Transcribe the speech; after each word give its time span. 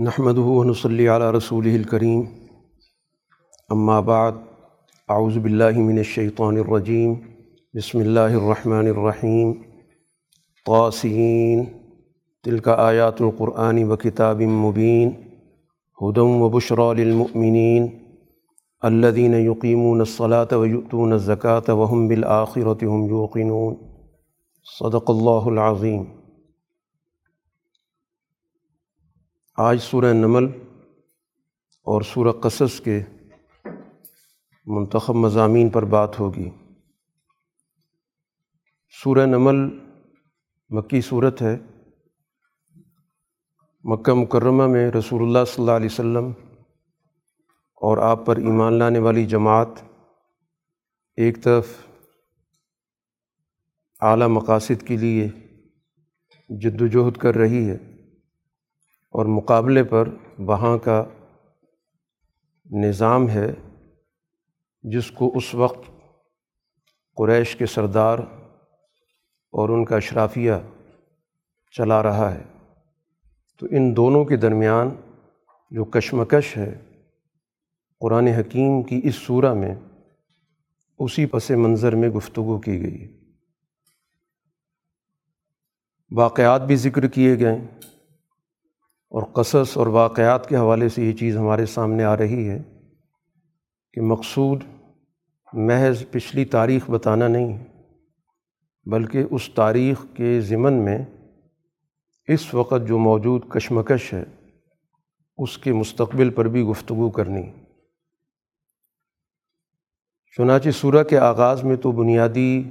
نحمد 0.00 0.38
ونصلی 0.38 1.08
علی 1.08 1.36
رسول 1.36 1.66
الکریم. 1.66 2.22
اما 3.68 4.00
بعد، 4.00 4.32
اعوذ 5.08 5.38
باللہ 5.38 5.78
من 5.78 5.96
الشیطان 5.96 6.56
الرجیم. 6.56 7.14
بسم 7.74 7.98
اللہ 7.98 8.20
الرحمن 8.20 8.86
الرحیم. 8.86 9.52
طاسین 10.66 11.64
تلک 12.44 12.68
آیات 12.68 13.22
القرآن 13.22 13.84
و 13.84 13.96
کتاب 13.96 14.40
مبین. 14.40 15.10
ہدم 16.02 16.42
و 16.42 16.48
بشرا 16.48 16.92
للمؤمنین. 16.92 17.88
الذین 18.80 19.34
یقیمون 19.34 19.98
الصلاة 19.98 20.56
ویؤتون 20.56 21.12
الزکاة 21.12 21.74
وهم 21.74 22.08
بالآخرة 22.08 22.86
هم 22.86 23.08
یوقنون. 23.08 23.74
صدق 24.78 25.10
اللہ 25.10 25.46
العظیم. 25.46 26.04
آج 29.60 29.78
سورہ 29.82 30.12
نمل 30.12 30.44
اور 31.84 32.02
سورہ 32.02 32.32
قصص 32.32 32.80
کے 32.80 33.02
منتخب 34.66 35.14
مضامین 35.14 35.68
پر 35.68 35.84
بات 35.84 36.20
ہوگی۔ 36.20 36.50
سورہ 39.02 39.26
نمل 39.26 39.78
مکی 40.70 41.00
صورت 41.00 41.42
ہے۔ 41.42 41.58
مکہ 43.84 44.12
مکرمہ 44.12 44.66
میں 44.66 44.90
رسول 44.90 45.22
اللہ 45.22 45.44
صلی 45.46 45.62
اللہ 45.62 45.76
علیہ 45.76 45.88
وسلم 45.92 46.32
اور 47.74 47.98
آپ 47.98 48.26
پر 48.26 48.36
ایمان 48.36 48.72
لانے 48.72 48.98
والی 48.98 49.26
جماعت 49.26 49.68
ایک 51.16 51.42
طرف 51.42 51.66
اعلیٰ 54.00 54.28
مقاصد 54.28 54.86
کے 54.86 54.96
لیے 54.96 55.28
جد 56.48 56.82
وجہد 56.82 57.16
کر 57.16 57.34
رہی 57.34 57.70
ہے۔ 57.70 57.87
اور 59.10 59.26
مقابلے 59.26 59.84
پر 59.84 60.08
وہاں 60.38 60.78
کا 60.78 61.04
نظام 62.70 63.28
ہے 63.28 63.54
جس 64.82 65.10
کو 65.10 65.32
اس 65.36 65.54
وقت 65.54 65.90
قریش 67.16 67.56
کے 67.56 67.66
سردار 67.66 68.18
اور 69.52 69.68
ان 69.68 69.84
کا 69.84 69.96
اشرافیہ 69.96 70.52
چلا 71.70 72.02
رہا 72.02 72.34
ہے۔ 72.34 72.42
تو 73.60 73.66
ان 73.70 73.96
دونوں 73.96 74.24
کے 74.24 74.36
درمیان 74.36 74.88
جو 75.70 75.84
کشمکش 75.84 76.56
ہے، 76.56 76.80
قرآن 78.00 78.26
حکیم 78.26 78.82
کی 78.82 79.00
اس 79.04 79.14
صورہ 79.14 79.54
میں 79.54 79.74
اسی 80.98 81.26
پس 81.26 81.50
منظر 81.50 81.94
میں 81.94 82.08
گفتگو 82.08 82.60
کی 82.60 82.82
گئی۔ 82.82 83.20
واقعات 86.10 86.62
بھی 86.62 86.76
ذکر 86.76 87.08
کیے 87.08 87.38
گئے۔ 87.38 87.78
اور 89.10 89.22
قصص 89.22 89.76
اور 89.76 89.86
واقعات 89.86 90.48
کے 90.48 90.56
حوالے 90.56 90.88
سے 90.88 91.04
یہ 91.04 91.12
چیز 91.12 91.36
ہمارے 91.36 91.66
سامنے 91.66 92.04
آ 92.04 92.16
رہی 92.16 92.48
ہے 92.50 92.62
کہ 93.92 94.00
مقصود 94.00 94.64
محض 95.52 96.04
پچھلی 96.10 96.44
تاریخ 96.44 96.90
بتانا 96.90 97.28
نہیں 97.28 97.64
بلکہ 98.86 99.24
اس 99.30 99.50
تاریخ 99.54 100.04
کے 100.14 100.40
ضمن 100.40 100.72
میں 100.72 100.98
اس 102.28 102.54
وقت 102.54 102.88
جو 102.88 102.98
موجود 102.98 103.48
کشمکش 103.48 104.12
ہے، 104.12 104.24
اس 105.38 105.58
کے 105.58 105.72
مستقبل 105.72 106.30
پر 106.30 106.48
بھی 106.48 106.62
گفتگو 106.62 107.10
کرنی 107.10 107.42
چنانچہ 110.36 110.70
سورہ 110.70 111.02
کے 111.04 111.18
آغاز 111.18 111.64
میں 111.64 111.76
تو 111.76 111.92
بنیادی 111.92 112.62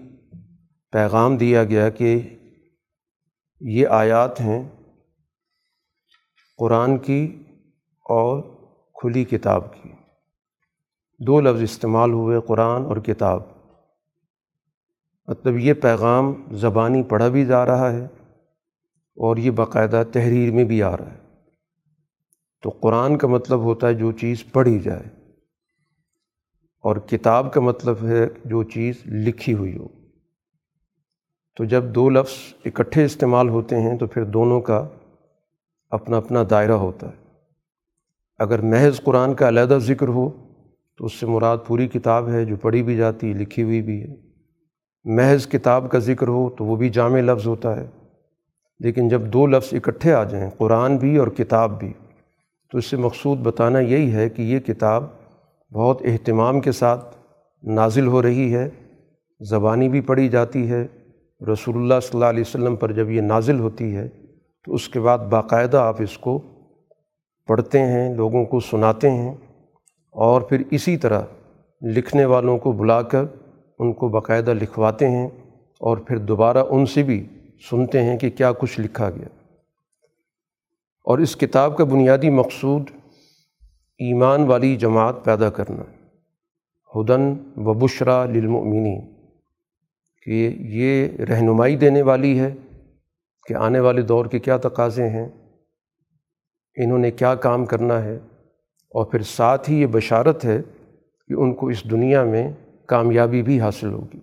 پیغام 0.91 1.37
دیا 1.37 1.63
گیا 1.63 1.89
کہ 1.89 2.19
یہ 3.61 3.87
آیات 3.87 4.41
ہیں 4.41 4.63
قرآن 6.57 6.97
کی 6.97 7.43
اور 8.03 8.43
کھلی 8.93 9.23
کتاب 9.23 9.73
کی۔ 9.73 9.89
دو 11.19 11.41
لفظ 11.41 11.61
استعمال 11.61 12.11
ہوئے 12.11 12.39
قرآن 12.47 12.85
اور 12.85 12.97
کتاب۔ 12.97 13.43
مطلب 15.27 15.57
یہ 15.57 15.73
پیغام 15.73 16.33
زبانی 16.51 17.03
پڑھا 17.03 17.27
بھی 17.27 17.45
جا 17.45 17.65
رہا 17.65 17.91
ہے 17.91 18.05
اور 19.15 19.37
یہ 19.37 19.51
باقاعدہ 19.51 20.03
تحریر 20.13 20.51
میں 20.51 20.63
بھی 20.63 20.83
آ 20.83 20.97
رہا 20.97 21.13
ہے۔ 21.13 21.19
تو 22.61 22.69
قرآن 22.69 23.17
کا 23.17 23.27
مطلب 23.27 23.59
ہوتا 23.59 23.87
ہے 23.87 23.93
جو 23.93 24.11
چیز 24.11 24.43
پڑھی 24.51 24.79
جائے 24.79 25.31
اور 26.79 26.95
کتاب 26.95 27.53
کا 27.53 27.61
مطلب 27.61 27.95
ہے 28.03 28.27
جو 28.45 28.63
چیز 28.63 28.95
لکھی 29.05 29.53
ہوئی 29.53 29.77
ہو۔ 29.77 29.87
تو 31.55 31.63
جب 31.63 31.83
دو 31.83 32.09
لفظ 32.09 32.53
اکٹھے 32.65 33.05
استعمال 33.05 33.49
ہوتے 33.49 33.81
ہیں 33.81 33.97
تو 33.97 34.07
پھر 34.07 34.23
دونوں 34.23 34.61
کا 34.61 34.87
اپنا 35.89 36.17
اپنا 36.17 36.43
دائرہ 36.49 36.71
ہوتا 36.71 37.07
ہے۔ 37.07 37.27
اگر 38.37 38.61
محض 38.61 39.01
قرآن 39.03 39.33
کا 39.33 39.47
علیحدہ 39.47 39.77
ذکر 39.81 40.07
ہو، 40.07 40.29
تو 40.97 41.05
اس 41.05 41.13
سے 41.13 41.25
مراد 41.25 41.57
پوری 41.67 41.87
کتاب 41.87 42.29
ہے 42.29 42.45
جو 42.45 42.55
پڑھی 42.55 42.83
بھی 42.83 42.97
جاتی، 42.97 43.33
لکھی 43.33 43.63
ہوئی 43.63 43.81
بھی 43.81 44.03
ہے۔ 44.03 44.15
محض 45.05 45.47
کتاب 45.47 45.91
کا 45.91 45.99
ذکر 45.99 46.27
ہو 46.27 46.49
تو 46.49 46.65
وہ 46.65 46.75
بھی 46.75 46.89
جامع 46.89 47.21
لفظ 47.21 47.47
ہوتا 47.47 47.75
ہے۔ 47.75 47.87
لیکن 48.79 49.09
جب 49.09 49.21
دو 49.21 49.47
لفظ 49.47 49.73
اکٹھے 49.73 50.13
آ 50.13 50.23
جائیں، 50.23 50.49
قرآن 50.57 50.97
بھی 50.97 51.17
اور 51.17 51.27
کتاب 51.27 51.79
بھی، 51.79 51.93
تو 52.71 52.77
اس 52.77 52.85
سے 52.85 52.97
مقصود 52.97 53.39
بتانا 53.39 53.79
یہی 53.79 54.13
ہے 54.13 54.29
کہ 54.29 54.41
یہ 54.41 54.59
کتاب 54.59 55.03
بہت 55.73 56.01
اہتمام 56.05 56.61
کے 56.61 56.71
ساتھ 56.71 57.17
نازل 57.63 58.07
ہو 58.07 58.21
رہی 58.21 58.55
ہے، 58.55 58.69
زبانی 59.39 59.89
بھی 59.89 60.01
پڑھی 60.01 60.29
جاتی 60.29 60.71
ہے۔ 60.71 60.87
رسول 61.53 61.75
اللہ 61.75 61.93
صلی 62.01 62.09
اللہ 62.13 62.25
علیہ 62.25 62.41
وسلم 62.41 62.75
پر 62.75 62.91
جب 62.91 63.09
یہ 63.09 63.21
نازل 63.21 63.59
ہوتی 63.59 63.95
ہے 63.95 64.09
تو 64.67 64.73
اس 64.73 64.89
کے 64.89 64.99
بعد 64.99 65.17
باقاعدہ 65.17 65.77
آپ 65.77 66.01
اس 66.01 66.17
کو 66.17 66.39
پڑھتے 67.47 67.79
ہیں، 67.79 68.15
لوگوں 68.15 68.45
کو 68.45 68.59
سناتے 68.59 69.11
ہیں 69.11 69.35
اور 70.11 70.41
پھر 70.41 70.63
اسی 70.71 70.97
طرح 70.97 71.21
لکھنے 71.81 72.25
والوں 72.25 72.57
کو 72.57 72.71
بلا 72.71 73.01
کر 73.01 73.23
ان 73.79 73.93
کو 73.93 74.09
باقاعدہ 74.09 74.53
لکھواتے 74.53 75.09
ہیں 75.09 75.27
اور 75.79 75.97
پھر 75.97 76.17
دوبارہ 76.17 76.57
ان 76.69 76.85
سے 76.85 77.03
بھی 77.03 77.25
سنتے 77.69 78.03
ہیں 78.03 78.17
کہ 78.17 78.29
کیا 78.29 78.51
کچھ 78.51 78.79
لکھا 78.79 79.09
گیا۔ 79.09 79.27
اور 81.05 81.17
اس 81.17 81.35
کتاب 81.35 81.77
کا 81.77 81.83
بنیادی 81.83 82.29
مقصود 82.29 82.83
ایمان 83.99 84.43
والی 84.43 84.75
جماعت 84.75 85.23
پیدا 85.23 85.49
کرنا، 85.49 85.83
ہدن 86.95 87.33
و 87.57 87.73
بشرا 87.73 88.25
للمؤمنین، 88.25 89.01
کہ 90.25 90.55
یہ 90.59 91.07
رہنمائی 91.23 91.75
دینے 91.75 92.01
والی 92.01 92.39
ہے 92.39 92.53
کہ 93.47 93.53
آنے 93.53 93.79
والے 93.79 94.01
دور 94.01 94.25
کے 94.25 94.39
کیا 94.39 94.57
تقاضے 94.57 95.09
ہیں؟ 95.09 95.27
انہوں 96.75 96.99
نے 96.99 97.11
کیا 97.11 97.35
کام 97.35 97.65
کرنا 97.65 98.03
ہے؟ 98.03 98.15
اور 98.89 99.05
پھر 99.05 99.21
ساتھ 99.21 99.69
ہی 99.69 99.81
یہ 99.81 99.87
بشارت 99.87 100.45
ہے 100.45 100.61
کہ 101.27 101.33
ان 101.33 101.53
کو 101.53 101.67
اس 101.67 101.91
دنیا 101.91 102.23
میں 102.23 102.51
کامیابی 102.87 103.43
بھی 103.43 103.61
حاصل 103.61 103.93
ہوگی۔ 103.93 104.19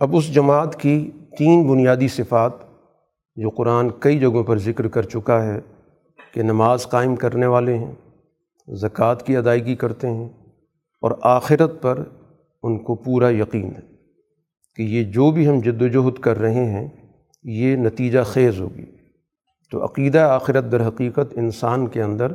اب 0.00 0.16
اس 0.16 0.34
جماعت 0.34 0.80
کی 0.80 1.10
تین 1.38 1.68
بنیادی 1.68 2.08
صفات 2.08 2.52
جو 3.36 3.50
قرآن 3.50 3.90
کئی 4.00 4.18
جگہوں 4.18 4.44
پر 4.44 4.58
ذکر 4.58 4.88
کر 4.88 5.02
چکا 5.02 5.44
ہے 5.44 5.60
کہ 6.32 6.42
نماز 6.42 6.86
قائم 6.86 7.16
کرنے 7.16 7.46
والے 7.46 7.78
ہیں، 7.78 7.94
زکوٰۃ 8.68 9.16
کی 9.24 9.36
ادائیگی 9.36 9.76
کرتے 9.76 10.10
ہیں 10.10 10.28
اور 11.02 11.10
آخرت 11.22 11.82
پر 11.82 12.04
ان 12.62 12.78
کو 12.78 12.94
پورا 12.94 13.30
یقین 13.30 13.72
ہے 13.76 13.92
کہ 14.76 14.82
یہ 14.82 15.04
جو 15.04 15.30
بھی 15.30 15.48
ہم 15.48 15.60
جد 15.60 15.82
وجہد 15.82 16.18
کر 16.18 16.38
رہے 16.38 16.64
ہیں 16.64 16.88
یہ 17.42 17.76
نتیجہ 17.76 18.18
خیز 18.26 18.60
ہوگی۔ 18.60 18.84
تو 19.70 19.84
عقیدہ 19.84 20.18
آخرت 20.18 20.72
در 20.72 20.88
حقیقت 20.88 21.38
انسان 21.38 21.86
کے 21.86 22.02
اندر 22.02 22.32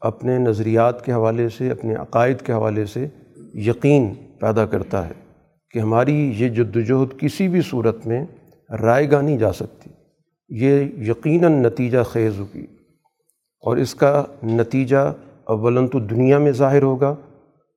اپنے 0.00 0.38
نظریات 0.38 1.04
کے 1.04 1.12
حوالے 1.12 1.48
سے، 1.48 1.70
اپنے 1.70 1.94
عقائد 1.94 2.40
کے 2.40 2.52
حوالے 2.52 2.86
سے 2.86 3.08
یقین 3.54 4.14
پیدا 4.40 4.66
کرتا 4.66 5.08
ہے 5.08 5.12
کہ 5.70 5.78
ہماری 5.78 6.32
یہ 6.36 6.48
جد 6.48 6.76
وجہد 6.76 7.20
کسی 7.20 7.48
بھی 7.48 7.60
صورت 7.62 8.06
میں 8.06 8.26
رائے 8.82 9.10
گاہ 9.10 9.22
نہیں 9.22 9.38
جا 9.38 9.52
سکتی۔ 9.52 9.90
یہ 10.48 10.84
یقیناً 11.10 11.52
نتیجہ 11.52 11.98
خیز 12.02 12.40
ہوگی۔ 12.40 12.66
اور 13.60 13.76
اس 13.76 13.94
کا 13.94 14.24
نتیجہ 14.44 15.14
اولاً 15.44 15.88
تو 15.88 15.98
دنیا 15.98 16.38
میں 16.38 16.52
ظاہر 16.52 16.82
ہوگا۔ 16.82 17.14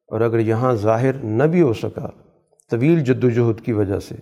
اور 0.08 0.22
اگر 0.22 0.40
یہاں 0.40 0.74
ظاہر 0.74 1.14
نہ 1.14 1.44
بھی 1.44 1.62
ہو 1.62 1.74
سکا 1.74 2.08
طویل 2.72 3.00
جد 3.00 3.24
وجہد 3.24 3.66
کی 3.66 3.72
وجہ 3.72 4.00
سے 4.00 4.16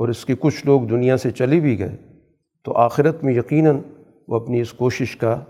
اور 0.00 0.08
اس 0.08 0.24
کے 0.24 0.34
کچھ 0.40 0.66
لوگ 0.66 0.80
دنیا 0.80 1.16
سے 1.16 1.30
چلے 1.30 1.60
بھی 1.60 1.78
گئے، 1.78 1.96
تو 2.64 2.72
آخرت 2.76 3.24
میں 3.24 3.34
یقیناً 3.34 3.78
وہ 4.28 4.36
اپنی 4.36 4.60
اس 4.60 4.72
کوشش 4.72 5.16
کا 5.16 5.40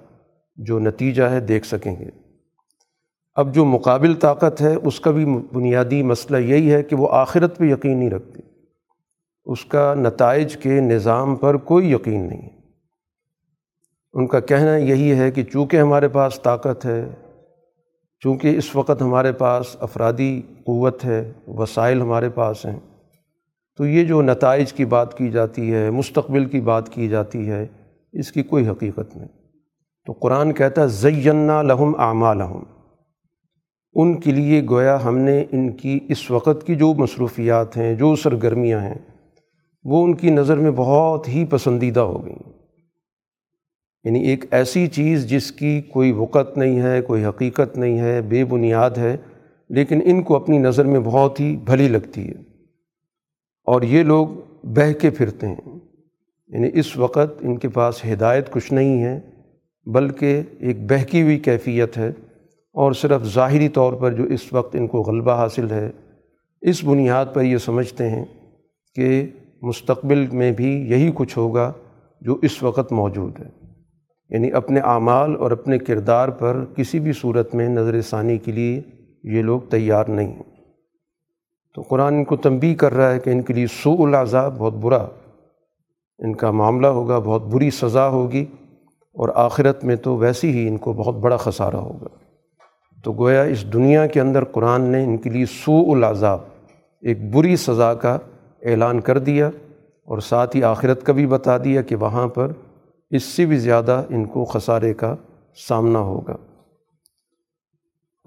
جو 0.56 0.78
نتیجہ 0.78 1.22
ہے 1.22 1.40
دیکھ 1.40 1.66
سکیں 1.66 1.96
گے۔ 2.00 2.10
اب 3.34 3.54
جو 3.54 3.64
مقابل 3.64 4.14
طاقت 4.14 4.62
ہے، 4.62 4.74
اس 4.74 5.00
کا 5.00 5.10
بھی 5.10 5.24
بنیادی 5.52 6.02
مسئلہ 6.02 6.36
یہی 6.36 6.72
ہے 6.72 6.82
کہ 6.82 6.96
وہ 6.96 7.08
آخرت 7.10 7.58
پہ 7.58 7.64
یقین 7.64 7.98
نہیں 7.98 8.10
رکھتی 8.10 8.40
اس 9.44 9.64
کا 9.64 9.94
نتائج 9.94 10.56
کے 10.56 10.80
نظام 10.80 11.36
پر 11.36 11.56
کوئی 11.56 11.92
یقین 11.92 12.28
نہیں۔ 12.28 12.42
ہے 12.42 12.60
ان 14.12 14.26
کا 14.26 14.40
کہنا 14.40 14.76
یہی 14.76 15.18
ہے 15.18 15.30
کہ 15.30 15.42
چونکہ 15.42 15.76
ہمارے 15.76 16.08
پاس 16.08 16.40
طاقت 16.42 16.86
ہے، 16.86 17.08
چونکہ 18.20 18.56
اس 18.56 18.76
وقت 18.76 19.02
ہمارے 19.02 19.32
پاس 19.32 19.76
افرادی 19.80 20.42
قوت 20.66 21.04
ہے، 21.04 21.32
وسائل 21.46 22.00
ہمارے 22.00 22.28
پاس 22.28 22.66
ہیں 22.66 22.80
تو 23.76 23.86
یہ 23.86 24.04
جو 24.04 24.22
نتائج 24.22 24.72
کی 24.72 24.84
بات 24.84 25.18
کی 25.18 25.30
جاتی 25.30 25.74
ہے، 25.74 25.90
مستقبل 25.90 26.44
کی 26.44 26.60
بات 26.60 26.88
کی 26.88 27.08
جاتی 27.08 27.50
ہے، 27.50 27.66
اس 28.12 28.32
کی 28.32 28.42
کوئی 28.42 28.68
حقیقت 28.68 29.16
نہیں۔ 29.16 29.28
تو 30.06 30.12
قرآن 30.12 30.52
کہتا 30.52 30.82
ہے 30.82 30.88
زینا 30.88 31.62
لہم 31.62 31.94
آما 31.96 32.34
لہم 32.34 32.62
ان 33.92 34.20
کے 34.20 34.32
لیے 34.32 34.62
گویا 34.70 34.98
ہم 35.04 35.18
نے 35.18 35.44
ان 35.52 35.72
کی 35.72 36.00
اس 36.08 36.30
وقت 36.30 36.66
کی 36.66 36.74
جو 36.74 36.94
مصروفیات 36.94 37.76
ہیں، 37.76 37.94
جو 37.94 38.16
سرگرمیاں 38.16 38.80
ہیں، 38.80 38.94
وہ 39.84 40.04
ان 40.04 40.14
کی 40.14 40.30
نظر 40.30 40.56
میں 40.56 40.70
بہت 40.70 41.28
ہی 41.28 41.44
پسندیدہ 41.44 42.00
ہو 42.00 42.26
گئیں۔ 42.26 42.52
یعنی 44.04 44.20
ایک 44.20 44.44
ایسی 44.50 44.86
چیز 44.86 45.30
جس 45.30 45.52
کی 45.52 45.80
کوئی 45.80 46.12
وقت 46.12 46.58
نہیں 46.58 46.82
ہے، 46.82 47.00
کوئی 47.00 47.24
حقیقت 47.24 47.78
نہیں 47.78 47.98
ہے، 47.98 48.20
بے 48.20 48.44
بنیاد 48.44 48.90
ہے، 48.90 49.16
لیکن 49.68 50.00
ان 50.04 50.22
کو 50.22 50.36
اپنی 50.36 50.58
نظر 50.58 50.84
میں 50.84 51.00
بہت 51.00 51.40
ہی 51.40 51.56
بھلی 51.56 51.88
لگتی 51.88 52.28
ہے۔ 52.28 52.49
اور 53.70 53.82
یہ 53.82 54.02
لوگ 54.02 54.26
بہہ 54.64 54.92
کے 54.92 55.10
پھرتے 55.10 55.46
ہیں۔ 55.46 55.78
یعنی 56.48 56.70
اس 56.74 56.96
وقت 56.96 57.38
ان 57.40 57.58
کے 57.58 57.68
پاس 57.68 58.04
ہدایت 58.12 58.50
کچھ 58.50 58.72
نہیں 58.72 59.02
ہے، 59.02 59.20
بلکہ 59.86 60.42
ایک 60.58 60.86
بہکی 60.86 61.22
ہوئی 61.22 61.38
کیفیت 61.38 61.98
ہے 61.98 62.08
اور 62.72 62.92
صرف 62.92 63.24
ظاہری 63.24 63.68
طور 63.68 63.92
پر 63.92 64.12
جو 64.12 64.24
اس 64.24 64.52
وقت 64.52 64.76
ان 64.76 64.86
کو 64.86 65.02
غلبہ 65.02 65.32
حاصل 65.32 65.70
ہے۔ 65.70 65.90
اس 66.60 66.84
بنیاد 66.84 67.26
پر 67.32 67.42
یہ 67.42 67.56
سمجھتے 67.56 68.10
ہیں 68.10 68.24
کہ 68.94 69.26
مستقبل 69.62 70.26
میں 70.32 70.52
بھی 70.52 70.90
یہی 70.90 71.10
کچھ 71.14 71.38
ہوگا 71.38 71.72
جو 72.20 72.38
اس 72.42 72.62
وقت 72.62 72.92
موجود 72.92 73.40
ہے۔ 73.40 73.48
یعنی 74.30 74.52
اپنے 74.52 74.80
اعمال 74.80 75.36
اور 75.36 75.50
اپنے 75.50 75.78
کردار 75.78 76.28
پر 76.28 76.64
کسی 76.76 77.00
بھی 77.00 77.12
صورت 77.12 77.54
میں 77.54 77.68
نظر 77.68 78.00
ثانی 78.00 78.38
کے 78.38 78.52
لیے 78.52 78.80
یہ 79.24 79.42
لوگ 79.42 79.60
تیار 79.60 80.04
نہیں 80.04 80.32
ہیں۔ 80.32 80.49
تو 81.74 81.82
قرآن 81.82 82.14
ان 82.14 82.24
کو 82.24 82.36
تنبیہ 82.36 82.74
کر 82.74 82.94
رہا 82.94 83.10
ہے 83.10 83.20
کہ 83.20 83.30
ان 83.30 83.42
کے 83.42 83.52
لیے 83.54 83.66
سوء 83.66 84.06
العذاب 84.06 84.58
بہت 84.58 84.74
برا 84.74 85.06
ان 86.18 86.34
کا 86.36 86.50
معاملہ 86.50 86.86
ہوگا، 86.86 87.18
بہت 87.18 87.42
بری 87.42 87.70
سزا 87.70 88.08
ہوگی 88.08 88.46
اور 89.16 89.28
آخرت 89.34 89.84
میں 89.84 89.96
تو 89.96 90.16
ویسی 90.16 90.50
ہی 90.52 90.68
ان 90.68 90.76
کو 90.76 90.92
بہت 90.92 91.14
بڑا 91.14 91.36
خسارہ 91.36 91.76
ہوگا۔ 91.76 92.08
تو 93.04 93.12
گویا 93.12 93.42
اس 93.42 93.72
دنیا 93.72 94.06
کے 94.06 94.20
اندر 94.20 94.44
قرآن 94.44 94.82
نے 94.82 95.04
ان 95.04 95.16
کے 95.16 95.30
لیے 95.30 95.46
سوء 95.46 95.94
العذاب، 95.94 96.40
ایک 97.02 97.34
بری 97.34 97.56
سزا 97.56 97.94
کا 97.94 98.18
اعلان 98.62 99.00
کر 99.00 99.18
دیا 99.18 99.48
اور 100.08 100.18
ساتھ 100.18 100.56
ہی 100.56 100.62
آخرت 100.64 101.06
کا 101.06 101.12
بھی 101.12 101.26
بتا 101.26 101.58
دیا 101.58 101.82
کہ 101.82 101.96
وہاں 101.96 102.28
پر 102.28 102.52
اس 103.10 103.22
سے 103.22 103.46
بھی 103.46 103.58
زیادہ 103.58 104.02
ان 104.10 104.24
کو 104.24 104.44
خسارے 104.44 104.94
کا 104.94 105.14
سامنا 105.68 105.98
ہوگا۔ 105.98 106.36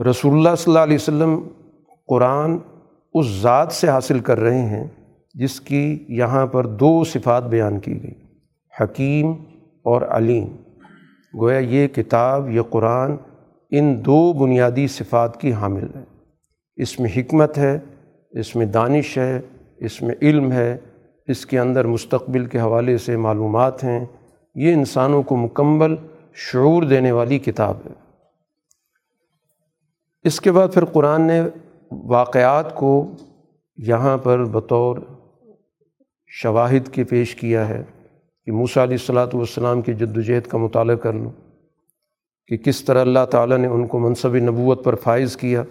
رسول 0.09 0.33
اللہ 0.33 0.55
صلی 0.57 0.71
اللہ 0.71 0.83
علیہ 0.83 0.95
وسلم 0.95 1.39
قرآن 2.07 2.57
اس 3.13 3.27
ذات 3.27 3.71
سے 3.71 3.89
حاصل 3.89 4.19
کر 4.19 4.39
رہے 4.39 4.61
ہیں 4.61 4.87
جس 5.33 5.61
کی 5.61 6.05
یہاں 6.07 6.47
پر 6.47 6.65
دو 6.65 7.03
صفات 7.03 7.43
بیان 7.43 7.79
کی 7.79 8.03
گئی، 8.03 8.23
حکیم 8.79 9.31
اور 9.83 10.01
علیم۔ 10.01 10.55
گویا 11.39 11.59
یہ 11.59 11.87
کتاب، 11.87 12.49
یہ 12.49 12.61
قرآن 12.61 13.15
ان 13.71 14.05
دو 14.05 14.33
بنیادی 14.33 14.87
صفات 14.87 15.41
کی 15.41 15.53
حامل 15.53 15.87
ہے۔ 15.95 16.03
اس 16.75 16.99
میں 16.99 17.09
حکمت 17.17 17.57
ہے، 17.57 17.79
اس 18.31 18.55
میں 18.55 18.65
دانش 18.65 19.17
ہے، 19.17 19.41
اس 19.77 20.01
میں 20.01 20.15
علم 20.21 20.51
ہے، 20.51 20.77
اس 21.27 21.45
کے 21.45 21.59
اندر 21.59 21.85
مستقبل 21.85 22.45
کے 22.45 22.59
حوالے 22.59 22.97
سے 22.97 23.17
معلومات 23.17 23.83
ہیں۔ 23.83 24.05
یہ 24.55 24.73
انسانوں 24.73 25.23
کو 25.23 25.35
مکمل 25.35 25.95
شعور 26.33 26.83
دینے 26.83 27.11
والی 27.11 27.39
کتاب 27.39 27.77
ہے۔ 27.85 27.93
اس 30.23 30.41
کے 30.41 30.51
بعد 30.51 30.67
پھر 30.73 30.85
قرآن 30.85 31.21
نے 31.21 31.41
واقعات 32.01 32.75
کو 32.75 33.11
یہاں 33.77 34.17
پر 34.17 34.45
بطور 34.45 34.97
شواہد 36.27 36.87
کے 36.89 37.03
پیش 37.03 37.35
کیا 37.35 37.69
ہے 37.69 37.83
کہ 38.45 38.51
موسیٰ 38.51 38.83
علیہ 38.83 38.93
الصلاۃ 38.93 39.27
والسلام 39.33 39.81
کی 39.81 39.93
جد 39.93 40.17
وجہد 40.17 40.47
کا 40.47 40.57
مطالعہ 40.57 40.95
کر 40.95 41.13
لوں 41.13 41.31
کہ 42.47 42.57
کس 42.57 42.85
طرح 42.85 43.01
اللہ 43.01 43.25
تعالیٰ 43.31 43.57
نے 43.57 43.67
ان 43.67 43.87
کو 43.87 43.99
منصب 43.99 44.35
نبوت 44.35 44.83
پر 44.83 44.95
فائز 44.95 45.37
کیا 45.37 45.61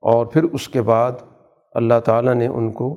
اور 0.00 0.26
پھر 0.26 0.42
اس 0.42 0.68
کے 0.68 0.82
بعد 0.82 1.12
اللہ 1.72 2.00
تعالیٰ 2.04 2.34
نے 2.34 2.46
ان 2.46 2.72
کو 2.72 2.96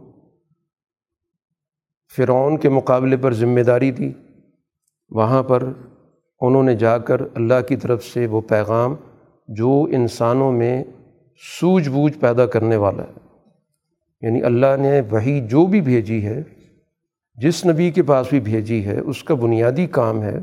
فرعون 2.18 2.58
کے 2.58 2.70
مقابلے 2.70 3.18
پر 3.18 3.34
ذمہ 3.34 3.62
داری 3.62 3.92
دی۔ 3.92 4.12
وہاں 5.10 5.44
پر 5.44 5.64
انہوں 6.42 6.64
نے 6.64 6.76
جا 6.76 6.98
کر 6.98 7.22
اللہ 7.36 7.62
کی 7.68 7.76
طرف 7.76 8.04
سے 8.04 8.28
وہ 8.28 8.42
پیغام 8.42 8.96
جو 9.48 9.84
انسانوں 9.92 10.52
میں 10.52 10.84
سوجھ 11.60 11.90
بوجھ 11.90 12.18
پیدا 12.18 12.46
کرنے 12.46 12.76
والا 12.76 13.04
ہے۔ 13.04 13.40
یعنی 14.22 14.44
اللہ 14.44 14.78
نے 14.80 15.02
وہی 15.12 15.48
جو 15.48 15.66
بھی 15.66 15.82
بھیجی 15.82 16.26
ہے، 16.26 16.44
جس 17.36 17.66
نبی 17.66 17.92
کے 17.92 18.04
پاس 18.04 18.28
بھی 18.30 18.40
بھیجی 18.40 18.86
ہے، 18.86 19.00
اس 19.00 19.24
کا 19.24 19.36
بنیادی 19.36 19.88
کام 19.88 20.22
ہے 20.22 20.38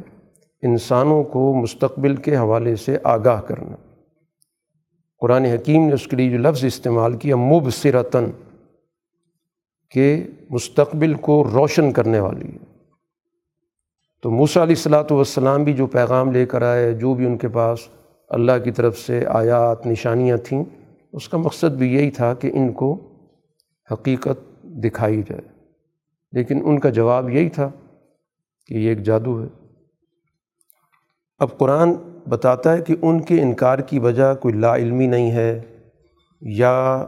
انسانوں 0.62 1.24
کو 1.24 1.54
مستقبل 1.54 2.16
کے 2.16 2.36
حوالے 2.36 2.76
سے 2.76 2.98
آگاہ 3.04 3.40
کرنا۔ 3.40 3.76
قرآن 5.20 5.44
حکیم 5.44 5.86
نے 5.88 5.94
اس 5.94 6.06
کے 6.06 6.16
لیے 6.16 6.30
جو 6.30 6.38
لفظ 6.38 6.64
استعمال 6.64 7.16
کیا، 7.16 7.36
مبصرتاً، 7.36 8.24
کہ 9.90 10.24
مستقبل 10.50 11.14
کو 11.14 11.44
روشن 11.44 11.92
کرنے 11.92 12.20
والی 12.20 12.48
ہے۔ 12.48 12.72
تو 14.22 14.30
موسیٰ 14.30 14.62
علیہ 14.62 14.74
السلاۃ 14.76 15.10
والسلام 15.10 15.64
بھی 15.64 15.72
جو 15.72 15.86
پیغام 15.86 16.32
لے 16.32 16.46
کر 16.46 16.62
آئے، 16.62 16.92
جو 16.92 17.14
بھی 17.14 17.26
ان 17.26 17.36
کے 17.36 17.48
پاس 17.48 17.78
اللہ 18.28 18.52
کی 18.64 18.70
طرف 18.70 18.98
سے 18.98 19.26
آیات، 19.26 19.86
نشانیاں 19.86 20.36
تھیں 20.36 20.64
اس 21.12 21.28
کا 21.28 21.38
مقصد 21.38 21.70
بھی 21.70 21.94
یہی 21.94 22.10
تھا 22.10 22.34
کہ 22.34 22.50
ان 22.54 22.72
کو 22.72 23.08
حقیقت 23.92 24.62
دکھائی 24.62 25.22
جائے۔ 25.22 25.42
لیکن 26.32 26.62
ان 26.64 26.78
کا 26.78 26.90
جواب 26.90 27.30
یہی 27.30 27.48
تھا 27.48 27.70
کہ 28.66 28.74
یہ 28.74 28.88
ایک 28.88 29.02
جادو 29.02 29.42
ہے۔ 29.42 29.46
اب 31.38 31.58
قرآن 31.58 31.92
بتاتا 32.28 32.72
ہے 32.72 32.82
کہ 32.82 32.96
ان 33.02 33.20
کے 33.20 33.42
انکار 33.42 33.78
کی 33.78 33.98
وجہ 33.98 34.34
کوئی 34.34 34.54
لا 34.54 34.76
علمی 34.76 35.06
نہیں 35.06 35.30
ہے 35.30 35.60
یا 36.40 37.04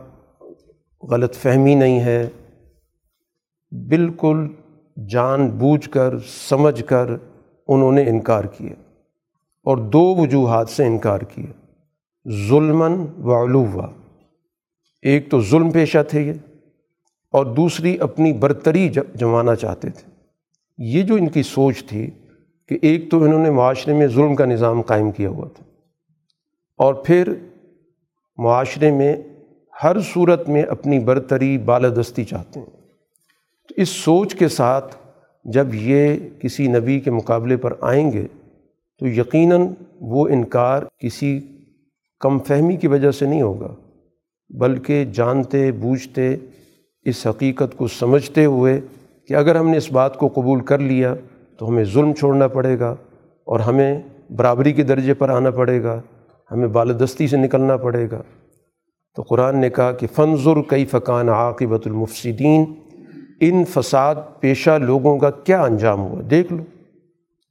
غلط 1.10 1.34
فہمی 1.34 1.74
نہیں 1.74 2.00
ہے۔ 2.00 2.28
بالکل 3.72 4.48
جان 5.08 5.50
بوجھ 5.50 5.90
کر، 5.90 6.14
سمجھ 6.48 6.84
کر 6.84 7.08
انہوں 7.68 7.92
نے 7.92 8.08
انکار 8.08 8.44
کیا 8.44 8.74
اور 9.64 9.76
دو 9.76 10.14
وجوہات 10.16 10.68
سے 10.68 10.86
انکار 10.86 11.20
کیا۔ 11.20 11.63
ظلمن 12.32 13.06
و 13.22 13.44
علوا۔ 13.44 13.88
ایک 15.02 15.30
تو 15.30 15.40
ظلم 15.40 15.70
پیشہ 15.70 16.02
تھے 16.08 16.22
یہ 16.22 16.32
اور 17.32 17.46
دوسری 17.46 17.98
اپنی 18.00 18.32
برتری 18.32 18.88
جمانا 19.14 19.54
چاہتے 19.54 19.90
تھے۔ 19.90 20.10
یہ 20.78 21.02
جو 21.02 21.14
ان 21.14 21.28
کی 21.28 21.42
سوچ 21.42 21.84
تھی 21.84 22.10
کہ 22.68 22.78
ایک 22.82 23.10
تو 23.10 23.24
انہوں 23.24 23.42
نے 23.42 23.50
معاشرے 23.50 23.94
میں 23.94 24.06
ظلم 24.06 24.34
کا 24.34 24.44
نظام 24.44 24.82
قائم 24.82 25.10
کیا 25.10 25.28
ہوا 25.28 25.48
تھا 25.48 25.64
اور 26.76 26.94
پھر 26.94 27.32
معاشرے 28.36 28.90
میں 28.90 29.16
ہر 29.84 29.96
صورت 30.00 30.48
میں 30.48 30.62
اپنی 30.62 30.98
برتری 30.98 31.58
بالادستی 31.58 32.24
چاہتے 32.24 32.60
ہیں۔ 32.60 32.66
تو 33.68 33.74
اس 33.76 33.88
سوچ 33.88 34.34
کے 34.34 34.48
ساتھ 34.48 34.96
جب 35.44 35.66
یہ 35.74 36.16
کسی 36.40 36.66
نبی 36.66 37.00
کے 37.00 37.10
مقابلے 37.10 37.56
پر 37.56 37.72
آئیں 37.80 38.12
گے 38.12 38.26
تو 38.98 39.06
یقیناً 39.06 39.66
وہ 40.00 40.28
انکار 40.28 40.82
کسی 40.98 41.40
کم 42.24 42.38
فہمی 42.38 42.76
کی 42.76 42.86
وجہ 42.86 43.10
سے 43.10 43.26
نہیں 43.26 43.42
ہوگا، 43.42 43.74
بلکہ 44.50 45.04
جانتے، 45.04 45.72
بوجھتے، 45.72 46.36
اس 47.04 47.26
حقیقت 47.26 47.76
کو 47.76 47.86
سمجھتے 47.86 48.44
ہوئے 48.44 48.80
کہ 49.28 49.34
اگر 49.34 49.56
ہم 49.56 49.70
نے 49.70 49.76
اس 49.76 49.92
بات 49.92 50.16
کو 50.16 50.28
قبول 50.28 50.60
کر 50.60 50.78
لیا 50.78 51.14
تو 51.58 51.68
ہمیں 51.68 51.84
ظلم 51.84 52.12
چھوڑنا 52.12 52.48
پڑے 52.48 52.78
گا 52.78 52.90
اور 53.46 53.60
ہمیں 53.60 54.02
برابری 54.30 54.72
کے 54.72 54.82
درجے 54.82 55.14
پر 55.14 55.28
آنا 55.28 55.50
پڑے 55.50 55.82
گا، 55.82 56.00
ہمیں 56.50 56.68
بالدستی 56.68 57.26
سے 57.26 57.36
نکلنا 57.36 57.76
پڑے 57.76 58.06
گا۔ 58.10 58.22
تو 59.16 59.22
قرآن 59.22 59.58
نے 59.58 59.70
کہا 59.70 59.92
کہ 59.92 60.06
فنظر 60.14 60.62
کئی 60.68 60.84
فقان 60.84 61.28
عاقبۃ 61.28 61.86
المفصدین 61.86 62.64
ان 63.40 63.64
فساد 63.64 64.14
پیشہ 64.40 64.70
لوگوں 64.70 65.18
کا 65.18 65.30
کیا 65.30 65.62
انجام 65.62 66.00
ہوا؟ 66.00 66.22
دیکھ 66.30 66.52
لو 66.52 66.62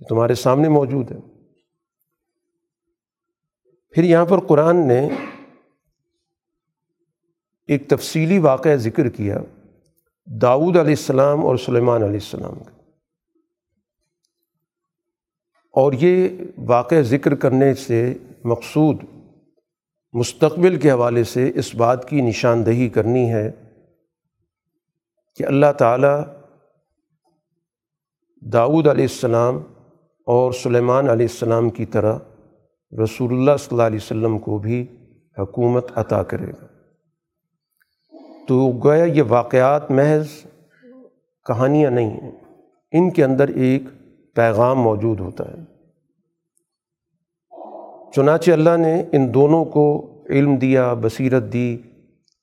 تمہارے 0.09 0.33
سامنے 0.33 0.69
موجود 0.69 1.11
ہے۔ 1.11 1.32
پھر 3.93 4.03
یہاں 4.03 4.25
پر 4.25 4.39
قرآن 4.39 4.88
نے 4.88 5.09
ایک 7.65 7.89
تفصیلی 7.89 8.39
واقعہ 8.39 8.75
ذکر 8.75 9.09
کیا، 9.09 9.38
داؤد 10.25 10.77
علیہ 10.77 10.95
السلام 11.00 11.45
اور 11.45 11.57
سلیمان 11.57 12.03
علیہ 12.03 12.19
السلام 12.23 12.53
کا 12.53 12.71
اور 15.71 15.93
یہ 15.93 16.29
واقعہ 16.57 17.01
ذکر 17.01 17.35
کرنے 17.35 17.73
سے 17.73 18.13
مقصود 18.43 18.97
مستقبل 20.13 20.79
کے 20.79 20.91
حوالے 20.91 21.23
سے 21.23 21.51
اس 21.55 21.75
بات 21.75 22.09
کی 22.09 22.21
نشاندہی 22.21 22.89
کرنی 22.89 23.33
ہے 23.33 23.51
کہ 25.35 25.43
اللہ 25.43 25.71
تعالیٰ 25.77 26.23
داؤد 28.41 28.88
علیہ 28.88 29.03
السلام 29.03 29.55
اور 30.27 30.51
سلیمان 30.51 31.09
علیہ 31.09 31.27
السلام 31.31 31.69
کی 31.69 31.85
طرح 31.85 32.17
رسول 33.03 33.33
اللہ 33.33 33.51
صلی 33.59 33.67
اللہ 33.71 33.83
علیہ 33.83 34.00
وسلم 34.01 34.39
کو 34.39 34.57
بھی 34.57 34.88
حکومت 35.38 35.85
عطا 35.95 36.23
کرے 36.23 36.47
گا۔ 36.47 36.65
تو 38.47 38.71
گویا 38.83 39.03
یہ 39.03 39.23
واقعات 39.27 39.91
محض 39.91 40.27
کہانیاں 41.47 41.91
نہیں 41.91 42.09
ہیں۔ 42.09 42.31
ان 42.91 43.09
کے 43.09 43.23
اندر 43.23 43.47
ایک 43.47 43.83
پیغام 44.35 44.79
موجود 44.79 45.19
ہوتا 45.19 45.43
ہے۔ 45.51 45.73
چنانچہ 48.15 48.51
اللہ 48.51 48.77
نے 48.77 49.03
ان 49.12 49.33
دونوں 49.33 49.65
کو 49.65 50.09
علم 50.29 50.55
دیا، 50.55 50.93
بصیرت 50.93 51.53
دی 51.53 51.77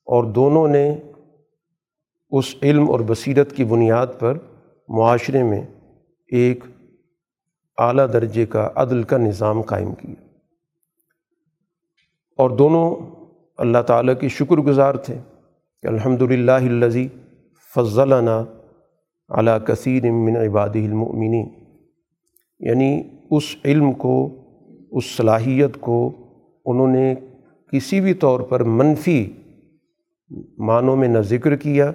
اور 0.05 0.23
دونوں 0.23 0.67
نے 0.67 0.97
اس 2.29 2.55
علم 2.61 2.91
اور 2.91 2.99
بصیرت 3.07 3.55
کی 3.55 3.63
بنیاد 3.63 4.07
پر 4.19 4.37
معاشرے 4.87 5.43
میں 5.43 5.65
ایک 6.27 6.63
اعلیٰ 7.77 8.07
درجے 8.13 8.45
کا 8.45 8.69
عدل 8.75 9.03
کا 9.03 9.17
نظام 9.17 9.61
قائم 9.61 9.95
کیا۔ 9.95 10.30
اور 12.37 12.49
دونوں 12.49 12.95
اللہ 13.57 13.81
تعالیٰ 13.87 14.13
کی 14.19 14.29
شکر 14.29 14.55
گزار 14.55 14.95
تھے 14.95 15.15
کہ 15.81 15.87
الحمد 15.87 16.21
للہ 16.21 16.51
الزی 16.51 17.07
فضلنا 17.75 18.43
علی 19.29 19.51
کثیر 19.65 20.11
من 20.11 20.35
عباد 20.35 20.75
المؤمنین۔ 20.75 21.49
یعنی 22.59 23.03
اس 23.31 23.43
علم 23.65 23.91
کو، 23.91 24.29
اس 24.91 25.17
صلاحیت 25.17 25.77
کو 25.79 26.11
انہوں 26.65 26.87
نے 26.87 27.15
کسی 27.71 28.01
بھی 28.01 28.13
طور 28.13 28.39
پر 28.39 28.63
منفی 28.63 29.33
معنوں 30.57 30.95
میں 30.95 31.07
نہ 31.07 31.19
ذکر 31.19 31.55
کیا، 31.55 31.91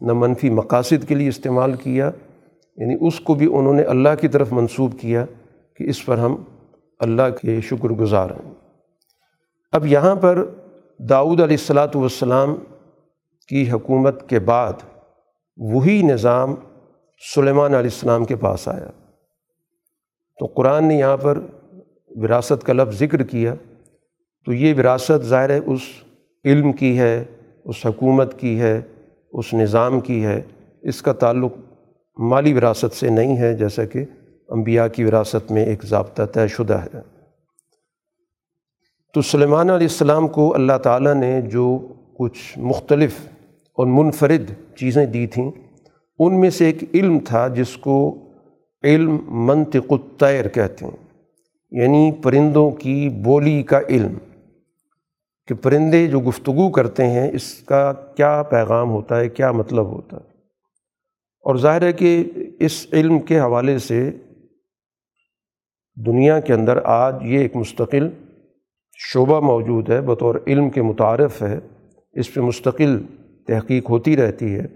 نہ 0.00 0.12
منفی 0.12 0.50
مقاصد 0.50 1.08
کے 1.08 1.14
لیے 1.14 1.28
استعمال 1.28 1.72
کیا 1.72 2.10
یعنی 2.76 2.94
اس 3.00 3.20
کو 3.20 3.34
بھی 3.34 3.46
انہوں 3.46 3.74
نے 3.74 3.82
اللہ 3.82 4.08
کی 4.20 4.28
طرف 4.28 4.52
منسوب 4.52 4.98
کیا 5.00 5.24
کہ 5.76 5.84
اس 5.84 6.06
پر 6.06 6.18
ہم 6.18 6.36
اللہ 6.98 7.22
کے 7.42 7.60
شکر 7.60 7.88
گزار 7.88 8.30
ہیں۔ 8.30 8.53
اب 9.74 9.86
یہاں 9.86 10.14
پر 10.14 10.44
داؤد 10.98 11.40
علیہ 11.40 11.56
السلاۃ 11.56 11.88
والسلام 11.94 12.56
کی 13.48 13.70
حکومت 13.70 14.28
کے 14.28 14.38
بعد 14.38 14.72
وہی 15.56 16.02
نظام 16.02 16.54
سلیمان 17.34 17.66
علیہ 17.66 17.90
السلام 17.94 18.24
کے 18.24 18.36
پاس 18.36 18.68
آیا۔ 18.68 18.88
تو 20.38 20.46
قرآن 20.46 20.84
نے 20.84 20.94
یہاں 20.94 21.16
پر 21.16 21.38
وراثت 22.10 22.64
کا 22.64 22.72
لفظ 22.72 22.98
ذکر 22.98 23.22
کیا۔ 23.22 23.54
تو 24.44 24.52
یہ 24.52 24.74
وراثت 24.74 25.22
ظاہر 25.22 25.50
ہے 25.50 25.58
اس 25.58 25.80
علم 26.44 26.72
کی 26.72 26.98
ہے، 26.98 27.24
اس 27.64 27.86
حکومت 27.86 28.38
کی 28.38 28.60
ہے، 28.60 28.80
اس 29.32 29.54
نظام 29.54 30.00
کی 30.00 30.24
ہے۔ 30.24 30.42
اس 30.82 31.02
کا 31.02 31.12
تعلق 31.12 31.52
مالی 32.18 32.54
وراثت 32.54 32.96
سے 32.96 33.10
نہیں 33.10 33.36
ہے، 33.36 33.54
جیسا 33.54 33.84
کہ 33.84 34.04
انبیاء 34.48 34.86
کی 34.86 35.04
وراثت 35.04 35.52
میں 35.52 35.64
ایک 35.64 35.84
ضابطہ 35.84 36.22
طے 36.22 36.48
شدہ 36.48 36.78
ہے۔ 36.94 37.13
تو 39.14 39.22
سلیمان 39.22 39.70
علیہ 39.70 39.86
السلام 39.86 40.28
کو 40.28 40.54
اللہ 40.54 40.78
تعالیٰ 40.82 41.14
نے 41.14 41.40
جو 41.40 41.88
کچھ 42.18 42.58
مختلف 42.58 43.14
اور 43.72 43.86
منفرد 43.86 44.50
چیزیں 44.76 45.06
دی 45.06 45.26
تھیں، 45.26 45.50
ان 46.18 46.40
میں 46.40 46.50
سے 46.50 46.66
ایک 46.66 46.76
علم 46.94 47.18
تھا 47.18 47.48
جس 47.48 47.76
کو 47.76 48.18
علم 48.84 49.18
منطق 49.28 49.92
الطیر 49.92 50.48
کہتے 50.48 50.86
ہیں۔ 50.86 51.26
یعنی 51.70 52.12
پرندوں 52.22 52.70
کی 52.70 53.08
بولی 53.08 53.62
کا 53.62 53.80
علم۔ 53.88 54.14
کہ 55.46 55.54
پرندے 55.54 56.06
جو 56.06 56.20
گفتگو 56.20 56.70
کرتے 56.70 57.06
ہیں، 57.06 57.30
اس 57.32 57.54
کا 57.54 57.92
کیا 57.92 58.42
پیغام 58.42 58.90
ہوتا 58.90 59.20
ہے، 59.20 59.28
کیا 59.28 59.52
مطلب 59.52 59.86
ہوتا 59.86 60.16
ہے۔ 60.16 60.28
اور 61.40 61.56
ظاہر 61.56 61.82
ہے 61.82 61.92
کہ 61.92 62.24
اس 62.58 62.86
علم 62.92 63.18
کے 63.18 63.40
حوالے 63.40 63.78
سے 63.78 64.10
دنیا 66.06 66.40
کے 66.40 66.52
اندر 66.52 66.78
آج 66.84 67.14
یہ 67.22 67.38
ایک 67.38 67.56
مستقل 67.56 68.08
شعبہ 68.96 69.40
موجود 69.40 69.90
ہے، 69.90 70.00
بطور 70.00 70.34
علم 70.46 70.70
کے 70.70 70.82
متعارف 70.82 71.42
ہے، 71.42 71.58
اس 72.12 72.34
پہ 72.34 72.40
مستقل 72.40 73.02
تحقیق 73.46 73.90
ہوتی 73.90 74.16
رہتی 74.16 74.54
ہے۔ 74.54 74.66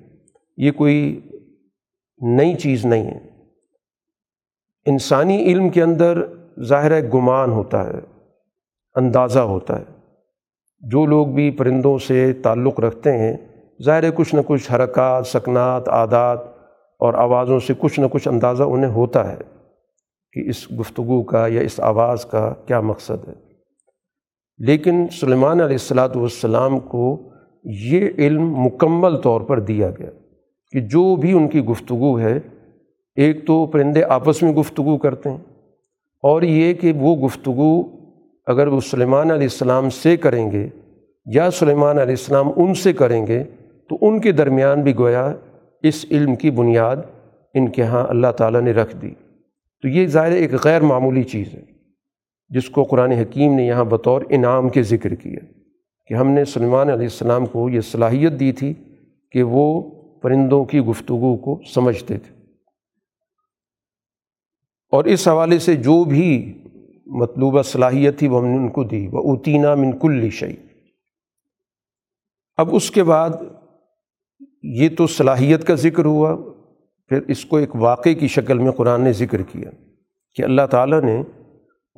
یہ 0.57 0.71
کوئی 0.71 1.21
نئی 2.21 2.55
چیز 2.55 2.85
نہیں 2.85 3.07
ہے۔ 3.07 3.19
انسانی 4.87 5.45
علم 5.45 5.69
کے 5.69 5.83
اندر 5.83 6.23
ظاہر 6.61 7.09
گمان 7.15 7.51
ہوتا 7.51 7.87
ہے، 7.87 7.99
اندازہ 8.95 9.39
ہوتا 9.39 9.79
ہے۔ 9.79 9.85
جو 10.81 11.07
لوگ 11.07 11.27
بھی 11.27 11.51
پرندوں 11.51 11.99
سے 11.99 12.33
تعلق 12.33 12.81
رکھتے 12.81 13.13
ہیں، 13.13 13.37
ظاہر 13.83 14.11
کچھ 14.11 14.35
نہ 14.35 14.41
کچھ 14.47 14.73
حرکات، 14.73 15.27
سکنات، 15.27 15.89
عادات 15.89 16.39
اور 16.99 17.15
آوازوں 17.15 17.61
سے 17.61 17.75
کچھ 17.79 18.01
نہ 18.01 18.07
کچھ 18.11 18.29
اندازہ 18.29 18.63
انہیں 18.63 18.91
ہوتا 18.91 19.33
ہے 19.33 19.39
کہ 20.33 20.49
اس 20.49 20.73
گفتگو 20.81 21.23
کا 21.23 21.47
یا 21.47 21.61
اس 21.61 21.81
آواز 21.81 22.25
کا 22.25 22.55
کیا 22.67 22.81
مقصد 22.81 23.29
ہے۔ 23.29 23.48
لیکن 24.59 25.07
سلیمان 25.21 25.61
علیہ 25.61 25.75
السلاۃ 25.75 26.09
والسلام 26.15 26.81
کو 26.81 27.31
یہ 27.65 28.09
علم 28.19 28.55
مکمل 28.55 29.17
طور 29.17 29.41
پر 29.41 29.61
دیا 29.61 29.91
گیا 29.91 30.11
کہ 30.73 30.81
جو 30.81 31.17
بھی 31.17 31.33
ان 31.33 31.49
کی 31.49 31.61
گفتگو 31.65 32.19
ہے، 32.21 32.39
ایک 33.17 33.47
تو 33.47 33.67
پرندے 33.67 34.05
آپس 34.05 34.43
میں 34.43 34.53
گفتگو 34.53 34.97
کرتے 34.97 35.31
ہیں 35.31 35.39
اور 36.23 36.43
یہ 36.43 36.73
کہ 36.73 36.93
وہ 36.93 37.17
گفتگو 37.17 37.83
اگر 38.47 38.67
وہ 38.67 38.81
سلیمان 38.81 39.31
علیہ 39.31 39.49
السلام 39.53 39.91
سے 39.91 40.17
کریں 40.17 40.51
گے 40.51 40.69
یا 41.27 41.51
سلیمان 41.51 41.99
علیہ 41.99 42.15
السلام 42.19 42.49
ان 42.57 42.75
سے 42.75 42.93
کریں 42.93 43.27
گے، 43.27 43.45
تو 43.89 43.99
ان 44.01 44.21
کے 44.21 44.33
درمیان 44.33 44.83
بھی 44.83 44.99
گویا 44.99 45.33
اس 45.83 46.07
علم 46.11 46.37
کی 46.37 46.51
بنیاد 46.51 46.97
ان 47.55 47.69
کے 47.69 47.83
ہاں 47.83 48.07
اللہ 48.09 48.27
تعالیٰ 48.27 48.61
نے 48.61 48.73
رکھ 48.73 48.97
دی۔ 48.97 49.11
تو 49.83 49.89
یہ 49.89 50.07
ظاہر 50.07 50.33
ایک 50.33 50.65
غیر 50.65 50.81
معمولی 50.81 51.23
چیز 51.23 51.55
ہے۔ 51.55 51.78
جس 52.49 52.71
کو 52.71 52.85
قرآن 52.85 53.13
حکیم 53.13 53.55
نے 53.55 53.67
یہاں 53.67 53.85
بطور 53.85 54.23
انعام 54.29 54.69
کے 54.69 54.83
ذکر 54.83 55.15
کیا 55.15 55.39
کہ 56.07 56.15
ہم 56.15 56.31
نے 56.31 56.45
سلمان 56.45 56.91
علیہ 56.91 57.07
السلام 57.07 57.47
کو 57.47 57.69
یہ 57.69 57.81
صلاحیت 57.81 58.41
دی 58.41 58.53
تھی 58.53 58.75
کہ 59.31 59.43
وہ 59.43 59.91
پرندوں 60.23 60.65
کی 60.65 60.81
گفتگو 60.81 61.37
کو 61.37 61.61
سمجھتے 61.75 62.19
تھے۔ 62.19 62.35
اور 64.93 65.05
اس 65.05 65.29
حوالے 65.29 65.59
سے 65.59 65.77
جو 65.77 66.05
بھی 66.05 66.59
مطلوبہ 67.07 67.63
صلاحیت 67.63 68.19
تھی 68.19 68.29
وہ 68.29 68.41
ہم 68.41 68.47
نے 68.47 68.57
ان 68.57 68.69
کو 68.69 68.85
دی۔ 68.85 69.09
وہ 69.13 69.19
اوتینہ 69.19 69.75
من 69.75 69.99
کل 69.99 70.31
شعی 70.31 70.55
اب 72.57 72.75
اس 72.75 72.91
کے 72.91 73.05
بعد 73.05 73.31
یہ 74.63 74.89
تو 74.97 75.07
صلاحیت 75.07 75.67
کا 75.67 75.75
ذکر 75.75 76.05
ہوا، 76.05 76.37
پھر 77.09 77.21
اس 77.29 77.45
کو 77.45 77.57
ایک 77.57 77.77
واقعے 77.77 78.15
کی 78.15 78.29
شکل 78.29 78.59
میں 78.59 78.73
قرآن 78.73 79.01
نے 79.01 79.13
ذکر 79.13 79.43
کیا 79.43 79.71
کہ 80.35 80.43
اللہ 80.43 80.63
تعالیٰ 80.71 81.03
نے 81.03 81.23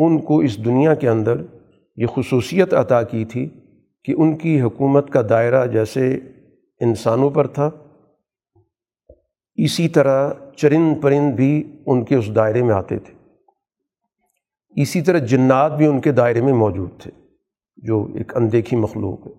ان 0.02 0.18
کو 0.18 0.38
اس 0.38 0.64
دنیا 0.64 0.94
کے 0.94 1.08
اندر 1.08 1.42
یہ 1.96 2.06
خصوصیت 2.06 2.74
عطا 2.74 3.02
کی 3.02 3.24
تھی 3.24 3.48
کہ 4.04 4.14
ان 4.16 4.36
کی 4.36 4.60
حکومت 4.60 5.10
کا 5.10 5.22
دائرہ 5.28 5.66
جیسے 5.66 6.18
انسانوں 6.80 7.30
پر 7.30 7.46
تھا۔ 7.46 7.70
اسی 9.54 9.88
طرح 9.88 10.30
چرند 10.56 11.02
پرند 11.02 11.34
بھی 11.34 11.82
ان 11.86 12.04
کے 12.04 12.14
اس 12.14 12.34
دائرے 12.34 12.62
میں 12.62 12.74
آتے 12.74 12.98
تھے۔ 12.98 13.14
اسی 14.82 15.02
طرح 15.02 15.18
جنات 15.18 15.76
بھی 15.76 15.86
ان 15.86 16.00
کے 16.00 16.12
دائرے 16.12 16.40
میں 16.40 16.52
موجود 16.52 16.90
تھے، 16.98 17.10
جو 17.76 18.08
ایک 18.14 18.36
اندیکھی 18.36 18.76
مخلوق 18.76 19.26
ہے۔ 19.26 19.32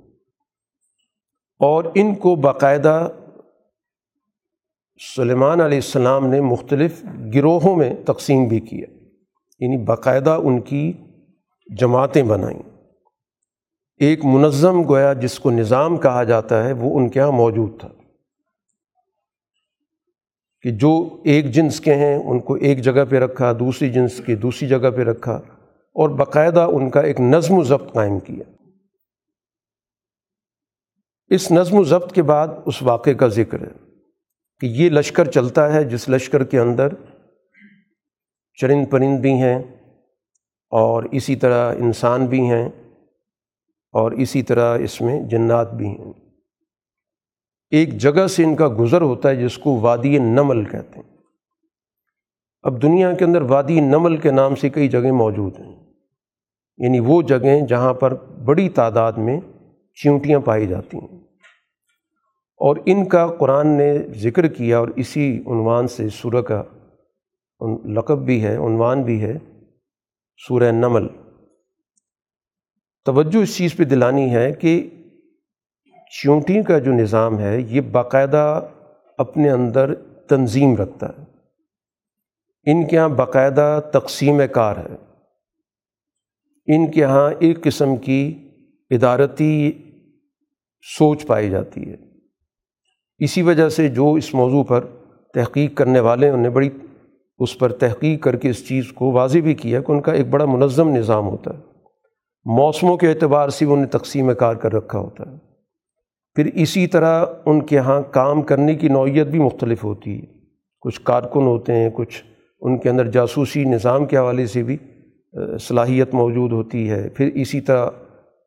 اور 1.59 1.83
ان 1.95 2.15
کو 2.15 2.35
باقاعدہ 2.35 3.09
سلیمان 5.15 5.61
علیہ 5.61 5.77
السلام 5.77 6.27
نے 6.27 6.41
مختلف 6.41 7.05
گروہوں 7.35 7.75
میں 7.75 7.95
تقسیم 8.05 8.45
بھی 8.45 8.59
کیا۔ 8.59 9.00
یعنی 9.61 9.77
باقاعدہ 9.77 10.37
ان 10.43 10.61
کی 10.61 10.93
جماعتیں 11.79 12.23
بنائیں۔ 12.23 12.59
ایک 13.97 14.25
منظم 14.25 14.81
گویا 14.89 15.13
جس 15.13 15.39
کو 15.39 15.51
نظام 15.51 15.97
کہا 15.97 16.23
جاتا 16.23 16.63
ہے 16.63 16.73
وہ 16.73 16.99
ان 16.99 17.09
کے 17.09 17.19
یہاں 17.19 17.31
موجود 17.31 17.79
تھا۔ 17.79 17.87
کہ 20.61 20.71
جو 20.71 21.21
ایک 21.25 21.51
جنس 21.51 21.79
کے 21.79 21.95
ہیں، 21.95 22.15
ان 22.15 22.39
کو 22.39 22.53
ایک 22.53 22.81
جگہ 22.81 23.05
پہ 23.09 23.15
رکھا، 23.15 23.53
دوسری 23.53 23.89
جنس 23.89 24.21
کے 24.25 24.35
دوسری 24.35 24.67
جگہ 24.67 24.89
پہ 24.95 25.01
رکھا 25.01 25.41
اور 25.93 26.09
باقاعدہ 26.09 26.59
ان 26.59 26.89
کا 26.89 26.99
ایک 26.99 27.21
نظم 27.21 27.53
و 27.53 27.63
ضبط 27.63 27.93
قائم 27.93 28.19
کیا۔ 28.19 28.51
اس 31.27 31.51
نظم 31.51 31.77
و 31.77 31.83
ضبط 31.83 32.13
کے 32.13 32.21
بعد 32.21 32.47
اس 32.65 32.81
واقعے 32.81 33.13
کا 33.13 33.27
ذکر 33.27 33.61
ہے 33.61 33.71
کہ 34.59 34.65
یہ 34.65 34.89
لشکر 34.89 35.31
چلتا 35.31 35.73
ہے 35.73 35.83
جس 35.83 36.09
لشکر 36.09 36.43
کے 36.43 36.59
اندر 36.59 36.87
چرند 38.61 38.85
پرند 38.89 39.19
بھی 39.19 39.33
ہیں 39.33 39.59
اور 40.69 41.03
اسی 41.03 41.35
طرح 41.35 41.75
انسان 41.75 42.25
بھی 42.25 42.49
ہیں 42.49 42.69
اور 43.91 44.11
اسی 44.11 44.43
طرح 44.43 44.77
اس 44.77 45.01
میں 45.01 45.21
جنات 45.21 45.73
بھی 45.73 45.87
ہیں۔ 45.87 46.13
ایک 47.69 47.97
جگہ 47.97 48.27
سے 48.27 48.43
ان 48.43 48.55
کا 48.55 48.69
گزر 48.79 49.01
ہوتا 49.01 49.29
ہے 49.29 49.35
جس 49.35 49.57
کو 49.57 49.79
وادی 49.79 50.17
نمل 50.17 50.65
کہتے 50.65 50.99
ہیں۔ 50.99 51.17
اب 52.61 52.81
دنیا 52.81 53.11
کے 53.13 53.25
اندر 53.25 53.41
وادی 53.41 53.79
نمل 53.79 54.17
کے 54.17 54.31
نام 54.31 54.55
سے 54.55 54.69
کئی 54.69 54.87
جگہیں 54.87 55.11
موجود 55.11 55.59
ہیں۔ 55.59 55.75
یعنی 56.77 56.99
وہ 56.99 57.21
جگہیں 57.21 57.61
جہاں 57.61 57.93
پر 57.93 58.13
بڑی 58.23 58.69
تعداد 58.69 59.13
میں 59.13 59.39
چیونٹیاں 60.03 60.39
پائی 60.39 60.67
جاتی 60.67 60.97
ہیں۔ 60.97 61.19
اور 62.57 62.75
ان 62.85 63.05
کا 63.05 63.27
قرآن 63.27 63.67
نے 63.67 63.97
ذکر 63.97 64.47
کیا 64.47 64.79
اور 64.79 64.87
اسی 64.95 65.43
عنوان 65.47 65.87
سے 65.87 66.09
سورہ 66.09 66.41
کا 66.41 66.63
لقب 67.69 68.25
بھی 68.25 68.43
ہے 68.43 68.55
عنوان 68.55 69.03
بھی 69.03 69.21
ہے 69.21 69.37
سورہ 70.47 70.71
نمل۔ 70.71 71.07
توجہ 73.05 73.37
اس 73.37 73.57
چیز 73.57 73.75
پہ 73.75 73.83
دلانی 73.83 74.35
ہے 74.35 74.51
کہ 74.51 74.89
چونٹی 76.23 76.63
کا 76.63 76.79
جو 76.79 76.93
نظام 76.93 77.39
ہے، 77.39 77.61
یہ 77.61 77.81
باقاعدہ 77.81 78.67
اپنے 79.17 79.49
اندر 79.49 79.95
تنظیم 80.29 80.75
رکھتا 80.75 81.07
ہے۔ 81.09 81.23
ان 82.71 82.87
کے 82.87 82.95
یہاں 82.95 83.09
باقاعدہ 83.09 83.79
تقسیم 83.93 84.41
کار 84.51 84.77
ہے۔ 84.77 84.95
ان 86.75 86.91
کے 86.91 87.01
یہاں 87.01 87.31
ایک 87.39 87.63
قسم 87.63 87.95
کی 87.95 88.49
ادارتی 88.89 89.71
سوچ 90.97 91.27
پائی 91.27 91.49
جاتی 91.49 91.91
ہے۔ 91.91 91.95
اسی 93.19 93.41
وجہ 93.41 93.69
سے 93.69 93.87
جو 93.87 94.13
اس 94.13 94.33
موضوع 94.33 94.63
پر 94.63 94.85
تحقیق 95.33 95.77
کرنے 95.77 95.99
والے 95.99 96.29
انہوں 96.29 96.41
نے 96.41 96.49
بڑی 96.49 96.69
اس 97.41 97.60
پر 97.60 97.71
تحقیق 97.71 98.24
کر 98.24 98.36
کے 98.36 98.50
اس 98.50 98.67
چیز 98.67 98.91
کو 98.91 99.12
واضح 99.12 99.39
بھی 99.43 99.53
کیا 99.53 99.81
کہ 99.81 99.91
ان 99.91 100.01
کا 100.01 100.12
ایک 100.12 100.27
بڑا 100.27 100.45
منظم 100.45 100.89
نظام 100.89 101.27
ہوتا 101.27 101.51
ہے۔ 101.51 101.60
موسموں 102.45 102.98
کے 102.98 103.10
اعتبار 103.10 103.50
سے 103.50 103.65
بھی 103.65 103.74
انہیں 103.74 103.86
تقسیم 103.86 104.33
کار 104.33 104.55
کر 104.55 104.74
رکھا 104.74 105.00
ہوتا 105.00 105.31
ہے۔ 105.31 105.38
پھر 106.36 106.45
اسی 106.53 106.88
طرح 106.88 107.25
ان 107.45 107.65
کے 107.65 107.75
یہاں 107.75 108.01
کام 108.12 108.41
کرنے 108.41 108.75
کی 108.75 108.88
نوعیت 108.88 109.27
بھی 109.27 109.39
مختلف 109.39 109.83
ہوتی 109.83 110.21
ہے۔ 110.21 110.25
کچھ 110.81 111.01
کارکن 111.03 111.41
ہوتے 111.41 111.74
ہیں، 111.74 111.89
کچھ 111.93 112.24
ان 112.62 112.77
کے 112.77 112.89
اندر 112.89 113.07
جاسوسی 113.07 113.63
نظام 113.63 114.05
کے 114.05 114.17
حوالے 114.17 114.45
سے 114.45 114.63
بھی 114.63 114.77
صلاحیت 115.60 116.13
موجود 116.13 116.51
ہوتی 116.51 116.89
ہے۔ 116.89 117.10
پھر 117.10 117.29
اسی 117.33 117.62
طرح 117.62 117.89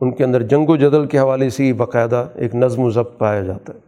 ان 0.01 0.15
کے 0.15 0.25
اندر 0.25 0.43
جنگ 0.43 0.69
و 0.69 0.77
جدل 0.77 1.07
کے 1.07 1.19
حوالے 1.19 1.51
سے 1.51 1.65
ہی 1.65 1.73
باقاعدہ 1.73 2.29
ایک 2.35 2.55
نظم 2.55 2.83
و 2.83 2.91
ضبط 2.91 3.19
پایا 3.19 3.41
جاتا 3.41 3.73
ہے۔ 3.75 3.79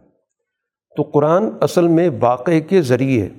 تو 0.97 1.03
قرآن 1.03 1.43
اصل 1.61 1.87
میں 1.87 2.09
واقعے 2.19 2.61
کے 2.61 2.81
ذریعے 2.81 3.29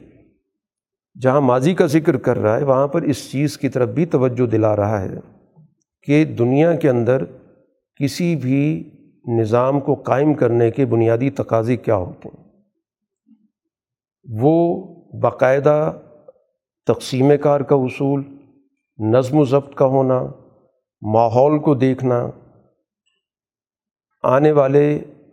جہاں 1.19 1.41
ماضی 1.41 1.75
کا 1.75 1.87
ذکر 1.87 2.17
کر 2.17 2.39
رہا 2.39 2.57
ہے، 2.57 2.65
وہاں 2.65 2.89
پر 2.89 3.03
اس 3.03 3.31
چیز 3.31 3.57
کی 3.59 3.69
طرف 3.69 3.89
بھی 3.89 4.05
توجہ 4.07 4.47
دلا 4.47 4.75
رہا 4.77 5.01
ہے 5.03 5.21
کہ 6.09 6.25
دنیا 6.39 6.75
کے 6.75 6.89
اندر 6.91 7.25
کسی 8.01 8.35
بھی 8.37 8.61
نظام 9.39 9.81
کو 9.81 9.95
قائم 10.07 10.35
کرنے 10.35 10.71
کے 10.71 10.85
بنیادی 10.87 11.31
تقاضے 11.31 11.77
کیا 11.77 11.97
ہوتے 11.97 12.29
ہیں؟ 12.29 12.45
وہ 14.27 14.55
باقاعدہ 15.21 15.93
تقسیم 16.87 17.33
کار 17.43 17.61
کا 17.61 17.77
اصول، 17.77 18.23
نظم 18.99 19.39
و 19.39 19.45
ضبط 19.45 19.75
کا 19.75 19.87
ہونا، 19.87 20.21
ماحول 21.03 21.59
کو 21.59 21.75
دیکھنا، 21.75 22.27
آنے 24.25 24.53
والے 24.53 24.87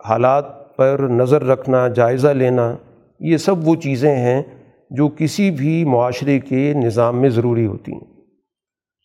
حالات 0.05 0.45
پر 0.77 1.07
نظر 1.11 1.43
رکھنا، 1.43 1.87
جائزہ 1.87 2.27
لینا، 2.33 2.73
یہ 3.21 3.37
سب 3.37 3.67
وہ 3.67 3.75
چیزیں 3.75 4.15
ہیں 4.15 4.41
جو 4.89 5.09
کسی 5.17 5.51
بھی 5.51 5.85
معاشرے 5.85 6.39
کے 6.39 6.73
نظام 6.73 7.21
میں 7.21 7.29
ضروری 7.29 7.65
ہوتی 7.65 7.91
ہیں۔ 7.91 8.13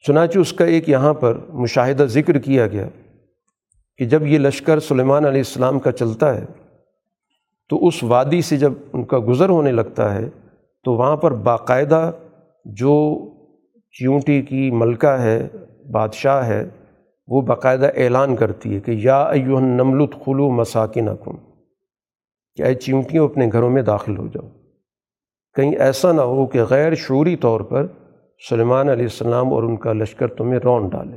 چنانچہ 0.07 0.39
اس 0.39 0.53
کا 0.53 0.65
ایک 0.65 0.89
یہاں 0.89 1.15
پر 1.15 1.39
مشاہدہ 1.49 2.03
ذکر 2.03 2.39
کیا 2.39 2.67
گیا 2.67 2.89
کہ 3.99 4.05
جب 4.05 4.27
یہ 4.27 4.39
لشکر 4.39 4.81
سلیمان 4.81 5.25
علیہ 5.25 5.41
السلام 5.41 5.79
کا 5.79 5.93
چلتا 5.93 6.35
ہے، 6.35 6.45
تو 7.69 7.87
اس 7.87 8.03
وادی 8.03 8.43
سے 8.43 8.57
جب 8.57 8.73
ان 8.93 9.05
کا 9.05 9.19
گزر 9.19 9.49
ہونے 9.49 9.73
لگتا 9.73 10.15
ہے، 10.15 10.29
تو 10.85 10.93
وہاں 10.93 11.17
پر 11.17 11.35
باقاعدہ 11.35 12.13
جو 12.65 13.19
چیونٹی 13.93 14.43
کی 14.43 14.71
ملکہ 14.71 15.19
ہے، 15.21 15.49
بادشاہ 15.93 16.47
ہے، 16.47 16.69
وہ 17.29 17.41
باقاعدہ 17.41 17.91
اعلان 17.97 18.37
کرتی 18.37 18.75
ہے 18.75 18.81
کہ 18.81 18.91
یا 18.91 19.23
ایوہن 19.23 19.65
نملت 19.65 20.15
خلو 20.25 20.51
مساکن 20.51 21.09
کم 21.25 21.37
کہ 22.55 22.63
اے 22.63 22.75
چیونٹیوں 22.75 23.29
اپنے 23.29 23.49
گھروں 23.53 23.71
میں 23.71 23.83
داخل 23.83 24.17
ہو 24.17 24.27
جاؤ۔ 24.27 24.60
کہیں 25.55 25.77
ایسا 25.77 26.13
نہ 26.13 26.21
ہو 26.21 26.47
کہ 26.47 26.63
غیر 26.71 26.95
شعوری 26.95 27.37
طور 27.37 27.61
پر 27.61 27.87
سلیمان 28.49 28.89
علیہ 28.89 29.05
السلام 29.05 29.53
اور 29.53 29.63
ان 29.63 29.77
کا 29.77 29.93
لشکر 29.93 30.29
تمہیں 30.29 30.61
رون 30.65 30.89
ڈالے۔ 30.89 31.17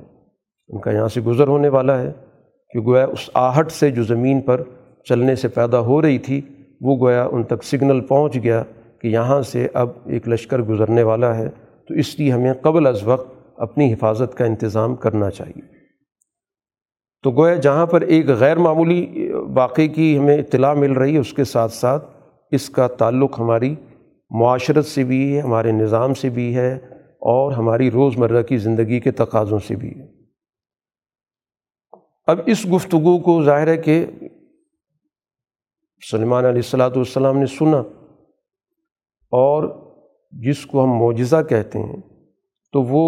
ان 0.68 0.80
کا 0.80 0.92
یہاں 0.92 1.08
سے 1.08 1.22
گزر 1.22 1.48
ہونے 1.48 1.70
والا 1.70 2.02
ہے۔ 2.02 2.12
کہ 2.70 2.80
گویا 2.80 3.06
اس 3.06 3.30
آہٹ 3.34 3.72
سے 3.72 3.92
جو 3.92 4.04
زمین 4.04 4.42
پر 4.42 4.62
چلنے 5.10 5.36
سے 5.36 5.48
پیدا 5.48 5.80
ہو 5.80 6.02
رہی 6.02 6.18
تھی، 6.18 6.42
وہ 6.82 6.96
گویا 6.96 7.28
ان 7.32 7.44
تک 7.44 7.64
سگنل 7.64 8.02
پہنچ 8.02 8.38
گیا 8.44 8.64
کہ 9.02 9.08
یہاں 9.08 9.42
سے 9.42 9.68
اب 9.74 9.90
ایک 10.06 10.30
لشکر 10.30 10.60
گزرنے 10.60 11.04
والا 11.04 11.38
ہے۔ 11.38 11.50
تو 11.88 11.94
اس 11.94 12.20
لیے 12.20 12.32
ہمیں 12.32 12.54
قبل 12.54 12.88
از 12.88 13.04
وقت 13.04 13.34
اپنی 13.58 13.94
حفاظت 13.94 14.38
کا 14.38 14.46
انتظام 14.46 14.96
کرنا 14.96 15.30
چاہیے۔ 15.30 15.62
تو 17.24 17.32
گویا 17.32 17.56
جہاں 17.56 17.86
پر 17.86 18.02
ایک 18.02 18.28
غیر 18.28 18.58
معمولی 18.58 19.32
واقعے 19.32 19.88
کی 19.88 20.18
ہمیں 20.18 20.38
اطلاع 20.38 20.74
مل 20.74 20.92
رہی 20.92 21.14
ہے، 21.14 21.20
اس 21.20 21.34
کے 21.34 21.44
ساتھ 21.44 21.72
ساتھ 21.72 22.06
اس 22.52 22.70
کا 22.70 22.88
تعلق 22.88 23.40
ہماری 23.40 23.76
معاشرت 24.34 24.86
سے 24.86 25.04
بھی 25.04 25.36
ہے، 25.36 25.42
ہمارے 25.42 25.72
نظام 25.72 26.14
سے 26.14 26.30
بھی 26.30 26.56
ہے، 26.56 26.74
اور 27.32 27.52
ہماری 27.52 27.90
روز 27.92 28.18
مرہ 28.18 28.42
کی 28.42 28.58
زندگی 28.58 29.00
کے 29.00 29.12
تقاضوں 29.12 29.60
سے 29.60 29.76
بھی 29.76 29.90
ہے۔ 29.90 30.08
اب 32.28 32.40
اس 32.46 32.66
گفتگو 32.66 33.18
کو 33.20 33.42
ظاہر 33.44 33.68
ہے 33.68 33.78
کہ 33.78 34.06
سلمان 36.02 36.46
علیہ 36.46 36.62
السلاۃ 36.66 36.96
والسلام 36.96 37.38
نے 37.38 37.46
سنا، 37.50 37.78
اور 39.32 39.70
جس 40.34 40.66
کو 40.66 40.84
ہم 40.84 40.98
معجزہ 40.98 41.42
کہتے 41.50 41.80
ہیں، 41.80 42.02
تو 42.74 42.82
وہ 42.84 43.04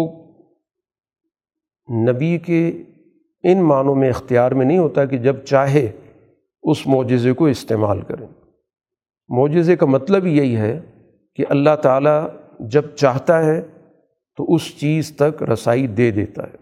نبی 1.88 2.36
کے 2.38 2.66
ان 3.44 3.62
معنوں 3.64 3.94
میں 3.94 4.08
اختیار 4.10 4.52
میں 4.52 4.66
نہیں 4.66 4.78
ہوتا 4.78 5.04
کہ 5.04 5.18
جب 5.18 5.44
چاہے 5.44 5.86
اس 6.64 6.86
معجزے 6.86 7.32
کو 7.32 7.46
استعمال 7.46 8.00
کریں۔ 8.02 8.26
معجزے 9.30 9.76
کا 9.76 9.86
مطلب 9.86 10.26
یہی 10.26 10.56
ہے 10.56 10.78
کہ 11.36 11.44
اللہ 11.48 11.76
تعالیٰ 11.82 12.28
جب 12.60 12.82
چاہتا 12.96 13.44
ہے 13.44 13.62
تو 14.36 14.54
اس 14.54 14.78
چیز 14.78 15.16
تک 15.16 15.42
رسائی 15.42 15.86
دے 15.86 16.10
دیتا 16.10 16.42
ہے۔ 16.42 16.56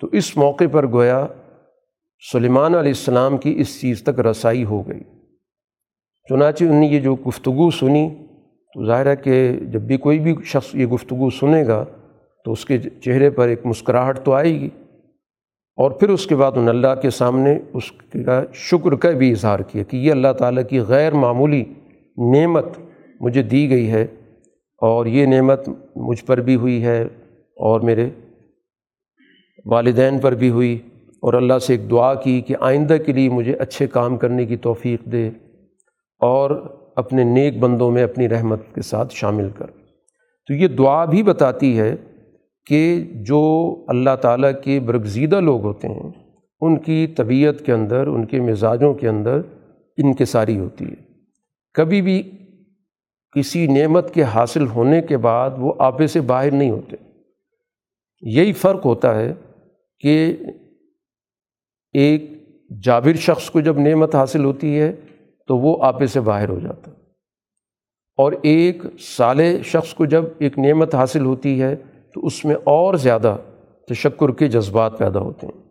تو 0.00 0.08
اس 0.12 0.36
موقع 0.36 0.64
پر 0.72 0.92
گویا 0.92 1.26
سلیمان 2.32 2.74
علیہ 2.74 2.90
السلام 2.90 3.38
کی 3.38 3.54
اس 3.58 3.80
چیز 3.80 4.02
تک 4.02 4.20
رسائی 4.20 4.64
ہو 4.64 4.88
گئی۔ 4.88 5.00
چنانچہ 6.28 6.64
انہوں 6.64 6.80
نے 6.80 6.86
یہ 6.86 7.00
جو 7.00 7.14
گفتگو 7.14 7.70
سنی، 7.70 8.10
تو 8.74 8.86
ظاہر 8.86 9.06
ہے 9.06 9.16
کہ 9.16 9.52
جب 9.60 9.82
بھی 9.82 9.96
کوئی 9.96 10.18
بھی 10.18 10.34
شخص 10.44 10.74
یہ 10.74 10.86
گفتگو 10.86 11.30
سنے 11.30 11.66
گا 11.66 11.84
تو 12.44 12.52
اس 12.52 12.64
کے 12.64 12.78
چہرے 12.78 13.30
پر 13.30 13.48
ایک 13.48 13.66
مسکراہٹ 13.66 14.24
تو 14.24 14.32
آئے 14.32 14.60
گی۔ 14.60 14.68
اور 15.76 15.90
پھر 15.90 16.08
اس 16.08 16.26
کے 16.26 16.36
بعد 16.36 16.52
ان 16.56 16.68
اللہ 16.68 16.94
کے 17.02 17.10
سامنے 17.10 17.58
اس 17.72 17.92
کا 18.26 18.44
شکر 18.54 18.94
کا 18.94 19.10
بھی 19.10 19.30
اظہار 19.30 19.60
کیا 19.60 19.82
کہ 19.82 19.96
یہ 19.96 20.10
اللہ 20.10 20.32
تعالیٰ 20.38 20.62
کی 20.68 20.80
غیر 20.80 21.12
معمولی 21.12 21.64
نعمت 22.16 22.64
مجھے 23.20 23.42
دی 23.42 23.70
گئی 23.70 23.90
ہے 23.90 24.02
اور 24.78 25.06
یہ 25.06 25.26
نعمت 25.26 25.68
مجھ 25.96 26.24
پر 26.24 26.40
بھی 26.40 26.54
ہوئی 26.54 26.84
ہے 26.84 27.02
اور 27.56 27.80
میرے 27.80 28.10
والدین 29.66 30.18
پر 30.18 30.34
بھی 30.34 30.50
ہوئی 30.50 30.78
اور 31.22 31.34
اللہ 31.34 31.58
سے 31.58 31.74
ایک 31.74 31.90
دعا 31.90 32.14
کی 32.14 32.40
کہ 32.40 32.54
آئندہ 32.60 32.96
کے 33.06 33.12
لیے 33.12 33.28
مجھے 33.28 33.54
اچھے 33.54 33.86
کام 33.86 34.16
کرنے 34.16 34.46
کی 34.46 34.56
توفیق 34.56 35.04
دے 35.04 35.30
اور 36.20 36.76
اپنے 36.96 37.24
نیک 37.24 37.58
بندوں 37.58 37.90
میں 37.90 38.02
اپنی 38.02 38.28
رحمت 38.28 38.74
کے 38.74 38.82
ساتھ 38.82 39.14
شامل 39.14 39.50
کر۔ 39.50 39.66
تو 40.46 40.54
یہ 40.54 40.68
دعا 40.68 41.04
بھی 41.04 41.22
بتاتی 41.22 41.78
ہے 41.78 41.96
کہ 42.66 43.04
جو 43.14 43.74
اللہ 43.88 44.16
تعالیٰ 44.22 44.50
کے 44.64 44.80
برگزیدہ 44.80 45.40
لوگ 45.40 45.62
ہوتے 45.62 45.88
ہیں، 45.88 46.10
ان 46.60 46.78
کی 46.78 47.06
طبیعت 47.06 47.60
کے 47.66 47.72
اندر، 47.72 48.06
ان 48.06 48.26
کے 48.26 48.40
مزاجوں 48.40 48.94
کے 48.94 49.08
اندر 49.08 49.40
انکساری 49.96 50.58
ہوتی 50.58 50.84
ہے۔ 50.84 50.94
کبھی 51.74 52.02
بھی 52.02 52.30
کسی 53.36 53.66
نعمت 53.66 54.14
کے 54.14 54.22
حاصل 54.22 54.66
ہونے 54.66 55.02
کے 55.02 55.16
بعد 55.16 55.50
وہ 55.58 55.74
آپے 55.78 56.06
سے 56.06 56.20
باہر 56.20 56.50
نہیں 56.50 56.70
ہوتے۔ 56.70 56.96
یہی 58.20 58.52
فرق 58.52 58.86
ہوتا 58.86 59.14
ہے 59.14 59.34
کہ 60.00 60.36
ایک 61.92 62.22
جابر 62.82 63.12
شخص 63.12 63.50
کو 63.50 63.60
جب 63.60 63.78
نعمت 63.78 64.14
حاصل 64.14 64.44
ہوتی 64.44 64.80
ہے 64.80 64.92
تو 65.46 65.58
وہ 65.58 65.84
آپے 65.84 66.06
سے 66.06 66.20
باہر 66.20 66.48
ہو 66.48 66.60
جاتا۔ 66.60 66.90
اور 68.16 68.32
ایک 68.42 68.82
صالح 68.98 69.62
شخص 69.64 69.94
کو 69.94 70.04
جب 70.04 70.24
ایک 70.38 70.58
نعمت 70.58 70.94
حاصل 70.94 71.24
ہوتی 71.24 71.62
ہے 71.62 71.76
تو 72.14 72.26
اس 72.26 72.44
میں 72.44 72.54
اور 72.54 72.94
زیادہ 72.94 73.36
تشکر 73.88 74.32
کے 74.32 74.48
جذبات 74.48 74.98
پیدا 74.98 75.20
ہوتے 75.20 75.46
ہیں۔ 75.46 75.62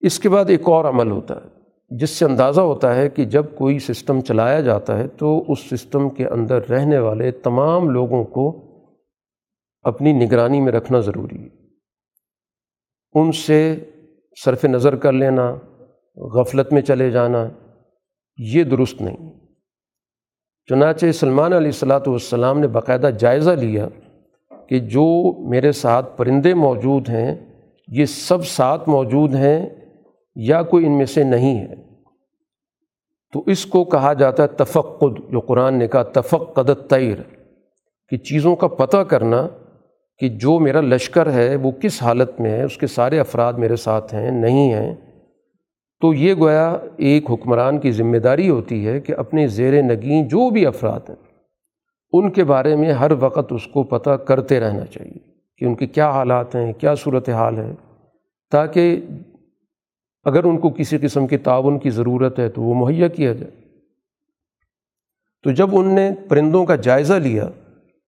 اس 0.00 0.18
کے 0.18 0.28
بعد 0.28 0.44
ایک 0.48 0.60
اور 0.64 0.84
عمل 0.84 1.10
ہوتا 1.10 1.36
ہے۔ 1.36 1.51
جس 1.98 2.10
سے 2.10 2.24
اندازہ 2.24 2.60
ہوتا 2.60 2.94
ہے 2.94 3.08
کہ 3.08 3.24
جب 3.24 3.46
کوئی 3.54 3.78
سسٹم 3.78 4.20
چلایا 4.20 4.60
جاتا 4.60 4.98
ہے 4.98 5.08
تو 5.08 5.44
اس 5.48 5.58
سسٹم 5.58 6.10
کے 6.10 6.26
اندر 6.26 6.68
رہنے 6.68 6.98
والے 6.98 7.30
تمام 7.30 7.90
لوگوں 7.90 8.24
کو 8.24 8.72
اپنی 9.82 10.12
نگرانی 10.12 10.60
میں 10.60 10.72
رکھنا 10.72 11.00
ضروری 11.00 11.42
ہے۔ 11.42 11.48
ان 13.14 13.32
سے 13.32 13.84
صرف 14.44 14.64
نظر 14.64 14.96
کر 14.96 15.12
لینا، 15.12 15.54
غفلت 16.16 16.72
میں 16.72 16.82
چلے 16.82 17.10
جانا، 17.10 17.48
یہ 18.36 18.64
درست 18.64 19.02
نہیں۔ 19.02 19.30
چنانچہ 20.68 21.12
سلمان 21.12 21.52
علیہ 21.52 21.68
الصلاۃ 21.68 22.06
والسلام 22.06 22.58
نے 22.58 22.66
باقاعدہ 22.66 23.10
جائزہ 23.18 23.50
لیا 23.50 23.88
کہ 24.68 24.78
جو 24.78 25.34
میرے 25.50 25.72
ساتھ 25.72 26.18
پرندے 26.18 26.54
موجود 26.54 27.08
ہیں، 27.08 27.36
یہ 27.88 28.04
سب 28.04 28.46
ساتھ 28.46 28.88
موجود 28.88 29.34
ہیں 29.34 29.66
یا 30.34 30.62
کوئی 30.62 30.86
ان 30.86 30.92
میں 30.92 31.06
سے 31.06 31.24
نہیں 31.24 31.58
ہے۔ 31.58 31.74
تو 33.32 33.42
اس 33.46 33.66
کو 33.66 33.84
کہا 33.84 34.12
جاتا 34.12 34.42
ہے 34.42 34.48
تفقد، 34.48 35.32
جو 35.32 35.40
قرآن 35.40 35.74
نے 35.74 35.88
کہا 35.88 36.02
تفقد 36.02 36.90
تیر 36.90 37.18
کہ 38.08 38.16
چیزوں 38.16 38.56
کا 38.56 38.66
پتہ 38.66 38.96
کرنا 38.96 39.48
کہ 40.18 40.28
جو 40.28 40.58
میرا 40.58 40.80
لشکر 40.80 41.32
ہے، 41.32 41.56
وہ 41.56 41.70
کس 41.70 42.02
حالت 42.02 42.40
میں 42.40 42.50
ہے، 42.50 42.62
اس 42.62 42.76
کے 42.76 42.86
سارے 42.86 43.20
افراد 43.20 43.52
میرے 43.52 43.76
ساتھ 43.76 44.14
ہیں، 44.14 44.30
نہیں 44.30 44.72
ہیں۔ 44.72 44.94
تو 46.00 46.14
یہ 46.14 46.34
گویا 46.34 46.76
ایک 46.96 47.30
حکمران 47.30 47.78
کی 47.78 47.92
ذمہ 47.92 48.16
داری 48.16 48.50
ہوتی 48.50 48.86
ہے 48.86 49.00
کہ 49.00 49.14
اپنے 49.16 49.46
زیر 49.46 49.82
نگین 49.82 50.28
جو 50.28 50.50
بھی 50.50 50.66
افراد 50.66 51.00
ہیں، 51.08 51.16
ان 52.12 52.30
کے 52.30 52.44
بارے 52.44 52.76
میں 52.76 52.92
ہر 52.92 53.12
وقت 53.20 53.52
اس 53.52 53.66
کو 53.66 53.82
پتہ 53.82 54.10
کرتے 54.10 54.60
رہنا 54.60 54.84
چاہیے 54.86 55.18
کہ 55.58 55.64
ان 55.64 55.74
کے 55.74 55.86
کیا 55.86 56.10
حالات 56.10 56.54
ہیں، 56.54 56.72
کیا 56.72 56.94
صورت 56.94 57.28
حال 57.28 57.58
ہے، 57.58 57.72
تاکہ 58.50 59.00
اگر 60.24 60.44
ان 60.44 60.58
کو 60.58 60.70
کسی 60.70 60.98
قسم 60.98 61.26
کے 61.26 61.38
تعاون 61.38 61.78
کی 61.78 61.90
ضرورت 61.90 62.38
ہے 62.38 62.48
تو 62.48 62.62
وہ 62.62 62.74
مہیا 62.74 63.08
کیا 63.08 63.32
جائے۔ 63.32 63.50
تو 65.42 65.50
جب 65.50 65.68
ان 65.72 65.94
نے 65.94 66.10
پرندوں 66.28 66.66
کا 66.66 66.76
جائزہ 66.76 67.14
لیا 67.14 67.48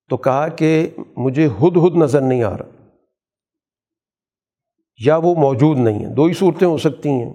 تو 0.08 0.16
کہا 0.16 0.48
کہ 0.48 0.88
مجھے 1.16 1.46
ہد 1.46 1.76
ہد 1.76 1.96
نظر 1.96 2.20
نہیں 2.20 2.42
آ 2.42 2.58
رہا۔ 2.58 2.64
یا 5.04 5.16
وہ 5.16 5.34
موجود 5.34 5.78
نہیں 5.78 5.98
ہیں، 5.98 6.14
دو 6.14 6.24
ہی 6.24 6.32
صورتیں 6.32 6.68
ہو 6.68 6.78
سکتی 6.78 7.08
ہیں 7.08 7.32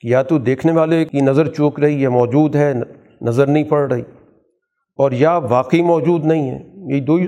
کہ 0.00 0.08
یا 0.08 0.22
تو 0.22 0.38
دیکھنے 0.38 0.72
والے 0.72 1.04
کی 1.04 1.20
نظر 1.20 1.54
چوک 1.54 1.80
رہی 1.80 2.02
ہے 2.02 2.08
موجود 2.08 2.56
ہے، 2.56 2.74
نظر 3.22 3.46
نہیں 3.46 3.64
پڑ 3.64 3.92
رہی، 3.92 4.02
اور 4.96 5.12
یا 5.12 5.36
واقعی 5.36 5.82
موجود 5.82 6.24
نہیں 6.24 6.50
ہے 6.50 6.58
یہ 6.94 7.00
دو 7.00 7.14
ہی 7.14 7.26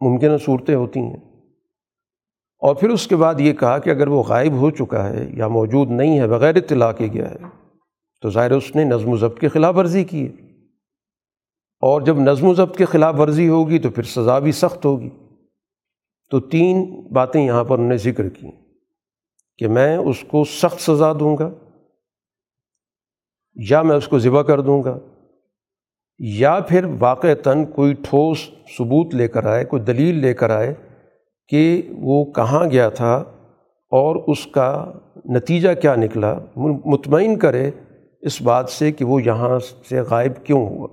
ممکنہ 0.00 0.36
صورتیں 0.44 0.74
ہوتی 0.74 1.00
ہیں۔ 1.00 1.27
اور 2.58 2.74
پھر 2.74 2.90
اس 2.90 3.06
کے 3.06 3.16
بعد 3.16 3.40
یہ 3.40 3.52
کہا 3.52 3.78
کہ 3.78 3.90
اگر 3.90 4.08
وہ 4.08 4.22
غائب 4.22 4.52
ہو 4.52 4.70
چکا 4.70 5.08
ہے 5.08 5.26
یا 5.34 5.48
موجود 5.48 5.90
نہیں 5.90 6.18
ہے، 6.20 6.26
بغیر 6.26 6.56
اطلاع 6.56 6.92
کے 6.92 7.06
گیا 7.06 7.30
ہے، 7.30 7.38
تو 8.22 8.30
ظاہر 8.30 8.50
اس 8.50 8.76
نے 8.76 8.84
نظم 8.84 9.08
و 9.08 9.16
ضبط 9.16 9.40
کے 9.40 9.48
خلاف 9.48 9.76
ورزی 9.76 10.04
کی 10.04 10.26
ہے۔ 10.26 10.32
اور 11.82 12.00
جب 12.00 12.18
نظم 12.18 12.46
و 12.46 12.54
ضبط 12.54 12.76
کے 12.76 12.84
خلاف 12.84 13.14
ورزی 13.20 13.48
ہوگی 13.48 13.78
تو 13.78 13.90
پھر 13.90 14.02
سزا 14.02 14.38
بھی 14.38 14.52
سخت 14.52 14.84
ہوگی۔ 14.84 15.10
تو 16.30 16.40
تین 16.40 17.06
باتیں 17.12 17.46
یہاں 17.46 17.64
پر 17.64 17.74
انہوں 17.74 17.88
نے 17.88 17.96
ذکر 17.96 18.28
کی 18.28 18.46
کہ 19.58 19.68
میں 19.68 19.96
اس 19.96 20.24
کو 20.28 20.44
سخت 20.44 20.80
سزا 20.80 21.12
دوں 21.12 21.36
گا، 21.38 21.50
یا 23.54 23.82
میں 23.82 23.96
اس 23.96 24.08
کو 24.08 24.18
ذبح 24.18 24.42
کر 24.42 24.60
دوں 24.60 24.84
گا، 24.84 24.98
یا 26.18 26.60
پھر 26.60 26.86
واقعتاً 27.00 27.64
کوئی 27.64 27.94
ٹھوس 27.94 28.38
ثبوت 28.78 29.14
لے 29.14 29.28
کر 29.28 29.44
آئے، 29.44 29.64
کوئی 29.64 29.82
دلیل 29.82 30.14
لے 30.14 30.34
کر 30.34 30.50
آئے 30.50 30.74
کہ 31.48 31.82
وہ 31.98 32.24
کہاں 32.24 32.70
گیا 32.70 32.88
تھا 32.88 33.14
اور 33.90 34.16
اس 34.16 34.46
کا 34.46 34.92
نتیجہ 35.24 35.68
کیا 35.82 35.94
نکلا 35.94 36.38
مطمئن 36.84 37.38
کرے 37.38 37.70
اس 38.20 38.42
بات 38.42 38.68
سے 38.68 38.92
کہ 38.92 39.04
وہ 39.04 39.22
یہاں 39.22 39.58
سے 39.88 40.00
غائب 40.00 40.32
کیوں 40.44 40.66
ہوا۔ 40.66 40.88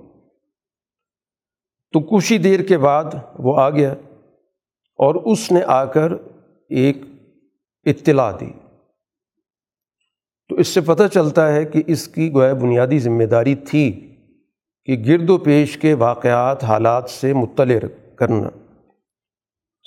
تو 1.92 2.00
کچھ 2.00 2.32
ہی 2.32 2.38
دیر 2.38 2.60
کے 2.62 2.78
بعد 2.78 3.04
وہ 3.38 3.60
آ 3.60 3.70
گیا 3.70 3.92
اور 4.98 5.14
اس 5.14 5.52
نے 5.52 5.60
آ 5.66 5.84
کر 5.84 6.12
ایک 6.68 6.96
اطلاع 7.84 8.32
دی۔ 8.40 8.50
تو 10.48 10.56
اس 10.56 10.68
سے 10.68 10.80
پتہ 10.80 11.02
چلتا 11.14 11.54
ہے 11.54 11.64
کہ 11.64 11.82
اس 11.86 12.08
کی 12.08 12.32
گویا 12.32 12.54
بنیادی 12.54 12.98
ذمہ 12.98 13.24
داری 13.24 13.54
تھی 13.54 14.14
کہ 14.84 15.04
گرد 15.06 15.30
و 15.30 15.38
پیش 15.38 15.78
کے 15.78 15.94
واقعات 15.94 16.64
حالات 16.64 17.10
سے 17.10 17.32
مطلع 17.32 17.78
کرنا۔ 18.16 18.65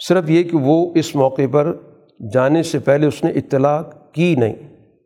صرف 0.07 0.29
یہ 0.29 0.43
کہ 0.43 0.57
وہ 0.57 0.93
اس 0.95 1.15
موقع 1.15 1.41
پر 1.51 1.77
جانے 2.33 2.63
سے 2.63 2.79
پہلے 2.79 3.07
اس 3.07 3.23
نے 3.23 3.31
اطلاع 3.31 3.83
کی 4.12 4.35
نہیں، 4.35 4.55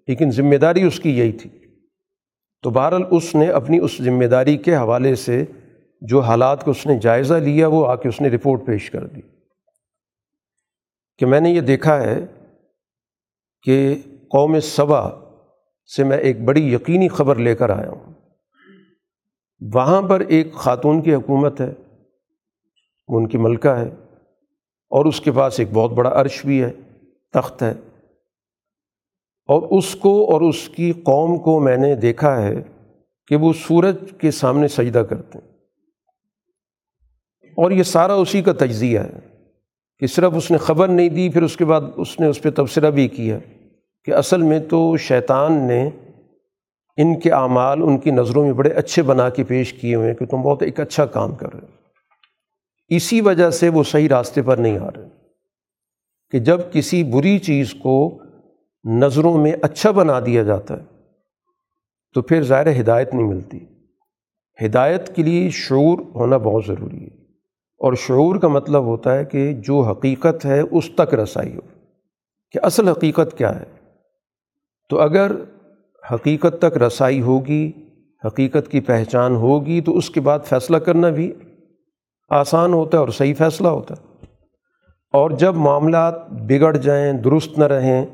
لیکن 0.07 0.31
ذمہ 0.31 0.55
داری 0.55 0.83
اس 0.83 0.99
کی 0.99 1.17
یہی 1.17 1.31
تھی۔ 1.31 1.49
تو 2.61 2.69
بہرحال 2.69 3.03
اس 3.11 3.35
نے 3.35 3.47
اپنی 3.47 3.79
اس 3.79 3.97
ذمہ 4.01 4.25
داری 4.25 4.57
کے 4.57 4.75
حوالے 4.75 5.15
سے 5.15 5.45
جو 6.01 6.19
حالات 6.19 6.63
کو 6.63 6.71
اس 6.71 6.85
نے 6.85 6.99
جائزہ 6.99 7.33
لیا، 7.33 7.67
وہ 7.67 7.87
آ 7.87 7.95
کے 7.95 8.09
اس 8.09 8.21
نے 8.21 8.29
رپورٹ 8.29 8.65
پیش 8.65 8.91
کر 8.91 9.07
دی۔ 9.07 9.21
کہ 11.17 11.25
میں 11.25 11.39
نے 11.39 11.49
یہ 11.49 11.61
دیکھا 11.61 12.01
ہے 12.01 12.25
کہ 13.61 13.95
قوم 14.07 14.59
صبا 14.59 15.09
سے 15.95 16.03
میں 16.03 16.17
ایک 16.17 16.41
بڑی 16.41 16.73
یقینی 16.73 17.07
خبر 17.07 17.35
لے 17.35 17.55
کر 17.55 17.69
آیا 17.69 17.89
ہوں۔ 17.89 18.13
وہاں 19.73 20.01
پر 20.01 20.19
ایک 20.19 20.53
خاتون 20.53 21.01
کی 21.01 21.13
حکومت 21.13 21.61
ہے 21.61 21.73
ان 23.07 23.27
کی 23.27 23.37
ملکہ 23.37 23.67
ہے۔ 23.67 23.89
اور 24.93 25.05
اس 25.05 25.21
کے 25.21 25.31
پاس 25.31 25.59
ایک 25.59 25.67
بہت 25.73 25.91
بڑا 25.91 26.21
عرش 26.21 26.45
بھی 26.45 26.63
ہے، 26.63 26.71
تخت 27.33 27.63
ہے۔ 27.63 27.73
اور 29.45 29.61
اس 29.77 29.95
کو 29.95 30.31
اور 30.31 30.41
اس 30.41 30.69
کی 30.69 30.91
قوم 30.91 31.37
کو 31.37 31.59
میں 31.59 31.77
نے 31.77 31.95
دیکھا 31.95 32.41
ہے 32.41 32.55
کہ 33.27 33.35
وہ 33.35 33.53
سورج 33.53 33.95
کے 34.21 34.31
سامنے 34.31 34.67
سجدہ 34.67 34.99
کرتے 34.99 35.39
ہیں۔ 35.39 35.47
اور 37.47 37.71
یہ 37.71 37.83
سارا 37.83 38.13
اسی 38.13 38.41
کا 38.41 38.53
تجزیہ 38.53 38.99
ہے 38.99 39.19
کہ 39.99 40.07
صرف 40.07 40.31
اس 40.35 40.51
نے 40.51 40.57
خبر 40.57 40.87
نہیں 40.87 41.09
دی، 41.09 41.29
پھر 41.29 41.43
اس 41.43 41.57
کے 41.57 41.65
بعد 41.65 41.81
اس 41.95 42.19
نے 42.19 42.27
اس 42.27 42.41
پہ 42.41 42.49
تبصرہ 42.49 42.91
بھی 42.91 43.07
کیا 43.07 43.39
کہ 44.05 44.11
اصل 44.11 44.41
میں 44.41 44.59
تو 44.59 44.97
شیطان 44.97 45.53
نے 45.53 45.89
ان 46.97 47.19
کے 47.19 47.31
اعمال، 47.31 47.83
ان 47.83 47.97
کی 47.97 48.11
نظروں 48.11 48.45
میں 48.45 48.53
بڑے 48.53 48.69
اچھے 48.69 49.01
بنا 49.01 49.29
کے 49.29 49.43
پیش 49.43 49.73
کیے 49.73 49.95
ہوئے 49.95 50.07
ہیں 50.07 50.15
کہ 50.15 50.25
تم 50.25 50.41
بہت 50.41 50.63
ایک 50.63 50.79
اچھا 50.79 51.05
کام 51.05 51.35
کر 51.35 51.53
رہے 51.53 51.67
ہو۔ 51.71 51.82
اسی 52.87 53.21
وجہ 53.21 53.49
سے 53.49 53.69
وہ 53.69 53.83
صحیح 53.83 54.09
راستے 54.09 54.41
پر 54.41 54.57
نہیں 54.57 54.77
آ 54.77 54.87
رہے 54.87 55.07
کہ 56.31 56.39
جب 56.39 56.59
کسی 56.71 57.03
بری 57.03 57.39
چیز 57.39 57.73
کو 57.73 58.21
نظروں 58.83 59.37
میں 59.37 59.51
اچھا 59.61 59.91
بنا 59.91 60.19
دیا 60.25 60.43
جاتا 60.43 60.79
ہے، 60.79 60.85
تو 62.13 62.21
پھر 62.21 62.41
ظاہر 62.41 62.81
ہدایت 62.81 63.13
نہیں 63.13 63.27
ملتی۔ 63.27 63.59
ہدایت 64.65 65.15
کے 65.15 65.23
لیے 65.23 65.49
شعور 65.49 65.99
ہونا 66.15 66.37
بہت 66.37 66.65
ضروری 66.67 67.03
ہے۔ 67.03 67.23
اور 67.77 67.93
شعور 67.93 68.35
کا 68.35 68.47
مطلب 68.47 68.83
ہوتا 68.83 69.17
ہے 69.17 69.25
کہ 69.25 69.53
جو 69.53 69.79
حقیقت 69.79 70.45
ہے 70.45 70.59
اس 70.59 70.89
تک 70.95 71.13
رسائی 71.13 71.55
ہو 71.55 71.61
کہ 72.51 72.59
اصل 72.63 72.87
حقیقت 72.87 73.37
کیا 73.37 73.59
ہے۔ 73.59 73.65
تو 74.89 74.99
اگر 74.99 75.31
حقیقت 76.13 76.55
تک 76.59 76.77
رسائی 76.77 77.21
ہوگی، 77.21 77.71
حقیقت 78.25 78.71
کی 78.71 78.79
پہچان 78.79 79.35
ہوگی، 79.35 79.81
تو 79.81 79.97
اس 79.97 80.09
کے 80.09 80.21
بعد 80.21 80.39
فیصلہ 80.45 80.77
کرنا 80.77 81.09
بھی 81.09 81.31
آسان 82.29 82.73
ہوتا 82.73 82.97
ہے 82.97 82.99
اور 82.99 83.09
صحیح 83.09 83.33
فیصلہ 83.37 83.67
ہوتا 83.67 83.95
ہے۔ 83.95 84.25
اور 85.13 85.31
جب 85.31 85.55
معاملات 85.55 86.29
بگڑ 86.29 86.77
جائیں، 86.77 87.13
درست 87.13 87.59
نہ 87.59 87.63
رہیں، 87.63 88.05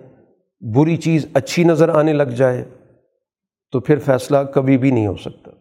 بری 0.75 0.97
چیز 0.97 1.25
اچھی 1.33 1.63
نظر 1.63 1.89
آنے 1.89 2.13
لگ 2.13 2.23
جائے، 2.23 2.65
تو 3.71 3.79
پھر 3.79 3.99
فیصلہ 3.99 4.37
کبھی 4.53 4.77
بھی 4.77 4.91
نہیں 4.91 5.07
ہو 5.07 5.15
سکتا۔ 5.15 5.51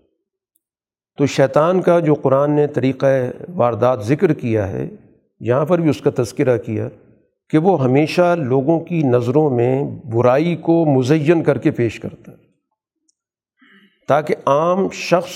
تو 1.19 1.27
شیطان 1.27 1.83
کا 1.83 2.01
جو 2.01 2.15
قرآن 2.15 2.51
نے 2.51 2.67
طریقہ 2.67 3.07
واردات 3.55 4.05
ذکر 4.05 4.33
کیا 4.33 4.69
ہے، 4.69 4.89
یہاں 5.41 5.65
پر 5.65 5.79
بھی 5.79 5.91
اس 5.91 6.01
کا 6.01 6.11
تذکرہ 6.17 6.59
کیا 6.59 6.89
کہ 7.51 7.59
وہ 7.59 7.85
ہمیشہ 7.85 8.35
لوگوں 8.39 8.81
کی 8.81 9.03
نظروں 9.03 9.51
میں 9.51 9.83
برائی 10.07 10.57
کو 10.57 10.85
مزین 10.85 11.43
کر 11.43 11.59
کے 11.59 11.71
پیش 11.71 12.01
کرتا 12.01 12.33
ہے، 12.33 12.37
تاکہ 14.09 14.35
عام 14.47 14.89
شخص 14.89 15.33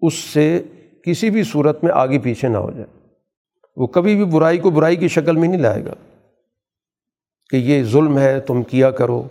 اس 0.00 0.14
سے 0.14 0.62
کسی 1.04 1.30
بھی 1.30 1.42
صورت 1.42 1.84
میں 1.84 1.92
آگے 1.92 2.18
پیچھے 2.18 2.48
نہ 2.48 2.58
ہو 2.58 2.70
جائے۔ 2.70 3.08
وہ 3.76 3.86
کبھی 3.86 4.16
بھی 4.16 4.24
برائی 4.24 4.58
کو 4.58 4.70
برائی 4.70 4.96
کی 4.96 5.08
شکل 5.08 5.36
میں 5.36 5.48
نہیں 5.48 5.60
لائے 5.60 5.84
گا 5.84 5.94
کہ 7.50 7.56
یہ 7.56 7.84
ظلم 7.84 8.18
ہے، 8.18 8.40
تم 8.40 8.62
کیا 8.62 8.90
کرو، 8.90 9.28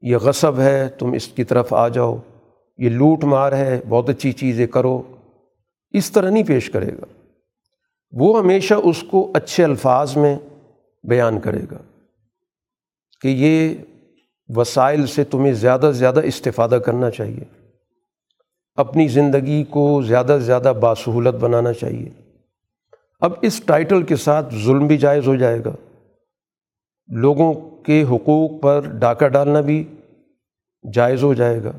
یہ 0.00 0.16
غصب 0.16 0.58
ہے، 0.58 0.88
تم 0.88 1.12
اس 1.12 1.28
کی 1.28 1.44
طرف 1.44 1.72
آ 1.72 1.88
جاؤ، 1.88 2.16
یہ 2.78 2.88
لوٹ 2.88 3.24
مار 3.24 3.52
ہے، 3.52 3.80
بہت 3.88 4.08
اچھی 4.08 4.32
چیزیں 4.32 4.66
کرو۔ 4.66 5.02
اس 5.90 6.12
طرح 6.12 6.30
نہیں 6.30 6.44
پیش 6.44 6.70
کرے 6.70 6.92
گا۔ 6.92 7.04
وہ 8.12 8.38
ہمیشہ 8.38 8.74
اس 8.74 9.04
کو 9.10 9.30
اچھے 9.34 9.64
الفاظ 9.64 10.16
میں 10.16 10.38
بیان 11.08 11.40
کرے 11.40 11.60
گا 11.70 11.78
کہ 13.20 13.28
یہ 13.28 13.74
وسائل 14.48 15.06
سے 15.06 15.24
تمہیں 15.24 15.52
زیادہ 15.52 15.90
سے 15.92 15.98
زیادہ 15.98 16.20
استفادہ 16.24 16.78
کرنا 16.86 17.10
چاہیے۔ 17.10 17.61
اپنی 18.74 19.08
زندگی 19.08 19.64
کو 19.64 20.02
زیادہ 20.02 20.36
سے 20.40 20.44
زیادہ 20.44 20.72
باسہولت 20.80 21.34
بنانا 21.34 21.72
چاہیے۔ 21.72 22.08
اب 23.20 23.32
اس 23.42 23.62
ٹائٹل 23.66 24.02
کے 24.02 24.16
ساتھ 24.16 24.54
ظلم 24.54 24.86
بھی 24.86 24.96
جائز 24.96 25.28
ہو 25.28 25.34
جائے 25.34 25.58
گا۔ 25.64 25.72
لوگوں 27.08 27.54
کے 27.84 28.02
حقوق 28.02 28.50
پر 28.62 28.80
ڈاکہ 28.80 29.28
ڈالنا 29.28 29.60
بھی 29.60 29.84
جائز 30.92 31.22
ہو 31.22 31.34
جائے 31.34 31.64
گا۔ 31.64 31.70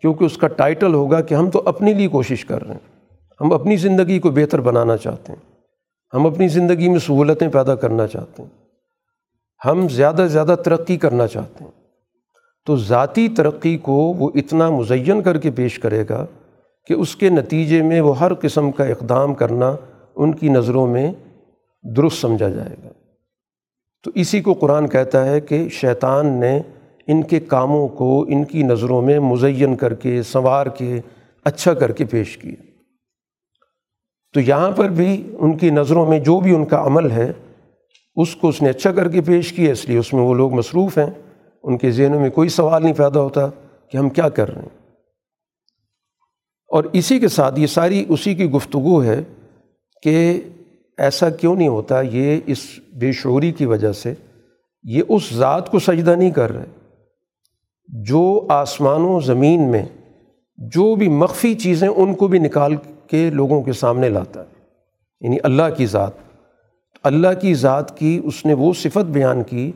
کیونکہ 0.00 0.24
اس 0.24 0.36
کا 0.36 0.48
ٹائٹل 0.48 0.94
ہوگا 0.94 1.20
کہ 1.20 1.34
ہم 1.34 1.50
تو 1.50 1.62
اپنے 1.66 1.94
لیے 1.94 2.08
کوشش 2.08 2.44
کر 2.44 2.66
رہے 2.66 2.74
ہیں۔ 2.74 3.14
ہم 3.40 3.52
اپنی 3.52 3.76
زندگی 3.76 4.18
کو 4.18 4.30
بہتر 4.30 4.60
بنانا 4.60 4.96
چاہتے 4.96 5.32
ہیں۔ 5.32 5.52
ہم 6.14 6.26
اپنی 6.26 6.48
زندگی 6.48 6.88
میں 6.88 6.98
سہولتیں 6.98 7.48
پیدا 7.48 7.74
کرنا 7.74 8.06
چاہتے 8.06 8.42
ہیں۔ 8.42 8.50
ہم 9.64 9.88
زیادہ 9.88 10.16
سے 10.16 10.28
زیادہ 10.28 10.56
ترقی 10.64 10.96
کرنا 10.96 11.26
چاہتے 11.26 11.64
ہیں۔ 11.64 11.81
تو 12.66 12.76
ذاتی 12.76 13.28
ترقی 13.28 13.78
کو 13.78 13.92
وہ 13.92 14.30
اتنا 14.34 14.70
مزین 14.70 15.22
کر 15.22 15.38
کے 15.38 15.50
پیش 15.50 15.78
کرے 15.78 16.04
گا 16.10 16.26
کہ 16.86 16.94
اس 16.94 17.16
کے 17.16 17.30
نتیجے 17.30 17.82
میں 17.82 18.00
وہ 18.00 18.18
ہر 18.18 18.34
قسم 18.34 18.70
کا 18.70 18.84
اقدام 18.84 19.34
کرنا 19.34 19.76
ان 20.16 20.34
کی 20.34 20.48
نظروں 20.48 20.86
میں 20.86 21.12
درست 21.96 22.16
سمجھا 22.16 22.48
جائے 22.48 22.76
گا۔ 22.84 22.88
تو 24.04 24.10
اسی 24.14 24.40
کو 24.40 24.52
قرآن 24.52 24.88
کہتا 24.88 25.26
ہے 25.26 25.40
کہ 25.40 25.68
شیطان 25.68 26.26
نے 26.26 26.60
ان 27.06 27.22
کے 27.22 27.40
کاموں 27.40 27.88
کو 27.88 28.22
ان 28.22 28.44
کی 28.44 28.62
نظروں 28.62 29.02
میں 29.02 29.18
مزین 29.18 29.76
کر 29.76 29.94
کے، 29.94 30.22
سنوار 30.22 30.66
کے 30.66 31.00
اچھا 31.44 31.74
کر 31.74 31.92
کے 31.92 32.04
پیش 32.04 32.38
کیا۔ 32.38 32.52
تو 34.34 34.40
یہاں 34.40 34.70
پر 34.70 34.88
بھی 34.88 35.36
ان 35.38 35.56
کی 35.56 35.70
نظروں 35.70 36.06
میں 36.06 36.20
جو 36.20 36.40
بھی 36.40 36.54
ان 36.54 36.64
کا 36.64 36.86
عمل 36.86 37.10
ہے، 37.10 37.32
اس 38.16 38.36
کو 38.36 38.48
اس 38.48 38.62
نے 38.62 38.70
اچھا 38.70 38.92
کر 38.92 39.08
کے 39.08 39.20
پیش 39.20 39.52
کیا، 39.52 39.72
اس 39.72 39.88
لیے 39.88 39.98
اس 39.98 40.12
میں 40.12 40.22
وہ 40.22 40.34
لوگ 40.34 40.54
مصروف 40.54 40.98
ہیں۔ 40.98 41.31
ان 41.62 41.78
کے 41.78 41.90
ذہنوں 41.90 42.20
میں 42.20 42.30
کوئی 42.30 42.48
سوال 42.48 42.82
نہیں 42.82 42.94
پیدا 42.94 43.20
ہوتا 43.20 43.40
کہ 43.88 43.96
ہم 43.96 44.08
کیا 44.08 44.28
کر 44.28 44.54
رہے 44.54 44.62
ہیں۔ 44.62 44.82
اور 46.68 46.84
اسی 46.92 47.18
کے 47.18 47.28
ساتھ 47.28 47.60
یہ 47.60 47.66
ساری 47.66 48.04
اسی 48.08 48.34
کی 48.34 48.50
گفتگو 48.50 49.04
ہے 49.04 49.22
کہ 50.02 50.40
ایسا 50.98 51.30
کیوں 51.30 51.56
نہیں 51.56 51.68
ہوتا 51.68 52.00
یہ 52.00 52.40
اس 52.46 52.58
بے 52.92 53.12
شعوری 53.12 53.52
کی 53.52 53.66
وجہ 53.66 53.92
سے 53.92 54.14
یہ 54.82 55.02
اس 55.08 55.34
ذات 55.34 55.70
کو 55.70 55.78
سجدہ 55.78 56.10
نہیں 56.10 56.30
کر 56.30 56.52
رہے۔ 56.52 56.64
جو 57.88 58.46
آسمان 58.48 59.00
و 59.00 59.20
زمین 59.20 59.70
میں 59.70 59.86
جو 60.56 60.94
بھی 60.94 61.08
مخفی 61.08 61.54
چیزیں 61.54 61.88
ان 61.88 62.14
کو 62.14 62.28
بھی 62.28 62.38
نکال 62.38 62.76
کے 63.06 63.30
لوگوں 63.30 63.62
کے 63.62 63.72
سامنے 63.72 64.08
لاتا 64.08 64.40
ہے 64.40 64.64
یعنی 65.20 65.36
اللہ 65.42 65.62
کی 65.76 65.86
ذات۔ 65.86 66.12
اللہ 67.02 67.28
کی 67.42 67.54
ذات 67.54 67.98
کی 67.98 68.20
اس 68.24 68.46
نے 68.46 68.54
وہ 68.54 68.72
صفت 68.72 69.04
بیان 69.04 69.42
کی 69.42 69.72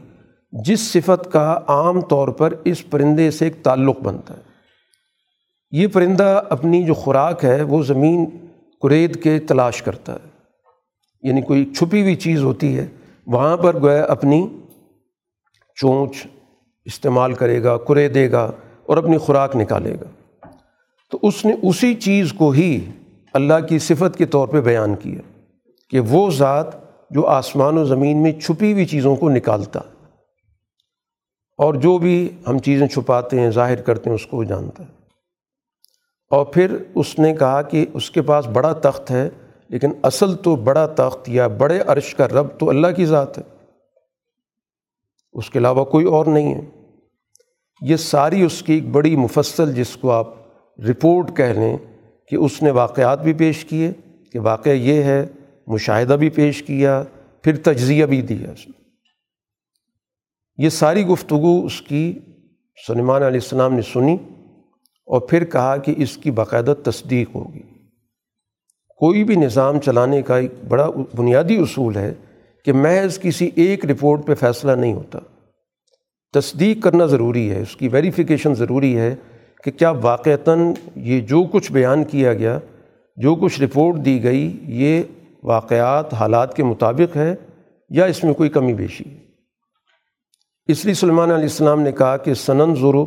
جس 0.65 0.93
صفت 0.93 1.33
کا 1.33 1.61
عام 1.67 2.01
طور 2.01 2.29
پر 2.29 2.55
اس 2.65 2.91
پرندے 2.91 3.31
سے 3.31 3.45
ایک 3.45 3.55
تعلق 3.63 4.01
بنتا 4.01 4.35
ہے۔ 4.35 4.43
یہ 5.71 5.87
پرندہ 5.87 6.43
اپنی 6.51 6.85
جو 6.85 6.95
خوراک 6.95 7.45
ہے، 7.45 7.63
وہ 7.63 7.83
زمین 7.83 8.27
کرید 8.83 9.23
کے 9.23 9.39
تلاش 9.39 9.83
کرتا 9.83 10.13
ہے۔ 10.13 10.29
یعنی 11.23 11.43
کوئی 11.43 11.73
چھپی 11.77 12.03
ہوئی 12.03 12.15
چیز 12.15 12.43
ہوتی 12.43 12.79
ہے، 12.79 12.87
وہاں 13.27 13.57
پر 13.57 13.81
گویا 13.81 14.03
اپنی 14.03 14.49
چونچ 15.75 16.27
استعمال 16.85 17.33
کرے 17.33 17.63
گا 17.63 17.77
کرے 17.77 18.09
دے 18.09 18.33
گا 18.33 18.51
اور 18.87 18.97
اپنی 18.97 19.19
خوراک 19.19 19.57
نکالے 19.57 19.95
گا۔ 19.95 20.47
تو 21.11 21.19
اس 21.23 21.45
نے 21.45 21.53
اسی 21.63 21.95
چیز 21.95 22.33
کو 22.33 22.51
ہی 22.51 22.81
اللہ 23.33 23.67
کی 23.69 23.79
صفت 23.79 24.19
کے 24.19 24.27
طور 24.27 24.49
پہ 24.49 24.61
بیان 24.61 24.95
کیا 24.95 25.45
کہ 25.91 26.01
وہ 26.01 26.31
ذات 26.31 26.67
جو 27.11 27.27
آسمان 27.27 27.79
و 27.79 27.85
زمین 27.85 28.23
میں 28.23 28.33
چھپی 28.33 28.73
ہوئی 28.73 28.87
چیزوں 28.87 29.17
کو 29.17 29.29
نکالتا 29.29 29.81
ہے۔ 29.81 29.96
اور 31.57 31.75
جو 31.75 31.99
بھی 31.99 32.29
ہم 32.49 32.59
چیزیں 32.59 32.87
چھپاتے 32.87 33.41
ہیں، 33.41 33.51
ظاہر 33.51 33.83
کرتے 33.83 34.11
ہیں، 34.11 34.15
اس 34.15 34.27
کو 34.27 34.37
وہ 34.37 34.45
جانتا 34.45 34.83
ہے۔ 34.83 34.89
اور 36.31 36.47
پھر 36.47 36.77
اس 36.95 37.19
نے 37.19 37.35
کہا 37.35 37.63
کہ 37.63 37.87
اس 37.93 38.11
کے 38.11 38.23
پاس 38.23 38.47
بڑا 38.47 38.73
تخت 38.73 39.11
ہے، 39.11 39.29
لیکن 39.69 39.93
اصل 40.03 40.35
تو 40.35 40.57
بڑا 40.57 40.87
تخت 40.87 41.29
یا 41.29 41.47
بڑے 41.47 41.81
عرش 41.81 42.15
کا 42.15 42.29
رب 42.29 42.47
تو 42.59 42.69
اللہ 42.69 42.87
کی 42.97 43.07
ذات 43.07 43.39
ہے۔ 43.39 43.43
اس 45.33 45.51
کے 45.51 45.59
علاوہ 45.59 45.85
کوئی 45.85 46.07
اور 46.07 46.27
نہیں 46.27 46.55
ہے۔ 46.55 46.61
یہ 47.81 47.97
ساری 47.97 48.43
اس 48.43 48.63
کی 48.63 48.73
ایک 48.73 48.89
بڑی 48.89 49.17
مفصل 49.17 49.75
جس 49.75 49.97
کو 49.97 50.11
آپ 50.13 50.35
رپورٹ 50.91 51.37
کہہ 51.37 51.45
لیں 51.45 51.77
کہ 52.29 52.37
اس 52.37 52.63
نے 52.63 52.71
واقعات 52.71 53.23
بھی 53.23 53.33
پیش 53.33 53.65
کیے، 53.65 53.93
کہ 54.33 54.41
واقعہ 54.41 54.73
یہ 54.73 55.03
ہے، 55.03 55.27
مشاہدہ 55.67 56.13
بھی 56.13 56.31
پیش 56.31 56.63
کیا، 56.63 57.03
پھر 57.43 57.57
تجزیہ 57.57 58.07
بھی 58.07 58.23
دیا 58.23 58.51
اس 58.51 58.69
نے۔ 58.69 58.76
یہ 60.59 60.69
ساری 60.69 61.07
گفتگو 61.07 61.65
اس 61.65 61.83
کی 61.83 62.19
سلمان 62.87 63.23
علیہ 63.23 63.41
السلام 63.43 63.75
نے 63.75 63.83
سنی 63.83 64.17
اور 65.07 65.21
پھر 65.21 65.45
کہا 65.45 65.77
کہ 65.77 65.95
اس 65.97 66.17
کی 66.17 66.31
باقاعدہ 66.31 66.75
تصدیق 66.83 67.35
ہوگی۔ 67.35 67.63
کوئی 68.97 69.25
بھی 69.25 69.35
نظام 69.35 69.81
چلانے 69.81 70.23
کا 70.23 70.37
ایک 70.37 70.53
بڑا 70.69 70.91
بنیادی 71.17 71.57
اصول 71.57 71.97
ہے 71.97 72.15
کہ 72.65 72.73
محض 72.73 73.19
کسی 73.19 73.51
ایک 73.55 73.87
رپورٹ 73.87 74.27
پہ 74.27 74.35
فیصلہ 74.35 74.73
نہیں 74.73 74.93
ہوتا۔ 74.93 75.19
تصدیق 76.33 76.83
کرنا 76.83 77.07
ضروری 77.07 77.51
ہے، 77.51 77.63
اس 77.63 77.77
کی 77.77 77.89
ویریفیکیشن 77.89 78.55
ضروری 78.55 78.97
ہے 78.97 79.15
کہ 79.65 79.71
کیا 79.71 79.91
واقعتاً 79.91 80.73
یہ 80.97 81.21
جو 81.21 81.45
کچھ 81.45 81.73
بیان 81.73 82.05
کیا 82.05 82.35
گیا، 82.35 82.59
جو 83.17 83.35
کچھ 83.35 83.61
رپورٹ 83.61 84.05
دی 84.05 84.23
گئی، 84.23 84.57
یہ 84.63 85.03
واقعات 85.43 86.15
حالات 86.15 86.57
کے 86.57 86.65
مطابق 86.65 87.17
ہے 87.17 87.35
یا 87.91 88.05
اس 88.05 88.25
میں 88.25 88.35
کوئی 88.35 88.51
کمی 88.51 88.75
بیشی۔ 88.75 89.05
ہے 89.05 89.26
اس 90.67 90.85
لیے 90.85 90.95
سلمان 90.95 91.31
علیہ 91.31 91.43
السلام 91.43 91.81
نے 91.81 91.93
کہا 91.93 92.17
کہ 92.17 92.35
سنن 92.35 92.75
ضرو 92.75 93.05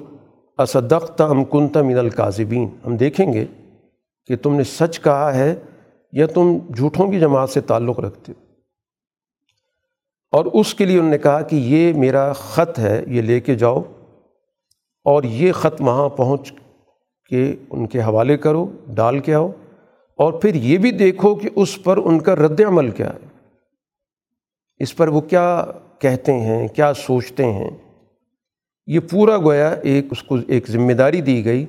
اسدقت 0.58 1.22
ام 1.22 1.44
کنت 1.44 1.78
من 1.78 1.98
القاذبین 1.98 2.68
ہم 2.86 2.98
دیکھیں 2.98 3.34
گے 3.34 3.46
کہ 4.28 4.36
تم 4.36 4.56
نے 4.56 4.64
سچ 4.64 5.00
کہا 5.00 5.36
ہے 5.36 5.56
یا 6.12 6.26
تم 6.26 6.58
جھوٹوں 6.76 7.12
کی 7.12 7.20
جماعت 7.20 7.50
سے 7.50 7.62
تعلق 7.62 8.00
رکھتے 8.00 8.32
ہو۔ 8.32 8.46
اور 10.32 10.46
اس 10.46 10.74
کے 10.74 10.86
لیے 10.86 10.98
انہوں 10.98 11.12
نے 11.12 11.18
کہا 11.18 11.42
کہ 11.42 11.56
یہ 11.56 11.94
میرا 11.94 12.34
خط 12.34 12.80
ہے، 12.80 13.04
یہ 13.08 13.22
لے 13.22 13.40
کے 13.40 13.56
جاؤ 13.56 13.82
اور 15.04 15.24
یہ 15.24 15.52
خط 15.52 15.82
وہاں 15.82 16.10
پہنچ 16.10 16.54
کے 17.30 17.56
ان 17.70 17.88
کے 17.88 18.02
حوالے 18.02 18.38
کرو، 18.38 18.72
ڈال 18.88 19.20
کے 19.20 19.34
آؤ 19.34 19.52
اور 20.16 20.34
پھر 20.34 20.56
یہ 20.56 20.78
بھی 20.78 20.92
دیکھو 20.92 21.36
کہ 21.36 21.50
اس 21.56 21.84
پر 21.84 21.98
ان 21.98 22.20
کا 22.20 22.36
رد 22.36 22.62
عمل 22.68 22.92
کیا 22.92 23.14
ہے۔ 23.14 23.28
اس 24.78 24.96
پر 24.96 25.08
وہ 25.08 25.22
کیا 25.22 25.66
کہتے 26.02 26.34
ہیں، 26.34 26.68
کیا 26.68 26.94
سوچتے 26.94 27.46
ہیں؟ 27.46 27.70
یہ 28.88 29.00
پورا 29.00 29.38
گویا 29.38 29.70
ایک 29.70 30.06
اس 30.12 30.24
کو 30.24 30.38
ایک 30.48 30.72
ذمہ 30.72 30.94
داری 30.94 31.22
دی 31.22 31.46
گئی 31.46 31.66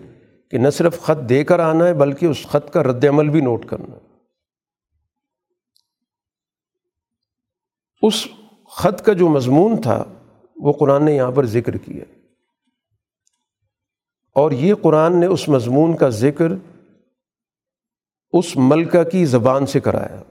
کہ 0.51 0.59
نہ 0.59 0.71
صرف 0.71 1.01
خط 1.01 1.29
دے 1.29 1.45
کر 1.45 1.59
آنا 1.59 1.87
ہے 1.87 1.95
بلکہ 1.95 2.27
اس 2.27 2.47
خط 2.47 2.73
کا 2.73 2.83
رد 2.83 3.05
عمل 3.05 3.29
بھی 3.29 3.41
نوٹ 3.41 3.67
کرنا 3.67 3.97
ہے۔ 3.97 4.01
اس 8.03 8.27
خط 8.77 9.03
کا 9.03 9.13
جو 9.13 9.29
مضمون 9.29 9.81
تھا، 9.81 10.05
وہ 10.57 10.73
قرآن 10.73 11.05
نے 11.05 11.13
یہاں 11.13 11.31
پر 11.31 11.47
ذکر 11.47 11.77
کیا۔ 11.77 12.05
اور 14.35 14.51
یہ 14.51 14.75
قرآن 14.75 15.21
نے 15.21 15.27
اس 15.27 15.49
مضمون 15.49 15.97
کا 15.97 16.09
ذکر 16.09 16.47
اس 18.33 18.57
ملکہ 18.57 19.03
کی 19.03 19.25
زبان 19.25 19.67
سے 19.67 19.81
کرایا 19.81 20.23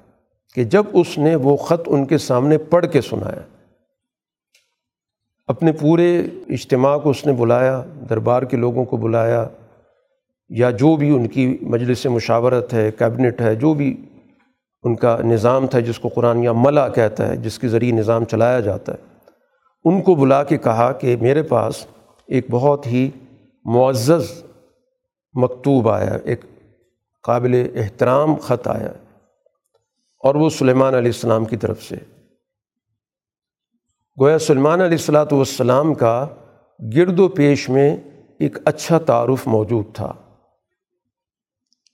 کہ 0.54 0.64
جب 0.64 0.84
اس 0.94 1.18
نے 1.18 1.36
وہ 1.36 1.58
خط 1.58 1.82
ان 1.88 2.06
کے 2.06 2.18
سامنے 2.18 2.58
پڑھ 2.58 2.86
کے 2.94 3.02
سنایا 3.02 3.59
اپنے 5.50 5.72
پورے 5.72 6.20
اجتماع 6.50 6.98
کو 6.98 7.10
اس 7.10 7.26
نے 7.26 7.34
بلایا، 7.34 7.82
دربار 8.10 8.44
کے 8.44 8.58
لوگوں 8.58 8.86
کو 8.86 8.98
بلایا، 8.98 9.48
یا 10.50 10.70
جو 10.72 10.96
بھی 10.96 11.10
ان 11.16 11.28
کی 11.28 11.58
مجلس 11.62 12.06
مشاورت 12.06 12.74
ہے، 12.74 12.92
کیبنٹ 12.92 13.42
ہے، 13.42 13.56
جو 13.56 13.74
بھی 13.74 13.96
ان 14.84 14.96
کا 14.96 15.18
نظام 15.24 15.68
تھا، 15.68 15.80
جس 15.80 16.00
کو 16.00 16.10
قرآن 16.10 16.44
یا 16.44 16.52
ملا 16.52 16.88
کہتا 16.90 17.28
ہے، 17.28 17.36
جس 17.36 17.60
کے 17.60 17.68
ذریعے 17.68 17.92
نظام 17.92 18.26
چلایا 18.26 18.60
جاتا 18.60 18.94
ہے، 18.94 19.32
ان 19.86 20.02
کو 20.02 20.16
بلا 20.16 20.44
کے 20.44 20.58
کہا 20.58 20.92
کہ 20.92 21.16
میرے 21.22 21.44
پاس 21.44 21.86
ایک 22.28 22.46
بہت 22.52 22.88
ہی 22.88 23.10
معزز 23.66 24.32
مکتوب 25.36 25.90
آیا، 25.90 26.18
ایک 26.24 26.46
قابل 27.24 27.68
احترام 27.76 28.36
خط 28.36 28.68
آیا، 28.68 28.92
اور 30.24 30.36
وہ 30.36 30.50
سلیمان 30.50 30.96
علیہ 30.96 31.12
السلام 31.12 31.46
کی 31.46 31.58
طرف 31.58 31.84
سے۔ 31.84 31.96
گویا 34.20 34.40
سلمان 34.40 34.82
علیہ 34.82 34.98
السلاۃ 34.98 35.26
والسلام 35.32 35.94
کا 35.94 36.28
گرد 36.96 37.20
و 37.20 37.28
پیش 37.28 37.70
میں 37.70 37.98
ایک 38.40 38.58
اچھا 38.66 38.98
تعارف 38.98 39.48
موجود 39.48 39.86
تھا۔ 39.94 40.14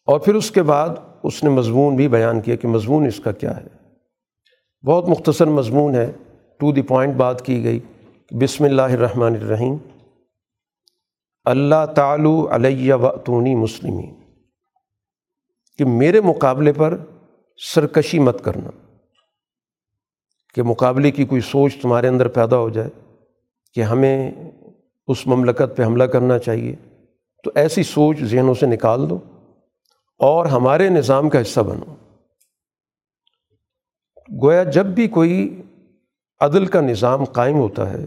اور 0.06 0.20
پھر 0.20 0.36
اس 0.36 0.52
کے 0.52 0.64
بعد 0.64 0.90
اس 1.24 1.44
نے 1.44 1.50
مضمون 1.50 1.96
بھی 1.96 2.08
بیان 2.08 2.42
کیا 2.42 2.56
کہ 2.56 2.68
مضمون 2.68 3.06
اس 3.06 3.20
کا 3.20 3.32
کیا 3.32 3.58
ہے۔ 3.58 3.68
بہت 4.86 5.10
مختصر 5.10 5.46
مضمون 5.46 5.96
ہے۔ 5.96 6.12
ٹو 6.60 6.72
دی 6.72 6.82
پوائنٹ 6.82 7.16
بات 7.16 7.46
کی 7.46 7.64
گئی 7.64 7.80
بسم 8.32 8.64
اللہ 8.64 8.82
الرحمن 8.82 9.34
الرحیم۔ 9.42 9.78
اللہ 11.46 11.86
تعالو 11.96 12.48
علیہ 12.52 12.94
وطونی 12.94 13.56
مسلمین۔ 13.56 14.16
کہ 15.78 15.86
میرے 15.86 16.22
مقابلے 16.22 16.74
پر 16.74 16.98
سرکشی 17.74 18.20
مت 18.20 18.44
کرنا۔ 18.44 18.70
کہ 20.56 20.64
مقابلے 20.64 21.12
کی 21.12 21.26
کوئی 21.26 21.42
سوچ 21.42 21.76
تمہارے 21.82 22.08
اندر 22.08 22.28
پیدا 22.28 22.58
ہو 22.58 22.70
جائے 22.70 22.90
کہ 23.74 23.82
ہمیں 23.82 24.32
اس 25.08 25.28
مملکت 25.28 25.76
پہ 25.78 25.84
حملہ 25.84 26.04
کرنا 26.04 26.40
چاہیے، 26.40 26.76
تو 27.44 27.52
ایسی 27.56 27.84
سوچ 27.84 28.24
ذہنوں 28.24 28.54
سے 28.54 28.66
نکال 28.66 29.10
دو 29.10 29.20
اور 30.20 30.46
ہمارے 30.46 30.90
نظام 30.90 31.30
کا 31.30 31.42
حصہ 31.42 31.62
بنو۔ 31.62 31.94
گویا 34.44 34.64
جب 34.64 34.86
بھی 34.86 35.08
کوئی 35.08 35.62
عدل 36.42 36.66
کا 36.66 36.82
نظام 36.82 37.24
قائم 37.24 37.58
ہوتا 37.58 37.92
ہے، 37.94 38.06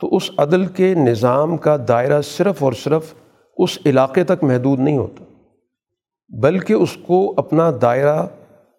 تو 0.00 0.16
اس 0.16 0.30
عدل 0.38 0.66
کے 0.66 0.94
نظام 0.94 1.56
کا 1.56 1.76
دائرہ 1.88 2.20
صرف 2.20 2.62
اور 2.62 2.72
صرف 2.72 3.14
اس 3.56 3.78
علاقے 3.86 4.24
تک 4.24 4.44
محدود 4.44 4.80
نہیں 4.80 4.98
ہوتا، 4.98 5.24
بلکہ 6.30 6.72
اس 6.72 6.96
کو 7.06 7.34
اپنا 7.36 7.70
دائرہ 7.82 8.26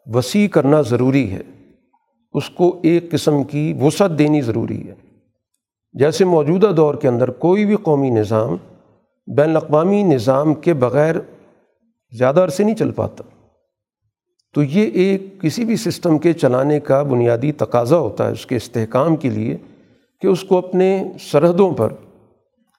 وسیع 0.08 0.48
کرنا 0.48 0.82
ضروری 0.82 1.32
ہے۔ 1.32 1.42
اس 2.32 2.50
کو 2.50 2.80
ایک 2.84 3.12
قسم 3.12 3.44
کی 3.44 3.74
وسعت 3.82 4.12
دینی 4.20 4.42
ضروری 4.42 4.88
ہے۔ 4.88 4.94
جیسے 5.94 6.26
موجودہ 6.26 6.68
دور 6.68 6.96
کے 6.96 7.08
اندر 7.08 7.32
کوئی 7.32 7.66
بھی 7.66 7.76
قومی 7.76 8.10
نظام 8.10 8.58
بین 9.36 9.50
الاقوامی 9.50 10.04
نظام 10.04 10.54
کے 10.54 10.74
بغیر 10.74 11.16
زیادہ 12.18 12.40
عرصے 12.40 12.64
نہیں 12.64 12.76
چل 12.76 12.92
پاتا۔ 12.92 13.24
تو 14.54 14.64
یہ 14.64 14.90
ایک 14.94 15.42
کسی 15.42 15.66
بھی 15.66 15.76
سسٹم 15.76 16.18
کے 16.18 16.34
چلانے 16.34 16.80
کا 16.80 17.04
بنیادی 17.04 17.52
تقاضا 17.52 17.98
ہوتا 17.98 18.28
ہے 18.28 18.32
اس 18.32 18.46
کے 18.46 18.56
استحکام 18.56 19.16
کے 19.16 19.30
لیے 19.30 19.58
کہ 20.22 20.28
اس 20.28 20.44
کو 20.44 20.58
اپنے 20.58 21.04
سرحدوں 21.20 21.72
پر 21.72 21.94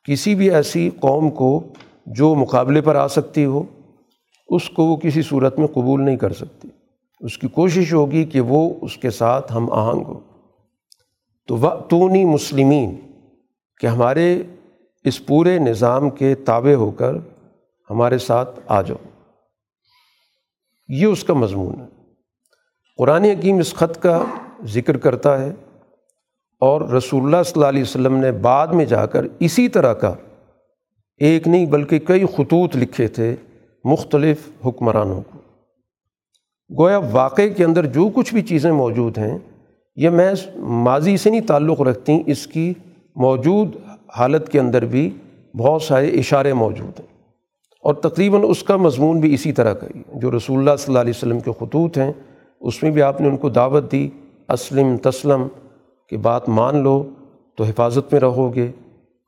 کسی 0.05 0.35
بھی 0.35 0.51
ایسی 0.51 0.91
قوم 1.01 1.31
کو 1.31 1.63
جو 2.07 2.35
مقابلے 2.35 2.81
پر 2.81 2.97
آ 2.97 3.09
سکتی 3.09 3.45
ہو، 3.45 3.63
اس 4.49 4.71
کو 4.71 4.85
وہ 4.85 4.97
کسی 4.97 5.23
صورت 5.23 5.59
میں 5.59 5.67
قبول 5.67 6.05
نہیں 6.05 6.17
کر 6.17 6.33
سکتی۔ 6.33 6.69
اس 7.21 7.39
کی 7.39 7.49
کوشش 7.49 7.95
ہوگی 7.95 8.25
کہ 8.25 8.41
وہ 8.41 8.75
اس 8.83 8.97
کے 8.97 9.11
ساتھ 9.11 9.53
ہم 9.53 9.73
آہنگ 9.73 10.05
ہو 10.05 10.21
تو 11.49 11.57
وقتونی 11.57 12.25
مسلمین، 12.25 13.01
کہ 13.81 13.87
ہمارے 13.87 14.43
اس 15.05 15.27
پورے 15.27 15.59
نظام 15.59 16.11
کے 16.11 16.35
تابع 16.35 16.75
ہو 16.75 16.91
کر 16.91 17.15
ہمارے 17.91 18.19
ساتھ 18.19 18.61
آ 18.67 18.83
جاؤ۔ 18.83 19.09
یہ 20.89 21.07
اس 21.07 21.25
کا 21.25 21.35
مضمون 21.35 21.81
ہے۔ 21.81 21.87
قرآن 22.99 23.25
حکیم 23.25 23.59
اس 23.59 23.75
خط 23.75 24.03
کا 24.03 24.25
ذکر 24.65 24.97
کرتا 24.97 25.41
ہے 25.41 25.53
اور 26.61 26.81
رسول 26.81 27.25
اللہ 27.25 27.43
صلی 27.43 27.53
اللہ 27.57 27.67
علیہ 27.67 27.83
وسلم 27.83 28.17
نے 28.17 28.33
بعد 28.33 28.67
میں 28.67 28.85
جا 28.85 29.07
کر 29.07 29.25
اسی 29.41 29.69
طرح 29.69 29.93
کا 29.93 30.15
ایک 31.19 31.49
نہیں 31.49 31.67
بلکہ 31.67 31.99
کئی 31.99 32.27
خطوط 32.27 32.77
لکھے 32.77 33.09
تھے 33.09 33.37
مختلف 33.85 34.49
حکمرانوں 34.67 35.23
کو۔ 35.23 35.50
گویا 36.71 36.99
واقعے 37.13 37.49
کے 37.49 37.65
اندر 37.65 37.87
جو 37.87 38.09
کچھ 38.15 38.33
بھی 38.35 38.43
چیزیں 38.43 38.71
موجود 38.73 39.19
ہیں، 39.19 39.39
یہ 39.97 40.11
محض 40.11 40.47
ماضی 40.57 41.17
سے 41.17 41.31
نہیں 41.31 41.41
تعلق 41.41 41.81
رکھتی، 41.81 42.23
اس 42.27 42.47
کی 42.47 42.73
موجود 43.17 43.77
حالت 44.17 44.49
کے 44.49 44.61
اندر 44.61 44.85
بھی 44.85 45.09
بہت 45.55 45.83
سارے 45.83 46.09
اشارے 46.09 46.53
موجود 46.53 47.01
ہیں۔ 47.01 47.07
اور 47.85 47.95
تقریباً 47.95 48.43
اس 48.49 48.63
کا 48.63 48.77
مضمون 48.77 49.21
بھی 49.21 49.33
اسی 49.35 49.53
طرح 49.53 49.73
کا 49.73 49.87
ہی 49.95 50.03
جو 50.15 50.31
رسول 50.31 50.59
اللہ 50.59 50.77
صلی 50.79 50.93
اللہ 50.93 50.99
علیہ 50.99 51.13
وسلم 51.17 51.41
کے 51.41 51.51
خطوط 51.59 51.99
ہیں، 51.99 52.13
اس 52.61 52.83
میں 52.83 52.91
بھی 52.91 53.03
آپ 53.03 53.21
نے 53.21 53.29
ان 53.29 53.37
کو 53.37 53.49
دعوت 53.49 53.91
دی، 53.93 54.09
اسلم 54.49 54.97
تسلم، 54.97 55.47
کہ 56.09 56.17
بات 56.17 56.49
مان 56.49 56.83
لو 56.83 57.03
تو 57.59 57.65
حفاظت 57.65 58.13
میں 58.13 58.21
رہو 58.21 58.55
گے، 58.55 58.71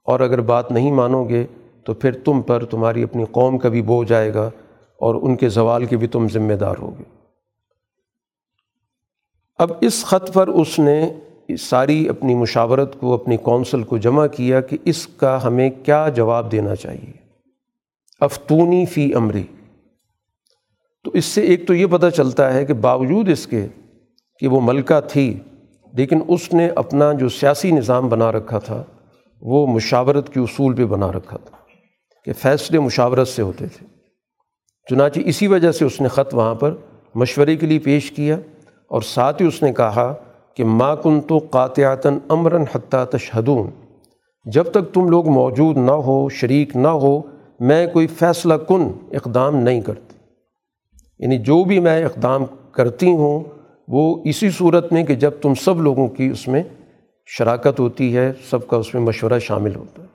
اور 0.07 0.21
اگر 0.21 0.41
بات 0.41 0.71
نہیں 0.73 0.93
مانو 0.93 1.25
گے 1.25 1.45
تو 1.87 1.95
پھر 1.95 2.13
تم 2.25 2.43
پر 2.43 2.65
تمہاری 2.65 3.03
اپنی 3.03 3.25
قوم 3.31 3.59
کا 3.59 3.69
بھی 3.69 3.83
بوجھ 3.83 4.13
آئے 4.13 4.35
گا، 4.35 4.51
اور 5.01 5.15
ان 5.23 5.37
کے 5.37 5.49
زوال 5.49 5.85
کے 5.85 5.97
بھی 5.97 6.07
تم 6.07 6.27
ذمہ 6.33 6.55
دار 6.55 6.75
ہوگے۔ 6.83 7.22
اب 9.59 9.73
اس 9.81 10.05
خط 10.05 10.33
پر 10.33 10.49
اس 10.49 10.79
نے 10.79 11.13
ساری 11.61 12.09
اپنی 12.09 12.35
مشاورت 12.35 13.01
کو، 13.01 13.15
اپنی 13.15 13.37
کونسل 13.37 13.83
کو 13.83 13.99
جمع 13.99 14.27
کیا 14.27 14.61
کہ 14.61 14.79
اس 14.85 15.07
کا 15.07 15.45
ہمیں 15.45 15.71
کیا 15.85 16.09
جواب 16.09 16.53
دینا 16.53 16.77
چاہیے۔ 16.77 17.13
افتونی 18.21 18.87
فی 18.87 19.15
امری۔ 19.15 19.43
تو 21.05 21.11
اس 21.11 21.25
سے 21.25 21.41
ایک 21.41 21.67
تو 21.67 21.75
یہ 21.75 21.87
پتہ 21.91 22.07
چلتا 22.17 22.55
ہے 22.55 22.65
کہ 22.65 22.75
باوجود 22.75 23.29
اس 23.29 23.47
کے 23.47 23.67
کہ 24.39 24.49
وہ 24.49 24.61
ملکہ 24.61 25.01
تھی، 25.01 25.39
لیکن 25.93 26.21
اس 26.29 26.55
نے 26.55 26.69
اپنا 26.69 27.13
جو 27.13 27.29
سیاسی 27.29 27.71
نظام 27.71 28.09
بنا 28.09 28.33
رکھا 28.33 28.59
تھا، 28.59 28.85
وہ 29.41 29.67
مشاورت 29.67 30.35
کے 30.35 30.41
اصول 30.41 30.75
پہ 30.75 30.85
بنا 30.85 31.13
رکھا 31.13 31.37
تھا 31.37 31.57
کہ 32.25 32.33
فیصلے 32.33 32.79
مشاورت 32.79 33.29
سے 33.29 33.43
ہوتے 33.43 33.67
تھے۔ 33.67 33.87
چنانچہ 34.91 35.21
اسی 35.25 35.47
وجہ 35.47 35.73
سے 35.73 35.85
اس 35.85 36.01
نے 36.01 36.09
خط 36.09 36.35
وہاں 36.35 36.55
پر 36.55 36.75
مشورے 37.15 37.57
کے 37.57 37.67
لیے 37.67 37.79
پیش 37.79 38.11
کیا۔ 38.11 38.39
اور 38.93 39.03
ساتھ 39.03 39.43
ہی 39.43 39.47
اس 39.47 39.63
نے 39.63 39.73
کہا 39.73 40.15
کہ 40.55 40.65
ما 40.65 40.95
کن 40.95 41.21
تو 41.21 41.39
قاطعاتاً 41.51 42.19
امراً 42.29 42.65
حتیٰ 42.73 43.05
تشہدون، 43.05 43.71
جب 44.45 44.65
تک 44.65 44.95
تم 44.95 45.09
لوگ 45.09 45.29
موجود 45.29 45.77
نہ 45.77 45.91
ہو، 45.91 46.29
شریک 46.29 46.77
نہ 46.77 46.89
ہو، 46.89 47.21
میں 47.61 47.87
کوئی 47.87 48.07
فیصلہ 48.07 48.55
کن 48.55 48.89
اقدام 49.13 49.57
نہیں 49.57 49.81
کرتی۔ 49.81 50.17
یعنی 51.19 51.39
جو 51.39 51.65
بھی 51.65 51.79
میں 51.81 52.05
اقدام 52.05 52.45
کرتی 52.73 53.13
ہوں، 53.13 53.41
وہ 53.89 54.23
اسی 54.25 54.51
صورت 54.51 54.93
میں 54.93 55.05
کہ 55.05 55.15
جب 55.15 55.31
تم 55.43 55.55
سب 55.55 55.81
لوگوں 55.81 56.09
کی 56.09 56.27
اس 56.27 56.49
میں 56.49 56.63
شراکت 57.27 57.81
ہوتی 57.81 58.17
ہے، 58.17 58.33
سب 58.51 58.69
کا 58.69 58.77
اس 58.77 58.95
میں 58.95 59.03
مشورہ 59.03 59.39
شامل 59.39 59.77
ہوتا 59.77 60.03
ہے۔ 60.03 60.09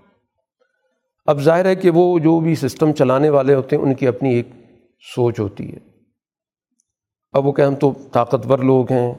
اب 1.25 1.41
ظاہر 1.41 1.65
ہے 1.65 1.75
کہ 1.75 1.89
وہ 1.89 2.19
جو 2.19 2.39
بھی 2.39 2.55
سسٹم 2.55 2.91
چلانے 2.91 3.29
والے 3.29 3.53
ہوتے 3.53 3.75
ہیں، 3.75 3.83
ان 3.83 3.93
کی 3.93 4.07
اپنی 4.07 4.33
ایک 4.33 4.47
سوچ 5.15 5.39
ہوتی 5.39 5.73
ہے۔ 5.73 5.96
اب 7.31 7.45
وہ 7.45 7.51
کہ 7.51 7.61
ہم 7.61 7.75
تو 7.75 7.93
طاقتور 8.11 8.59
لوگ 8.59 8.91
ہیں، 8.91 9.13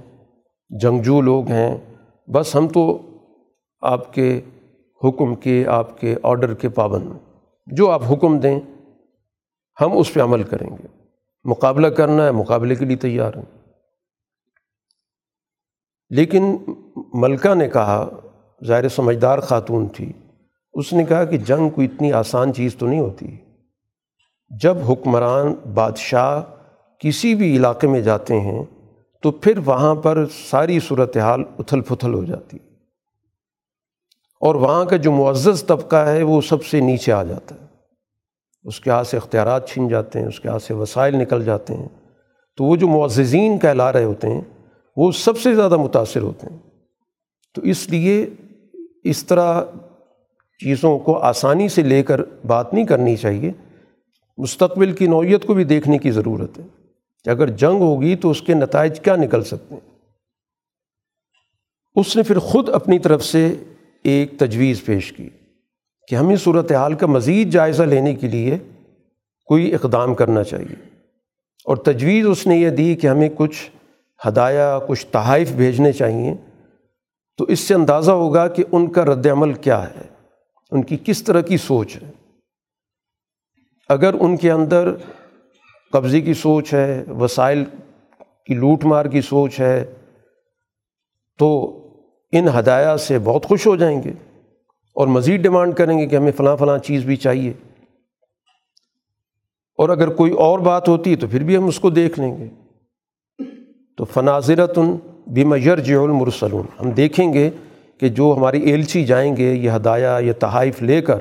جنگجو 0.69 1.21
لوگ 1.21 1.49
ہیں، 1.49 1.79
بس 2.35 2.57
ہم 2.57 2.69
تو 2.69 3.03
آپ 3.81 4.13
کے 4.13 4.41
حکم 5.05 5.35
کے، 5.35 5.67
آپ 5.67 6.01
کے 6.01 6.17
آرڈر 6.23 6.55
کے 6.55 6.69
پابند 6.69 7.13
جو 7.67 7.91
آپ 7.91 8.03
حکم 8.11 8.39
دیں، 8.39 8.61
ہم 9.81 9.99
اس 9.99 10.15
پہ 10.15 10.21
عمل 10.21 10.43
کریں 10.43 10.71
گے۔ 10.71 10.87
مقابلہ 11.45 11.87
کرنا 11.87 12.25
ہے، 12.25 12.31
مقابلے 12.31 12.75
کے 12.75 12.85
لیے 12.85 12.97
تیار 12.97 13.35
ہیں۔ 13.35 13.63
لیکن 16.11 16.57
ملکہ 16.97 17.55
نے 17.55 17.69
کہا، 17.69 18.09
ظاہر 18.65 18.89
سمجھدار 18.89 19.39
خاتون 19.39 19.89
تھی، 19.89 20.13
اس 20.73 20.93
نے 20.93 21.05
کہا 21.05 21.25
کہ 21.25 21.37
جنگ 21.37 21.71
کوئی 21.71 21.89
اتنی 21.93 22.13
آسان 22.13 22.55
چیز 22.55 22.77
تو 22.77 22.87
نہیں 22.87 23.01
ہوتی۔ 23.01 23.37
جب 24.63 24.77
حکمران 24.89 25.55
بادشاہ 25.75 26.43
کسی 26.99 27.35
بھی 27.35 27.57
علاقے 27.57 27.87
میں 27.87 28.01
جاتے 28.01 28.41
ہیں 28.41 28.65
تو 29.23 29.31
پھر 29.31 29.59
وہاں 29.65 29.95
پر 29.95 30.25
ساری 30.51 30.81
صورتحال 30.81 31.45
اتھل 31.59 31.81
پھتھل 31.81 32.15
ہو 32.15 32.25
جاتی 32.25 32.57
اور 34.41 34.55
وہاں 34.55 34.85
کا 34.85 34.97
جو 34.97 35.13
معزز 35.13 35.65
طبقہ 35.65 35.97
ہے 35.97 36.23
وہ 36.23 36.41
سب 36.41 36.65
سے 36.65 36.81
نیچے 36.81 37.13
آ 37.13 37.23
جاتا 37.23 37.55
ہے۔ 37.55 37.67
اس 38.65 38.81
کے 38.81 38.91
ہاتھ 38.91 39.09
سے 39.09 39.17
اختیارات 39.17 39.69
چھن 39.69 39.89
جاتے 39.89 40.21
ہیں، 40.21 40.27
اس 40.27 40.41
کے 40.41 40.49
ہاتھ 40.49 40.63
سے 40.63 40.75
وسائل 40.75 41.17
نکل 41.17 41.45
جاتے 41.45 41.75
ہیں۔ 41.75 41.89
تو 42.57 42.65
وہ 42.65 42.77
جو 42.77 42.89
معززین 42.89 43.59
کہلا 43.59 43.93
رہے 43.93 44.05
ہوتے 44.05 44.29
ہیں، 44.29 44.41
وہ 44.97 45.13
سب 45.13 45.39
سے 45.39 45.55
زیادہ 45.55 45.77
متاثر 45.77 46.23
ہوتے 46.23 46.47
ہیں۔ 46.51 46.59
تو 47.55 47.63
اس 47.63 47.89
لیے 47.89 48.27
اس 49.05 49.25
طرح 49.25 49.65
چیزوں 50.59 50.99
کو 50.99 51.19
آسانی 51.19 51.69
سے 51.69 51.83
لے 51.83 52.03
کر 52.03 52.21
بات 52.47 52.75
نہیں 52.75 52.85
کرنی 52.85 53.17
چاہیے۔ 53.17 53.53
مستقبل 54.39 54.93
کی 54.93 55.07
نوعیت 55.07 55.47
کو 55.47 55.55
بھی 55.55 55.65
دیکھنے 55.65 55.99
کی 55.99 56.11
ضرورت 56.11 56.59
ہے۔ 56.59 56.88
کہ 57.25 57.31
اگر 57.31 57.47
جنگ 57.47 57.81
ہوگی 57.81 58.17
تو 58.17 58.31
اس 58.31 58.43
کے 58.43 58.55
نتائج 58.55 59.01
کیا 59.01 59.17
نکل 59.17 59.45
سکتے 59.45 59.75
ہیں؟ 59.75 59.99
اس 61.95 62.17
نے 62.17 62.23
پھر 62.23 62.39
خود 62.39 62.69
اپنی 62.69 62.99
طرف 62.99 63.25
سے 63.25 63.55
ایک 64.03 64.39
تجویز 64.39 64.85
پیش 64.85 65.13
کی 65.13 65.29
کہ 66.09 66.15
ہمیں 66.15 66.37
صورت 66.37 66.73
حال 66.73 66.95
کا 66.95 67.07
مزید 67.07 67.51
جائزہ 67.51 67.83
لینے 67.83 68.15
کے 68.15 68.29
لیے 68.29 68.59
کوئی 69.45 69.75
اقدام 69.75 70.15
کرنا 70.15 70.45
چاہیے۔ 70.45 70.75
اور 71.65 71.77
تجویز 71.77 72.27
اس 72.27 72.47
نے 72.47 72.57
یہ 72.57 72.71
دی 72.71 72.95
کہ 72.95 73.07
ہمیں 73.07 73.29
کچھ 73.37 73.71
ہدایہ، 74.29 74.79
کچھ 74.89 75.07
تحائف 75.07 75.53
بھیجنے 75.53 75.93
چاہیے۔ 75.93 76.35
تو 77.37 77.45
اس 77.45 77.61
سے 77.61 77.75
اندازہ 77.75 78.11
ہوگا 78.11 78.49
کہ 78.49 78.65
ان 78.73 78.91
کا 78.91 79.05
رد 79.05 79.27
عمل 79.27 79.53
کیا 79.53 79.91
ہے، 79.91 80.09
ان 80.71 80.83
کی 80.83 80.97
کس 81.05 81.23
طرح 81.23 81.41
کی 81.41 81.57
سوچ 81.57 81.97
ہے۔ 81.97 82.11
اگر 83.89 84.15
ان 84.21 84.37
کے 84.37 84.51
اندر 84.51 84.95
قبضے 85.93 86.21
کی 86.21 86.35
سوچ 86.35 86.75
ہے، 86.75 87.05
وسائل 87.21 87.65
کی 88.47 88.55
لوٹ 88.55 88.85
مار 88.85 89.05
کی 89.05 89.21
سوچ 89.21 89.61
ہے، 89.61 89.85
تو 91.39 91.75
ان 92.33 92.49
ہدایہ 92.59 92.97
سے 92.97 93.19
بہت 93.19 93.47
خوش 93.47 93.67
ہو 93.67 93.77
جائیں 93.77 94.03
گے 94.03 94.13
اور 94.95 95.07
مزید 95.07 95.43
ڈیمانڈ 95.43 95.75
کریں 95.75 95.99
گے 95.99 96.07
کہ 96.07 96.17
ہمیں 96.17 96.33
فلاں 96.37 96.57
فلاں 96.57 96.79
چیز 96.79 97.05
بھی 97.05 97.17
چاہیے۔ 97.17 97.53
اور 99.79 99.89
اگر 99.89 100.09
کوئی 100.09 100.33
اور 100.33 100.59
بات 100.59 100.89
ہوتی 100.89 101.11
ہے 101.11 101.17
تو 101.17 101.27
پھر 101.27 101.43
بھی 101.43 101.57
ہم 101.57 101.67
اس 101.67 101.81
کو 101.81 101.91
دیکھ 101.91 102.21
لیں 102.21 102.39
گے۔ 102.39 102.49
تو 103.97 104.05
فناظرت 104.05 104.79
بمیر 105.27 105.81
جو 105.81 106.05
المرسلون، 106.05 106.67
ہم 106.81 106.91
دیکھیں 106.91 107.33
گے 107.33 107.51
کہ 107.99 108.09
جو 108.09 108.35
ہماری 108.37 108.63
ایلچی 108.63 109.05
جائیں 109.05 109.37
گے، 109.37 109.53
یہ 109.53 109.71
ہدایہ، 109.71 110.21
یہ 110.21 110.33
تحائف 110.33 110.83
لے 110.83 111.03
کر، 111.03 111.19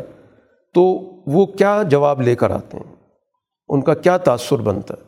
تو 0.73 0.83
وہ 1.27 1.45
کیا 1.45 1.83
جواب 1.89 2.21
لے 2.21 2.35
کر 2.35 2.51
آتے 2.51 2.77
ہیں؟ 2.77 2.96
ان 3.67 3.81
کا 3.81 3.93
کیا 3.93 4.17
تأثر 4.17 4.57
بنتا 4.57 4.93
ہے؟ 4.97 5.07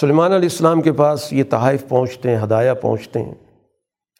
سلیمان 0.00 0.32
علیہ 0.32 0.48
السلام 0.48 0.82
کے 0.82 0.92
پاس 0.92 1.32
یہ 1.32 1.44
تحائف 1.50 1.88
پہنچتے 1.88 2.36
ہیں، 2.36 2.44
ہدایہ 2.44 2.72
پہنچتے 2.72 3.22
ہیں۔ 3.22 3.34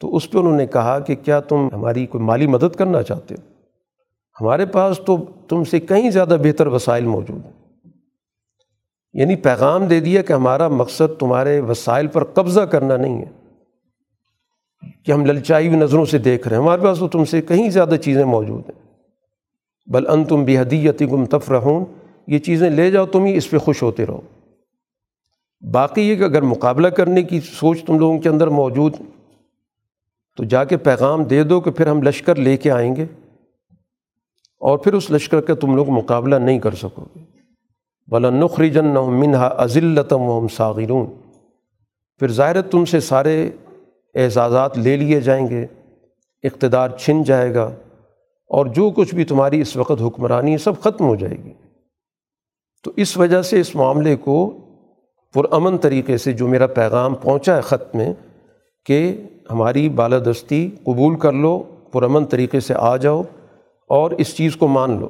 تو 0.01 0.17
اس 0.17 0.31
پہ 0.31 0.39
انہوں 0.39 0.57
نے 0.57 0.67
کہا 0.67 0.99
کہ 0.99 1.15
کیا 1.15 1.41
تم 1.41 1.69
ہماری 1.73 2.07
کوئی 2.07 2.25
مالی 2.25 2.47
مدد 2.47 2.77
کرنا 2.77 3.03
چاہتے 3.03 3.35
ہو؟ 3.35 3.53
ہمارے 4.41 4.67
پاس 4.67 5.01
تو 5.07 5.17
تم 5.49 5.65
سے 5.65 5.81
کہیں 5.81 6.11
زیادہ 6.11 6.37
بہتر 6.43 6.67
وسائل 6.67 7.05
موجود 7.05 7.45
ہیں۔ 7.45 7.53
یعنی 9.13 9.37
پیغام 9.37 9.85
دے 9.85 10.01
دیا 10.01 10.23
کہ 10.23 10.33
ہمارا 10.33 10.69
مقصد 10.69 11.21
تمہارے 11.21 11.61
وسائل 11.61 12.07
پر 12.07 12.25
قبضہ 12.25 12.61
کرنا 12.61 12.97
نہیں 12.97 13.25
ہے، 13.25 13.55
کہ 15.05 15.13
ہم 15.13 15.27
للچائی 15.27 15.69
ہوئی 15.69 15.79
نظروں 15.79 16.05
سے 16.05 16.19
دیکھ 16.19 16.49
رہے 16.49 16.57
ہیں۔ 16.57 16.65
ہمارے 16.65 16.83
پاس 16.83 16.99
تو 16.99 17.09
تم 17.09 17.25
سے 17.25 17.43
کہیں 17.43 17.71
زیادہ 17.71 17.95
چیزیں 18.05 18.25
موجود 18.25 18.71
ہیں۔ 18.71 18.83
بل 19.87 20.07
ان 20.09 20.25
تم 20.25 20.45
بھی 20.45 20.59
حدیتی 20.59 21.11
گم 21.11 21.27
تفرحون۔ 21.27 21.85
یہ 22.27 22.39
چیزیں 22.39 22.71
لے 22.71 22.91
جاؤ، 22.91 23.07
تم 23.07 23.25
ہی 23.25 23.37
اس 23.37 23.51
پہ 23.51 23.59
خوش 23.59 23.83
ہوتے 23.83 24.07
رہو۔ 24.07 24.21
باقی 25.73 26.03
یہ 26.03 26.17
کہ 26.17 26.23
اگر 26.23 26.43
مقابلہ 26.43 26.89
کرنے 26.89 27.23
کی 27.23 27.41
سوچ 27.41 27.85
تم 27.85 27.99
لوگوں 27.99 28.19
کے 28.19 28.29
اندر 28.29 28.47
موجود، 28.47 28.95
تو 30.37 30.45
جا 30.45 30.65
کے 30.65 30.77
پیغام 30.77 31.25
دے 31.25 31.43
دو 31.43 31.61
کہ 31.61 31.71
پھر 31.71 31.87
ہم 31.87 32.03
لشکر 32.03 32.37
لے 32.37 32.57
کے 32.57 32.71
آئیں 32.71 32.97
گے 32.97 33.05
اور 34.61 34.79
پھر 34.79 34.95
اس 34.95 35.11
لشکر 35.11 35.41
کا 35.41 35.55
تم 35.55 35.77
لوگ 35.77 35.91
مقابلہ 35.91 36.37
نہیں 36.37 36.59
کر 36.59 36.75
سکو 36.75 37.05
گے۔ 37.17 37.25
بلا 38.09 38.31
نخری 38.31 38.71
جن 38.71 38.85
منہا 38.85 39.55
عزلتم 39.57 40.21
و 40.21 40.49
ساغرون 40.49 41.07
پھر 42.19 42.33
ظاہر 42.33 42.63
تم 42.63 42.85
سے 42.85 43.01
سارے 43.01 43.51
اعزازات 44.15 44.79
لے 44.79 44.97
لیے 44.97 45.21
جائیں 45.21 45.47
گے، 45.47 45.67
اقتدار 46.43 46.89
چھن 46.91 47.23
جائے 47.23 47.55
گا 47.55 47.71
اور 48.51 48.67
جو 48.67 48.91
کچھ 48.91 49.15
بھی 49.15 49.25
تمہاری 49.25 49.61
اس 49.61 49.77
وقت 49.77 50.03
حکمرانی 50.03 50.53
ہے، 50.53 50.59
سب 50.59 50.81
ختم 50.81 51.05
ہو 51.05 51.17
جائے 51.17 51.37
گی۔ 51.45 51.53
تو 52.87 52.93
اس 52.97 53.17
وجہ 53.17 53.43
سے 53.43 53.61
اس 53.61 53.75
معاملے 53.75 54.17
کو 54.17 54.61
پرامن 55.35 55.79
طریقے 55.79 56.17
سے 56.17 56.33
جو 56.33 56.49
میرا 56.49 56.67
پیغام 56.67 57.15
پہنچا 57.15 57.57
ہے 57.57 57.61
خط 57.61 57.95
میں 57.95 58.13
کہ 58.85 59.23
ہماری 59.51 59.89
بالادستی 59.89 60.71
قبول 60.83 61.19
کر 61.19 61.33
لو، 61.33 61.59
پرامن 61.93 62.25
طریقے 62.25 62.61
سے 62.61 62.75
آ 62.75 62.97
جاؤ 62.97 63.23
اور 63.89 64.11
اس 64.11 64.37
چیز 64.37 64.57
کو 64.57 64.69
مان 64.69 65.01
لو۔ 65.01 65.09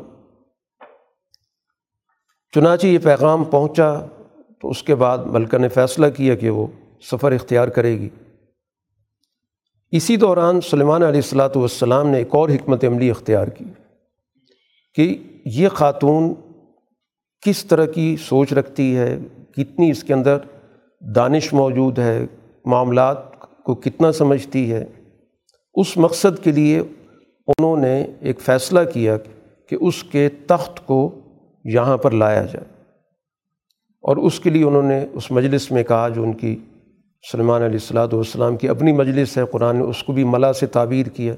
چنانچہ 2.55 2.87
یہ 2.87 2.99
پیغام 3.03 3.45
پہنچا 3.45 3.95
تو 4.61 4.70
اس 4.70 4.83
کے 4.83 4.95
بعد 4.95 5.18
ملکہ 5.18 5.59
نے 5.59 5.68
فیصلہ 5.68 6.07
کیا 6.16 6.35
کہ 6.35 6.51
وہ 6.51 6.66
سفر 7.11 7.33
اختیار 7.33 7.68
کرے 7.68 7.99
گی۔ 7.99 8.09
اسی 9.93 10.16
دوران 10.16 10.61
سلیمان 10.61 11.03
علیہ 11.03 11.20
السلاۃ 11.20 11.57
والسلام 11.57 12.09
نے 12.09 12.18
ایک 12.18 12.29
اور 12.31 12.49
حکمت 12.49 12.85
عملی 12.85 13.11
اختیار 13.11 13.49
کی 13.49 13.64
کہ 14.95 15.22
یہ 15.45 15.68
خاتون 15.68 16.35
کس 17.47 17.64
طرح 17.64 17.86
کی 17.86 18.16
سوچ 18.20 18.53
رکھتی 18.53 18.97
ہے؟ 18.97 19.18
کتنی 19.57 19.90
اس 19.90 20.05
کے 20.05 20.14
اندر 20.14 20.38
دانش 21.01 21.53
موجود 21.53 21.99
ہے؟ 21.99 22.26
معاملات 22.64 23.18
کو 23.64 23.74
کتنا 23.74 24.12
سمجھتی 24.12 24.72
ہے؟ 24.72 24.84
اس 25.74 25.97
مقصد 25.97 26.44
کے 26.44 26.53
لیے 26.53 26.78
انہوں 27.49 27.76
نے 27.76 28.07
ایک 28.20 28.40
فیصلہ 28.40 28.80
کیا 28.94 29.16
کہ 29.68 29.76
اس 29.80 30.03
کے 30.03 30.28
تخت 30.28 30.86
کو 30.86 31.14
یہاں 31.64 31.97
پر 31.97 32.11
لایا 32.11 32.42
جائے۔ 32.42 32.82
اور 34.03 34.16
اس 34.16 34.40
کے 34.40 34.51
لیے 34.51 34.64
انہوں 34.64 34.82
نے 34.82 35.07
اس 35.12 35.30
مجلس 35.30 35.72
میں 35.72 35.84
کہا، 35.84 36.09
جو 36.09 36.22
ان 36.22 36.32
کی 36.32 36.57
سلمان 37.32 37.62
علیہ 37.62 37.78
السلاۃ 37.80 38.09
والسلام 38.12 38.57
کی 38.57 38.68
اپنی 38.68 38.92
مجلس 38.92 39.38
ہے، 39.38 39.42
قرآن 39.51 39.76
نے 39.76 39.82
اس 39.82 40.03
کو 40.03 40.12
بھی 40.12 40.24
ملا 40.24 40.53
سے 40.53 40.66
تعبیر 40.66 41.07
کیا 41.07 41.34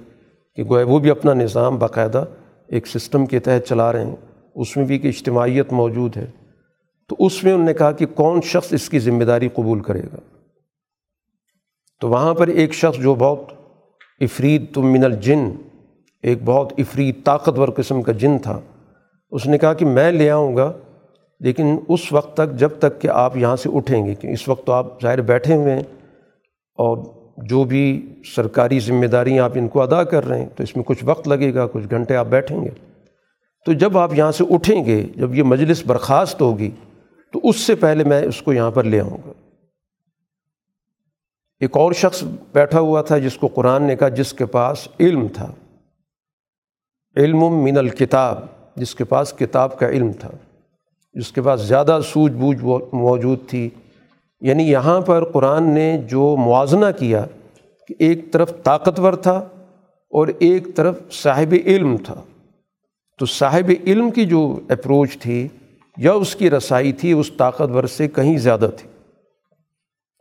کہ 0.57 0.65
گویا 0.65 0.85
وہ 0.85 0.99
بھی 0.99 1.11
اپنا 1.11 1.35
نظام 1.35 1.79
باقاعدہ 1.79 2.25
ایک 2.69 2.87
سسٹم 2.87 3.27
کے 3.27 3.39
تحت 3.39 3.69
چلا 3.69 3.93
رہے 3.93 4.05
ہیں۔ 4.05 4.17
اس 4.59 4.77
میں 4.77 4.85
بھی 4.85 4.95
ایک 4.95 5.05
اجتماعیت 5.07 5.73
موجود 5.73 6.17
ہے، 6.17 6.27
تو 7.11 7.17
اس 7.19 7.43
میں 7.45 7.53
انہوں 7.53 7.67
نے 7.67 7.75
کہا 7.75 7.93
کہ 7.93 8.07
کون 8.15 8.41
شخص 8.45 8.73
اس 8.73 8.89
کی 8.89 8.99
ذمہ 9.01 9.25
داری 9.25 9.49
قبول 9.55 9.81
کرے 9.81 10.03
گا؟ 10.03 10.19
تو 12.03 12.09
وہاں 12.09 12.35
پر 12.35 12.49
ایک 12.49 12.75
شخص 12.75 12.99
جو 12.99 13.15
بہت 13.15 13.53
افرید 14.21 14.73
تم 14.75 14.93
من 14.93 15.05
الجن، 15.05 15.49
ایک 16.25 16.43
بہت 16.45 16.73
افرید 16.79 17.25
طاقتور 17.25 17.69
قسم 17.77 18.03
کا 18.03 18.13
جن 18.15 18.39
تھا، 18.39 18.59
اس 19.33 19.47
نے 19.47 19.59
کہا 19.59 19.73
کہ 19.75 19.87
میں 19.87 20.11
لے 20.13 20.31
آؤں 20.31 20.57
گا، 20.57 20.73
لیکن 21.41 21.77
اس 21.89 22.13
وقت 22.13 22.37
تک، 22.37 22.59
جب 22.59 22.79
تک 22.79 23.01
کہ 23.01 23.09
آپ 23.09 23.37
یہاں 23.37 23.57
سے 23.57 23.69
اٹھیں 23.73 24.05
گے 24.07 24.15
کہ 24.15 24.27
اس 24.27 24.49
وقت 24.49 24.67
تو 24.67 24.73
آپ 24.73 25.01
ظاہر 25.03 25.21
بیٹھے 25.23 25.55
ہوئے 25.55 25.75
ہیں، 25.75 25.83
اور 26.79 26.99
جو 27.49 27.63
بھی 27.65 27.85
سرکاری 28.27 28.79
ذمہ 28.81 29.07
داریاں 29.07 29.45
آپ 29.45 29.53
ان 29.55 29.69
کو 29.69 29.83
ادا 29.83 30.03
کر 30.05 30.27
رہے 30.29 30.41
ہیں، 30.41 30.49
تو 30.57 30.63
اس 30.63 30.77
میں 30.77 30.85
کچھ 30.85 31.05
وقت 31.05 31.29
لگے 31.29 31.55
گا، 31.55 31.67
کچھ 31.67 31.87
گھنٹے 31.91 32.17
آپ 32.17 32.27
بیٹھیں 32.27 32.61
گے۔ 32.65 32.71
تو 33.69 33.75
جب 33.75 33.99
آپ 33.99 34.15
یہاں 34.15 34.33
سے 34.33 34.45
اٹھیں 34.51 34.85
گے، 34.85 35.07
جب 35.17 35.35
یہ 35.35 35.43
مجلس 35.43 35.87
برخاست 35.87 36.41
ہوگی، 36.41 36.71
تو 37.33 37.41
اس 37.43 37.57
سے 37.57 37.75
پہلے 37.75 38.05
میں 38.05 38.23
اس 38.23 38.43
کو 38.43 38.53
یہاں 38.53 38.71
پر 38.71 38.85
لے 38.85 39.01
آؤں 39.01 39.19
گا۔ 39.27 39.33
ایک 41.61 41.77
اور 41.77 41.93
شخص 41.93 42.25
بیٹھا 42.53 42.81
ہوا 42.81 43.03
تھا 43.03 43.19
جس 43.19 43.37
کو 43.37 43.47
قرآن 43.47 43.83
نے 43.83 43.97
کہا 43.97 44.09
جس 44.09 44.33
کے 44.33 44.47
پاس 44.47 44.89
علم 45.01 45.29
تھا۔ 45.29 45.53
علم 47.17 47.39
من 47.39 47.79
الکتاب، 47.79 48.45
جس 48.77 48.95
کے 48.95 49.05
پاس 49.05 49.33
کتاب 49.33 49.79
کا 49.79 49.89
علم 49.89 50.13
تھا۔ 50.13 50.31
جس 51.13 51.33
کے 51.33 51.43
پاس 51.43 51.61
زیادہ 51.61 52.01
سوجھ 52.05 52.33
بوجھ 52.33 52.65
موجود 52.93 53.39
تھی۔ 53.49 53.71
یعنی 54.41 54.71
یہاں 54.71 55.01
پر 55.01 55.25
قرآن 55.25 55.71
نے 55.71 56.03
جو 56.11 56.37
موازنہ 56.37 56.87
کیا 56.99 57.27
کہ 57.89 57.95
ایک 57.99 58.33
طرف 58.33 58.53
طاقتور 58.65 59.13
تھا 59.13 59.37
اور 60.11 60.29
ایک 60.39 60.77
طرف 60.77 60.99
صاحب 61.13 61.55
علم 61.67 61.97
تھا۔ 61.97 62.23
تو 63.19 63.27
صاحب 63.27 63.71
علم 63.87 64.11
کی 64.11 64.27
جو 64.27 64.61
اپروچ 64.69 65.19
تھی 65.19 65.49
یا 65.97 66.13
اس 66.13 66.37
کی 66.37 66.51
رسائی 66.51 66.93
تھی، 66.93 67.13
اس 67.13 67.33
طاقتور 67.39 67.85
سے 67.85 68.09
کہیں 68.09 68.39
زیادہ 68.39 68.71
تھی۔ 68.79 68.89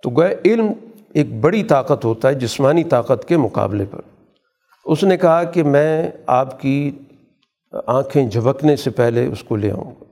تو 0.03 0.09
گویا 0.09 0.35
علم 0.45 0.67
ایک 1.13 1.39
بڑی 1.39 1.63
طاقت 1.63 2.05
ہوتا 2.05 2.27
ہے 2.27 2.33
جسمانی 2.33 2.83
طاقت 2.83 3.27
کے 3.27 3.37
مقابلے 3.37 3.85
پر۔ 3.91 4.01
اس 4.85 5.03
نے 5.03 5.17
کہا 5.17 5.43
کہ 5.43 5.63
میں 5.63 6.11
آپ 6.27 6.61
کی 6.61 6.91
آنکھیں 7.87 8.29
جھپکنے 8.29 8.75
سے 8.75 8.89
پہلے 8.89 9.25
اس 9.25 9.43
کو 9.43 9.55
لے 9.55 9.71
آؤں 9.71 9.91
گا۔ 9.91 10.03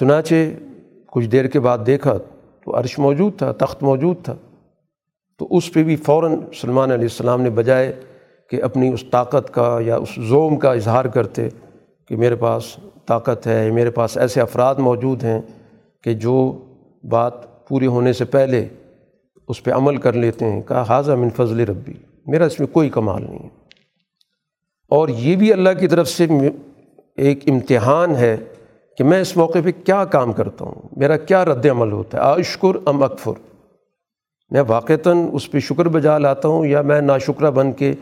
چنانچہ 0.00 0.34
کچھ 1.06 1.26
دیر 1.26 1.46
کے 1.46 1.60
بعد 1.60 1.78
دیکھا 1.86 2.18
تو 2.64 2.78
عرش 2.78 2.98
موجود 2.98 3.38
تھا، 3.38 3.52
تخت 3.52 3.82
موجود 3.82 4.16
تھا۔ 4.24 4.36
تو 5.38 5.48
اس 5.50 5.72
پہ 5.72 5.82
بھی 5.82 5.96
فوراً 5.96 6.36
سلمان 6.54 6.90
علیہ 6.90 7.04
السلام 7.04 7.42
نے 7.42 7.50
بجائے 7.50 8.00
کہ 8.56 8.62
اپنی 8.62 8.88
اس 8.88 9.04
طاقت 9.10 9.54
کا 9.54 9.78
یا 9.80 9.96
اس 9.96 10.08
زوم 10.28 10.56
کا 10.56 10.72
اظہار 10.72 11.04
کرتے 11.04 11.48
کہ 12.08 12.16
میرے 12.16 12.36
پاس 12.36 12.76
طاقت 13.06 13.46
ہے، 13.46 13.70
میرے 13.70 13.90
پاس 13.90 14.18
ایسے 14.18 14.40
افراد 14.40 14.74
موجود 14.74 15.24
ہیں 15.24 15.40
کہ 16.02 16.14
جو 16.14 16.64
بات 17.08 17.68
پوری 17.68 17.86
ہونے 17.86 18.12
سے 18.12 18.24
پہلے 18.24 18.68
اس 19.48 19.64
پہ 19.64 19.70
عمل 19.70 19.96
کر 19.96 20.12
لیتے 20.12 20.44
ہیں۔ 20.44 20.62
کہا 20.62 20.84
حاضہ 20.88 21.12
من 21.12 21.28
فضل 21.30 21.60
ربی، 21.60 21.92
میرا 22.26 22.44
اس 22.44 22.60
میں 22.60 22.68
کوئی 22.68 22.88
کمال 22.88 23.22
نہیں 23.22 23.38
ہے۔ 23.38 23.48
اور 24.88 25.08
یہ 25.08 25.36
بھی 25.36 25.52
اللہ 25.52 25.70
کی 25.80 25.88
طرف 25.88 26.08
سے 26.08 26.26
ایک 27.16 27.48
امتحان 27.48 28.16
ہے 28.16 28.36
کہ 28.98 29.04
میں 29.04 29.20
اس 29.20 29.36
موقع 29.36 29.58
پہ 29.64 29.70
کیا 29.84 30.04
کام 30.04 30.32
کرتا 30.32 30.64
ہوں، 30.64 30.88
میرا 30.96 31.16
کیا 31.16 31.44
رد 31.44 31.66
عمل 31.66 31.92
ہوتا 31.92 32.18
ہے 32.18 32.40
عشکر 32.40 32.88
ام 32.88 33.02
اکفر؟ 33.02 33.32
میں 34.50 34.62
واقعتاً 34.68 35.18
اس 35.32 35.50
پہ 35.50 35.58
شکر 35.58 35.88
بجا 35.88 36.18
لاتا 36.18 36.48
ہوں 36.48 36.66
یا 36.66 36.82
میں 36.82 37.00
ناشکرہ 37.00 37.50
بن 37.50 37.72
کے 37.72 37.92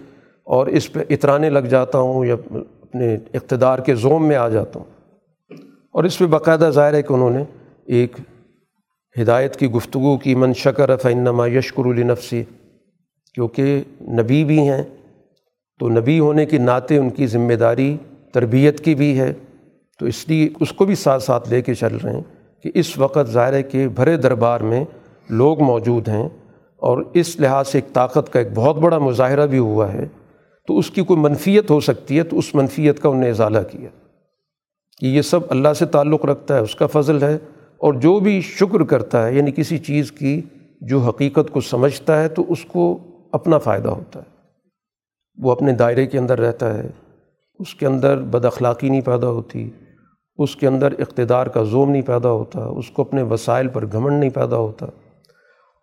اور 0.45 0.67
اس 0.67 0.93
پہ 0.93 1.01
اترانے 1.11 1.51
لگ 1.51 1.59
جاتا 1.59 1.99
ہوں 1.99 2.25
یا 2.25 2.35
اپنے 2.83 3.17
اقتدار 3.35 3.79
کے 3.79 3.95
زوم 3.95 4.29
میں 4.29 4.37
آ 4.37 4.49
جاتا 4.49 4.81
ہوں۔ 4.81 4.87
اور 5.93 6.05
اس 6.05 6.19
پہ 6.19 6.27
باقاعدہ 6.27 6.71
ظاہر 6.75 6.95
ہے 6.95 7.03
کہ 7.03 7.13
انہوں 7.13 7.31
نے 7.31 7.45
ایک 7.85 8.17
ہدایت 9.21 9.57
کی 9.57 9.71
گفتگو 9.71 10.19
کی، 10.19 10.35
من 10.35 10.53
شکر 10.55 10.97
فنما 10.97 11.47
یشکر 11.47 11.85
النفسی 11.85 12.45
کیونکہ 13.35 13.83
نبی 14.01 14.45
بھی 14.45 14.69
ہیں، 14.69 14.83
تو 15.79 15.89
نبی 15.89 16.21
ہونے 16.21 16.47
کے 16.47 16.59
ناطے 16.59 16.97
ان 16.97 17.11
کی 17.11 17.27
ذمہ 17.27 17.53
داری 17.53 17.97
تربیت 18.33 18.81
کی 18.81 18.95
بھی 18.95 19.21
ہے۔ 19.21 19.33
تو 19.99 20.07
اس 20.07 20.29
لیے 20.29 20.49
اس 20.61 20.73
کو 20.73 20.85
بھی 20.85 20.95
ساتھ 20.95 21.23
ساتھ 21.23 21.49
لے 21.49 21.63
کے 21.63 21.75
چل 21.75 21.97
رہے 21.97 22.13
ہیں 22.13 22.23
کہ 22.63 22.71
اس 22.75 22.99
وقت 22.99 23.31
ظاہر 23.31 23.53
ہے 23.53 23.63
کہ 23.63 23.89
بھرے 23.89 24.17
دربار 24.17 24.61
میں 24.61 24.85
لوگ 25.29 25.63
موجود 25.63 26.09
ہیں۔ 26.09 26.29
اور 26.77 27.05
اس 27.15 27.41
لحاظ 27.41 27.69
سے 27.69 27.79
ایک 27.79 27.95
طاقت 27.95 28.33
کا 28.33 28.39
ایک 28.39 28.49
بہت 28.55 28.77
بڑا 28.77 28.99
مظاہرہ 28.99 29.47
بھی 29.47 29.59
ہوا 29.59 29.93
ہے۔ 29.93 30.07
تو 30.67 30.79
اس 30.79 30.91
کی 30.91 31.03
کوئی 31.05 31.21
منفیت 31.21 31.71
ہو 31.71 31.81
سکتی 31.81 32.19
ہے 32.19 32.23
تو 32.23 32.39
اس 32.39 32.55
منفیت 32.55 33.03
کا 33.03 33.09
انہیں 33.09 33.31
ازالہ 33.31 33.59
کیا۔ 33.71 33.89
کہ 35.01 35.07
یہ 35.07 35.23
سب 35.23 35.41
اللہ 35.49 35.73
سے 35.73 35.87
تعلق 35.87 36.25
رکھتا 36.25 36.55
ہے، 36.57 36.61
اس 36.61 36.75
کا 36.75 36.87
فضل 36.87 37.23
ہے 37.23 37.39
اور 37.79 37.95
جو 37.95 38.21
بھی 38.21 38.41
شکر 38.41 38.83
کرتا 38.83 39.27
ہے 39.27 39.35
یعنی 39.35 39.51
کسی 39.51 39.79
چیز 39.79 40.13
کی 40.13 40.43
جو 40.81 40.99
حقیقت 40.99 41.51
کو 41.51 41.61
سمجھتا 41.61 42.23
ہے، 42.23 42.29
تو 42.29 42.45
اس 42.49 42.65
کو 42.65 42.99
اپنا 43.33 43.59
فائدہ 43.59 43.89
ہوتا 43.89 44.21
ہے۔ 44.21 44.37
وہ 45.39 45.53
اپنے 45.53 45.73
دائرے 45.73 46.07
کے 46.07 46.19
اندر 46.19 46.41
رہتا 46.41 46.79
ہے، 46.79 46.89
اس 47.59 47.75
کے 47.75 47.87
اندر 47.87 48.17
بد 48.17 48.45
اخلاقی 48.45 48.89
نہیں 48.89 49.01
پیدا 49.01 49.29
ہوتی، 49.29 49.71
اس 50.39 50.57
کے 50.57 50.67
اندر 50.67 50.93
اقتدار 50.99 51.47
کا 51.47 51.63
زوم 51.63 51.91
نہیں 51.91 52.03
پیدا 52.03 52.31
ہوتا، 52.31 52.65
اس 52.65 52.91
کو 52.91 53.03
اپنے 53.03 53.23
وسائل 53.23 53.69
پر 53.69 53.87
گھمنڈ 53.93 54.21
نہیں 54.21 54.31
پیدا 54.31 54.57
ہوتا۔ 54.57 54.87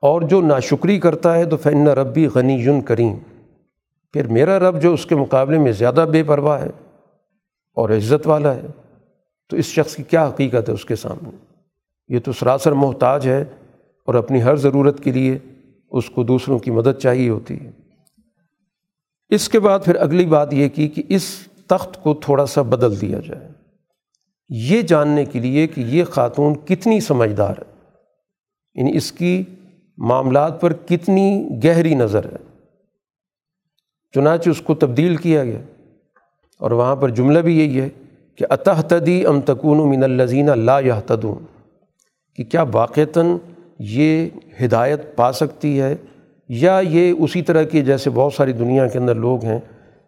اور 0.01 0.21
جو 0.21 0.41
ناشکری 0.41 0.99
کرتا 0.99 1.35
ہے 1.35 1.45
تو 1.45 1.57
فن 1.57 1.87
ربی 1.87 2.27
غنی 2.27 2.53
یون 2.53 2.81
کریم 2.81 3.13
پھر 4.13 4.27
میرا 4.27 4.59
رب 4.59 4.81
جو 4.81 4.93
اس 4.93 5.05
کے 5.05 5.15
مقابلے 5.15 5.57
میں 5.57 5.71
زیادہ 5.71 6.05
بے 6.11 6.23
پرواہ 6.23 6.61
ہے 6.61 6.69
اور 7.73 7.89
عزت 7.89 8.27
والا 8.27 8.55
ہے، 8.55 8.67
تو 9.49 9.57
اس 9.57 9.65
شخص 9.65 9.95
کی 9.95 10.03
کیا 10.03 10.27
حقیقت 10.27 10.69
ہے 10.69 10.73
اس 10.73 10.85
کے 10.85 10.95
سامنے؟ 10.95 11.29
یہ 12.07 12.19
تو 12.19 12.31
سراسر 12.31 12.71
محتاج 12.71 13.27
ہے 13.27 13.41
اور 14.05 14.15
اپنی 14.15 14.43
ہر 14.43 14.55
ضرورت 14.55 15.03
کے 15.03 15.11
لیے 15.11 15.37
اس 15.91 16.09
کو 16.09 16.23
دوسروں 16.23 16.59
کی 16.59 16.71
مدد 16.71 16.99
چاہیے 17.01 17.29
ہوتی 17.29 17.59
ہے۔ 17.59 17.71
اس 19.29 19.49
کے 19.49 19.59
بعد 19.59 19.79
پھر 19.85 19.95
اگلی 19.95 20.25
بات 20.25 20.53
یہ 20.53 20.69
کی 20.69 20.87
کہ 20.87 21.03
اس 21.09 21.47
تخت 21.67 22.03
کو 22.03 22.13
تھوڑا 22.13 22.45
سا 22.45 22.61
بدل 22.61 23.01
دیا 23.01 23.19
جائے۔ 23.27 23.47
یہ 24.49 24.81
جاننے 24.81 25.25
کے 25.25 25.39
لیے 25.39 25.67
کہ 25.67 25.81
یہ 25.81 26.03
خاتون 26.03 26.53
کتنی 26.55 26.99
سمجھدار 26.99 27.53
ہے۔ 27.57 27.89
یعنی 28.75 28.97
اس 28.97 29.11
کی 29.11 29.43
معاملات 29.97 30.61
پر 30.61 30.73
کتنی 30.73 31.49
گہری 31.63 31.95
نظر 31.95 32.25
ہے۔ 32.25 32.48
چنانچہ 34.15 34.49
اس 34.49 34.61
کو 34.61 34.75
تبدیل 34.75 35.15
کیا 35.15 35.43
گیا۔ 35.43 35.59
اور 36.57 36.71
وہاں 36.71 36.95
پر 36.95 37.09
جملہ 37.09 37.39
بھی 37.39 37.59
یہی 37.59 37.81
ہے 37.81 37.89
کہ 38.35 38.45
اتحتدی 38.49 39.25
ام 39.25 39.41
تکون 39.41 39.77
من 39.89 40.03
الزین 40.03 40.49
لا 40.59 40.79
یحتدون 40.79 41.45
کہ 42.35 42.43
کیا 42.43 42.63
واقعتاً 42.71 43.37
یہ 43.79 44.29
ہدایت 44.65 45.15
پا 45.15 45.31
سکتی 45.31 45.81
ہے 45.81 45.95
یا 46.49 46.81
یہ 46.89 47.13
اسی 47.19 47.41
طرح 47.41 47.63
کی 47.63 47.81
جیسے 47.81 48.09
بہت 48.09 48.33
ساری 48.33 48.53
دنیا 48.53 48.87
کے 48.87 48.99
اندر 48.99 49.15
لوگ 49.15 49.45
ہیں 49.45 49.59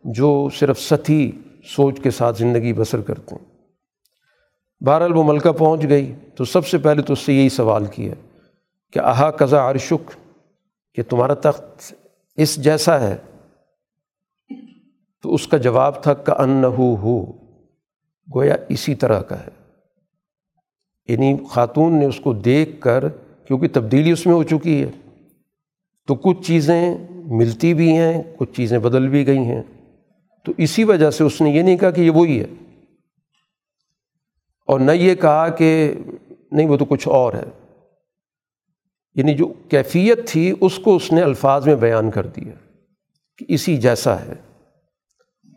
جو 0.03 0.49
صرف 0.59 0.79
ستی 0.79 1.31
سوچ 1.75 1.99
کے 1.99 2.11
ساتھ 2.11 2.37
زندگی 2.37 2.73
بسر 2.73 3.01
کرتے 3.01 3.35
ہیں۔ 3.35 3.45
بہرحال 4.85 5.13
وہ 5.13 5.23
ملکہ 5.23 5.51
پہنچ 5.51 5.89
گئی 5.89 6.13
تو 6.35 6.45
سب 6.45 6.67
سے 6.67 6.77
پہلے 6.77 7.01
تو 7.01 7.13
اس 7.13 7.19
سے 7.19 7.33
یہی 7.33 7.49
سوال 7.49 7.85
کیا 7.85 8.13
کہ 8.93 8.99
آہا 8.99 9.31
قضا 9.31 9.71
عرشک، 9.71 10.11
کہ 10.95 11.03
تمہارا 11.09 11.33
تخت 11.33 11.93
اس 12.37 12.55
جیسا 12.55 12.99
ہے 13.01 13.15
تو 15.21 15.33
اس 15.33 15.47
کا 15.47 15.57
جواب 15.57 16.03
تھا 16.03 16.13
کہ 16.13 16.41
ان 16.41 16.63
ہو، 16.63 17.31
گویا 18.35 18.55
اسی 18.69 18.95
طرح 18.95 19.21
کا 19.21 19.39
ہے۔ 19.39 19.61
یعنی 21.13 21.37
خاتون 21.49 21.99
نے 21.99 22.05
اس 22.05 22.19
کو 22.19 22.33
دیکھ 22.33 22.81
کر، 22.81 23.09
کیونکہ 23.45 23.67
تبدیلی 23.73 24.11
اس 24.11 24.25
میں 24.25 24.33
ہو 24.33 24.43
چکی 24.43 24.83
ہے، 24.83 24.91
تو 26.07 26.15
کچھ 26.15 26.47
چیزیں 26.47 26.97
ملتی 27.11 27.73
بھی 27.73 27.97
ہیں، 27.97 28.23
کچھ 28.37 28.53
چیزیں 28.53 28.79
بدل 28.79 29.07
بھی 29.07 29.27
گئی 29.27 29.37
ہیں۔ 29.37 29.63
تو 30.45 30.51
اسی 30.57 30.83
وجہ 30.83 31.09
سے 31.09 31.23
اس 31.23 31.41
نے 31.41 31.49
یہ 31.49 31.61
نہیں 31.61 31.77
کہا 31.77 31.91
کہ 31.91 32.01
یہ 32.01 32.11
وہی 32.11 32.41
ہے۔ 32.41 32.47
اور 34.67 34.79
نہ 34.79 34.91
یہ 34.91 35.15
کہا 35.15 35.49
کہ 35.49 35.93
نہیں، 36.51 36.67
وہ 36.67 36.77
تو 36.77 36.85
کچھ 36.85 37.07
اور 37.07 37.33
ہے۔ 37.33 37.77
یعنی 39.15 39.33
جو 39.33 39.53
کیفیت 39.69 40.27
تھی، 40.27 40.53
اس 40.61 40.79
کو 40.79 40.95
اس 40.95 41.11
نے 41.11 41.21
الفاظ 41.21 41.67
میں 41.67 41.75
بیان 41.75 42.11
کر 42.11 42.27
دیا 42.27 42.53
کہ 43.37 43.45
اسی 43.47 43.77
جیسا 43.77 44.21
ہے۔ 44.21 44.50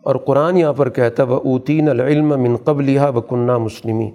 اور 0.05 0.15
قرآن 0.15 0.57
یہاں 0.57 0.73
پر 0.73 0.89
کہتا 0.89 1.23
وہ 1.23 1.35
اوتین 1.35 1.89
العلم 1.89 2.27
من 2.27 2.55
قبل 2.55 2.97
و 3.15 3.21
کنہ 3.21 4.09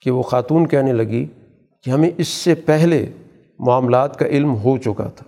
کہ 0.00 0.10
وہ 0.10 0.22
خاتون 0.22 0.66
کہنے 0.66 0.92
لگی 0.92 1.26
کہ 1.82 1.90
ہمیں 1.90 2.10
اس 2.18 2.28
سے 2.28 2.54
پہلے 2.54 3.06
معاملات 3.58 4.18
کا 4.18 4.26
علم 4.26 4.56
ہو 4.56 4.78
چکا 4.78 5.08
تھا۔ 5.08 5.24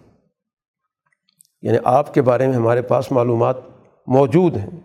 یعنی 1.62 1.78
آپ 1.84 2.14
کے 2.14 2.22
بارے 2.22 2.46
میں 2.46 2.54
ہمارے 2.54 2.82
پاس 2.82 3.12
معلومات 3.12 3.56
موجود 4.06 4.56
ہیں 4.56 4.80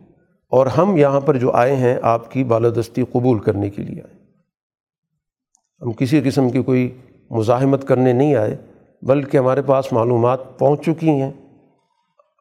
اور 0.47 0.67
ہم 0.67 0.97
یہاں 0.97 1.21
پر 1.21 1.37
جو 1.37 1.51
آئے 1.51 1.75
ہیں، 1.75 1.99
آپ 2.01 2.31
کی 2.31 2.43
بالادستی 2.43 3.03
قبول 3.11 3.39
کرنے 3.39 3.69
کے 3.69 3.81
لیے 3.81 4.01
آئے۔ 4.01 4.15
ہم 5.81 5.91
کسی 5.91 6.21
قسم 6.21 6.49
کی 6.49 6.63
کوئی 6.63 6.97
مزاحمت 7.29 7.87
کرنے 7.87 8.13
نہیں 8.13 8.35
آئے، 8.35 8.57
بلکہ 9.01 9.37
ہمارے 9.37 9.61
پاس 9.61 9.93
معلومات 9.93 10.59
پہنچ 10.59 10.81
چکی 10.85 11.09
ہیں۔ 11.09 11.31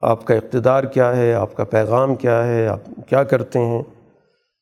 آپ 0.03 0.25
کا 0.25 0.35
اقتدار 0.35 0.85
کیا 0.85 1.17
ہے؟ 1.17 1.35
آپ 1.35 1.57
کا 1.57 1.65
پیغام 1.65 2.15
کیا 2.15 2.47
ہے؟ 2.47 2.67
آپ 2.67 2.81
کیا 3.09 3.25
کرتے 3.25 3.59
ہیں؟ 3.59 3.83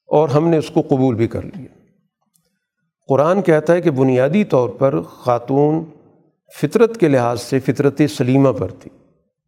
اور 0.07 0.28
ہم 0.28 0.49
نے 0.49 0.57
اس 0.57 0.70
کو 0.70 0.82
قبول 0.89 1.14
بھی 1.14 1.28
کر 1.28 1.43
لیا۔ 1.43 1.66
قرآن 3.09 3.43
کہتا 3.43 3.72
ہے 3.72 3.80
کہ 3.80 3.91
بنیادی 3.91 4.45
طور 4.45 4.68
پر 4.68 5.03
خاتون 5.03 5.84
فطرت 6.62 7.01
کے 7.01 7.09
لحاظ 7.09 7.41
سے 7.41 7.61
فطرت 7.61 8.03
سلیمہ 8.16 8.53
پر 8.53 8.70
تھی۔ 8.70 8.91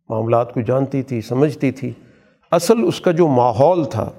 معاملات 0.08 0.54
کو 0.54 0.60
جانتی 0.60 1.02
تھی، 1.02 1.20
سمجھتی 1.20 1.70
تھی۔ 1.70 1.92
اصل 2.50 2.74
اس 2.86 3.00
کا 3.00 3.10
جو 3.10 3.28
ماحول 3.28 3.84
تھا، 3.84 4.10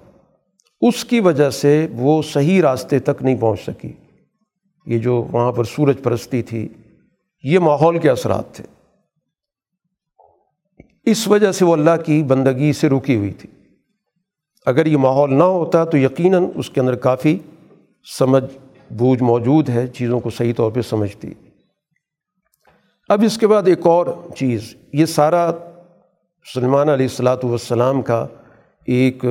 اس 0.81 1.05
کی 1.05 1.19
وجہ 1.19 1.49
سے 1.49 1.87
وہ 1.91 2.21
صحیح 2.21 2.61
راستے 2.61 2.99
تک 2.99 3.23
نہیں 3.23 3.37
پہنچ 3.39 3.59
سکی۔ 3.61 3.93
یہ 4.85 4.99
جو 4.99 5.27
وہاں 5.31 5.51
پر 5.51 5.63
سورج 5.63 5.95
پرستی 6.03 6.41
تھی، 6.41 6.67
یہ 7.43 7.59
ماحول 7.59 7.97
کے 7.97 8.09
اثرات 8.09 8.51
تھے۔ 8.51 8.78
اس 11.11 11.27
وجہ 11.27 11.51
سے 11.51 11.65
وہ 11.65 11.73
اللہ 11.73 12.01
کی 12.05 12.23
بندگی 12.23 12.73
سے 12.73 12.89
رکی 12.89 13.15
ہوئی 13.15 13.31
تھی۔ 13.31 13.49
اگر 14.65 14.85
یہ 14.85 14.97
ماحول 14.97 15.33
نہ 15.33 15.43
ہوتا 15.43 15.83
تو 15.85 15.97
یقیناً 15.97 16.45
اس 16.55 16.69
کے 16.69 16.81
اندر 16.81 16.95
کافی 16.95 17.37
سمجھ، 18.19 18.45
بوجھ 18.93 19.23
موجود 19.23 19.69
ہے، 19.69 19.87
چیزوں 19.87 20.19
کو 20.19 20.29
صحیح 20.29 20.53
طور 20.53 20.71
پہ 20.71 20.81
سمجھتی۔ 20.81 21.33
اب 23.09 23.23
اس 23.25 23.37
کے 23.37 23.47
بعد 23.47 23.67
ایک 23.67 23.87
اور 23.87 24.05
چیز، 24.35 24.75
یہ 24.93 25.05
سارا 25.05 25.51
سلمان 26.53 26.89
علیہ 26.89 27.05
السلاۃ 27.05 27.43
والسلام 27.43 28.01
کا 28.01 28.27
ایک 28.85 29.25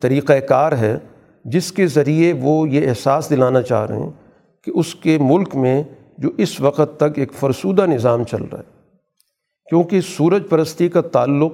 طریقہ 0.00 0.32
کار 0.32 0.72
ہے، 0.72 0.98
جس 1.44 1.72
کے 1.72 1.86
ذریعے 1.86 2.32
وہ 2.32 2.68
یہ 2.68 2.88
احساس 2.88 3.30
دلانا 3.30 3.62
چاہ 3.62 3.86
رہے 3.86 3.98
ہیں 3.98 4.10
کہ 4.64 4.72
اس 4.74 4.94
کے 4.94 5.18
ملک 5.20 5.56
میں 5.56 5.82
جو 6.18 6.30
اس 6.36 6.60
وقت 6.60 6.96
تک 6.96 7.18
ایک 7.18 7.32
فرسودہ 7.32 7.86
نظام 7.86 8.24
چل 8.24 8.42
رہا 8.52 8.58
ہے۔ 8.58 8.79
کیونکہ 9.70 10.00
سورج 10.00 10.42
پرستی 10.50 10.88
کا 10.88 11.00
تعلق 11.00 11.52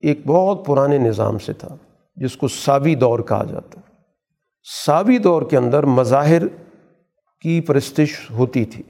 ایک 0.00 0.26
بہت 0.26 0.66
پرانے 0.66 0.98
نظام 0.98 1.38
سے 1.38 1.52
تھا، 1.52 1.76
جس 2.16 2.36
کو 2.36 2.48
سابی 2.48 2.94
دور 2.94 3.20
کہا 3.20 3.44
جاتا۔ 3.44 3.80
ہے 3.80 3.84
سابی 4.86 5.18
دور 5.18 5.42
کے 5.42 5.56
اندر 5.56 5.82
مظاہر 5.82 6.42
کی 7.40 7.60
پرستش 7.60 8.30
ہوتی 8.30 8.64
تھی۔ 8.64 8.82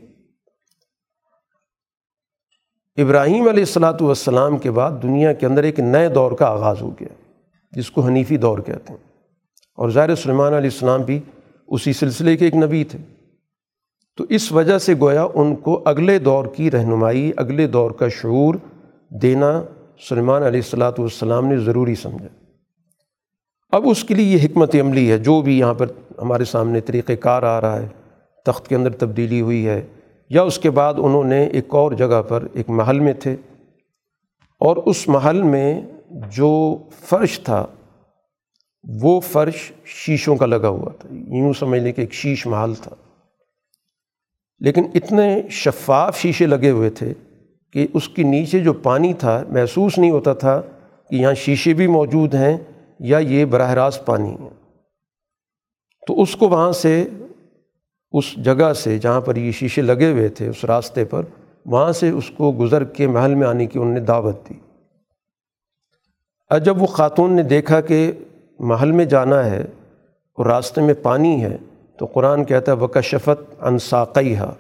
ابراہیم 3.03 3.49
علیہ 3.49 3.63
السلاۃ 3.63 4.01
والسلام 4.01 4.59
کے 4.59 4.71
بعد 4.71 4.91
دنیا 5.03 5.33
کے 5.33 5.47
اندر 5.47 5.63
ایک 5.63 5.81
نئے 5.81 6.09
دور 6.09 6.33
کا 6.33 6.47
آغاز 6.47 6.83
ہو 6.83 6.91
گیا، 6.91 7.31
جس 7.73 7.91
کو 7.91 8.01
حنیفی 8.01 8.37
دور 8.37 8.59
کہتے 8.59 8.93
ہیں۔ 8.93 9.21
اور 9.75 9.91
ظاہر 9.91 10.15
سلمان 10.15 10.55
علیہ 10.55 10.71
السلام 10.71 11.03
بھی 11.03 11.21
اسی 11.69 11.93
سلسلے 11.93 12.37
کے 12.37 12.45
ایک 12.45 12.55
نبی 12.55 12.85
تھے۔ 12.85 13.14
تو 14.17 14.25
اس 14.29 14.53
وجہ 14.53 14.79
سے 14.79 14.95
گویا 15.01 15.27
ان 15.35 15.57
کو 15.57 15.83
اگلے 15.85 16.19
دور 16.19 16.45
کی 16.47 16.71
رہنمائی، 16.71 17.33
اگلے 17.37 17.67
دور 17.67 17.91
کا 17.91 18.09
شعور 18.09 18.55
دینا 19.11 19.63
سلمان 20.09 20.43
علیہ 20.43 20.61
السلاۃ 20.61 20.93
والسلام 20.99 21.47
نے 21.47 21.57
ضروری 21.57 21.95
سمجھا۔ 21.95 22.29
اب 23.73 23.83
اس 23.89 24.05
کے 24.05 24.15
لیے 24.15 24.37
یہ 24.37 24.39
حکمت 24.45 24.77
عملی 24.81 25.11
ہے، 25.11 25.19
جو 25.19 25.43
بھی 25.43 25.59
یہاں 25.59 25.75
پر 25.75 25.87
ہمارے 26.23 26.45
سامنے 26.45 26.81
طریقۂ 26.81 27.13
کار 27.21 27.43
آ 27.43 27.61
رہا 27.61 27.83
ہے، 27.83 27.89
تخت 28.47 28.69
کے 28.69 28.75
اندر 28.75 28.91
تبدیلی 28.91 29.41
ہوئی 29.41 29.69
ہے، 29.69 29.87
یا 30.31 30.43
اس 30.43 30.59
کے 30.59 30.71
بعد 30.71 30.95
انہوں 30.97 31.25
نے 31.25 31.47
ایک 31.47 31.75
اور 31.75 31.93
جگہ 31.93 32.23
پر 32.29 32.47
ایک 32.53 32.71
محل 32.71 33.01
میں 33.01 33.13
تھے۔ 33.13 33.37
اور 34.61 34.77
اس 34.77 35.09
محل 35.09 35.43
میں 35.43 35.83
جو 36.13 36.79
فرش 37.01 37.41
تھا، 37.41 37.67
وہ 39.01 39.21
فرش 39.21 39.73
شیشوں 39.85 40.37
کا 40.37 40.47
لگا 40.47 40.69
ہوا 40.69 40.91
تھا۔ 40.99 41.09
یوں 41.13 41.53
سمجھ 41.53 41.81
لیں 41.81 41.93
کہ 41.93 42.01
ایک 42.01 42.13
شیش 42.13 42.47
محل 42.47 42.75
تھا۔ 42.75 42.95
لیکن 44.59 44.83
اتنے 44.95 45.43
شفاف 45.51 46.19
شیشے 46.19 46.47
لگے 46.47 46.71
ہوئے 46.71 46.91
تھے 46.91 47.13
کہ 47.73 47.87
اس 47.95 48.09
کے 48.09 48.23
نیچے 48.23 48.61
جو 48.61 48.73
پانی 48.73 49.15
تھا 49.15 49.43
محسوس 49.49 49.99
نہیں 49.99 50.11
ہوتا 50.11 50.35
تھا 50.35 50.63
کہ 51.11 51.17
یہاں 51.17 51.35
شیشے 51.35 51.75
بھی 51.75 51.87
موجود 51.87 52.35
ہیں 52.35 52.57
یا 52.99 53.19
یہ 53.19 53.45
براہ 53.45 53.71
راست 53.71 54.07
پانی 54.07 54.35
ہے۔ 54.41 54.49
تو 56.07 56.23
اس 56.23 56.37
کو 56.37 56.49
وہاں 56.49 56.73
سے، 56.73 57.05
اس 58.13 58.35
جگہ 58.37 58.73
سے 58.73 58.99
جہاں 58.99 59.21
پر 59.21 59.37
یہ 59.37 59.53
شیشے 59.53 59.83
لگے 59.83 60.11
ہوئے 60.13 60.29
تھے، 60.29 60.49
اس 60.49 60.65
راستے 60.65 61.05
پر 61.05 61.23
وہاں 61.67 61.93
سے 61.93 62.11
اس 62.11 62.31
کو 62.31 62.53
گزر 62.53 62.85
کے 62.85 63.07
محل 63.07 63.35
میں 63.35 63.47
آنے 63.47 63.67
کی 63.67 63.79
انہوں 63.79 63.95
نے 63.95 64.01
دعوت 64.01 64.49
دی۔ 64.49 64.55
اور 66.51 66.59
جب 66.59 66.83
وہ 66.83 66.87
خاتون 66.87 67.37
نے 67.37 67.43
دیکھا 67.43 67.81
کہ 67.81 68.13
محل 68.59 68.93
میں 68.93 69.05
جانا 69.05 69.45
ہے 69.45 69.61
اور 70.35 70.47
راستے 70.47 70.81
میں 70.81 70.95
پانی 71.03 71.45
ہے 71.45 71.57
تو 71.99 72.07
قرآن 72.07 72.45
کہتا 72.45 72.73
ہے 72.73 72.77
وکشفت 72.77 73.55
انساقی 73.61 74.37
ہا 74.37 74.55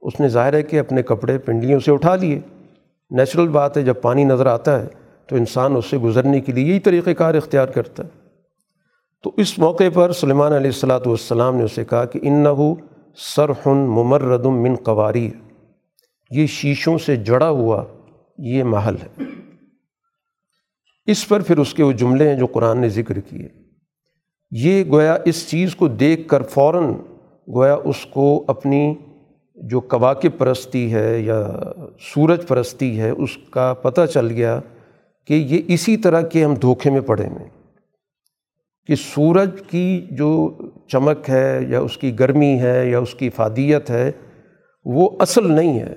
اس 0.00 0.20
نے 0.20 0.28
ظاہر 0.28 0.54
ہے 0.54 0.62
کہ 0.62 0.80
اپنے 0.80 1.02
کپڑے 1.02 1.38
پنڈلیوں 1.38 1.80
سے 1.80 1.92
اٹھا 1.92 2.16
لیے۔ 2.16 2.40
نیچرل 3.10 3.48
بات 3.48 3.76
ہے، 3.76 3.82
جب 3.82 3.94
پانی 4.02 4.24
نظر 4.24 4.46
آتا 4.46 4.82
ہے 4.82 4.86
تو 5.26 5.36
انسان 5.36 5.76
اس 5.76 5.86
سے 5.86 5.98
گزرنے 5.98 6.40
کے 6.40 6.52
لیے 6.52 6.64
یہی 6.64 6.80
طریقۂ 6.80 7.10
کار 7.18 7.34
اختیار 7.34 7.66
کرتا 7.66 8.04
ہے۔ 8.04 8.08
تو 9.22 9.32
اس 9.36 9.58
موقع 9.58 9.84
پر 9.94 10.12
سلیمان 10.12 10.52
علیہ 10.52 10.70
السلاۃ 10.70 11.00
والسلام 11.06 11.56
نے 11.56 11.62
اسے 11.62 11.84
کہا 11.84 12.04
کہ 12.04 12.20
ان 12.22 12.44
یہ 24.50 24.84
گویا 24.90 25.16
اس 25.24 25.48
چیز 25.48 25.76
کو 25.76 25.88
دیکھ 25.88 26.28
کر 26.28 26.42
فوراً 26.42 26.84
گویا 27.54 27.74
اس 27.74 28.06
کو 28.06 28.44
اپنی 28.46 28.94
جو 29.54 29.80
کواکب 29.80 30.38
پرستی 30.38 30.94
ہے 30.94 31.20
یا 31.20 31.50
سورج 32.00 32.46
پرستی 32.46 33.00
ہے، 33.00 33.10
اس 33.10 33.38
کا 33.50 33.74
پتہ 33.74 34.06
چل 34.06 34.30
گیا 34.30 34.60
کہ 35.26 35.34
یہ 35.34 35.62
اسی 35.68 35.96
طرح 35.96 36.20
کے 36.20 36.44
ہم 36.44 36.54
دھوکے 36.54 36.90
میں 36.90 37.00
پڑے 37.00 37.26
ہوئے 37.26 37.48
کہ 38.86 38.94
سورج 38.94 39.50
کی 39.70 40.06
جو 40.10 40.50
چمک 40.88 41.30
ہے 41.30 41.60
یا 41.68 41.80
اس 41.80 41.98
کی 41.98 42.18
گرمی 42.18 42.60
ہے 42.60 42.90
یا 42.90 42.98
اس 42.98 43.14
کی 43.14 43.30
فادیت 43.30 43.90
ہے، 43.90 44.12
وہ 44.84 45.10
اصل 45.18 45.52
نہیں 45.52 45.80
ہے۔ 45.80 45.94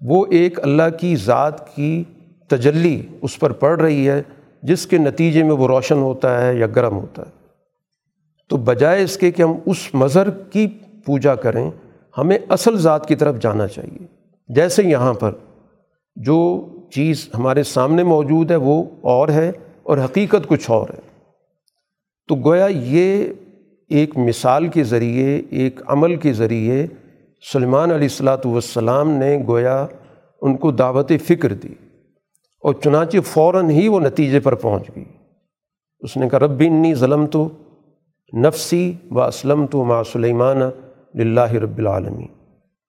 وہ 0.00 0.24
ایک 0.30 0.60
اللہ 0.62 0.96
کی 1.00 1.16
ذات 1.16 1.76
کی 1.76 2.04
تجلی 2.48 3.02
اس 3.22 3.38
پر 3.38 3.52
پڑ 3.52 3.80
رہی 3.80 4.08
ہے۔ 4.08 4.22
جس 4.64 4.86
کے 4.86 4.98
نتیجے 4.98 5.42
میں 5.42 5.52
وہ 5.52 5.66
روشن 5.66 5.96
ہوتا 5.96 6.46
ہے 6.46 6.56
یا 6.56 6.66
گرم 6.66 6.96
ہوتا 6.96 7.22
ہے۔ 7.22 7.30
تو 8.48 8.56
بجائے 8.56 9.02
اس 9.02 9.16
کے 9.16 9.30
کہ 9.30 9.42
ہم 9.42 9.52
اس 9.66 9.94
مظہر 9.94 10.30
کی 10.30 10.66
پوجا 11.06 11.34
کریں، 11.34 11.70
ہمیں 12.18 12.38
اصل 12.48 12.78
ذات 12.78 13.08
کی 13.08 13.14
طرف 13.14 13.40
جانا 13.40 13.66
چاہیے۔ 13.66 14.06
جیسے 14.48 14.82
یہاں 14.82 15.14
پر 15.14 15.32
جو 16.16 16.66
چیز 16.94 17.28
ہمارے 17.34 17.62
سامنے 17.62 18.02
موجود 18.02 18.50
ہے، 18.50 18.56
وہ 18.56 18.84
اور 19.00 19.28
ہے 19.28 19.52
اور 19.82 19.98
حقیقت 19.98 20.48
کچھ 20.48 20.70
اور 20.70 20.88
ہے۔ 20.94 21.00
تو 22.28 22.34
گویا 22.34 22.66
یہ 22.66 23.26
ایک 23.88 24.16
مثال 24.16 24.68
کے 24.68 24.84
ذریعے، 24.84 25.42
ایک 25.50 25.80
عمل 25.86 26.16
کے 26.16 26.32
ذریعے 26.32 26.86
سلمان 27.52 27.90
علیہ 27.90 28.04
السلاۃ 28.04 28.44
والسلام 28.44 29.10
نے 29.10 29.44
گویا 29.48 29.86
ان 30.42 30.56
کو 30.56 30.70
دعوت 30.70 31.12
فکر 31.26 31.52
دی۔ 31.52 31.74
اور 32.64 32.74
چنانچہ 32.74 33.16
فوراً 33.20 33.70
ہی 33.70 33.88
وہ 33.88 34.00
نتیجے 34.00 34.40
پر 34.40 34.54
پہنچ 34.54 34.82
گئی۔ 34.96 35.04
اس 36.00 36.16
نے 36.16 36.28
کہا 36.28 36.38
رب 36.38 36.60
انی 36.60 36.94
ظلم 36.94 37.26
تو 37.26 37.48
نفسی 38.36 38.92
و 39.10 39.22
اسلم 39.22 39.66
تو 39.66 39.84
ما 39.84 40.04
سلیمان 40.04 40.62
اللہ 41.14 41.52
رب 41.52 41.78
العالمین۔ 41.78 42.26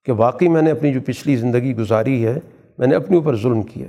کہ 0.05 0.11
واقعی 0.11 0.47
میں 0.47 0.61
نے 0.61 0.71
اپنی 0.71 0.93
جو 0.93 0.99
پچھلی 1.05 1.35
زندگی 1.35 1.75
گزاری 1.75 2.25
ہے، 2.25 2.39
میں 2.77 2.87
نے 2.87 2.95
اپنے 2.95 3.17
اوپر 3.17 3.35
ظلم 3.35 3.61
کیا۔ 3.61 3.87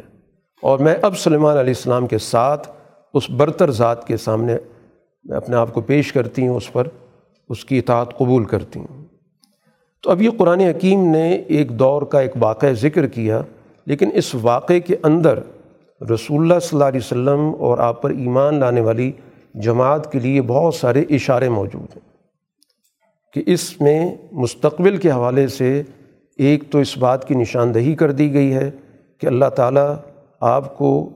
اور 0.62 0.78
میں 0.78 0.95
اب 1.03 1.18
سلیمان 1.18 1.57
علیہ 1.57 1.74
السلام 1.76 2.07
کے 2.07 2.18
ساتھ 2.18 2.68
اس 3.14 3.30
برتر 3.30 3.70
ذات 3.70 4.07
کے 4.07 4.16
سامنے 4.16 4.57
میں 5.24 5.37
اپنے 5.37 5.57
آپ 5.57 5.74
کو 5.74 5.80
پیش 5.80 6.12
کرتی 6.12 6.49
ہوں، 6.49 6.57
اس 6.57 6.72
پر 6.72 6.87
اس 7.49 7.64
کی 7.64 7.78
اطاعت 7.78 8.18
قبول 8.18 8.45
کرتی 8.45 8.80
ہوں۔ 8.80 9.05
تو 10.03 10.11
اب 10.11 10.22
یہ 10.22 10.30
قرآن 10.39 10.61
حکیم 10.61 11.11
نے 11.11 11.32
ایک 11.32 11.78
دور 11.78 12.03
کا 12.03 12.20
ایک 12.20 12.32
واقعہ 12.41 12.72
ذکر 12.72 13.07
کیا، 13.07 13.43
لیکن 13.87 14.11
اس 14.14 14.34
واقعے 14.34 14.80
کے 14.80 14.97
اندر 15.03 15.39
رسول 16.01 16.40
اللہ 16.42 16.59
صلی 16.59 16.70
اللہ 16.72 16.84
علیہ 16.84 17.01
وسلم 17.01 17.53
اور 17.59 17.78
آپ 17.78 18.03
پر 18.03 18.11
ایمان 18.11 18.61
لانے 18.61 18.80
والی 18.80 19.12
جماعت 19.55 20.12
کے 20.12 20.18
لیے 20.18 20.42
بہت 20.42 20.74
سارے 20.74 21.05
اشارے 21.11 21.49
موجود 21.49 21.97
ہیں 21.97 22.16
کہ 23.32 23.42
اس 23.47 23.80
میں 23.80 24.14
مستقبل 24.32 24.97
کے 24.97 25.11
حوالے 25.11 25.49
سے 25.49 25.82
ایک 26.38 26.64
تو 26.70 26.78
اس 26.78 26.99
بات 26.99 27.28
کی 27.28 27.34
نشاندہی 27.34 27.94
کر 27.94 28.12
دی 28.12 28.32
گئی 28.32 28.55
ہے 28.55 28.70
کہ 29.20 29.26
اللہ 29.26 29.44
تعالیٰ 29.44 29.94
آپ 30.40 30.78
کو 30.78 31.11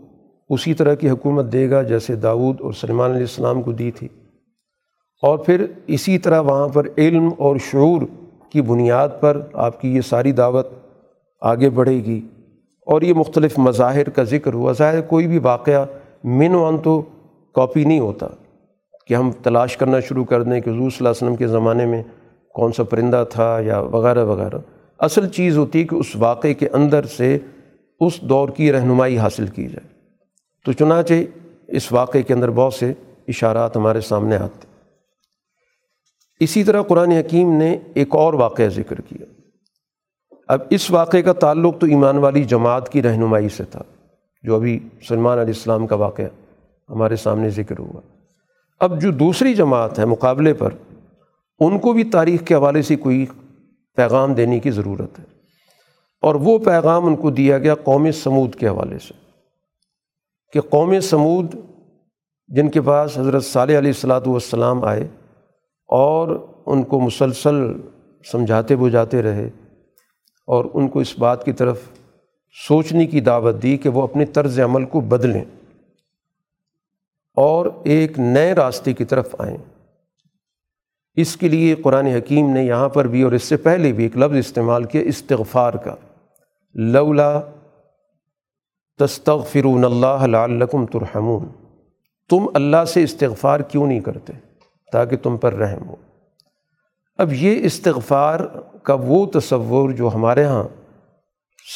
اسی 0.48 0.74
طرح 0.74 0.94
کی 0.94 1.10
حکومت 1.10 1.52
دے 1.52 1.70
گا 1.70 1.82
جیسے 1.82 2.14
داود 2.14 2.60
اور 2.60 2.72
سلمان 2.72 3.10
علیہ 3.10 3.20
السلام 3.20 3.62
کو 3.62 3.72
دی 3.72 3.90
تھی۔ 3.90 4.08
اور 5.22 5.38
پھر 5.38 5.66
اسی 5.86 6.18
طرح 6.18 6.40
وہاں 6.40 6.68
پر 6.68 6.86
علم 6.98 7.28
اور 7.38 7.56
شعور 7.56 8.02
کی 8.52 8.62
بنیاد 8.62 9.08
پر 9.20 9.40
آپ 9.52 9.80
کی 9.80 9.96
یہ 9.96 10.00
ساری 10.00 10.32
دعوت 10.32 10.68
آگے 11.40 11.70
بڑھے 11.70 11.94
گی۔ 11.94 12.20
اور 12.90 13.02
یہ 13.02 13.14
مختلف 13.14 13.58
مظاہر 13.58 14.08
کا 14.08 14.22
ذکر 14.22 14.54
ہوا۔ 14.54 14.72
ظاہر 14.72 15.00
کوئی 15.00 15.26
بھی 15.26 15.38
واقعہ 15.38 15.86
من 16.24 16.54
وان 16.54 16.78
تو 16.78 17.02
کاپی 17.54 17.84
نہیں 17.84 18.00
ہوتا 18.00 18.26
کہ 19.06 19.14
ہم 19.14 19.30
تلاش 19.32 19.76
کرنا 19.76 20.00
شروع 20.00 20.24
کر 20.24 20.42
دیں 20.42 20.60
کہ 20.60 20.70
حضور 20.70 20.90
صلی 20.90 20.96
اللہ 20.98 21.08
علیہ 21.08 21.22
وسلم 21.22 21.36
کے 21.36 21.46
زمانے 21.46 21.86
میں 21.86 22.02
کون 22.54 22.72
سا 22.72 22.82
پرندہ 22.82 23.24
تھا 23.30 23.58
یا 23.60 23.80
وغیرہ 23.80 24.24
وغیرہ۔ 24.24 24.58
اصل 24.98 25.28
چیز 25.28 25.58
ہوتی 25.58 25.78
ہے 25.78 25.84
کہ 25.84 25.94
اس 25.94 26.16
واقعے 26.16 26.54
کے 26.54 26.68
اندر 26.68 27.06
سے 27.06 27.38
اس 28.00 28.20
دور 28.20 28.48
کی 28.48 28.72
رہنمائی 28.72 29.18
حاصل 29.18 29.46
کی 29.46 29.68
جائے۔ 29.68 29.88
تو 30.66 30.72
چنانچہ 30.72 31.14
اس 31.68 31.92
واقعے 31.92 32.22
کے 32.22 32.34
اندر 32.34 32.50
بہت 32.50 32.74
سے 32.74 32.92
اشارات 33.28 33.76
ہمارے 33.76 34.00
سامنے 34.00 34.36
آتے۔ 34.36 34.66
اسی 36.40 36.64
طرح 36.64 36.82
قرآن 36.82 37.10
حکیم 37.10 37.52
نے 37.52 37.78
ایک 37.94 38.14
اور 38.14 38.34
واقعہ 38.34 38.68
ذکر 38.68 39.00
کیا۔ 39.00 39.29
اب 40.50 40.60
اس 40.70 40.90
واقعے 40.90 41.22
کا 41.22 41.32
تعلق 41.32 41.78
تو 41.78 41.86
ایمان 41.86 42.18
والی 42.18 42.44
جماعت 42.44 42.88
کی 42.88 43.02
رہنمائی 43.02 43.48
سے 43.48 43.64
تھا، 43.64 43.82
جو 44.42 44.54
ابھی 44.54 44.88
سلمان 45.08 45.38
علیہ 45.38 45.54
السلام 45.54 45.86
کا 45.86 45.96
واقعہ 45.96 46.24
ہمارے 46.90 47.16
سامنے 47.16 47.50
ذکر 47.50 47.78
ہوا۔ 47.78 48.00
اب 48.80 49.00
جو 49.00 49.10
دوسری 49.10 49.54
جماعت 49.54 49.98
ہے 49.98 50.04
مقابلے 50.04 50.54
پر، 50.54 50.70
ان 51.58 51.78
کو 51.78 51.92
بھی 51.92 52.04
تاریخ 52.04 52.42
کے 52.44 52.54
حوالے 52.54 52.82
سے 52.82 52.96
کوئی 52.96 53.26
پیغام 53.96 54.34
دینے 54.34 54.60
کی 54.60 54.70
ضرورت 54.70 55.18
ہے۔ 55.18 55.24
اور 56.22 56.34
وہ 56.34 56.58
پیغام 56.58 57.06
ان 57.06 57.16
کو 57.16 57.30
دیا 57.30 57.58
گیا 57.58 57.74
قوم 57.74 58.10
سمود 58.10 58.54
کے 58.54 58.68
حوالے 58.68 58.98
سے۔ 58.98 59.14
کہ 60.52 60.60
قوم 60.60 61.00
سمود 61.00 61.54
جن 62.48 62.70
کے 62.70 62.80
پاس 62.80 63.18
حضرت 63.18 63.44
صالح 63.44 63.78
علیہ 63.78 63.90
السلاۃ 63.90 64.26
والسلام 64.26 64.84
آئے 64.84 65.08
اور 65.88 66.46
ان 66.66 66.82
کو 66.82 67.00
مسلسل 67.00 67.80
سمجھاتے 68.32 68.76
بجھاتے 68.76 69.22
رہے۔ 69.22 69.50
اور 70.50 70.64
ان 70.74 70.88
کو 70.88 71.00
اس 71.00 71.18
بات 71.18 71.44
کی 71.44 71.52
طرف 71.52 71.80
سوچنے 72.68 73.06
کی 73.06 73.20
دعوت 73.20 73.62
دی 73.62 73.76
کہ 73.76 73.88
وہ 73.88 74.02
اپنے 74.02 74.24
طرز 74.24 74.60
عمل 74.60 74.84
کو 74.84 75.00
بدلیں 75.00 75.44
اور 77.36 77.66
ایک 77.84 78.18
نئے 78.18 78.52
راستے 78.52 78.92
کی 78.92 79.04
طرف 79.04 79.34
آئیں۔ 79.38 79.56
اس 81.14 81.36
کے 81.36 81.48
لیے 81.48 81.74
قرآن 81.74 82.06
حکیم 82.06 82.50
نے 82.50 82.64
یہاں 82.64 82.88
پر 82.88 83.06
بھی 83.06 83.22
اور 83.22 83.32
اس 83.32 83.42
سے 83.42 83.56
پہلے 83.56 83.92
بھی 83.92 84.04
ایک 84.04 84.16
لفظ 84.16 84.36
استعمال 84.36 84.84
کیا، 84.84 85.00
استغفار 85.00 85.74
کا۔ 85.74 85.94
لولا 86.74 87.40
تستغفرون 88.98 89.84
اللہ 89.84 90.26
لعلکم 90.26 90.86
ترحمون۔ 90.86 91.48
تم 92.30 92.46
اللہ 92.54 92.84
سے 92.84 93.02
استغفار 93.02 93.60
کیوں 93.60 93.86
نہیں 93.86 94.00
کرتے؟ 94.00 94.32
تاکہ 94.92 95.16
تم 95.16 95.36
پر 95.36 95.52
رحم 95.52 95.88
ہو۔ 95.88 95.96
اب 97.20 97.32
یہ 97.32 97.64
استغفار 97.64 98.40
کا 98.82 98.94
وہ 98.94 99.26
تصور 99.26 99.90
جو 99.90 100.10
ہمارے 100.14 100.44
ہاں 100.44 100.62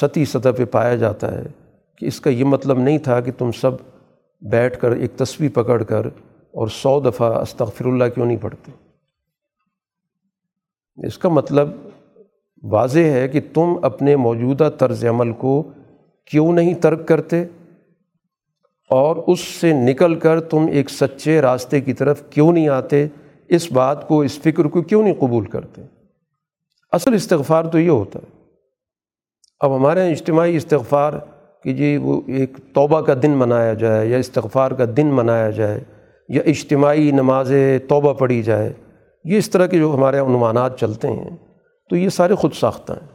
سطحی 0.01 0.25
سطح 0.25 0.49
پہ 0.57 0.65
پایا 0.65 0.95
جاتا 0.95 1.33
ہے 1.33 1.43
کہ 1.97 2.07
اس 2.07 2.21
کا 2.21 2.31
یہ 2.31 2.45
مطلب 2.45 2.79
نہیں 2.79 2.99
تھا 2.99 3.21
کہ 3.21 3.33
تم 3.33 3.53
سب 3.53 3.71
بیٹھ 4.43 4.79
کر 4.81 4.91
ایک 4.91 5.17
تصویر 5.17 5.51
پکڑ 5.55 5.83
کر 5.83 6.07
اور 6.55 6.69
سو 6.69 7.01
دفعہ 7.01 7.33
استغفر 7.41 7.85
اللہ 7.85 8.05
کیوں 8.05 8.27
نہیں 8.27 8.37
پڑھتے؟ 8.37 8.71
اس 11.07 11.19
کا 11.19 11.29
مطلب 11.29 11.69
واضح 12.63 13.01
ہے 13.01 13.29
کہ 13.29 13.41
تم 13.55 13.75
اپنے 13.83 14.17
موجودہ 14.17 14.69
طرز 14.79 15.05
عمل 15.05 15.33
کو 15.33 15.63
کیوں 16.31 16.53
نہیں 16.53 16.75
ترک 16.75 17.09
کرتے 17.09 17.45
اور 18.91 19.17
اس 19.27 19.41
سے 19.41 19.73
نکل 19.73 20.15
کر 20.15 20.41
تم 20.41 20.67
ایک 20.73 20.91
سچے 20.91 21.41
راستے 21.43 21.81
کی 21.81 21.93
طرف 21.93 22.23
کیوں 22.31 22.53
نہیں 22.53 22.69
آتے؟ 22.69 23.07
اس 23.49 23.73
بات 23.73 24.09
کو، 24.09 24.21
اس 24.21 24.39
فکر 24.39 24.65
کو 24.65 24.83
کیوں 24.83 25.03
نہیں 25.03 25.15
قبول 25.15 25.47
کرتے؟ 25.47 25.83
اصل 26.93 27.15
استغفار 27.15 27.65
تو 27.65 27.79
یہ 27.79 27.91
ہوتا 27.91 28.19
ہے۔ 28.19 28.43
اب 29.61 29.77
ہمارے 29.77 30.01
یہاں 30.01 30.11
اجتماعی 30.11 30.57
استغفار 30.57 31.13
کہ 31.63 31.73
جی 31.73 31.97
وہ 31.97 32.21
ایک 32.27 32.59
توبہ 32.75 33.01
کا 33.01 33.15
دن 33.23 33.31
منایا 33.31 33.75
جائے 33.75 34.07
یا 34.07 34.19
استغفار 34.19 34.71
کا 34.71 34.85
دن 34.97 35.07
منایا 35.07 35.51
جائے 35.51 35.81
یا 36.29 36.43
اجتماعی 36.47 37.11
نماز 37.11 37.53
توبہ 37.89 38.13
پڑھی 38.13 38.43
جائے، 38.43 38.73
یہ 39.25 39.39
اس 39.39 39.51
طرح 39.51 39.67
کے 39.67 39.79
جو 39.79 39.95
ہمارے 39.95 40.19
ہاں 40.19 40.27
عنوانات 40.27 40.81
چلتے 40.81 41.09
ہیں، 41.09 41.37
تو 41.91 41.97
یہ 41.97 42.09
سارے 42.09 42.35
خود 42.35 42.53
ساختہ 42.53 42.93
ہیں۔ 42.93 43.09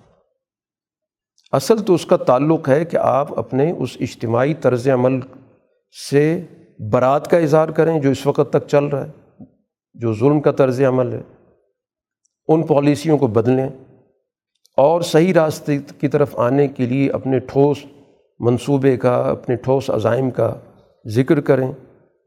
اصل 1.52 1.78
تو 1.78 1.94
اس 1.94 2.06
کا 2.06 2.18
تعلق 2.18 2.70
ہے 2.70 2.86
کہ 2.86 2.98
آپ 2.98 3.40
اپنے 3.40 3.72
اس 3.72 3.98
اجتماعی 4.00 4.54
طرز 4.54 4.88
عمل 4.88 5.20
سے 6.10 6.46
برات 6.92 7.30
کا 7.30 7.38
اظہار 7.38 7.68
کریں 7.68 8.00
جو 8.00 8.10
اس 8.10 8.26
وقت 8.26 8.50
تک 8.50 8.68
چل 8.68 8.84
رہا 8.84 9.06
ہے۔ 9.06 9.12
جو 9.94 10.14
ظلم 10.14 10.42
کا 10.42 10.52
طرز 10.52 10.82
عمل 10.82 11.14
ہے، 11.14 11.22
ان 12.48 12.64
پالیسیوں 12.64 13.18
کو 13.18 13.28
بدلیں 13.28 13.70
اور 14.78 15.02
صحیح 15.02 15.34
راستے 15.34 15.78
کی 16.00 16.08
طرف 16.08 16.40
آنے 16.40 16.68
کے 16.68 16.86
لیے 16.86 17.10
اپنے 17.10 17.40
ٹھوس 17.40 17.78
منصوبے 18.40 18.98
کا، 18.98 19.16
اپنے 19.16 19.56
ٹھوس 19.56 19.90
عزائم 19.90 20.32
کا 20.32 20.54
ذکر 21.08 21.42
کریں 21.42 21.72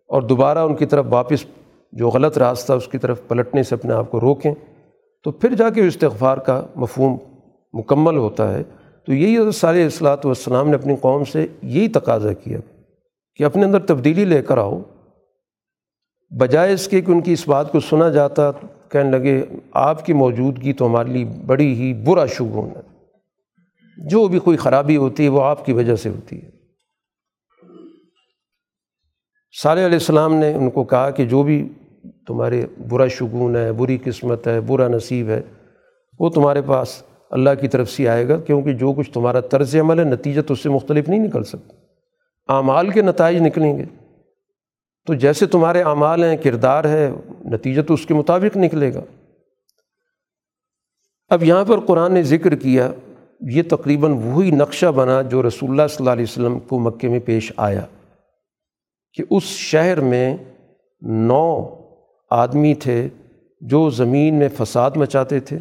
اور 0.09 0.23
دوبارہ 0.23 0.59
ان 0.59 0.75
کی 0.75 0.87
طرف 0.87 1.07
واپس 1.09 1.45
جو 1.93 2.09
غلط 2.09 2.39
راستہ 2.39 2.73
اس 2.73 2.89
کی 2.89 2.99
طرف 2.99 3.21
پلٹنے 3.29 3.63
سے 3.63 3.75
اپنے 3.75 3.95
آپ 3.95 4.11
کو 4.11 4.21
روکیں 4.21 4.55
تو 5.25 5.31
پھر 5.31 5.55
جا 5.55 5.71
کے 5.71 5.87
استغفار 5.87 6.39
کا 6.39 6.67
مفہوم 6.77 7.17
مکمل 7.73 8.17
ہوتا 8.17 8.55
ہے۔ 8.55 8.63
تو 9.07 9.13
یہی 9.13 9.51
سارے 9.51 9.87
اصلاۃ 9.87 10.17
والسلام 10.25 10.69
نے 10.69 10.75
اپنی 10.75 10.97
قوم 10.97 11.25
سے 11.25 11.47
یہی 11.63 11.89
تقاضا 11.89 12.33
کیا 12.33 12.59
کہ 13.37 13.45
اپنے 13.45 13.65
اندر 13.65 13.79
تبدیلی 13.79 14.25
لے 14.25 14.43
کر 14.43 14.59
آؤ 14.59 14.79
بجائے 16.39 16.73
اس 16.73 16.89
کے 16.89 17.01
کہ 17.01 17.13
ان 17.13 17.21
کی 17.21 17.33
اس 17.33 17.49
بات 17.49 17.73
کو 17.73 17.81
سنا 17.81 18.09
جاتا، 18.09 18.51
کہنے 18.89 19.19
لگے، 19.19 19.45
آپ 19.73 20.07
کی 20.07 20.13
موجودگی 20.13 20.73
تو 20.73 20.87
ہمارے 20.87 21.09
لیے 21.09 21.25
بڑی 21.25 21.75
ہی 21.75 21.95
برا 21.95 22.27
شگون 22.27 22.69
ہے۔ 22.77 22.81
جو 24.09 24.29
بھی 24.29 24.39
کوئی 24.39 24.57
خرابی 24.57 24.97
ہوتی 24.97 25.25
ہے، 25.25 25.29
وہ 25.29 25.45
آپ 25.45 25.65
کی 25.65 25.73
وجہ 25.73 25.97
سے 25.97 26.09
ہوتی 26.09 26.43
ہے۔ 26.43 26.51
صالح 29.63 29.87
علیہ 29.87 29.99
السلام 29.99 30.35
نے 30.35 30.55
ان 30.55 30.71
کو 30.71 30.85
کہا 30.85 31.11
کہ 31.11 31.25
جو 31.25 31.43
بھی 31.43 31.69
تمہارے 32.27 32.67
برا 32.89 33.07
شگون 33.07 33.57
ہے، 33.57 33.73
بری 33.73 33.99
قسمت 34.05 34.47
ہے، 34.47 34.61
برا 34.61 34.89
نصیب 34.89 35.29
ہے، 35.29 35.43
وہ 36.19 36.31
تمہارے 36.31 36.63
پاس 36.63 37.03
اللہ 37.31 37.51
کی 37.61 37.69
طرف 37.69 37.91
سے 37.91 38.09
آئے 38.09 38.29
گا، 38.29 38.37
کیونکہ 38.37 38.73
جو 38.73 38.93
کچھ 38.93 39.11
تمہارا 39.11 39.41
طرز 39.41 39.77
عمل 39.77 39.99
ہے، 39.99 40.05
نتیجہ 40.05 40.41
تو 40.41 40.53
اس 40.53 40.63
سے 40.63 40.69
مختلف 40.69 41.09
نہیں 41.09 41.21
نکل 41.21 41.45
سکتا۔ 41.45 41.75
اعمال 42.55 42.91
کے 42.91 43.03
نتائج 43.03 43.43
نکلیں 43.43 43.79
گے۔ 43.79 43.85
تو 45.07 45.15
جیسے 45.15 45.47
تمہارے 45.47 45.83
اعمال 45.83 46.25
ہیں، 46.25 46.37
کردار 46.37 46.85
ہے، 46.85 47.11
نتیجہ 47.45 47.83
تو 47.83 47.95
اس 47.95 48.07
کے 48.07 48.15
مطابق 48.15 48.57
نکلے 48.57 48.95
گا۔ 48.95 49.01
اب 51.29 51.43
یہاں 51.43 51.65
پر 51.65 51.81
قرآن 51.81 52.13
نے 52.13 52.23
ذکر 52.23 52.55
کیا، 52.55 52.93
یہ 53.41 53.63
تقریباً 53.71 54.13
وہی 54.13 54.51
نقشہ 54.51 54.87
بنا 54.87 55.23
جو 55.23 55.43
رسول 55.43 55.71
اللہ 55.71 55.83
صلی 55.87 55.97
اللہ 55.99 56.11
علیہ 56.11 56.23
وسلم 56.23 56.61
کو 56.61 56.79
مکے 56.79 57.09
میں 57.09 57.21
پیش 57.21 57.53
آیا 57.57 57.87
کہ 59.13 59.25
اس 59.31 59.43
شہر 59.43 60.01
میں 60.01 60.37
نو 61.03 61.69
آدمی 62.31 62.75
تھے 62.75 63.09
جو 63.61 63.91
زمین 63.91 64.35
میں 64.35 64.49
فساد 64.59 64.91
مچاتے 64.97 65.41
تھے۔ 65.41 65.59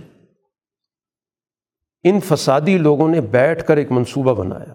ان 2.04 2.20
فسادی 2.20 2.78
لوگوں 2.78 3.10
نے 3.10 3.22
بیٹھ 3.22 3.68
کر 3.68 3.78
ایک 3.78 3.92
منصوبہ 3.92 4.34
بنایا۔ 4.34 4.74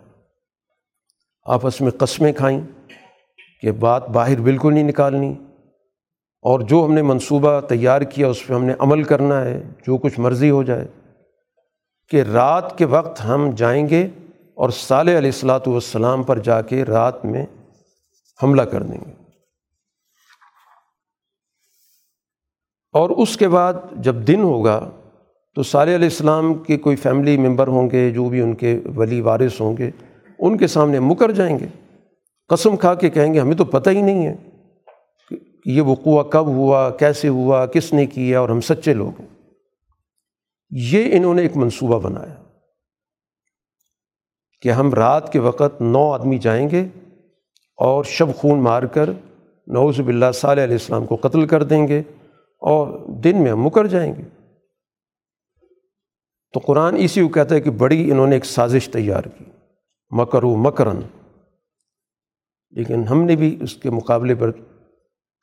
آپس 1.44 1.80
میں 1.80 1.90
قسمیں 1.90 2.32
کھائیں۔ 2.32 2.60
کہ 3.60 3.72
بات 3.72 4.08
باہر 4.08 4.40
بالکل 4.40 4.74
نہیں 4.74 4.84
نکالنی 4.84 5.34
اور 6.42 6.60
جو 6.60 6.84
ہم 6.84 6.94
نے 6.94 7.02
منصوبہ 7.02 7.60
تیار 7.60 8.00
کیا 8.00 8.28
اس 8.28 8.46
پہ 8.46 8.54
ہم 8.54 8.64
نے 8.64 8.72
عمل 8.78 9.02
کرنا 9.02 9.44
ہے، 9.44 9.62
جو 9.86 9.98
کچھ 9.98 10.20
مرضی 10.20 10.50
ہو 10.50 10.62
جائے، 10.62 10.86
کہ 12.08 12.22
رات 12.22 12.78
کے 12.78 12.84
وقت 12.84 13.24
ہم 13.24 13.50
جائیں 13.56 13.88
گے 13.88 14.08
اور 14.54 14.70
صالح 14.70 15.18
علیہ 15.18 15.30
السلاۃ 15.30 15.66
والسلام 15.66 16.22
پر 16.22 16.38
جا 16.38 16.62
کے 16.62 16.84
رات 16.84 17.24
میں 17.24 17.46
حملہ 18.42 18.62
کر 18.62 18.82
دیں 18.82 18.98
گے۔ 19.06 19.12
اور 22.92 23.10
اس 23.10 23.36
کے 23.36 23.48
بعد 23.48 23.72
جب 23.92 24.14
دن 24.14 24.40
ہوگا 24.42 24.90
تو 25.54 25.62
صالح 25.62 25.94
علیہ 25.94 26.08
السلام 26.08 26.54
کے 26.54 26.76
کوئی 26.76 26.96
فیملی 26.96 27.36
ممبر 27.36 27.68
ہوں 27.68 27.90
گے، 27.90 28.10
جو 28.10 28.28
بھی 28.28 28.40
ان 28.40 28.54
کے 28.54 28.80
ولی 28.96 29.20
وارث 29.20 29.60
ہوں 29.60 29.76
گے، 29.76 29.90
ان 30.38 30.58
کے 30.58 30.66
سامنے 30.66 31.00
مکر 31.00 31.30
جائیں 31.30 31.58
گے۔ 31.58 31.66
قسم 32.48 32.76
کھا 32.76 32.94
کے 32.94 33.10
کہیں 33.10 33.34
گے، 33.34 33.40
ہمیں 33.40 33.56
تو 33.56 33.64
پتہ 33.64 33.90
ہی 33.90 34.02
نہیں 34.02 34.26
ہے 34.26 34.36
کہ 35.28 35.36
یہ 35.64 35.82
وقوع 35.82 36.22
کب 36.22 36.46
ہوا، 36.46 36.90
کیسے 36.90 37.28
ہوا، 37.28 37.66
کس 37.66 37.92
نے 37.92 38.06
کیا، 38.06 38.40
اور 38.40 38.48
ہم 38.48 38.60
سچے 38.60 38.94
لوگ 38.94 39.20
ہیں۔ 39.20 39.28
یہ 40.70 41.16
انہوں 41.16 41.34
نے 41.34 41.42
ایک 41.42 41.56
منصوبہ 41.56 41.98
بنایا 41.98 42.34
کہ 44.60 44.68
ہم 44.68 44.94
رات 44.94 45.32
کے 45.32 45.38
وقت 45.38 45.80
نو 45.80 46.12
آدمی 46.12 46.38
جائیں 46.38 46.70
گے 46.70 46.84
اور 47.76 48.04
شب 48.04 48.34
خون 48.36 48.62
مار 48.62 48.82
کر 48.82 49.10
نوز 49.66 50.00
باللہ 50.00 50.32
صالح 50.34 50.64
علیہ 50.64 50.74
السلام 50.74 51.06
کو 51.06 51.16
قتل 51.16 51.46
کر 51.46 51.62
دیں 51.62 51.88
گے 51.88 52.02
اور 52.58 53.08
دن 53.08 53.42
میں 53.42 53.50
ہم 53.50 53.62
مکر 53.62 53.86
جائیں 53.86 54.14
گے۔ 54.18 54.22
تو 56.52 56.60
قرآن 56.66 56.96
اسی 56.98 57.22
کو 57.22 57.28
کہتا 57.28 57.54
ہے 57.54 57.60
کہ 57.60 57.70
بڑی 57.70 58.10
انہوں 58.10 58.26
نے 58.26 58.36
ایک 58.36 58.44
سازش 58.44 58.88
تیار 58.88 59.22
کی۔ 59.22 59.44
مکر 60.10 60.44
و 60.44 60.56
مکرن۔ 60.56 61.00
لیکن 62.70 63.04
ہم 63.04 63.22
نے 63.22 63.36
بھی 63.36 63.58
اس 63.60 63.76
کے 63.76 63.90
مقابلے 63.90 64.34
پر 64.34 64.50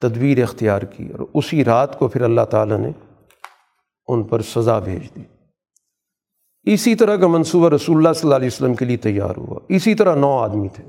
تدبیر 0.01 0.43
اختیار 0.43 0.81
کی 0.81 1.09
اور 1.09 1.27
اسی 1.33 1.65
رات 1.65 1.99
کو 1.99 2.07
پھر 2.07 2.21
اللہ 2.21 2.41
تعالیٰ 2.41 2.77
نے 2.77 2.89
ان 4.07 4.23
پر 4.23 4.41
سزا 4.41 4.79
بھیج 4.79 5.15
دی۔ 5.15 5.23
اسی 6.73 6.95
طرح 6.95 7.15
کا 7.15 7.27
منصوبہ 7.27 7.69
رسول 7.69 7.97
اللہ 7.97 8.13
صلی 8.13 8.21
اللہ 8.23 8.35
علیہ 8.35 8.47
وسلم 8.47 8.73
کے 8.73 8.85
لیے 8.85 8.97
تیار 8.97 9.37
ہوا۔ 9.37 9.59
اسی 9.69 9.95
طرح 9.95 10.15
نو 10.15 10.37
آدمی 10.37 10.67
تھے۔ 10.67 10.83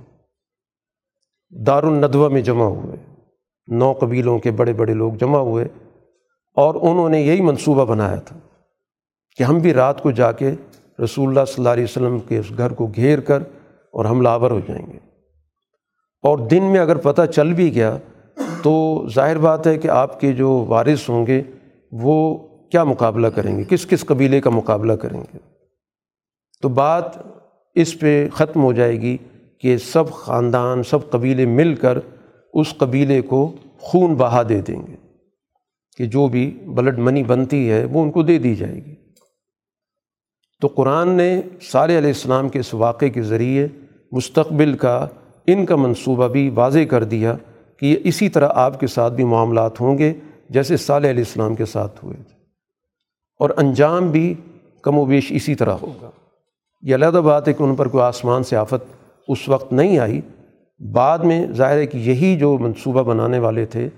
دار 1.50 1.82
الندوہ 1.82 2.28
میں 2.28 2.40
جمع 2.40 2.64
ہوئے۔ 2.64 2.96
نو 3.66 3.92
قبیلوں 3.92 4.38
کے 4.38 4.50
بڑے 4.50 4.72
بڑے 4.72 4.94
لوگ 4.94 5.12
جمع 5.12 5.38
ہوئے 5.38 5.64
اور 6.54 6.74
انہوں 6.74 7.08
نے 7.08 7.20
یہی 7.20 7.40
منصوبہ 7.40 7.84
بنایا 7.84 8.16
تھا 8.16 8.38
کہ 9.36 9.42
ہم 9.42 9.58
بھی 9.58 9.74
رات 9.74 10.02
کو 10.02 10.10
جا 10.10 10.32
کے 10.32 10.50
رسول 11.04 11.28
اللہ 11.28 11.44
صلی 11.44 11.54
اللہ 11.58 11.68
علیہ 11.68 11.84
وسلم 11.84 12.18
کے 12.18 12.38
اس 12.38 12.46
گھر 12.58 12.72
کو 12.72 12.86
گھیر 12.86 13.20
کر 13.20 13.40
اور 13.92 14.04
ہم 14.04 14.20
لاور 14.20 14.50
ہو 14.50 14.60
جائیں 14.68 14.86
گے۔ 14.92 14.98
اور 16.24 16.38
دن 16.38 16.64
میں 16.64 16.80
اگر 16.80 16.96
پتہ 16.96 17.22
چل 17.26 17.52
بھی 17.52 17.74
گیا 17.74 17.96
تو 18.62 19.06
ظاہر 19.14 19.38
بات 19.38 19.66
ہے 19.66 19.78
کہ 19.78 19.88
آپ 19.88 20.20
کے 20.20 20.32
جو 20.32 20.64
وارث 20.68 21.08
ہوں 21.08 21.26
گے 21.26 21.42
وہ 21.92 22.38
کیا 22.70 22.84
مقابلہ 22.84 23.26
کریں 23.26 23.58
گے؟ 23.58 23.64
کس 23.64 23.86
کس 23.86 24.06
قبیلے 24.06 24.40
کا 24.40 24.50
مقابلہ 24.50 24.92
کریں 24.92 25.20
گے؟ 25.20 25.38
تو 26.62 26.68
بات 26.68 27.04
اس 27.74 27.98
پہ 27.98 28.28
ختم 28.32 28.62
ہو 28.62 28.72
جائے 28.72 29.00
گی 29.00 29.16
کہ 29.58 29.76
سب 29.76 30.12
خاندان، 30.12 30.82
سب 30.82 31.10
قبیلے 31.10 31.46
مل 31.46 31.74
کر 31.74 31.98
اس 32.54 32.74
قبیلے 32.76 33.20
کو 33.22 33.52
خون 33.78 34.14
بہا 34.14 34.42
دے 34.48 34.60
دیں 34.60 34.86
گے 34.86 34.96
کہ 35.96 36.06
جو 36.06 36.28
بھی 36.28 36.62
بلڈ 36.66 36.98
منی 36.98 37.22
بنتی 37.22 37.70
ہے 37.70 37.84
وہ 37.84 38.02
ان 38.02 38.10
کو 38.10 38.22
دے 38.22 38.38
دی 38.38 38.54
جائے 38.54 38.74
گی۔ 38.74 38.94
تو 40.60 40.66
قرآن 40.66 41.08
نے 41.08 41.40
صالح 41.60 41.98
علیہ 41.98 42.08
السلام 42.08 42.48
کے 42.48 42.58
اس 42.58 42.74
واقعے 42.74 43.08
کے 43.08 43.22
ذریعے 43.22 43.68
مستقبل 44.12 44.74
کا 44.74 45.06
ان 45.46 45.66
کا 45.66 45.76
منصوبہ 45.76 46.28
بھی 46.28 46.50
واضح 46.50 46.78
کر 46.90 47.04
دیا 47.04 47.36
کہ 47.76 47.86
یہ 47.86 47.96
اسی 48.04 48.28
طرح 48.28 48.48
آپ 48.54 48.80
کے 48.80 48.86
ساتھ 48.86 49.14
بھی 49.14 49.24
معاملات 49.24 49.80
ہوں 49.80 49.98
گے 49.98 50.12
جیسے 50.50 50.76
صالح 50.76 51.10
علیہ 51.10 51.24
السلام 51.26 51.54
کے 51.54 51.64
ساتھ 51.64 52.04
ہوئے 52.04 52.16
تھے۔ 52.16 52.34
اور 53.38 53.50
انجام 53.56 54.10
بھی 54.10 54.34
کم 54.82 54.98
و 54.98 55.04
بیش 55.04 55.32
اسی 55.32 55.54
طرح 55.54 55.72
ہوگا۔ 55.72 56.10
یہ 56.82 56.94
علیحدہ 56.94 57.16
بات 57.16 57.48
ہے 57.48 57.52
کہ 57.52 57.62
ان 57.62 57.74
پر 57.76 57.88
کوئی 57.88 58.04
آسمان 58.04 58.42
سے 58.42 58.56
آفت 58.56 58.84
اس 59.28 59.48
وقت 59.48 59.72
نہیں 59.72 59.98
آئی۔ 59.98 60.20
بعد 60.92 61.18
میں 61.18 61.46
ظاہر 61.52 61.76
ہے 61.76 61.86
کہ 61.86 61.98
یہی 61.98 62.36
جو 62.36 62.58
منصوبہ 62.58 63.02
بنانے 63.02 63.38
والے 63.38 63.66
تھے، 63.66 63.88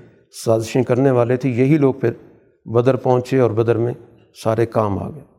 سازشیں 0.45 0.83
کرنے 0.83 1.11
والے 1.11 1.37
تھے، 1.37 1.49
یہی 1.51 1.79
لوگ 1.79 1.95
پھر 1.95 2.13
بدر 2.65 2.97
پہنچے 2.97 3.39
اور 3.39 3.51
بدر 3.51 3.77
میں 3.77 3.95
سارے 4.45 4.67
کام 4.67 4.99
آ 4.99 5.11
گئے۔ 5.11 5.36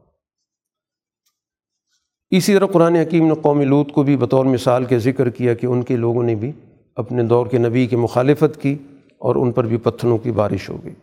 اسی 2.29 2.53
طرح 2.53 2.65
قرآن 2.65 2.95
حکیم 2.95 3.27
نے 3.27 3.33
قومی 3.41 3.65
لوت 3.65 3.91
کو 3.91 4.03
بھی 4.03 4.17
بطور 4.17 4.45
مثال 4.45 4.85
کے 4.85 4.99
ذکر 4.99 5.29
کیا 5.29 5.53
کہ 5.53 5.65
ان 5.65 5.83
کے 5.83 5.95
لوگوں 5.95 6.23
نے 6.23 6.35
بھی 6.35 6.51
اپنے 6.95 7.23
دور 7.23 7.47
کے 7.47 7.57
نبی 7.57 7.87
کی 7.87 7.95
مخالفت 7.95 8.61
کی 8.61 8.75
اور 9.19 9.35
ان 9.35 9.51
پر 9.51 9.63
بھی 9.63 9.77
پتھروں 9.77 10.17
کی 10.17 10.31
بارش 10.31 10.69
ہو 10.69 10.77
گئی۔ 10.83 10.93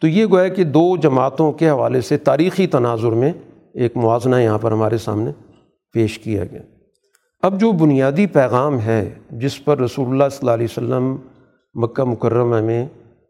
تو 0.00 0.06
یہ 0.06 0.26
گویا 0.26 0.48
کہ 0.48 0.64
دو 0.64 0.96
جماعتوں 0.96 1.52
کے 1.52 1.68
حوالے 1.68 2.00
سے 2.00 2.16
تاریخی 2.16 2.66
تناظر 2.66 3.10
میں 3.10 3.32
ایک 3.74 3.96
موازنہ 3.96 4.36
یہاں 4.36 4.58
پر 4.58 4.72
ہمارے 4.72 4.98
سامنے 4.98 5.30
پیش 5.92 6.18
کیا 6.18 6.44
گیا۔ 6.44 6.62
اب 7.42 7.60
جو 7.60 7.72
بنیادی 7.72 8.26
پیغام 8.26 8.80
ہے 8.80 9.14
جس 9.30 9.64
پر 9.64 9.78
رسول 9.78 10.08
اللہ 10.08 10.24
صلی 10.30 10.38
اللہ 10.40 10.50
علیہ 10.50 10.66
وسلم 10.70 11.16
مکہ 11.74 12.04
مکرمہ 12.04 12.60
میں 12.60 12.86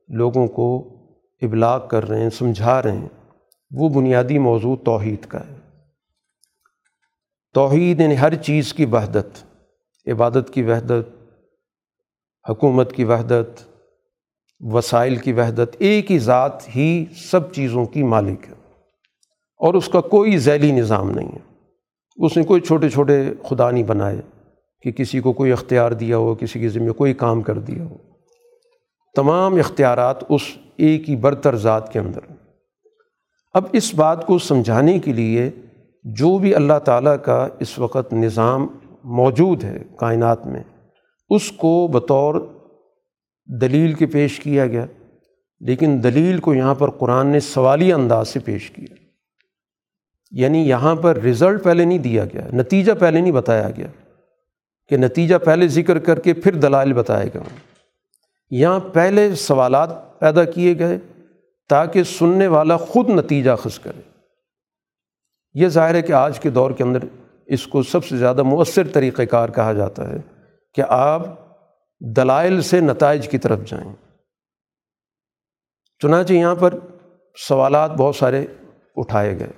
لوگوں 0.09 0.47
کو 0.47 0.89
ابلاغ 1.43 1.89
کر 1.89 2.09
رہے 2.09 2.23
ہیں، 2.23 2.31
سمجھا 2.31 2.83
رہے 2.83 2.93
ہیں، 2.93 3.09
وہ 3.71 3.89
بنیادی 3.89 4.39
موضوع 4.39 4.77
توحید 4.85 5.27
کا 5.27 5.41
ہے۔ 5.41 5.60
توحید 7.55 8.01
یعنی 8.01 8.19
ہر 8.19 8.35
چیز 8.35 8.75
کی 8.75 8.85
وحدت، 8.85 9.45
عبادت 10.07 10.51
کی 10.55 10.63
وحدت، 10.63 11.09
حکومت 12.51 12.93
کی 12.93 13.05
وحدت، 13.05 13.63
وسائل 14.61 15.17
کی 15.17 15.33
وحدت، 15.33 15.77
ایک 15.79 16.11
ہی 16.11 16.19
ذات 16.19 16.77
ہی 16.77 17.05
سب 17.31 17.53
چیزوں 17.53 17.87
کی 17.87 18.03
مالک 18.03 18.45
ہے۔ 18.49 18.55
اور 19.57 19.75
اس 19.75 19.89
کا 19.89 20.01
کوئی 20.01 20.39
ذیلی 20.39 20.73
نظام 20.73 21.11
نہیں 21.11 21.29
ہے۔ 21.29 21.55
اس 22.17 22.37
نے 22.37 22.45
کوئی 22.45 22.61
چھوٹے 22.61 22.89
چھوٹے 22.89 23.31
خدا 23.49 23.71
نہیں 23.71 23.85
بنائے 23.85 24.21
کہ 24.83 24.93
کسی 24.93 25.21
کو 25.21 25.33
کوئی 25.33 25.53
اختیار 25.53 25.93
دیا 25.93 26.17
ہو، 26.17 26.35
کسی 26.35 26.61
کے 26.61 26.69
ذمہ 26.69 26.93
کوئی 26.93 27.15
کام 27.15 27.43
کر 27.43 27.59
دیا 27.59 27.85
ہو۔ 27.85 27.97
تمام 29.17 29.55
اختیارات 29.55 30.17
اس 30.29 30.41
ایک 30.77 31.11
ہی 31.11 31.17
برتر 31.17 31.57
ذات 31.57 31.93
کے 31.93 31.99
اندر 31.99 32.21
اب 33.55 33.65
اس 33.73 33.95
بات 33.95 34.27
کو 34.27 34.39
سمجھانے 34.39 34.99
کے 34.99 35.13
لیے 35.13 35.51
جو 36.05 36.39
بھی 36.39 36.55
اللہ 36.55 36.79
تعالیٰ 36.85 37.17
کا 37.23 37.49
اس 37.61 37.79
وقت 37.79 38.13
نظام 38.13 38.67
موجود 39.05 39.65
ہے 39.65 39.83
کائنات 39.97 40.47
میں، 40.47 40.63
اس 41.29 41.53
کو 41.53 41.89
بطور 41.89 42.35
دلیل 43.61 43.93
کے 43.93 44.07
پیش 44.07 44.41
کیا 44.41 44.67
گیا۔ 44.67 44.87
لیکن 45.61 46.01
دلیل 46.03 46.39
کو 46.39 46.55
یہاں 46.55 46.75
پر 46.75 46.91
قرآن 46.91 47.27
نے 47.27 47.41
سوالی 47.41 47.93
انداز 47.93 48.29
سے 48.29 48.41
پیش 48.41 48.71
کیا۔ 48.71 48.95
یعنی 50.31 50.69
یہاں 50.69 50.95
پر 50.95 51.17
رزلٹ 51.17 51.65
پہلے 51.65 51.85
نہیں 51.85 51.99
دیا 51.99 52.25
گیا، 52.25 52.47
نتیجہ 52.53 52.93
پہلے 52.93 53.21
نہیں 53.21 53.33
بتایا 53.33 53.71
گیا۔ 53.77 53.87
کہ 54.89 54.97
نتیجہ 54.97 55.37
پہلے 55.37 55.69
ذکر 55.69 55.99
کر 55.99 56.19
کے 56.19 56.33
پھر 56.33 56.55
دلائل 56.55 56.93
بتائے 56.93 57.31
گا 57.35 57.43
یہاں 58.51 58.81
پہلے 58.81 59.35
سوالات 59.35 60.21
پیدا 60.21 60.45
کیے 60.45 60.79
گئے 60.79 60.99
تاکہ 61.69 62.03
سننے 62.03 62.47
والا 62.47 62.77
خود 62.77 63.11
نتیجہ 63.11 63.51
خز 63.57 63.79
کرے۔ 63.79 64.10
یہ 65.55 65.69
ظاہر 65.69 65.95
ہے 65.95 66.03
کہ 66.03 66.13
آج 66.13 66.41
کے 66.41 66.51
دور 66.51 66.71
کے 66.71 66.85
اندر 66.85 66.99
اس 67.47 67.67
کو 67.67 67.83
سب 67.83 68.05
سے 68.05 68.17
زیادہ 68.17 68.43
مؤثر 68.43 68.87
طریقۂ 68.87 69.23
کار 69.31 69.49
کہا 69.49 69.73
جاتا 69.73 70.09
ہے 70.09 70.17
کہ 70.75 70.83
آپ 70.89 71.23
دلائل 72.17 72.63
سے 72.63 72.81
نتائج 72.81 73.29
کی 73.29 73.39
طرف 73.39 73.59
جائیں۔ 73.67 73.93
چنانچہ 76.03 76.33
یہاں 76.33 76.55
پر 76.55 76.75
سوالات 77.49 77.91
بہت 77.91 78.17
سارے 78.17 78.47
اٹھائے 78.97 79.39
گئے 79.39 79.51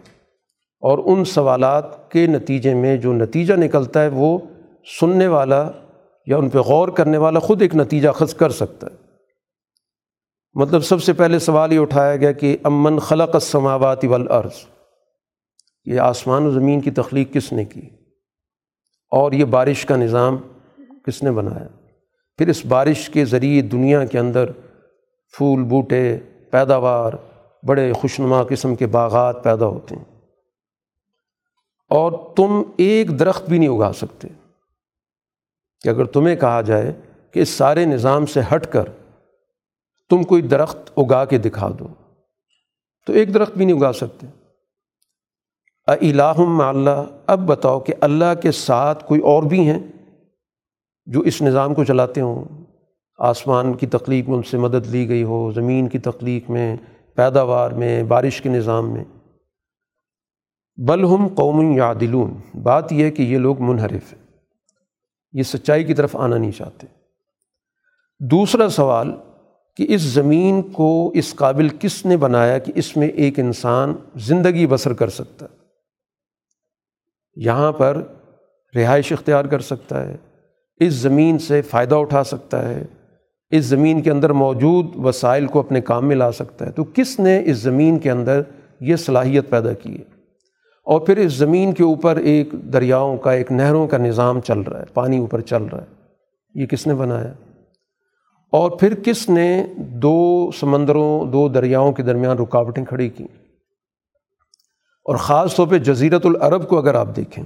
اور 0.81 0.99
ان 1.05 1.25
سوالات 1.25 2.11
کے 2.11 2.27
نتیجے 2.27 2.75
میں 2.75 2.97
جو 2.97 3.13
نتیجہ 3.13 3.55
نکلتا 3.55 4.03
ہے 4.03 4.09
وہ 4.09 4.39
سننے 5.01 5.27
والا 5.27 5.71
یا 6.27 6.37
ان 6.37 6.49
پہ 6.49 6.59
غور 6.59 6.89
کرنے 6.89 7.19
والا 7.19 7.39
خود 7.39 7.63
ایک 7.63 7.75
نتیجہ 7.75 8.09
خز 8.09 8.35
کر 8.35 8.51
سکتا 8.51 8.87
ہے۔ 8.87 8.97
مطلب 10.55 10.85
سب 10.85 11.03
سے 11.03 11.13
پہلے 11.13 11.39
سوال 11.39 11.73
یہ 11.73 11.79
اٹھایا 11.79 12.17
گیا 12.17 12.33
کہ 12.33 12.57
امن 12.63 12.99
خلق 12.99 13.35
السماوات 13.35 14.05
والارض۔ 14.05 14.72
یہ 15.85 16.01
آسمان 16.01 16.47
و 16.47 16.51
زمین 16.51 16.81
کی 16.81 16.91
تخلیق 16.91 17.33
کس 17.33 17.53
نے 17.53 17.65
کی؟ 17.65 17.89
اور 19.11 19.33
یہ 19.33 19.45
بارش 19.45 19.87
کا 19.87 19.97
نظام 19.97 20.37
کس 21.07 21.23
نے 21.23 21.31
بنایا؟ 21.31 21.69
پھر 22.39 22.49
اس 22.49 22.67
بارش 22.67 23.11
کے 23.11 23.25
ذریعے 23.25 23.63
دنیا 23.63 24.05
کے 24.05 24.19
اندر 24.19 24.53
پھول، 25.33 25.63
بوٹے 25.63 26.19
پیداوار، 26.51 27.13
بڑے 27.67 27.93
خوشنما 27.93 28.43
قسم 28.43 28.77
کے 28.77 28.87
باغات 28.87 29.45
پیدا 29.45 29.67
ہوتے 29.67 29.97
ہیں۔ 29.97 30.21
اور 31.89 32.13
تم 32.37 32.63
ایک 32.77 33.19
درخت 33.19 33.49
بھی 33.49 33.59
نہیں 33.59 33.69
اگا 33.69 33.93
سکتے۔ 33.93 34.29
کہ 35.81 35.89
اگر 35.89 36.05
تمہیں 36.05 36.37
کہا 36.37 36.61
جائے 36.61 36.93
کہ 37.31 37.41
اس 37.41 37.49
سارے 37.49 37.85
نظام 37.85 38.27
سے 38.27 38.41
ہٹ 38.55 38.67
کر 38.67 38.85
تم 40.11 40.23
کوئی 40.23 40.43
درخت 40.43 40.93
اگا 40.97 41.25
کے 41.25 41.39
دکھا 41.39 41.69
دو، 41.79 41.87
تو 43.07 43.13
ایک 43.13 43.35
درخت 43.35 43.53
بھی 43.57 43.65
نہیں 43.65 43.77
اگا 43.77 43.93
سکتے۔ 43.93 44.27
الہم 45.87 46.61
اللہ، 46.61 47.05
اب 47.27 47.47
بتاؤ 47.47 47.81
کہ 47.81 47.95
اللہ 48.01 48.41
کے 48.43 48.53
ساتھ 48.53 49.05
کوئی 49.05 49.21
اور 49.21 49.43
بھی 49.43 49.71
ہیں 49.71 49.79
جو 51.07 51.21
اس 51.21 51.43
نظام 51.43 51.75
کو 51.75 51.85
چلاتے 51.85 52.21
ہوں؟ 52.21 52.45
آسمان 53.19 53.75
کی 53.75 53.87
تخلیق 53.87 54.29
میں 54.29 54.37
ان 54.37 54.43
سے 54.43 54.59
مدد 54.59 54.87
لی 54.87 55.09
گئی 55.09 55.23
ہو، 55.23 55.53
زمین 55.53 55.89
کی 55.89 55.99
تخلیق 55.99 56.51
میں، 56.51 56.77
پیداوار 57.15 57.71
میں، 57.71 58.03
بارش 58.03 58.41
کے 58.41 58.49
نظام 58.49 58.93
میں۔ 58.93 59.05
بل 60.77 61.05
ہم 61.05 61.29
قوم 61.29 61.77
یادلون 61.77 62.35
بات 62.63 62.93
یہ 62.93 63.05
ہے 63.05 63.11
کہ 63.11 63.23
یہ 63.23 63.39
لوگ 63.39 63.61
منحرف 63.61 64.13
ہیں۔ 64.13 64.25
یہ 65.33 65.43
سچائی 65.43 65.85
کی 65.85 65.95
طرف 65.95 66.17
آنا 66.17 66.39
نہیں 66.39 66.53
چاہتے۔ 66.53 66.87
دوسرا 68.21 68.69
سوال، 68.69 69.13
کہ 69.77 69.87
اس 69.89 70.01
زمین 70.01 70.63
کو 70.63 71.11
اس 71.15 71.35
قابل 71.35 71.69
کس 71.69 72.07
نے 72.07 72.17
بنایا 72.17 72.59
کہ 72.59 72.73
اس 72.75 72.97
میں 72.97 73.09
ایک 73.09 73.41
انسان 73.41 73.95
زندگی 74.17 74.67
بسر 74.67 74.93
کر 74.93 75.09
سکتا 75.09 75.47
ہے؟ 75.47 75.62
یہاں 77.37 77.73
پر 77.73 78.03
رہائش 78.77 79.13
اختیار 79.13 79.45
کر 79.45 79.59
سکتا 79.59 80.09
ہے، 80.09 80.17
اس 80.81 80.93
زمین 80.93 81.39
سے 81.39 81.63
فائدہ 81.63 81.95
اٹھا 81.95 82.25
سکتا 82.25 82.69
ہے، 82.69 82.85
اس 83.51 83.65
زمین 83.65 84.03
کے 84.03 84.11
اندر 84.11 84.33
موجود 84.33 84.87
وسائل 84.97 85.47
کو 85.47 85.59
اپنے 85.59 85.81
کام 85.81 86.09
میں 86.09 86.17
لا 86.17 86.33
سکتا 86.33 86.67
ہے۔ 86.67 86.71
تو 86.71 86.85
کس 86.85 87.21
نے 87.21 87.43
اس 87.45 87.57
زمین 87.57 87.99
کے 87.99 88.11
اندر 88.11 88.41
یہ 88.81 88.97
صلاحیت 88.97 89.51
پیدا 89.51 89.73
کی 89.73 89.99
ہے؟ 89.99 90.05
اور 90.85 91.01
پھر 91.01 91.17
اس 91.17 91.33
زمین 91.33 91.73
کے 91.73 91.83
اوپر 91.83 92.17
ایک 92.17 92.53
دریاؤں 92.53 93.17
کا، 93.17 93.33
ایک 93.33 93.53
نہروں 93.53 93.87
کا 93.87 93.99
نظام 93.99 94.41
چل 94.41 94.61
رہا 94.61 94.81
ہے، 94.81 94.85
پانی 94.95 95.19
اوپر 95.19 95.41
چل 95.41 95.63
رہا 95.63 95.81
ہے۔ 95.81 95.87
یہ 96.55 96.67
کس 96.67 96.87
نے 96.87 96.95
بنایا؟ 96.95 97.33
اور 98.53 98.71
پھر 98.71 98.95
کس 98.95 99.29
نے 99.29 99.67
دو 99.77 100.51
سمندروں، 100.61 101.27
دو 101.27 101.49
دریاؤں 101.49 101.93
کے 101.93 102.03
درمیان 102.03 102.39
رکاوٹیں 102.39 102.85
کھڑی 102.85 103.09
کیں؟ 103.09 103.42
اور 105.05 105.17
خاص 105.17 105.57
طور 105.57 105.67
پہ 105.67 105.79
جزیرت 105.79 106.27
العرب 106.27 106.69
کو 106.69 106.79
اگر 106.79 106.95
آپ 106.95 107.17
دیکھیں، 107.17 107.45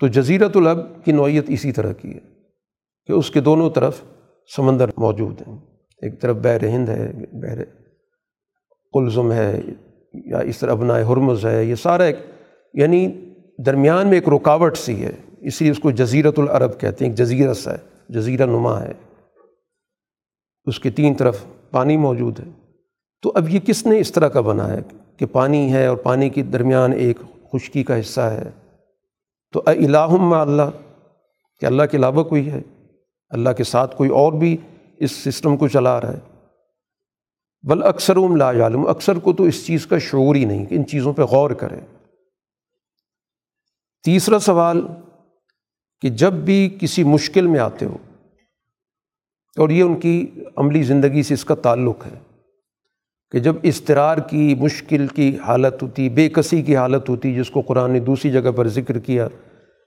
تو 0.00 0.06
جزیرت 0.06 0.56
العرب 0.56 1.04
کی 1.04 1.12
نوعیت 1.12 1.44
اسی 1.48 1.72
طرح 1.72 1.92
کی 1.92 2.14
ہے 2.14 2.20
کہ 3.06 3.12
اس 3.12 3.30
کے 3.30 3.40
دونوں 3.40 3.70
طرف 3.70 4.00
سمندر 4.56 4.90
موجود 4.96 5.42
ہیں۔ 5.46 5.58
ایک 6.02 6.20
طرف 6.20 6.36
بحر 6.36 6.64
ہند 6.64 6.88
ہے، 6.88 7.12
بحر 7.32 7.58
قلزم 8.92 9.32
ہے 9.32 9.60
یا 10.14 10.38
اس 10.38 10.58
طرح 10.58 10.70
ابنائے 10.70 11.04
حرمز 11.04 11.46
ہے، 11.46 11.64
یہ 11.64 11.74
سارا 11.74 12.04
ایک 12.04 12.18
یعنی 12.74 13.30
درمیان 13.66 14.06
میں 14.06 14.14
ایک 14.14 14.28
رکاوٹ 14.28 14.76
سی 14.76 15.04
ہے۔ 15.04 15.12
اس 15.40 15.62
لیے 15.62 15.70
اس 15.70 15.78
کو 15.78 15.90
جزیرت 15.90 16.38
العرب 16.38 16.80
کہتے 16.80 17.04
ہیں، 17.04 17.12
ایک 17.12 17.18
جزیرہ 17.18 17.52
سا 17.52 17.72
ہے، 17.72 17.78
جزیرہ 18.08 18.46
نما 18.46 18.82
ہے۔ 18.82 18.92
اس 20.64 20.80
کے 20.80 20.90
تین 20.90 21.14
طرف 21.14 21.44
پانی 21.70 21.96
موجود 21.96 22.40
ہے۔ 22.40 22.50
تو 23.22 23.32
اب 23.34 23.48
یہ 23.48 23.60
کس 23.60 23.86
نے 23.86 23.98
اس 23.98 24.12
طرح 24.12 24.28
کا 24.28 24.40
بنا 24.40 24.72
ہے 24.72 24.80
کہ 25.20 25.26
پانی 25.26 25.72
ہے 25.72 25.86
اور 25.86 25.96
پانی 25.96 26.28
کے 26.30 26.42
درمیان 26.42 26.92
ایک 26.92 27.18
خشکی 27.52 27.82
کا 27.82 28.00
حصہ 28.00 28.20
ہے۔ 28.20 28.50
تو 29.54 29.62
الہم 29.66 30.32
اللہ، 30.32 30.70
کہ 31.62 31.66
اللہ 31.66 31.82
کے 31.90 31.96
علاوہ 31.96 32.24
کوئی 32.24 32.50
ہے، 32.50 32.60
اللہ 33.32 33.50
کے 33.50 33.64
ساتھ 33.64 33.96
کوئی 33.96 34.10
اور 34.10 34.32
بھی 34.32 34.56
اس 34.98 35.12
سسٹم 35.12 35.56
کو 35.56 35.68
چلا 35.68 36.00
رہا 36.00 36.12
ہے۔ 36.12 36.20
بل 37.64 37.82
اکثر 37.82 38.18
لا 38.36 38.50
عالم 38.62 38.86
اکثر 38.86 39.18
کو 39.18 39.32
تو 39.32 39.44
اس 39.44 39.64
چیز 39.66 39.86
کا 39.86 39.98
شعور 39.98 40.34
ہی 40.34 40.44
نہیں 40.44 40.64
کہ 40.66 40.74
ان 40.74 40.86
چیزوں 40.86 41.12
پہ 41.12 41.22
غور 41.22 41.50
کرے 41.50 41.80
تیسرا 44.04 44.38
سوال، 44.38 44.86
کہ 46.02 46.08
جب 46.14 46.32
بھی 46.44 46.68
کسی 46.80 47.04
مشکل 47.04 47.46
میں 47.46 47.60
آتے 47.60 47.86
ہو، 47.86 47.96
اور 49.56 49.70
یہ 49.70 49.82
ان 49.82 49.98
کی 50.00 50.26
عملی 50.56 50.82
زندگی 50.82 51.22
سے 51.22 51.34
اس 51.34 51.44
کا 51.44 51.54
تعلق 51.54 52.06
ہے 52.06 52.18
کہ 53.30 53.38
جب 53.38 53.56
استرار 53.62 54.18
کی، 54.18 54.54
مشکل 54.54 55.06
کی 55.06 55.38
حالت 55.46 55.82
ہوتی، 55.82 56.08
بے 56.08 56.28
کسی 56.28 56.62
کی 56.62 56.76
حالت 56.76 57.08
ہوتی، 57.08 57.34
جس 57.34 57.50
کو 57.50 57.60
قرآن 57.60 57.90
نے 57.90 58.00
دوسری 58.00 58.30
جگہ 58.30 58.50
پر 58.50 58.68
ذکر 58.68 58.98
کیا 58.98 59.28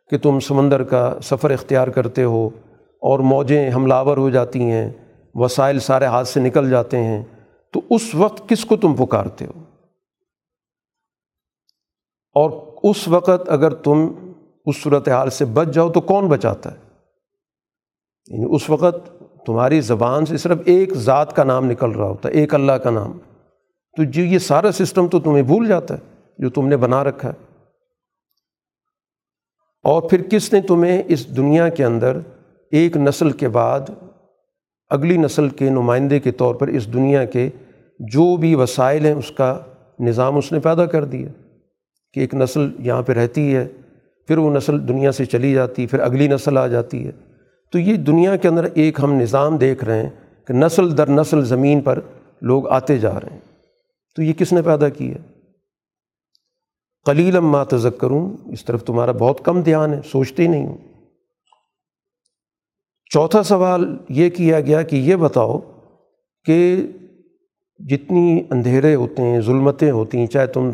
کہ 0.10 0.18
تم 0.18 0.40
سمندر 0.40 0.84
کا 0.84 1.18
سفر 1.24 1.52
اختیار 1.52 1.88
کرتے 1.88 2.24
ہو 2.24 2.50
اور 3.02 3.20
موجیں 3.20 3.72
حملہ 3.74 3.94
ہو 3.94 4.30
جاتی 4.30 4.62
ہیں، 4.62 4.92
وسائل 5.36 5.80
سارے 5.80 6.06
ہاتھ 6.06 6.28
سے 6.28 6.40
نکل 6.40 6.70
جاتے 6.70 6.98
ہیں، 6.98 7.24
تو 7.74 7.82
اس 7.90 8.16
وقت 8.16 8.50
کس 8.50 8.66
کو 8.66 8.76
تم 8.76 8.94
پکارتے 8.94 9.46
ہو؟ 9.46 9.64
اور 12.36 12.50
اس 12.84 13.08
وقت 13.08 13.50
اگر 13.50 13.74
تم 13.74 14.08
اس 14.66 14.84
صورت 14.84 15.10
حال 15.10 15.30
سے 15.30 15.46
بچ 15.46 15.68
جاؤ 15.68 15.92
تو 15.92 16.02
کون 16.02 16.28
بچاتا 16.28 16.72
ہے؟ 16.72 16.78
یعنی 18.28 18.56
اس 18.56 18.70
وقت 18.70 19.24
تمہاری 19.46 19.82
زبان 19.82 20.26
سے 20.26 20.38
صرف 20.38 20.58
ایک 20.66 20.94
ذات 20.94 21.36
کا 21.36 21.44
نام 21.44 21.66
نکل 21.66 21.92
رہا 21.92 22.06
ہوتا 22.06 22.30
ہے 22.30 22.34
ایک 22.34 22.56
اللہ 22.56 22.72
کا 22.72 22.90
نام۔ 22.90 23.20
تو 24.00 24.04
جو 24.04 24.24
یہ 24.24 24.39
سارا 24.39 24.72
سسٹم 24.72 25.08
تو 25.08 25.20
تمہیں 25.20 25.43
بھول 25.43 25.68
جاتا 25.68 25.93
ہے 25.93 26.00
جو 26.38 26.50
تم 26.50 26.68
نے 26.68 26.78
بنا 26.78 27.04
رکھا 27.04 27.30
ہے۔ 27.30 27.43
اور 29.84 30.02
پھر 30.02 30.22
کس 30.22 30.54
نے 30.54 30.62
تمہیں 30.62 31.04
اس 31.08 31.38
دنیا 31.38 31.70
کے 31.70 31.86
اندر 31.86 32.18
ایک 32.72 32.97
نسل 32.97 33.32
کے 33.32 33.50
بعد 33.50 33.80
اگلی 34.89 35.18
نسل 35.18 35.50
کے 35.50 35.70
نمائندے 35.70 36.20
کے 36.20 36.32
طور 36.32 36.56
پر 36.56 36.68
اس 36.68 36.93
دنیا 36.93 37.26
کے 37.26 37.50
جو 38.00 38.38
بھی 38.38 38.56
وسائل 38.56 39.06
ہیں، 39.06 39.14
اس 39.14 39.32
کا 39.32 39.60
نظام 40.00 40.38
اس 40.38 40.52
نے 40.52 40.60
پیدا 40.60 40.86
کر 40.86 41.06
دیا 41.06 41.30
کہ 42.14 42.20
ایک 42.20 42.36
نسل 42.36 42.72
یہاں 42.80 43.02
پہ 43.02 43.14
رہتی 43.14 43.56
ہے، 43.56 43.68
پھر 44.28 44.38
وہ 44.38 44.54
نسل 44.54 44.88
دنیا 44.88 45.12
سے 45.12 45.26
چلی 45.26 45.54
جاتی، 45.54 45.88
پھر 45.88 46.00
اگلی 46.00 46.28
نسل 46.28 46.58
آ 46.58 46.68
جاتی 46.68 47.08
ہے۔ 47.08 47.12
تو 47.72 47.80
یہ 47.80 47.95
دنیا 47.95 48.36
کے 48.36 48.47
اندر 48.47 48.68
ایک 48.74 49.00
ہم 49.04 49.14
نظام 49.14 49.58
دیکھ 49.58 49.86
رہے 49.86 50.04
ہیں 50.04 50.10
کہ 50.47 50.54
نسل 50.54 50.97
در 50.97 51.10
نسل 51.10 51.45
زمین 51.45 51.82
پر 51.82 52.00
لوگ 52.41 52.68
آتے 52.68 52.97
جا 52.97 53.14
رہے 53.14 53.30
ہیں۔ 53.32 53.49
تو 54.16 54.24
یہ 54.24 54.34
کس 54.34 54.53
نے 54.53 54.62
پیدا 54.62 54.89
کی 54.89 55.14
ہے؟ 55.14 55.18
قلیل 57.05 57.39
ما 57.39 57.64
تذکروں 57.64 58.30
اس 58.45 58.66
طرف 58.66 58.84
تمہارا 58.84 59.12
بہت 59.12 59.45
کم 59.45 59.62
دھیان 59.62 59.93
ہے، 59.93 60.01
سوچتے 60.12 60.43
ہی 60.43 60.47
نہیں 60.47 60.68
ہوں 60.68 60.78
چوتھا 63.14 63.43
سوال 63.43 63.97
یہ 64.10 64.30
کیا 64.30 64.62
گیا 64.62 64.82
کہ 64.82 64.95
یہ 64.95 65.16
بتاؤ 65.16 65.60
کہ 66.45 66.88
جتنی 67.80 68.43
اندھیرے 68.51 68.95
ہوتے 68.95 69.22
ہیں، 69.22 69.41
ظلمتیں 69.41 69.91
ہوتی 69.91 70.18
ہیں، 70.18 70.28
چاہے 70.28 70.47
تم 70.47 70.72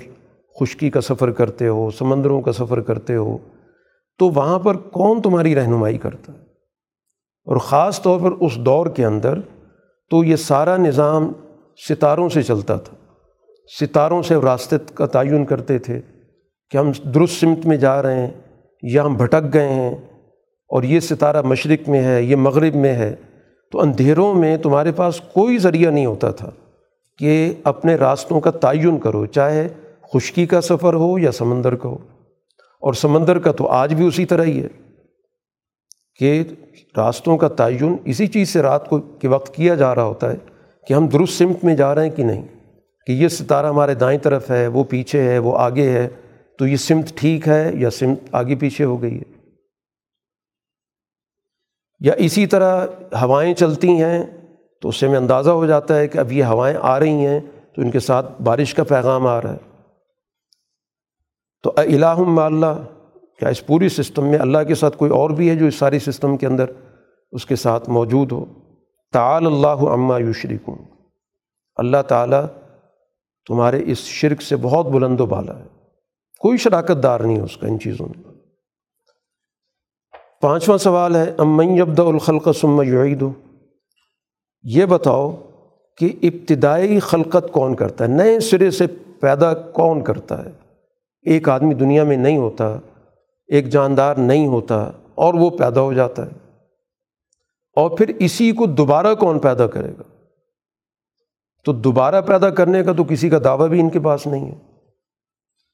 خشکی 0.59 0.89
کا 0.89 1.01
سفر 1.01 1.31
کرتے 1.31 1.67
ہو، 1.67 1.91
سمندروں 1.91 2.41
کا 2.41 2.51
سفر 2.51 2.81
کرتے 2.81 3.15
ہو، 3.15 3.38
تو 4.19 4.29
وہاں 4.29 4.59
پر 4.59 4.77
کون 4.77 5.21
تمہاری 5.21 5.55
رہنمائی 5.55 5.97
کرتا 5.97 6.33
ہے؟ 6.33 6.38
اور 7.47 7.57
خاص 7.57 8.01
طور 8.01 8.19
پر 8.19 8.31
اس 8.31 8.55
دور 8.55 8.88
کے 8.88 9.05
اندر 9.05 9.39
تو 10.09 10.23
یہ 10.23 10.36
سارا 10.36 10.77
نظام 10.77 11.31
ستاروں 11.89 12.29
سے 12.29 12.41
چلتا 12.41 12.77
تھا۔ 12.77 13.05
ستاروں 13.68 14.24
سے 14.24 14.36
راستے 14.36 14.76
کا 14.93 15.05
تعین 15.05 15.45
کرتے 15.45 15.80
تھے 15.80 16.01
کہ 16.72 16.78
ہم 16.78 16.91
درست 17.13 17.39
سمت 17.39 17.66
میں 17.66 17.78
جا 17.78 18.01
رہے 18.01 18.20
ہیں، 18.20 18.32
یا 18.84 19.05
ہم 19.05 19.13
بھٹک 19.13 19.53
گئے 19.53 19.68
ہیں 19.68 19.95
اور 20.70 20.84
یہ 20.84 20.99
ستارہ 20.99 21.41
مشرق 21.41 21.89
میں 21.89 22.03
ہے، 22.03 22.24
یہ 22.24 22.36
مغرب 22.36 22.76
میں 22.76 22.93
ہے۔ 22.93 23.16
تو 23.72 23.82
اندھیروں 23.82 24.34
میں 24.34 24.57
تمہارے 24.57 24.91
پاس 24.91 25.22
کوئی 25.22 25.57
ذریعہ 25.57 25.91
نہیں 25.91 26.05
ہوتا 26.05 26.32
تھا 26.32 26.51
کہ 27.18 27.53
اپنے 27.63 27.95
راستوں 27.95 28.39
کا 28.39 28.51
تعین 28.51 28.99
کرو، 28.99 29.26
چاہے 29.26 29.68
خشکی 30.13 30.45
کا 30.45 30.61
سفر 30.61 30.93
ہو 30.93 31.20
یا 31.20 31.32
سمندر 31.32 31.76
کا 31.76 31.89
ہو۔ 31.89 31.97
اور 32.82 32.93
سمندر 32.93 33.39
کا 33.39 33.51
تو 33.51 33.68
آج 33.68 33.93
بھی 33.93 34.07
اسی 34.07 34.26
طرح 34.26 34.43
ہی 34.43 34.63
ہے 34.63 34.68
کہ 36.20 36.43
راستوں 36.97 37.38
کا 37.38 37.47
تعین 37.47 37.95
اسی 38.05 38.28
چیز 38.28 38.49
سے 38.49 38.61
رات 38.61 38.89
کو، 38.89 38.99
کے 38.99 39.28
وقت 39.28 39.55
کیا 39.55 39.76
جا 39.76 39.95
رہا 39.95 40.03
ہوتا 40.03 40.32
ہے 40.32 40.38
کہ 40.88 40.93
ہم 40.93 41.07
درست 41.07 41.34
سمت 41.34 41.63
میں 41.63 41.76
جا 41.76 41.95
رہے 41.95 42.03
ہیں 42.03 42.16
کہ 42.16 42.24
نہیں۔ 42.24 42.55
کہ 43.06 43.12
یہ 43.12 43.28
ستارہ 43.28 43.66
ہمارے 43.66 43.93
دائیں 43.93 44.20
طرف 44.20 44.51
ہے، 44.51 44.68
وہ 44.68 44.84
پیچھے 44.84 45.22
ہے، 45.22 45.38
وہ 45.38 45.58
آگے 45.58 45.89
ہے، 45.89 46.08
تو 46.60 46.68
یہ 46.68 46.76
سمت 46.76 47.06
ٹھیک 47.16 47.47
ہے 47.47 47.72
یا 47.74 47.89
سمت 47.89 48.20
آگے 48.32 48.56
پیچھے 48.56 48.84
ہو 48.84 49.01
گئی 49.01 49.20
ہے؟ 49.20 49.36
یا 51.99 52.14
اسی 52.18 52.45
طرح 52.45 52.88
ہوائیں 53.22 53.53
چلتی 53.53 53.89
ہیں 53.89 54.26
تو 54.82 54.89
اس 54.89 54.95
سے 54.95 55.08
ہمیں 55.08 55.18
اندازہ 55.18 55.49
ہو 55.49 55.66
جاتا 55.66 55.97
ہے 55.97 56.08
کہ 56.08 56.18
اب 56.18 56.32
یہ 56.32 56.43
ہوائیں 56.43 56.78
آ 56.82 56.99
رہی 56.99 57.26
ہیں 57.26 57.39
تو 57.76 57.82
ان 57.82 57.91
کے 57.91 57.99
ساتھ 57.99 58.41
بارش 58.41 58.74
کا 58.74 58.84
پیغام 58.84 59.28
آ 59.28 59.41
رہا 59.41 59.53
ہے۔ 59.53 59.82
تو 61.64 61.74
الہم 61.78 62.39
اللہ، 62.39 62.84
کیا 63.39 63.49
اس 63.49 63.66
پوری 63.66 63.89
سسٹم 63.89 64.28
میں 64.28 64.39
اللہ 64.39 64.58
کے 64.68 64.76
ساتھ 64.76 64.97
کوئی 64.97 65.12
اور 65.12 65.30
بھی 65.30 65.49
ہے 65.49 65.56
جو 65.56 65.66
اس 65.66 65.76
ساری 65.76 65.99
سسٹم 65.99 66.38
کے 66.38 66.47
اندر 66.47 66.66
اس 67.32 67.45
کے 67.45 67.56
ساتھ 67.56 67.89
موجود 67.89 68.32
ہو؟ 68.32 68.45
تعال 69.12 69.45
اللہ 69.45 69.68
عما 69.68 70.20
یشرکون۔ 70.20 70.78
اللہ 71.76 72.01
تعالیٰ 72.08 72.45
تمہارے 73.48 73.84
اس 73.86 73.98
شرک 73.98 74.41
سے 74.41 74.56
بہت 74.56 74.86
بلند 74.86 75.20
و 75.20 75.26
بالا 75.26 75.60
ہے۔ 75.60 75.64
کوئی 76.39 76.58
شراکت 76.58 77.04
دار 77.04 77.20
نہیں 77.20 77.38
ہے 77.38 77.41
اس 77.41 77.58
کا 77.58 77.68
ان 77.68 77.80
چیزوں 77.80 78.08
میں۔ 78.08 78.36
پانچواں 80.41 80.78
سوال 80.78 81.16
ہے 81.16 81.34
امن 81.38 81.78
یبد 81.78 82.00
الخلق 82.00 82.48
سم 82.56 82.82
یعید 82.82 83.24
یہ 84.64 84.86
بتاؤ 84.86 85.36
کہ 85.98 86.14
ابتدائی 86.22 87.00
خلقت 87.00 87.52
کون 87.52 87.76
کرتا 87.76 88.04
ہے؟ 88.04 88.10
نئے 88.10 88.39
سرے 88.39 88.72
سے 88.72 88.88
پیدا 89.20 89.54
کون 89.54 90.04
کرتا 90.04 90.46
ہے؟ 90.46 90.50
ایک 91.22 91.50
آدمی 91.50 91.74
دنیا 91.74 92.04
میں 92.04 92.18
نہیں 92.18 92.38
ہوتا، 92.38 92.80
ایک 93.48 93.70
جاندار 93.70 94.16
نہیں 94.16 94.48
ہوتا 94.48 94.91
اور 95.16 95.34
وہ 95.34 95.50
پیدا 95.50 95.82
ہو 95.82 95.93
جاتا 95.93 96.26
ہے۔ 96.26 96.32
اور 97.76 97.98
پھر 97.98 98.16
اسی 98.20 98.52
کو 98.52 98.66
دوبارہ 98.66 99.16
کون 99.16 99.39
پیدا 99.39 99.68
کرے 99.68 99.91
گا؟ 99.91 100.14
تو 101.66 101.74
دوبارہ 101.74 102.22
پیدا 102.22 102.49
کرنے 102.49 102.84
کا 102.84 102.93
تو 102.93 103.03
کسی 103.03 103.30
کا 103.30 103.39
دعویٰ 103.43 103.68
بھی 103.68 103.80
ان 103.80 103.89
کے 103.89 103.99
پاس 103.99 104.28
نہیں 104.28 104.45
ہے۔ 104.45 104.55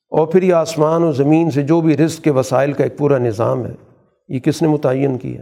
اور 0.10 0.28
پھر 0.28 0.44
یہ 0.44 0.54
آسمان 0.54 1.04
و 1.04 1.12
زمین 1.12 1.52
سے 1.52 1.62
جو 1.62 1.82
بھی 1.82 1.98
رزق 1.98 2.24
کے 2.24 2.32
وسائل 2.32 2.74
کا 2.74 2.84
ایک 2.84 2.98
پورا 2.98 3.18
نظام 3.18 3.66
ہے، 3.66 4.04
یہ 4.28 4.40
کس 4.40 4.62
نے 4.62 4.68
متعین 4.68 5.18
کیا؟ 5.18 5.42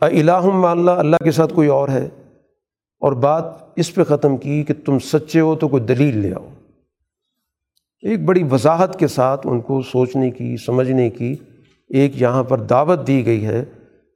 الہم 0.00 0.64
اللہ 0.64 0.90
اللہ 0.90 1.16
کے 1.24 1.30
ساتھ 1.30 1.54
کوئی 1.54 1.68
اور 1.68 1.88
ہے؟ 1.88 2.08
اور 3.00 3.12
بات 3.12 3.44
اس 3.76 3.94
پہ 3.94 4.04
ختم 4.04 4.36
کی 4.36 4.62
کہ 4.62 4.74
تم 4.84 4.98
سچے 4.98 5.40
ہو 5.40 5.56
تو 5.56 5.68
کوئی 5.68 5.82
دلیل 5.82 6.18
لے 6.18 6.34
آؤ۔ 6.34 6.48
ایک 8.02 8.24
بڑی 8.24 8.42
وضاحت 8.50 8.98
کے 8.98 9.06
ساتھ 9.06 9.46
ان 9.46 9.60
کو 9.60 9.82
سوچنے 9.82 10.30
کی، 10.30 10.56
سمجھنے 10.56 11.10
کی 11.10 11.36
ایک 11.88 12.22
یہاں 12.22 12.44
پر 12.44 12.60
دعوت 12.60 13.06
دی 13.06 13.26
گئی 13.26 13.46
ہے 13.46 13.64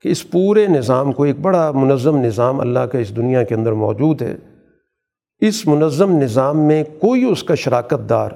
کہ 0.03 0.09
اس 0.09 0.31
پورے 0.31 0.67
نظام 0.67 1.13
کو، 1.13 1.23
ایک 1.23 1.39
بڑا 1.39 1.71
منظم 1.71 2.17
نظام 2.17 2.61
اللہ 2.61 2.79
کا 2.79 2.99
اس 2.99 3.17
دنیا 3.17 3.43
کے 3.43 3.55
اندر 3.55 3.73
موجود 3.73 4.23
ہے، 4.23 4.37
اس 5.39 5.67
منظم 5.67 6.19
نظام 6.19 6.59
میں 6.59 6.85
کوئی 6.85 7.25
اس 7.25 7.43
کا 7.43 7.55
شراکت 7.55 8.09
دار 8.09 8.31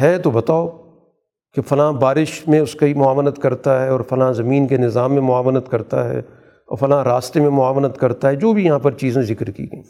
ہے 0.00 0.18
تو 0.18 0.30
بتاؤ 0.30 0.68
کہ 1.54 1.62
فلاں 1.62 1.92
بارش 1.92 2.48
میں 2.48 2.60
اس 2.60 2.72
کی 2.72 2.94
معاونت 2.94 3.38
کرتا 3.38 3.84
ہے 3.84 3.88
اور 3.88 4.00
فلاں 4.08 4.32
زمین 4.32 4.66
کے 4.66 4.76
نظام 4.76 5.12
میں 5.12 5.22
معاونت 5.22 5.68
کرتا 5.68 6.08
ہے 6.08 6.18
اور 6.18 6.76
فلاں 6.76 7.04
راستے 7.04 7.40
میں 7.40 7.50
معاونت 7.50 7.98
کرتا 7.98 8.28
ہے، 8.28 8.36
جو 8.36 8.52
بھی 8.52 8.64
یہاں 8.64 8.78
پر 8.78 8.92
چیزیں 8.92 9.22
ذکر 9.22 9.50
کی 9.50 9.64
گئیں۔ 9.72 9.82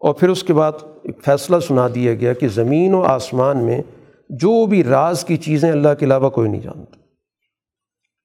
اور 0.00 0.14
پھر 0.14 0.28
اس 0.28 0.42
کے 0.42 0.54
بعد 0.54 0.72
ایک 1.02 1.24
فیصلہ 1.24 1.58
سنا 1.58 1.88
دیا 1.94 2.14
گیا 2.14 2.32
کہ 2.32 2.48
زمین 2.48 2.94
و 2.94 3.02
آسمان 3.02 3.64
میں 3.64 3.82
جو 4.30 4.66
بھی 4.66 4.84
راز 4.84 5.24
کی 5.24 5.36
چیزیں 5.36 5.70
اللہ 5.70 5.94
کے 5.98 6.06
علاوہ 6.06 6.30
کوئی 6.30 6.50
نہیں 6.50 6.60
جانتا۔ 6.60 7.03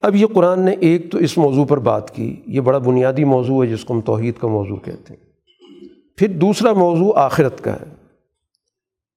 اب 0.00 0.16
یہ 0.16 0.26
قرآن 0.26 0.60
نے 0.60 0.70
ایک 0.80 1.12
تو 1.12 1.18
اس 1.18 1.38
موضوع 1.38 1.64
پر 1.64 1.78
بات 1.78 2.14
کی، 2.14 2.36
یہ 2.46 2.60
بڑا 2.60 2.78
بنیادی 2.78 3.24
موضوع 3.24 3.64
ہے 3.64 3.70
جس 3.70 3.84
کو 3.84 3.94
ہم 3.94 4.00
توحید 4.00 4.34
کا 4.40 4.48
موضوع 4.48 4.76
کہتے 4.76 5.14
ہیں۔ 5.14 5.30
پھر 6.16 6.28
دوسرا 6.28 6.72
موضوع 6.72 7.12
آخرت 7.16 7.60
کا 7.60 7.72
ہے۔ 7.72 7.94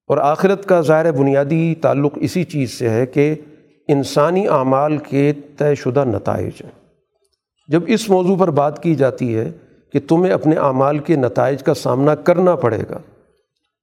اور 0.07 0.17
آخرت 0.17 0.65
کا 0.65 0.81
ظاہر 0.81 1.11
بنیادی 1.11 1.75
تعلق 1.75 2.11
اسی 2.15 2.43
چیز 2.43 2.71
سے 2.71 2.89
ہے 2.89 3.05
کہ 3.05 3.35
انسانی 3.87 4.47
اعمال 4.47 4.97
کے 4.97 5.33
طے 5.57 5.75
شدہ 5.75 6.03
نتائج 6.05 6.51
ہیں۔ 6.63 6.71
جب 7.67 7.83
اس 7.87 8.09
موضوع 8.09 8.35
پر 8.35 8.51
بات 8.51 8.83
کی 8.83 8.95
جاتی 8.95 9.35
ہے 9.35 9.51
کہ 9.93 9.99
تمہیں 10.07 10.33
اپنے 10.33 10.55
اعمال 10.55 10.99
کے 10.99 11.15
نتائج 11.15 11.63
کا 11.63 11.73
سامنا 11.73 12.15
کرنا 12.15 12.55
پڑے 12.55 12.79
گا، 12.89 12.99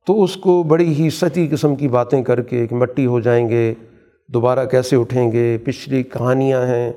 تو 0.07 0.22
اس 0.22 0.36
کو 0.36 0.62
بڑی 0.62 0.94
ہی 0.94 1.11
ستی 1.11 1.48
قسم 1.48 1.74
کی 1.74 1.88
باتیں 1.88 2.22
کر 2.22 2.42
کے 2.42 2.66
کہ 2.66 2.76
مٹی 2.76 3.07
ہو 3.07 3.20
جائیں 3.20 3.48
گے۔ 3.48 3.74
دوبارہ 4.35 4.64
کیسے 4.64 4.97
اٹھیں 4.97 5.33
گے؟ 5.33 5.59
پچھلی 5.64 6.03
کہانیاں 6.03 6.66
ہیں۔ 6.66 6.93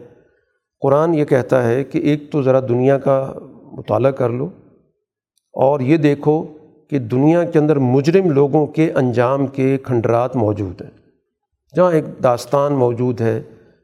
قرآن 0.80 1.14
یہ 1.14 1.26
کہتا 1.26 1.68
ہے 1.68 1.84
کہ 1.84 1.98
ایک 1.98 2.32
تو 2.32 2.42
ذرا 2.42 2.60
دنیا 2.60 2.98
کا 2.98 3.34
مطالعہ 3.72 4.12
کر 4.12 4.30
لو 4.30 4.46
اور 5.54 5.80
یہ 5.80 5.98
دیکھو 5.98 6.44
کہ 6.90 7.00
دنیا 7.00 7.44
کے 7.44 7.60
اندر 7.60 7.80
مجرم 7.80 8.30
لوگوں 8.30 8.68
کے 8.68 8.92
انجام 8.92 9.48
کے 9.48 9.78
کھنڈرات 9.78 10.36
موجود 10.36 10.82
ہیں۔ 10.82 10.90
جہاں 11.76 11.92
ایک 11.92 12.06
داستان 12.24 12.74
موجود 12.74 13.22
ہے 13.22 13.42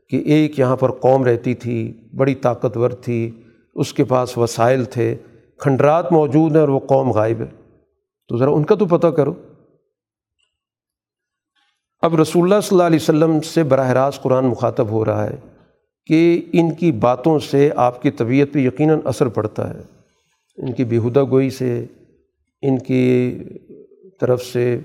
کہ 0.10 0.16
ایک 0.16 0.60
یہاں 0.60 0.76
پر 0.76 0.92
قوم 0.92 1.24
رہتی 1.24 1.54
تھی، 1.54 1.94
بڑی 2.18 2.36
طاقتور 2.36 2.90
تھی، 2.90 3.32
اس 3.76 3.94
کے 3.94 4.04
پاس 4.04 4.38
وسائل 4.38 4.86
تھے، 4.86 5.16
کھنڈرات 5.58 6.12
موجود 6.12 6.52
ہیں 6.52 6.62
اور 6.62 6.70
وہ 6.70 6.80
قوم 6.80 7.12
غائب 7.12 7.42
ہے۔ 7.42 7.48
تو 8.28 8.38
ذرا 8.38 8.50
ان 8.50 8.64
کا 8.64 8.76
تو 8.76 8.86
پتہ 8.86 9.08
کرو۔ 9.08 9.34
اب 12.02 12.22
رسول 12.22 12.44
اللہ 12.44 12.62
صلی 12.62 12.76
اللہ 12.76 12.84
علیہ 12.84 13.00
وسلم 13.02 13.42
سے 13.42 13.64
براہ 13.64 13.90
راست 13.90 14.24
قرآن 14.24 14.46
مخاطب 14.46 14.92
ہو 14.92 15.06
رہا 15.06 15.30
ہے 15.30 15.36
کہ 16.06 16.42
ان 16.54 16.74
کی 16.74 16.92
باتوں 16.92 17.40
سے 17.40 17.70
آپ 17.76 18.02
کی 18.02 18.12
طبیعت 18.12 18.54
پہ 18.54 18.60
یقیناً 18.60 19.00
اثر 19.06 19.28
پڑتا 19.28 19.70
ہے۔ 19.70 19.80
ان 20.58 20.74
کی 20.74 20.84
بیہودہ 20.84 21.24
گوئی 21.24 21.50
سے، 21.50 21.86
ان 22.62 22.78
کی 22.78 23.40
طرف 24.22 24.44
سے 24.44 24.80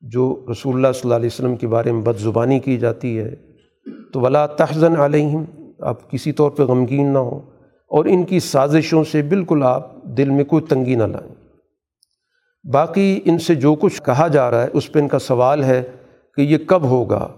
جو 0.00 0.46
رسول 0.52 0.74
اللہ 0.74 0.92
صلی 0.92 1.00
اللہ 1.04 1.14
علیہ 1.14 1.26
وسلم 1.26 1.56
کے 1.56 1.68
بارے 1.68 1.92
میں 1.92 2.02
بد 2.02 2.18
زبانی 2.18 2.58
کی 2.58 2.78
جاتی 2.78 3.18
ہے، 3.18 3.34
تو 4.12 4.20
ولا 4.20 4.46
تحزن 4.46 4.96
علیہم 4.96 5.44
آپ 5.80 6.10
کسی 6.10 6.32
طور 6.32 6.50
پہ 6.50 6.62
غمگین 6.62 7.12
نہ 7.12 7.18
ہوں۔ 7.18 7.40
اور 7.88 8.04
ان 8.04 8.24
کی 8.24 8.40
سازشوں 8.40 9.04
سے 9.04 9.22
بالکل 9.22 9.62
آپ 9.62 10.02
دل 10.02 10.30
میں 10.30 10.44
کوئی 10.44 10.64
تنگی 10.64 10.94
نہ 10.94 11.04
لائیں۔ 11.04 11.34
باقی 12.72 13.20
ان 13.24 13.38
سے 13.38 13.54
جو 13.54 13.74
کچھ 13.74 14.02
کہا 14.02 14.28
جا 14.28 14.50
رہا 14.50 14.62
ہے، 14.62 14.68
اس 14.72 14.92
پہ 14.92 14.98
ان 14.98 15.08
کا 15.08 15.18
سوال 15.18 15.64
ہے۔ 15.64 15.82
کہ 16.34 16.40
یہ 16.40 16.58
کب 16.66 16.82
ہوگا؟ 16.82 17.28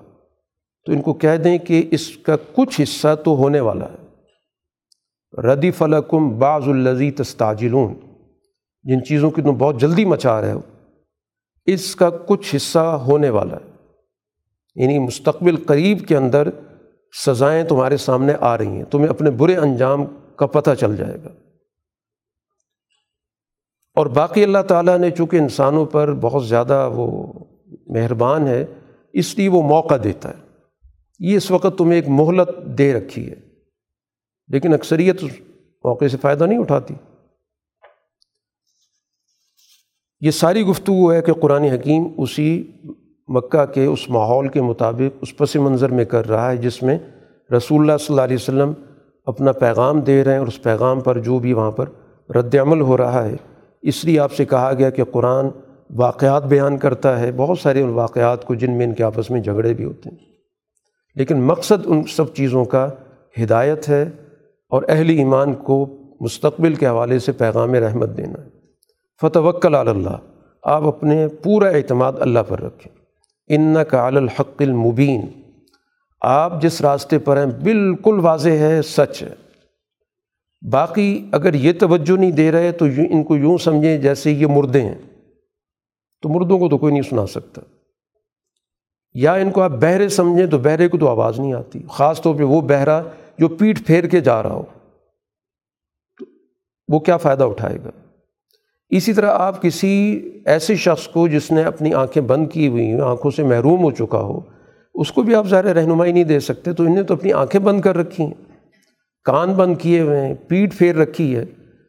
تو 0.87 0.93
ان 0.93 1.03
کو 1.03 1.13
کہہ 1.13 1.37
دیں 1.37 1.59
کہ 1.59 1.89
اس 1.91 2.17
کا 2.17 2.37
کچھ 2.53 2.81
حصہ 2.81 3.15
تو 3.25 3.37
ہونے 3.37 3.61
والا 3.61 3.85
ہے۔ 3.85 4.03
ردی 5.43 5.71
فلکم 5.71 6.39
بعض 6.39 6.69
الزی 6.69 7.11
تستاجلون 7.11 7.95
جن 8.83 9.05
چیزوں 9.05 9.31
کی 9.31 9.43
تم 9.43 9.55
بہت 9.55 9.81
جلدی 9.81 10.05
مچا 10.05 10.41
رہے 10.41 10.53
ہو، 10.53 10.61
اس 11.67 11.97
کا 11.97 12.11
کچھ 12.11 12.57
حصہ 12.57 12.79
ہونے 12.79 13.31
والا 13.31 13.57
ہے۔ 13.57 13.71
یعنی 14.75 14.99
مستقبل 14.99 15.65
قریب 15.65 16.07
کے 16.09 16.17
اندر 16.17 16.49
سزائیں 17.27 17.65
تمہارے 17.65 17.97
سامنے 17.97 18.33
آ 18.41 18.59
رہی 18.59 18.67
ہیں، 18.67 18.85
تمہیں 18.85 19.09
اپنے 19.09 19.31
برے 19.31 19.57
انجام 19.57 20.05
کا 20.37 20.47
پتہ 20.47 20.71
چل 20.81 20.97
جائے 20.97 21.17
گا۔ 21.25 21.29
اور 23.95 24.07
باقی 24.07 24.45
اللہ 24.45 24.63
تعالیٰ 24.69 24.99
نے 24.99 25.11
چونکہ 25.11 25.37
انسانوں 25.37 25.87
پر 25.87 26.13
بہت 26.13 26.47
زیادہ 26.47 26.91
وہ 26.93 27.33
مہربان 27.87 28.47
ہے 28.47 28.65
اس 29.13 29.39
لیے 29.39 29.49
وہ 29.49 29.63
موقع 29.63 29.95
دیتا 30.05 30.29
ہے۔ 30.29 30.35
یہ 31.19 31.37
اس 31.37 31.51
وقت 31.51 31.79
تمہیں 31.79 31.95
ایک 31.95 32.05
مہلت 32.09 32.79
دے 32.79 32.95
رکھی 32.95 33.31
ہے۔ 33.31 33.35
لیکن 34.49 34.75
اکثریت 34.75 35.25
اس 35.25 35.31
موقع 35.85 36.05
سے 36.11 36.17
فائدہ 36.17 36.45
نہیں 36.45 36.59
اٹھاتی۔ 36.59 36.95
یہ 40.21 40.31
ساری 40.31 40.63
گفتگو 40.63 41.13
ہے 41.13 41.23
کہ 41.23 41.33
قرآن 41.33 41.65
حکیم 41.65 42.03
اسی 42.19 42.73
مکہ 43.29 43.65
کے 43.65 43.85
اس 43.85 44.09
ماحول 44.09 44.49
کے 44.49 44.63
مطابق 44.63 45.19
اس 45.21 45.37
پس 45.37 45.57
منظر 45.57 45.89
میں 45.89 46.05
کر 46.05 46.29
رہا 46.29 46.51
ہے 46.51 46.57
جس 46.57 46.83
میں 46.83 46.99
رسول 47.57 47.81
اللہ 47.81 47.97
صلی 47.97 48.07
اللہ 48.09 48.23
علیہ 48.23 48.37
وسلم 48.37 48.73
اپنا 49.25 49.53
پیغام 49.53 50.01
دے 50.01 50.25
رہے 50.25 50.33
ہیں 50.33 50.39
اور 50.39 50.47
اس 50.47 50.63
پیغام 50.63 51.01
پر 51.01 51.19
جو 51.19 51.39
بھی 51.39 51.53
وہاں 51.53 51.71
پر 51.71 51.89
رد 52.33 52.55
عمل 52.55 52.81
ہو 52.81 52.97
رہا 52.97 53.25
ہے۔ 53.25 53.35
اس 53.83 54.05
لیے 54.05 54.21
آپ 54.21 54.33
سے 54.33 54.45
کہا 54.45 54.73
گیا 54.79 54.91
کہ 54.91 55.05
قرآن 55.05 55.47
واقعات 55.93 56.45
بیان 56.45 56.79
کرتا 56.79 57.21
ہے، 57.21 57.33
بہت 57.33 57.59
سارے 57.59 57.83
ان 57.83 57.89
واقعات 57.89 58.45
کو 58.45 58.55
جن 58.55 58.73
میں 58.73 58.87
ان 58.87 58.95
کے 58.95 59.05
آپس 59.05 59.31
میں 59.31 59.41
جھگڑے 59.41 59.75
بھی 59.75 59.85
ہوتے 59.85 60.11
ہیں۔ 60.11 60.17
لیکن 61.15 61.43
مقصد 61.43 61.83
ان 61.85 62.03
سب 62.03 62.35
چیزوں 62.35 62.65
کا 62.65 62.91
ہدایت 63.43 63.89
ہے 63.89 64.03
اور 64.69 64.83
اہل 64.89 65.11
ایمان 65.11 65.55
کو 65.55 65.97
مستقبل 66.21 66.75
کے 66.75 66.87
حوالے 66.87 67.19
سے 67.19 67.33
پیغام 67.33 67.75
رحمت 67.75 68.17
دینا 68.17 68.45
ہے۔ 68.45 68.49
فتح 69.21 69.39
وکل 69.39 69.75
اللہ، 69.75 70.17
آپ 70.63 70.83
اپنے 70.83 71.29
پورا 71.29 71.69
اعتماد 71.69 72.13
اللہ 72.21 72.39
پر 72.49 72.61
رکھیں۔ 72.61 72.97
ان 73.49 73.77
کا 73.91 74.07
الحق 74.07 74.63
المبین، 74.63 75.21
آپ 76.21 76.63
جس 76.63 76.81
راستے 76.81 77.19
پر 77.19 77.37
ہیں، 77.37 77.47
بالکل 77.47 78.21
واضح 78.21 78.51
ہے، 78.51 78.83
سچ 78.83 79.23
ہے۔ 79.23 79.35
باقی 80.71 81.29
اگر 81.33 81.55
یہ 81.55 81.73
توجہ 81.81 82.21
نہیں 82.21 82.31
دے 82.31 82.53
رہے 82.53 82.73
تو 82.73 82.85
ان 82.85 83.25
کو 83.25 83.37
یوں 83.37 83.59
سمجھیں 83.59 83.99
جیسے 83.99 84.31
یہ 84.31 84.47
مردے 84.47 84.81
ہیں۔ 84.81 85.12
تو 86.23 86.29
مردوں 86.29 86.59
کو 86.59 86.69
تو 86.69 86.79
کوئی 86.79 86.93
نہیں 86.93 87.03
سنا 87.03 87.27
سکتا۔ 87.27 87.61
یا 89.15 89.35
ان 89.35 89.51
کو 89.51 89.63
آپ 89.63 89.71
بہرے 89.71 90.09
سمجھیں 90.09 90.47
تو 90.47 90.59
بہرے 90.59 90.89
کو 90.89 90.99
تو 90.99 91.09
آواز 91.09 91.41
نہیں 91.41 91.53
آتی، 91.53 91.79
خاص 91.91 92.23
طور 92.23 92.35
پہ 92.35 92.43
وہ 92.43 92.61
بہرا 92.61 93.03
جو 93.39 93.49
پیٹھ 93.49 93.83
پھیر 93.83 94.05
کے 94.05 94.21
جا 94.21 94.43
رہا 94.43 94.53
ہو۔ 94.53 94.63
تو 96.19 96.25
وہ 96.89 97.01
کیا 97.01 97.17
فائدہ 97.17 97.45
اٹھائے 97.45 97.79
گا؟ 97.85 97.91
اسی 98.89 99.13
طرح 99.13 99.31
آپ 99.31 99.63
کسی 99.63 100.21
ایسے 100.47 100.77
شخص 100.77 101.09
کو 101.09 101.29
جس 101.29 101.53
نے 101.53 101.63
اپنی 101.63 101.95
آنکھیں 101.95 102.23
بند 102.23 102.47
کی 102.53 102.69
ہوئی 102.69 102.87
ہیں، 102.87 103.01
آنکھوں 103.01 103.31
سے 103.31 103.43
محروم 103.43 103.85
ہو 103.85 103.91
چکا 103.91 104.19
ہو، 104.19 104.41
اس 104.95 105.13
کو 105.13 105.23
بھی 105.23 105.35
آپ 105.35 105.47
ظاہر 105.47 105.65
رہنمائی 105.65 106.13
نہیں 106.13 106.25
دے 106.25 106.41
سکتے، 106.41 106.73
تو 106.73 106.83
انہیں 106.83 107.03
تو 107.03 107.15
اپنی 107.15 107.33
آنکھیں 107.33 107.61
بند 107.61 107.81
کر 107.81 107.97
رکھی 107.97 108.25
ہیں۔ 108.25 108.53
کان 109.25 109.53
بند 109.53 109.75
کیے 109.79 110.01
ہوئے 110.01 110.21
ہیں، 110.21 110.35
پیٹھ 110.35 110.77
پھیر 110.77 110.97
رکھی 110.97 111.37
ہے، 111.37 111.45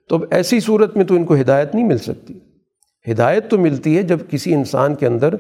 تو 0.10 0.16
اب 0.16 0.24
ایسی 0.32 0.60
صورت 0.60 0.98
میں 0.98 1.06
تو 1.06 1.16
ان 1.16 1.24
کو 1.24 1.36
ہدایت 1.36 1.76
نہیں 1.76 1.88
مل 1.88 1.98
سکتی۔ 1.98 2.34
ہدایت 3.12 3.50
تو 3.50 3.58
ملتی 3.58 3.98
ہے 3.98 4.04
جب 4.04 4.20
کسی 4.30 4.54
انسان 4.54 4.96
کے 4.96 5.08
اندر 5.08 5.34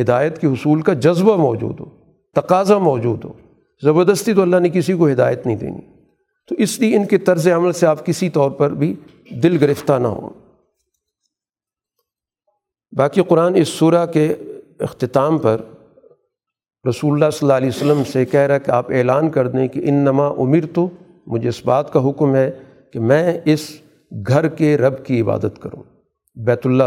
ہدایت 0.00 0.38
کے 0.38 0.46
حصول 0.46 0.82
کا 0.82 0.92
جذبہ 0.92 1.36
موجود 1.36 1.80
ہو، 1.80 1.86
تقاضا 2.34 2.78
موجود 2.78 3.24
ہو۔ 3.24 3.32
زبردستی 3.84 4.34
تو 4.34 4.42
اللہ 4.42 4.56
نے 4.56 4.68
کسی 4.68 4.92
کو 4.92 5.08
ہدایت 5.08 5.46
نہیں 5.46 5.56
دینی۔ 5.56 5.80
تو 6.48 6.54
اس 6.58 6.80
لیے 6.80 6.96
ان 6.96 7.06
کے 7.06 7.18
طرز 7.18 7.48
عمل 7.48 7.72
سے 7.72 7.86
آپ 7.86 8.06
کسی 8.06 8.30
طور 8.30 8.50
پر 8.50 8.70
بھی 8.70 8.94
دل 9.30 9.56
گرفتہ 9.60 9.92
نہ 9.92 10.06
ہوں۔ 10.06 10.30
باقی 12.96 13.22
قرآن 13.22 13.54
اس 13.54 13.68
سورہ 13.68 14.06
کے 14.06 14.34
اختتام 14.80 15.38
پر 15.38 15.60
رسول 16.88 17.12
اللہ 17.12 17.30
صلی 17.30 17.38
اللہ 17.42 17.52
علیہ 17.52 17.68
وسلم 17.68 18.02
سے 18.04 18.24
کہہ 18.24 18.40
رہا 18.40 18.58
کہ 18.58 18.70
آپ 18.70 18.90
اعلان 18.90 19.30
کر 19.30 19.48
دیں 19.48 19.68
کہ 19.68 19.80
ان 19.84 19.94
نما 19.94 20.28
عمر 20.28 20.66
تو 20.74 20.88
مجھے 21.26 21.48
اس 21.48 21.66
بات 21.66 21.92
کا 21.92 22.08
حکم 22.08 22.34
ہے 22.34 22.50
کہ 22.92 23.00
میں 23.00 23.40
اس 23.44 23.70
گھر 24.28 24.48
کے 24.48 24.78
رب 24.78 25.04
کی 25.04 25.20
عبادت 25.20 25.58
کروں، 25.60 25.82
بیت 26.34 26.66
اللہ 26.66 26.84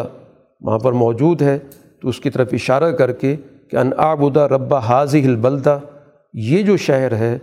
وہاں 0.63 0.79
پر 0.79 0.91
موجود 0.91 1.41
ہے، 1.41 1.57
تو 2.01 2.09
اس 2.09 2.19
کی 2.19 2.29
طرف 2.29 2.49
اشارہ 2.51 2.91
کر 2.91 3.11
کے 3.11 3.35
کہ 3.71 3.77
ان 3.77 3.91
آبودہ 3.97 4.39
ربا 4.39 4.79
حاضی 4.79 5.23
البلدہ، 5.25 5.79
یہ 6.33 6.61
جو 6.63 6.77
شہر 6.77 7.15
ہے 7.15 7.37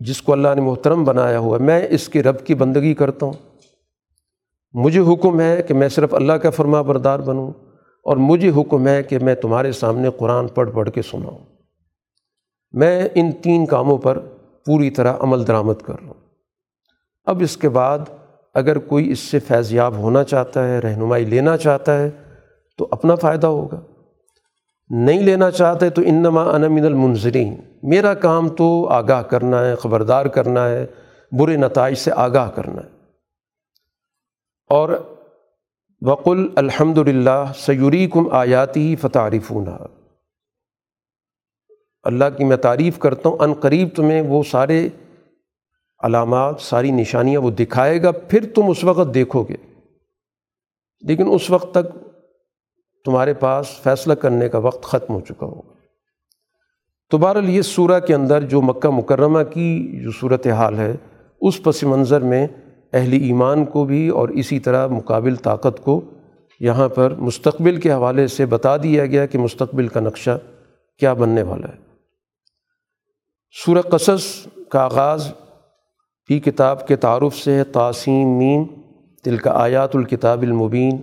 جس 0.00 0.22
کو 0.22 0.32
اللہ 0.32 0.54
نے 0.54 0.60
محترم 0.60 1.04
بنایا 1.04 1.38
ہوا 1.38 1.58
میں 1.58 1.80
اس 1.90 2.08
کے 2.08 2.22
رب 2.22 2.44
کی 2.46 2.54
بندگی 2.54 2.94
کرتا 2.94 3.26
ہوں۔ 3.26 3.32
مجھے 4.74 5.00
حکم 5.00 5.40
ہے 5.40 5.62
کہ 5.62 5.74
میں 5.74 5.88
صرف 5.88 6.14
اللہ 6.14 6.32
کا 6.32 6.50
فرما 6.50 6.82
بردار 6.82 7.18
بنوں، 7.18 7.50
اور 8.06 8.16
مجھے 8.16 8.50
حکم 8.50 8.86
ہے 8.88 9.02
کہ 9.02 9.18
میں 9.18 9.34
تمہارے 9.34 9.72
سامنے 9.72 10.08
قرآن 10.18 10.46
پڑھ 10.48 10.70
پڑھ 10.70 10.90
کے 10.90 11.02
سناؤں۔ 11.02 11.38
میں 12.74 13.08
ان 13.14 13.30
تین 13.32 13.66
کاموں 13.66 13.98
پر 13.98 14.18
پوری 14.66 14.90
طرح 14.90 15.14
عمل 15.20 15.46
درآمد 15.46 15.82
کر 15.82 15.94
رہا 15.94 16.06
ہوں۔ 16.06 16.20
اب 17.26 17.40
اس 17.40 17.56
کے 17.56 17.68
بعد 17.68 17.98
اگر 18.54 18.78
کوئی 18.78 19.10
اس 19.10 19.18
سے 19.18 19.38
فیضیاب 19.38 19.96
ہونا 19.96 20.24
چاہتا 20.24 20.68
ہے، 20.68 20.78
رہنمائی 20.78 21.24
لینا 21.24 21.56
چاہتا 21.56 21.98
ہے 21.98 22.10
تو 22.78 22.88
اپنا 22.90 23.14
فائدہ 23.14 23.46
ہوگا۔ 23.46 23.80
نہیں 24.88 25.22
لینا 25.22 25.50
چاہتے 25.50 25.90
تو 25.90 26.02
انما 26.06 26.42
انا 26.42 26.68
من 26.68 26.84
المنظرین 26.84 27.56
میرا 27.82 28.14
کام 28.14 28.48
تو 28.48 28.88
آگاہ 28.88 29.22
کرنا 29.22 29.64
ہے، 29.64 29.74
خبردار 29.74 30.26
کرنا 30.26 30.68
ہے، 30.68 30.86
برے 31.38 31.56
نتائج 31.56 31.98
سے 31.98 32.10
آگاہ 32.16 32.50
کرنا 32.50 32.82
ہے۔ 32.82 32.88
اور 34.68 35.18
وقل 36.02 36.48
الحمد 36.56 36.98
للہ 36.98 37.52
سیوری 37.56 38.06
کم 38.06 38.28
آیاتی 38.32 38.96
فتعارف 38.96 39.52
اللہ 42.02 42.24
کی 42.36 42.44
میں 42.44 42.56
تعریف 42.56 42.98
کرتا 42.98 43.28
ہوں، 43.28 43.36
ان 43.40 43.52
قریب 43.52 43.88
تمہیں 43.96 44.22
وہ 44.22 44.42
سارے 44.50 44.88
علامات، 45.98 46.60
ساری 46.60 46.90
نشانیاں 46.90 47.40
وہ 47.40 47.50
دکھائے 47.50 48.02
گا، 48.02 48.10
پھر 48.12 48.46
تم 48.54 48.62
اس 48.68 48.84
وقت 48.84 49.14
دیکھو 49.14 49.42
گے۔ 49.42 49.56
لیکن 51.00 51.24
اس 51.32 51.50
وقت 51.50 51.74
تک 51.74 52.11
تمہارے 53.04 53.34
پاس 53.34 53.66
فیصلہ 53.82 54.14
کرنے 54.14 54.48
کا 54.48 54.58
وقت 54.58 54.84
ختم 54.84 55.14
ہو 55.14 55.20
چکا 55.20 55.46
ہوگا۔ 55.46 55.72
تو 57.10 57.18
بہرحال 57.18 57.48
یہ 57.48 57.62
سورہ 57.62 58.00
کے 58.00 58.14
اندر 58.14 58.40
جو 58.40 58.62
مکہ 58.62 58.88
مکرمہ 58.88 59.42
کی 59.42 60.00
جو 60.02 60.10
صورت 60.20 60.46
حال 60.46 60.78
ہے، 60.78 60.92
اس 61.40 61.62
پس 61.62 61.82
منظر 61.82 62.20
میں 62.20 62.46
اہل 62.92 63.12
ایمان 63.12 63.64
کو 63.64 63.84
بھی 63.84 64.08
اور 64.08 64.28
اسی 64.28 64.58
طرح 64.58 64.86
مقابل 64.86 65.36
طاقت 65.36 65.84
کو 65.84 66.00
یہاں 66.60 66.88
پر 66.88 67.14
مستقبل 67.14 67.76
کے 67.76 67.92
حوالے 67.92 68.26
سے 68.26 68.46
بتا 68.46 68.76
دیا 68.76 69.06
گیا 69.06 69.26
کہ 69.26 69.38
مستقبل 69.38 69.88
کا 69.88 70.00
نقشہ 70.00 70.38
کیا 70.98 71.12
بننے 71.12 71.42
والا 71.42 71.68
ہے۔ 71.68 71.76
سورہ 73.64 73.80
قصص 73.80 74.46
کا 74.68 74.84
آغاز 74.84 75.32
فی 76.28 76.40
کتاب 76.40 76.88
کے 76.88 76.96
تعارف 76.96 77.36
سے 77.36 77.54
ہے 77.54 77.64
تاسیم 77.64 78.38
مین 78.38 78.64
دل 79.26 79.36
کا 79.36 79.50
آیات 79.50 79.96
الکتاب 79.96 80.42
المبین۔ 80.42 80.96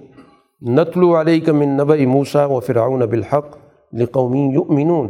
نتل 0.61 1.03
علیہ 1.03 1.45
کا 1.45 1.51
من 1.51 1.69
نب 1.69 1.91
موسا 1.91 2.45
و 2.45 2.59
فرعون 2.59 2.99
بالحق 2.99 3.57
لقومی 3.93 4.49
یؤمنون۔ 4.53 5.07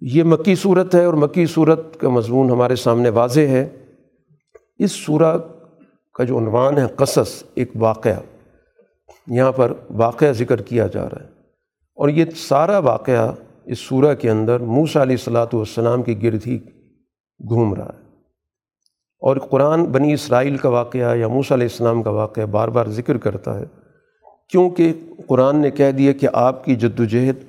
یہ 0.00 0.22
مکی 0.22 0.54
صورت 0.54 0.94
ہے 0.94 1.04
اور 1.04 1.14
مکی 1.14 1.46
صورت 1.46 2.00
کا 2.00 2.08
مضمون 2.08 2.50
ہمارے 2.50 2.76
سامنے 2.76 3.08
واضح 3.08 3.40
ہے۔ 3.40 3.68
اس 4.78 4.92
سورہ 4.92 5.38
کا 6.14 6.24
جو 6.24 6.38
عنوان 6.38 6.78
ہے 6.78 6.86
قصص، 6.96 7.42
ایک 7.54 7.70
واقعہ۔ 7.74 8.20
یہاں 9.26 9.52
پر 9.52 9.72
واقعہ 9.90 10.32
ذکر 10.32 10.62
کیا 10.62 10.86
جا 10.86 11.04
رہا 11.04 11.20
ہے۔ 11.20 11.28
اور 11.94 12.08
یہ 12.08 12.24
سارا 12.36 12.78
واقعہ 12.78 13.34
اس 13.64 13.78
سورہ 13.78 14.14
کے 14.14 14.30
اندر 14.30 14.60
موسا 14.60 15.02
علیہ 15.02 15.16
الصلاۃ 15.16 15.46
والسلام 15.52 16.02
کی 16.02 16.22
گرد 16.22 16.40
ہی 16.46 16.58
گھوم 17.48 17.74
رہا 17.74 17.90
ہے۔ 17.94 17.99
اور 19.22 19.36
قرآن 19.36 19.84
بنی 19.84 20.12
اسرائیل 20.12 20.56
کا 20.56 20.68
واقعہ 20.68 21.16
یا 21.16 21.28
موسیٰ 21.28 21.56
علیہ 21.56 21.66
السلام 21.70 22.02
کا 22.02 22.10
واقعہ 22.10 22.46
بار 22.46 22.68
بار 22.68 22.86
ذکر 22.86 23.18
کرتا 23.18 23.58
ہے، 23.60 23.64
کیونکہ 24.48 24.92
قرآن 25.26 25.56
نے 25.56 25.70
کہہ 25.70 25.90
دیا 25.90 26.12
کہ 26.12 26.28
آپ 26.32 26.64
کی 26.64 26.76
جد 26.76 27.00
و 27.00 27.04
جہد 27.04 27.44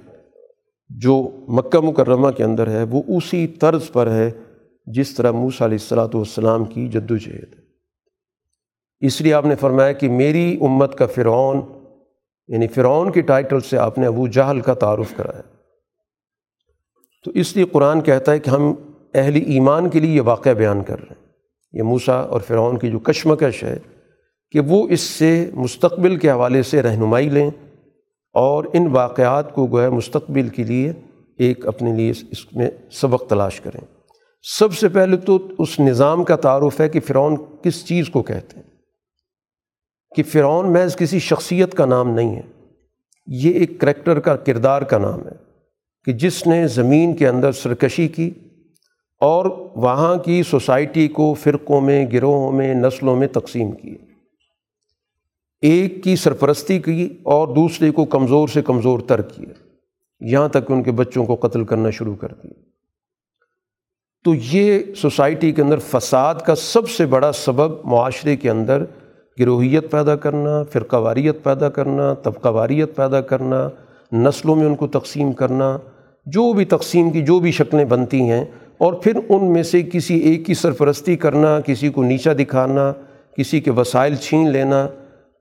جو 0.90 1.30
مکہ 1.48 1.80
مکرمہ 1.80 2.32
کے 2.32 2.44
اندر 2.44 2.68
ہے، 2.68 2.84
وہ 2.84 3.02
اسی 3.08 3.48
طرز 3.48 3.92
پر 3.92 4.10
ہے 4.12 4.32
جس 4.86 5.14
طرح 5.14 5.32
موسیٰ 5.32 5.68
علیہ 5.68 5.78
السلاۃ 5.82 6.08
والسلام 6.14 6.66
کی 6.66 6.88
جد 6.88 7.12
و 7.12 7.18
جہد 7.18 7.54
ہے 7.54 7.62
اس 9.00 9.22
لیے 9.22 9.34
آپ 9.34 9.46
نے 9.46 9.56
فرمایا 9.56 9.92
کہ 9.92 10.10
میری 10.10 10.58
امت 10.62 10.98
کا 10.98 11.06
فرعون 11.06 11.62
یعنی 12.48 12.68
فرعون 12.68 13.12
کی 13.12 13.22
ٹائٹل 13.22 13.60
سے 13.60 13.78
آپ 13.78 13.98
نے 13.98 14.08
ابو 14.08 14.28
جہل 14.28 14.60
کا 14.62 14.74
تعارف 14.74 15.14
کرایا 15.16 15.42
تو 17.26 17.32
اس 17.32 17.56
لیے 17.56 17.66
قرآن 17.66 18.02
کہتا 18.02 18.32
ہے 18.32 18.40
کہ 18.40 18.50
ہم 18.50 18.74
اہل 19.14 19.36
ایمان 19.36 19.90
کے 19.90 20.00
لیے 20.00 20.16
یہ 20.16 20.22
واقعہ 20.22 20.52
بیان 20.52 20.84
کر 20.84 21.00
رہے 21.00 21.08
ہیں۔ 21.10 21.21
یہ 21.74 21.84
موسا 21.84 22.14
اور 22.14 22.42
فرعون 22.42 22.78
کی 22.78 22.92
جو 22.92 23.00
کشمکش 23.00 23.64
ہے 23.64 23.78
کہ 24.52 24.60
وہ 24.60 24.88
اس 24.90 25.02
سے 25.02 25.50
مستقبل 25.54 26.16
کے 26.16 26.32
حوالے 26.32 26.64
سے 26.64 26.82
رہنمائی 26.82 27.30
لیں 27.30 27.50
اور 28.34 28.64
ان 28.74 28.88
واقعات 28.88 29.54
کو 29.54 29.68
گویا 29.68 29.90
مستقبل 29.90 30.48
کے 30.48 30.64
لیے 30.64 30.94
ایک 31.38 31.68
اپنے 31.68 31.96
لیے 31.96 32.10
اس 32.10 32.54
میں 32.54 32.70
سبق 32.92 33.24
تلاش 33.30 33.62
کریں۔ 33.62 33.82
سب 34.42 34.74
سے 34.74 34.90
پہلے 34.90 35.18
تو 35.18 35.48
اس 35.60 35.80
نظام 35.80 36.24
کا 36.24 36.36
تعارف 36.36 36.82
ہے 36.82 36.90
کہ 36.90 37.00
فرعون 37.00 37.36
کس 37.64 37.86
چیز 37.86 38.10
کو 38.10 38.24
کہتے 38.24 38.56
ہیں۔ 38.56 38.64
کہ 40.16 40.24
فرعون 40.24 40.74
محض 40.74 40.96
کسی 40.96 41.20
شخصیت 41.20 41.74
کا 41.74 41.86
نام 41.86 42.10
نہیں 42.10 42.36
ہے۔ 42.36 42.42
یہ 43.28 43.52
ایک 43.54 43.80
کریکٹر 43.80 44.20
کا 44.20 44.36
کردار 44.36 44.82
کا 44.82 44.98
نام 44.98 45.20
ہے 45.20 45.52
کہ 46.06 46.12
جس 46.14 46.48
نے 46.48 46.68
زمین 46.68 47.16
کے 47.16 47.28
اندر 47.28 47.52
سرکشی 47.52 48.08
کی 48.08 48.32
اور 49.22 49.46
وہاں 49.76 50.18
کی 50.18 50.44
سوسائٹی 50.44 51.08
کو 51.08 51.34
فرقوں 51.34 51.82
میں، 51.82 52.06
گروہوں 52.14 52.52
میں، 52.52 52.74
نسلوں 52.74 53.16
میں 53.16 53.28
تقسیم 53.28 53.72
کی 53.72 53.98
ایک 55.62 56.04
کی 56.04 56.16
سرپرستی 56.16 56.80
کی 56.80 57.10
اور 57.24 57.48
دوسرے 57.48 57.92
کو 57.92 58.06
کمزور 58.06 58.48
سے 58.48 58.62
کمزور 58.62 59.00
تر 59.00 59.22
کیا 59.22 59.50
یہاں 60.20 60.48
تک 60.48 60.68
کہ 60.68 60.74
ان 60.74 60.84
کے 60.84 60.92
بچوں 60.92 61.26
کو 61.26 61.36
قتل 61.36 61.64
کرنا 61.64 61.90
شروع 61.90 62.16
کر 62.16 62.28
دیا۔ 62.28 62.62
تو 64.26 64.36
یہ 64.52 64.94
سوسائٹی 64.94 65.52
کے 65.52 65.62
اندر 65.62 65.80
فساد 65.80 66.36
کا 66.36 66.56
سب 66.56 66.90
سے 66.90 67.06
بڑا 67.06 67.32
سبب 67.32 67.86
معاشرے 67.86 68.36
کے 68.36 68.50
اندر 68.50 68.84
گروہیت 69.40 69.92
پیدا 69.92 70.16
کرنا 70.16 70.64
فرقہ 70.64 70.96
واریت 70.96 71.44
پیدا 71.44 71.70
کرنا 71.70 72.14
طبقہ 72.14 72.50
واریت 72.50 72.96
پیدا 72.96 73.22
کرنا، 73.22 73.70
نسلوں 74.12 74.56
میں 74.56 74.66
ان 74.66 74.76
کو 74.76 74.88
تقسیم 74.88 75.32
کرنا، 75.32 75.78
جو 76.26 76.54
بھی 76.54 76.66
تقسیم 76.66 77.10
کی، 77.10 77.22
جو 77.22 77.40
بھی 77.40 77.52
شکلیں 77.52 77.86
بنتی 77.86 78.22
ہیں 78.22 78.46
اور 78.82 78.94
پھر 78.94 79.20
ان 79.30 79.54
میں 79.54 79.64
سے 79.64 79.82
کسی 79.82 80.18
ایک 80.18 80.46
کی 80.46 80.54
سرپرستی 80.54 81.16
کرنا، 81.16 81.60
کسی 81.60 81.90
کو 81.90 82.04
نیچا 82.04 82.34
دکھانا، 82.34 82.94
کسی 83.38 83.60
کے 83.60 83.72
وسائل 83.72 84.16
چھین 84.16 84.50
لینا، 84.50 84.88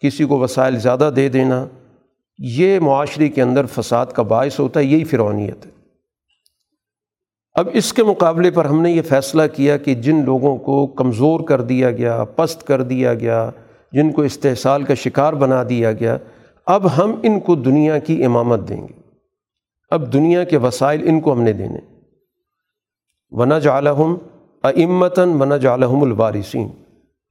کسی 0.02 0.24
کو 0.24 0.38
وسائل 0.38 0.78
زیادہ 0.78 1.10
دے 1.16 1.28
دینا، 1.28 1.66
یہ 2.38 2.78
معاشرے 2.78 3.28
کے 3.28 3.42
اندر 3.42 3.66
فساد 3.66 4.06
کا 4.06 4.22
باعث 4.22 4.60
ہوتا 4.60 4.80
ہے، 4.80 4.84
یہی 4.84 5.04
فرونیت 5.04 5.66
ہے۔ 5.66 5.70
اب 7.52 7.68
اس 7.72 7.92
کے 7.92 8.02
مقابلے 8.02 8.50
پر 8.50 8.64
ہم 8.64 8.82
نے 8.82 8.90
یہ 8.90 9.02
فیصلہ 9.02 9.42
کیا 9.52 9.76
کہ 9.76 9.94
جن 9.94 10.24
لوگوں 10.24 10.56
کو 10.56 10.86
کمزور 10.86 11.40
کر 11.40 11.60
دیا 11.60 11.90
گیا، 11.90 12.24
پست 12.24 12.66
کر 12.66 12.82
دیا 12.82 13.14
گیا، 13.14 13.50
جن 13.92 14.12
کو 14.12 14.22
استحصال 14.22 14.82
کا 14.82 14.94
شکار 14.94 15.32
بنا 15.32 15.62
دیا 15.68 15.92
گیا، 15.92 16.18
اب 16.66 16.96
ہم 16.96 17.14
ان 17.22 17.40
کو 17.40 17.54
دنیا 17.54 17.98
کی 17.98 18.24
امامت 18.24 18.68
دیں 18.68 18.82
گے۔ 18.82 19.00
اب 19.90 20.12
دنیا 20.12 20.44
کے 20.44 20.56
وسائل 20.56 21.08
ان 21.08 21.20
کو 21.20 21.32
ہم 21.32 21.42
نے 21.42 21.52
دینے۔ 21.52 21.89
ون 23.30 23.52
جالحم 23.62 24.14
امتاً 24.62 25.28
ون 25.28 25.60
جالحم 25.60 26.02
الوارثین 26.02 26.68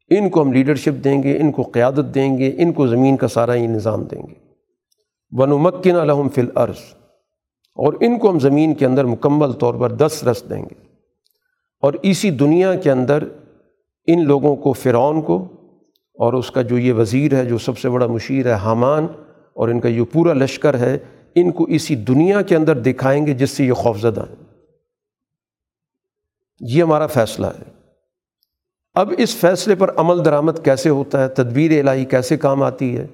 ان 0.10 0.30
کو 0.30 0.42
ہم 0.42 0.54
لیڈرشپ 0.54 1.04
دیں 1.04 1.24
گے، 1.24 1.38
ان 1.38 1.52
کو 1.52 1.62
قیادت 1.62 2.16
دیں 2.16 2.38
گے، 2.38 2.52
ان 2.58 2.74
کو 2.74 2.88
زمین 2.88 3.18
کا 3.18 3.28
سارا 3.28 3.54
یہ 3.54 3.68
نظام 3.68 4.04
دیں 4.04 4.22
گے۔ 4.30 4.34
ونمکن 5.32 5.96
الحم 5.96 6.30
فل 6.30 6.48
عرض 6.56 6.94
اور 7.76 7.94
ان 8.00 8.20
کو 8.20 8.30
ہم 8.30 8.40
زمین 8.40 8.74
کے 8.74 8.86
اندر 8.86 9.06
مکمل 9.06 9.52
طور 9.52 9.74
پر 9.74 9.92
دس 9.92 10.24
رس 10.24 10.44
دیں 10.50 10.62
گے۔ 10.62 10.76
اور 11.82 11.94
اسی 12.04 12.30
دنیا 12.30 12.76
کے 12.76 12.92
اندر 12.92 13.24
ان 14.08 14.26
لوگوں 14.26 14.56
کو، 14.56 14.74
فرعون 14.74 15.22
کو، 15.22 15.48
اور 16.14 16.34
اس 16.34 16.52
کا 16.52 16.62
جو 16.62 16.78
یہ 16.78 16.94
وزیر 16.94 17.34
ہے، 17.34 17.46
جو 17.46 17.58
سب 17.58 17.78
سے 17.78 17.90
بڑا 17.90 18.08
مشیر 18.08 18.46
ہے، 18.46 18.54
حامان، 18.54 19.08
اور 19.54 19.70
ان 19.70 19.80
کا 19.80 19.90
جو 19.90 20.06
پورا 20.06 20.34
لشکر 20.34 20.80
ہے، 20.80 20.98
ان 21.36 21.52
کو 21.52 21.64
اسی 21.64 21.96
دنیا 21.96 22.42
کے 22.42 22.56
اندر 22.56 22.80
دکھائیں 22.80 23.28
گے 23.28 23.34
جس 23.34 23.50
سے 23.50 23.66
یہ 23.66 23.74
خوفزدہ 23.74 24.22
ہیں۔ 24.22 24.49
یہ 26.60 26.84
ہمارا 26.84 27.08
فیصلہ 27.08 27.48
ہے۔ 27.48 27.64
اب 28.94 29.14
اس 29.18 29.36
فیصلے 29.36 29.76
پر 29.76 29.96
عمل 29.96 30.26
درآمد 30.26 30.52
کیسے 30.64 30.90
ہوتا 30.90 31.24
ہے؟ 31.24 31.28
تدبیر 31.30 31.80
الہی 31.80 32.06
کیسے 32.06 32.38
کام 32.38 32.64
آتی 32.64 32.98
ہے؟ 32.98 33.08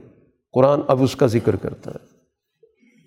قرآن 0.54 0.80
اب 0.88 1.04
اس 1.04 1.16
کا 1.16 1.26
ذکر 1.26 1.56
کرتا 1.56 1.92
ہے 1.92 2.16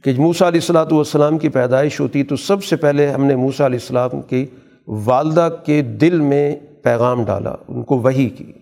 کہ 0.02 0.20
موسا 0.20 0.48
علیہ 0.48 0.60
السلاۃ 0.60 0.92
والسلام 0.92 1.38
کی 1.38 1.48
پیدائش 1.48 2.00
ہوتی 2.00 2.22
تو 2.22 2.36
سب 2.36 2.64
سے 2.64 2.76
پہلے 2.76 3.06
ہم 3.06 3.24
نے 3.24 3.36
موسا 3.36 3.66
علیہ 3.66 3.78
السلام 3.78 4.22
کی 4.22 4.46
والدہ 4.86 5.48
کے 5.66 5.82
دل 5.82 6.20
میں 6.20 6.56
پیغام 6.82 7.24
ڈالا، 7.24 7.54
ان 7.68 7.82
کو 7.82 7.98
وہی 7.98 8.28
کی۔ 8.28 8.52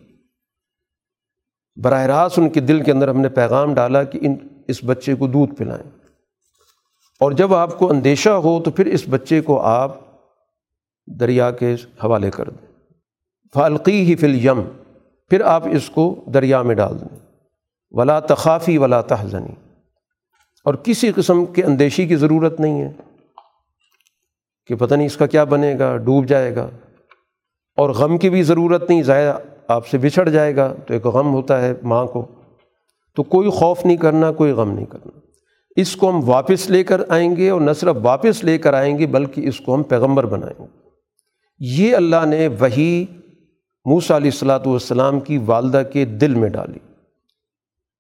براہ 1.83 2.03
راست 2.03 2.39
ان 2.39 2.49
کے 2.49 2.61
دل 2.61 2.83
کے 2.83 2.93
اندر 2.93 3.09
ہم 3.09 3.21
نے 3.21 3.29
پیغام 3.29 3.75
ڈالا 3.75 4.03
کہ 4.03 4.19
ان، 4.23 4.35
اس 4.69 4.85
بچے 4.85 5.15
کو 5.15 5.27
دودھ 5.27 5.55
پلائیں۔ 5.55 5.91
اور 7.21 7.33
جب 7.33 7.55
آپ 7.55 7.79
کو 7.79 7.91
اندیشہ 7.91 8.31
ہو 8.31 8.63
تو 8.63 8.71
پھر 8.71 8.87
اس 8.87 9.03
بچے 9.11 9.41
کو 9.41 9.61
آپ 9.61 10.06
دریا 11.07 11.51
کے 11.51 11.75
حوالے 12.05 12.31
کر 12.31 12.49
دیں۔ 12.49 12.67
فالقی 13.55 14.01
ہی 14.01 14.17
فل 14.17 14.47
یم 14.47 14.61
پھر 15.31 15.41
آپ 15.41 15.63
اس 15.73 15.91
کو 15.91 16.25
دریا 16.35 16.63
میں 16.63 16.75
ڈال 16.75 17.01
دیں۔ 17.01 17.19
ولا 17.91 18.21
تخافی 18.21 18.79
ولا 18.79 19.01
تحزنی، 19.01 19.55
اور 20.65 20.75
کسی 20.75 21.13
قسم 21.13 21.45
کے 21.45 21.63
اندیشی 21.63 22.07
کی 22.07 22.17
ضرورت 22.17 22.61
نہیں 22.61 22.83
ہے 22.83 22.93
کہ 24.67 24.75
پتہ 24.75 24.95
نہیں 24.95 25.07
اس 25.07 25.17
کا 25.17 25.27
کیا 25.27 25.45
بنے 25.45 25.79
گا، 25.79 25.97
ڈوب 25.97 26.27
جائے 26.27 26.57
گا۔ 26.57 26.69
اور 27.77 27.91
غم 27.91 28.19
کی 28.19 28.31
بھی 28.31 28.43
ضرورت 28.43 28.91
نہیں 28.91 29.03
ضائع 29.03 29.33
آپ 29.69 29.87
سے 29.87 29.99
بچھڑ 29.99 30.29
جائے 30.29 30.57
گا 30.57 30.75
تو 30.87 30.95
ایک 30.95 31.07
غم 31.07 31.35
ہوتا 31.35 31.63
ہے 31.63 31.73
ماں 31.83 32.07
کو۔ 32.07 32.27
تو 33.15 33.23
کوئی 33.23 33.51
خوف 33.51 33.85
نہیں 33.85 33.97
کرنا، 33.97 34.33
کوئی 34.33 34.53
غم 34.53 34.71
نہیں 34.71 34.87
کرنا۔ 34.87 35.21
اس 35.77 35.97
کو 35.97 36.11
ہم 36.11 36.29
واپس 36.29 36.71
لے 36.71 36.85
کر 36.85 37.01
آئیں 37.09 37.37
گے، 37.37 37.51
اور 37.51 37.61
نہ 37.61 37.73
صرف 37.73 37.97
واپس 38.03 38.45
لے 38.45 38.59
کر 38.59 38.75
آئیں 38.75 38.99
گے، 38.99 39.07
بلکہ 39.07 39.49
اس 39.49 39.61
کو 39.61 39.75
ہم 39.75 39.83
پیغمبر 39.83 40.27
بنائیں 40.27 40.63
گے۔ 40.63 40.86
یہ 41.59 41.97
اللہ 41.97 42.27
نے 42.27 42.49
وہی 42.49 43.05
موسا 43.85 44.17
علیہ 44.17 44.31
السلاۃ 44.31 44.67
والسلام 44.67 45.21
کی 45.21 45.39
والدہ 45.39 45.83
کے 45.93 46.05
دل 46.05 46.35
میں 46.35 46.49
ڈالی۔ 46.49 46.79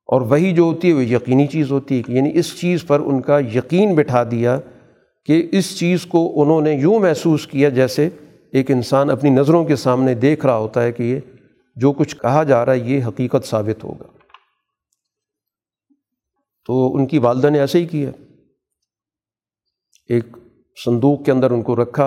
اور 0.06 0.20
وہی 0.20 0.54
جو 0.54 0.62
ہوتی 0.62 0.88
ہے 0.88 0.92
وہ 0.92 1.04
یقینی 1.04 1.46
چیز 1.46 1.70
ہوتی 1.70 2.00
ہے 2.00 2.02
یعنی 2.08 2.30
اس 2.34 2.60
چیز 2.60 2.86
پر 2.86 3.00
ان 3.00 3.22
کا 3.22 3.38
یقین 3.38 3.94
بٹھا 3.94 4.22
دیا 4.30 4.60
کہ 5.24 5.48
اس 5.52 5.78
چیز 5.78 6.06
کو 6.06 6.42
انہوں 6.42 6.60
نے 6.60 6.72
یوں 6.72 6.98
محسوس 6.98 7.46
کیا 7.46 7.68
جیسے 7.68 8.08
ایک 8.52 8.70
انسان 8.70 9.10
اپنی 9.10 9.30
نظروں 9.30 9.64
کے 9.64 9.76
سامنے 9.76 10.14
دیکھ 10.14 10.46
رہا 10.46 10.56
ہوتا 10.56 10.82
ہے 10.82 10.92
کہ 10.92 11.02
یہ 11.02 11.20
جو 11.76 11.92
کچھ 11.92 12.16
کہا 12.16 12.42
جا 12.42 12.66
رہا 12.66 12.72
ہے، 12.72 12.78
یہ 12.78 13.04
حقیقت 13.04 13.44
ثابت 13.44 13.84
ہوگا۔ 13.84 14.06
تو 16.66 16.96
ان 16.96 17.06
کی 17.06 17.18
والدہ 17.18 17.50
نے 17.50 17.60
ایسے 17.60 17.78
ہی 17.78 17.86
کیا۔ 17.86 18.10
ایک 20.08 20.24
صندوق 20.84 21.24
کے 21.24 21.32
اندر 21.32 21.50
ان 21.50 21.62
کو 21.62 21.82
رکھا 21.82 22.06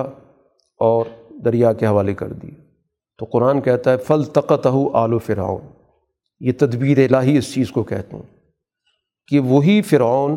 اور 0.80 1.06
دریا 1.46 1.74
کے 1.74 1.88
حوالے 1.88 2.14
کر 2.14 2.34
دی۔ 2.34 2.50
تو 3.18 3.26
قرآن 3.26 3.62
کہتا 3.62 3.92
ہے 3.92 3.98
فل 3.98 4.24
تقت 4.24 4.68
آل 4.94 5.14
و 5.14 5.20
فرعون۔ 5.20 5.62
یہ 6.40 6.52
تدبیر 6.58 7.14
الہی 7.14 7.38
اس 7.38 7.54
چیز 7.54 7.72
کو 7.72 7.84
کہتے 7.84 8.16
ہیں 8.16 8.24
کہ 9.28 9.40
وہی 9.40 9.82
فرعون 9.82 10.36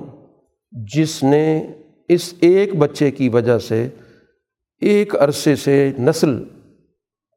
جس 0.73 1.23
نے 1.23 1.67
اس 2.09 2.35
ایک 2.41 2.75
بچے 2.75 3.11
کی 3.11 3.29
وجہ 3.29 3.59
سے 3.59 3.89
ایک 4.81 5.17
عرصے 5.17 5.57
سے 5.57 5.93
نسل 5.99 6.45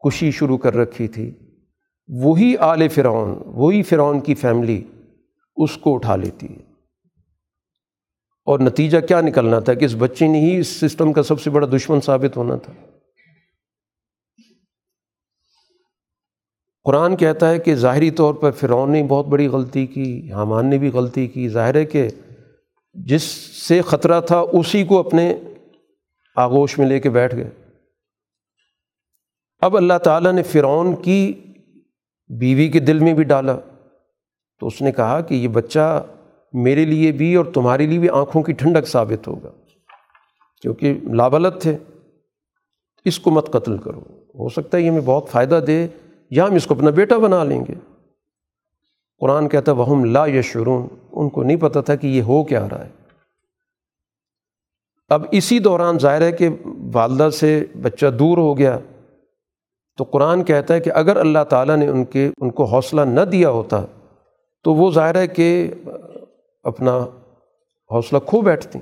کشی 0.07 0.31
شروع 0.31 0.57
کر 0.57 0.73
رکھی 0.73 1.07
تھی، 1.07 1.31
وہی 2.07 2.57
آل 2.57 2.87
فرعون، 2.87 3.35
وہی 3.45 3.83
فرعون 3.83 4.19
کی 4.19 4.35
فیملی 4.35 4.83
اس 5.55 5.77
کو 5.77 5.95
اٹھا 5.95 6.15
لیتی 6.15 6.47
ہے۔ 6.49 6.61
اور 8.45 8.59
نتیجہ 8.59 8.97
کیا 9.07 9.21
نکلنا 9.21 9.59
تھا 9.59 9.73
کہ 9.73 9.85
اس 9.85 9.95
بچے 9.99 10.27
نے 10.27 10.39
ہی 10.39 10.57
اس 10.57 10.67
سسٹم 10.67 11.13
کا 11.13 11.23
سب 11.23 11.41
سے 11.41 11.49
بڑا 11.49 11.67
دشمن 11.75 12.01
ثابت 12.01 12.37
ہونا 12.37 12.55
تھا۔ 12.55 12.73
قرآن 16.85 17.15
کہتا 17.15 17.49
ہے 17.49 17.59
کہ 17.59 17.75
ظاہری 17.75 18.11
طور 18.11 18.33
پر 18.33 18.51
فرعون 18.51 18.91
نے 18.91 19.03
بہت 19.03 19.25
بڑی 19.25 19.47
غلطی 19.47 19.85
کی، 19.85 20.31
حامان 20.31 20.69
نے 20.69 20.77
بھی 20.77 20.89
غلطی 20.89 21.27
کی۔ 21.27 21.49
ظاہر 21.49 21.75
ہے 21.75 21.85
کہ 21.85 22.07
جس 22.93 23.23
سے 23.67 23.81
خطرہ 23.81 24.21
تھا، 24.21 24.39
اسی 24.39 24.83
کو 24.83 24.99
اپنے 24.99 25.35
آگوش 26.35 26.77
میں 26.77 26.87
لے 26.87 26.99
کے 26.99 27.09
بیٹھ 27.09 27.35
گئے۔ 27.35 27.49
اب 29.59 29.77
اللہ 29.77 29.97
تعالیٰ 30.03 30.33
نے 30.33 30.43
فرعون 30.43 30.95
کی 30.95 31.33
بیوی 32.27 32.67
کے 32.67 32.79
دل 32.79 32.99
میں 32.99 33.13
بھی 33.13 33.23
ڈالا۔ 33.23 33.57
تو 34.59 34.67
اس 34.67 34.81
نے 34.81 34.91
کہا 34.91 35.21
کہ 35.21 35.33
یہ 35.33 35.47
بچہ 35.47 36.05
میرے 36.53 36.85
لیے 36.85 37.11
بھی 37.11 37.35
اور 37.35 37.45
تمہارے 37.45 37.87
لیے 37.87 37.99
بھی 37.99 38.09
آنکھوں 38.09 38.43
کی 38.43 38.53
ٹھنڈک 38.53 38.87
ثابت 38.87 39.27
ہوگا، 39.27 39.51
کیونکہ 40.61 40.93
لابلت 41.13 41.61
تھے۔ 41.61 41.77
اس 43.05 43.19
کو 43.19 43.31
مت 43.31 43.51
قتل 43.51 43.77
کرو۔ 43.77 43.99
ہو 44.39 44.49
سکتا 44.49 44.77
ہے 44.77 44.83
یہ 44.83 44.89
ہمیں 44.89 45.01
بہت 45.05 45.29
فائدہ 45.29 45.59
دے۔ 45.67 45.87
یا 46.29 46.47
ہم 46.47 46.53
اس 46.53 46.67
کو 46.67 46.75
اپنا 46.75 46.89
بیٹا 46.89 47.17
بنا 47.17 47.43
لیں 47.43 47.63
گے۔ 47.69 47.73
قرآن 49.19 49.49
کہتا 49.49 49.71
ہے 49.71 49.77
وہ 49.77 50.05
لا 50.05 50.25
یشرون 50.25 50.87
ان 51.11 51.29
کو 51.29 51.43
نہیں 51.43 51.57
پتہ 51.57 51.79
تھا 51.79 51.95
کہ 51.95 52.07
یہ 52.07 52.21
ہو 52.21 52.43
کیا 52.43 52.69
رہا 52.69 52.85
ہے۔ 52.85 52.89
اب 55.09 55.25
اسی 55.31 55.59
دوران 55.59 55.99
ظاہر 55.99 56.21
ہے 56.21 56.31
کہ 56.31 56.49
والدہ 56.93 57.29
سے 57.29 57.65
بچہ 57.81 58.05
دور 58.05 58.37
ہو 58.37 58.57
گیا۔ 58.57 58.79
تو 59.97 60.03
قرآن 60.03 60.43
کہتا 60.43 60.73
ہے 60.73 60.79
کہ 60.79 60.91
اگر 60.93 61.17
اللہ 61.17 61.43
تعالیٰ 61.49 61.77
نے 61.77 61.87
ان 61.87 62.05
کے، 62.05 62.31
ان 62.41 62.49
کو 62.49 62.63
حوصلہ 62.63 63.01
نہ 63.01 63.21
دیا 63.21 63.49
ہوتا، 63.49 63.85
تو 64.63 64.73
وہ 64.73 64.91
ظاہر 64.91 65.15
ہے 65.15 65.27
کہ 65.27 65.73
اپنا 66.63 66.97
حوصلہ 67.91 68.19
کھو 68.25 68.41
بیٹھتی 68.41 68.79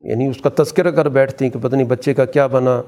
یعنی 0.00 0.26
اس 0.26 0.40
کا 0.40 0.50
تذکرہ 0.62 0.90
کر 0.90 1.08
بیٹھتی 1.08 1.50
کہ 1.50 1.58
پتہ 1.62 1.76
نہیں 1.76 1.86
بچے 1.86 2.14
کا 2.14 2.24
کیا 2.24 2.46
بنا۔ 2.46 2.82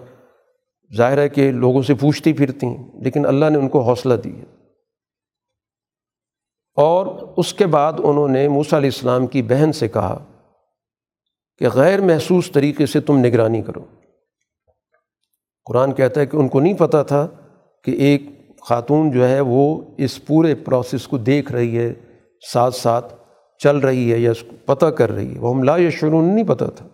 ظاہر 0.97 1.19
ہے 1.19 1.29
کہ 1.29 1.53
لوگوں 1.53 1.83
سے 1.83 1.95
پوچھتی 1.95 2.33
پھرتی 2.33 2.67
لیکن 2.95 3.27
اللہ 3.27 3.51
نے 3.51 3.59
ان 3.59 3.69
کو 3.69 3.81
حوصلہ 3.81 4.15
دیا۔ 4.15 4.45
اور 6.77 7.07
اس 7.37 7.55
کے 7.55 7.67
بعد 7.67 7.93
انہوں 7.99 8.29
نے 8.29 8.49
موسیٰ 8.49 8.79
علیہ 8.79 8.91
السلام 8.95 9.27
کی 9.27 9.43
بہن 9.43 9.73
سے 9.73 9.89
کہا 9.89 10.25
کہ 11.59 11.67
غیر 11.75 12.01
محسوس 12.01 12.51
طریقے 12.51 12.87
سے 12.87 13.01
تم 13.01 13.19
نگرانی 13.19 13.63
کرو۔ 13.63 13.85
قرآن 15.65 15.93
کہتا 15.93 16.21
ہے 16.21 16.27
کہ 16.27 16.37
ان 16.37 16.49
کو 16.49 16.61
نہیں 16.61 16.75
پتہ 16.75 17.03
تھا 17.09 17.29
کہ 17.85 17.91
ایک 17.91 18.23
خاتون 18.61 19.11
جو 19.11 19.29
ہے 19.29 19.41
وہ 19.41 19.81
اس 19.99 20.27
پورے 20.27 20.55
پروسیس 20.55 21.09
کو 21.09 21.19
دیکھ 21.19 21.53
رہی 21.53 21.79
ہے، 21.79 21.95
ساتھ 22.53 22.75
ساتھ 22.75 23.15
چل 23.59 23.77
رہی 23.77 24.13
ہے 24.13 24.19
یا 24.19 24.31
اس 24.31 24.43
کو 24.43 24.57
پتہ 24.65 24.87
کر 24.87 25.11
رہی 25.11 25.35
ہے۔ 25.35 25.41
وہ 25.41 25.55
ہم 25.55 25.63
لا 25.63 25.77
یا 25.77 25.91
شرون 25.91 26.25
نہیں 26.25 26.45
پتہ 26.45 26.65
تھا۔ 26.77 26.89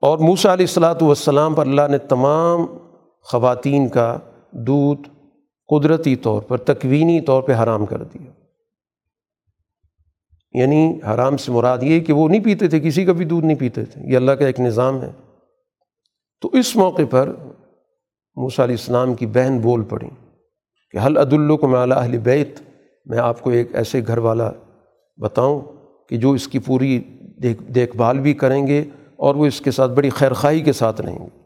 اور 0.00 0.18
موسا 0.18 0.52
علیہ 0.52 0.64
السلاۃ 0.64 1.02
والسلام 1.02 1.54
پر 1.54 1.66
اللہ 1.66 1.80
نے 1.90 1.98
تمام 1.98 2.66
خواتین 3.22 3.88
کا 3.88 4.18
دودھ 4.50 5.08
قدرتی 5.68 6.16
طور 6.16 6.42
پر، 6.42 6.58
تکوینی 6.58 7.20
طور 7.20 7.42
پہ 7.42 7.52
حرام 7.52 7.86
کر 7.86 8.02
دیا۔ 8.02 8.30
یعنی 10.52 10.98
حرام 11.14 11.36
سے 11.36 11.52
مراد 11.52 11.78
یہ 11.82 12.00
کہ 12.00 12.12
وہ 12.12 12.28
نہیں 12.28 12.44
پیتے 12.44 12.68
تھے، 12.68 12.80
کسی 12.80 13.04
کا 13.04 13.12
بھی 13.12 13.24
دودھ 13.24 13.46
نہیں 13.46 13.58
پیتے 13.58 13.84
تھے۔ 13.84 14.00
یہ 14.12 14.16
اللہ 14.16 14.32
کا 14.32 14.46
ایک 14.46 14.60
نظام 14.60 15.02
ہے۔ 15.02 15.10
تو 16.40 16.50
اس 16.52 16.76
موقع 16.76 17.02
پر 17.10 17.32
موسیٰ 18.36 18.64
علیہ 18.64 18.76
السلام 18.78 19.14
کی 19.14 19.26
بہن 19.26 19.58
بول 19.58 19.84
پڑیں 19.84 20.30
کہ 20.90 20.98
حل 20.98 21.16
عد 21.16 21.32
کو 21.60 21.68
میں 21.68 21.80
اہل 21.80 22.18
بیت؟ 22.18 22.60
میں 23.06 23.18
آپ 23.18 23.40
کو 23.40 23.50
ایک 23.50 23.74
ایسے 23.74 24.00
گھر 24.06 24.18
والا 24.18 24.50
بتاؤں 25.16 25.60
کہ 26.08 26.16
جو 26.16 26.30
اس 26.30 26.48
کی 26.48 26.58
پوری 26.58 26.98
دیکھ 27.42 27.62
دیکھ 27.62 27.96
بھال 27.96 28.18
بھی 28.18 28.34
کریں 28.34 28.66
گے 28.66 28.84
اور 29.20 29.34
وہ 29.34 29.46
اس 29.46 29.60
کے 29.60 29.70
ساتھ 29.70 29.92
بڑی 29.92 30.10
خیر 30.10 30.32
خواہی 30.32 30.60
کے 30.60 30.72
ساتھ 30.72 31.00
رہیں 31.00 31.18
گے 31.18 31.40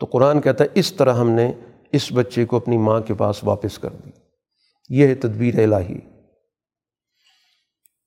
تو 0.00 0.06
قرآن 0.06 0.40
کہتا 0.40 0.64
ہے، 0.64 0.68
اس 0.74 0.92
طرح 0.92 1.14
ہم 1.14 1.30
نے 1.30 1.52
اس 1.92 2.12
بچے 2.12 2.44
کو 2.44 2.56
اپنی 2.56 2.78
ماں 2.78 3.00
کے 3.00 3.14
پاس 3.14 3.44
واپس 3.44 3.78
کر 3.78 3.90
دی 3.90 4.10
یہ 4.88 5.06
ہے 5.06 5.14
تدبیر 5.14 5.58
الہی۔ 5.58 5.98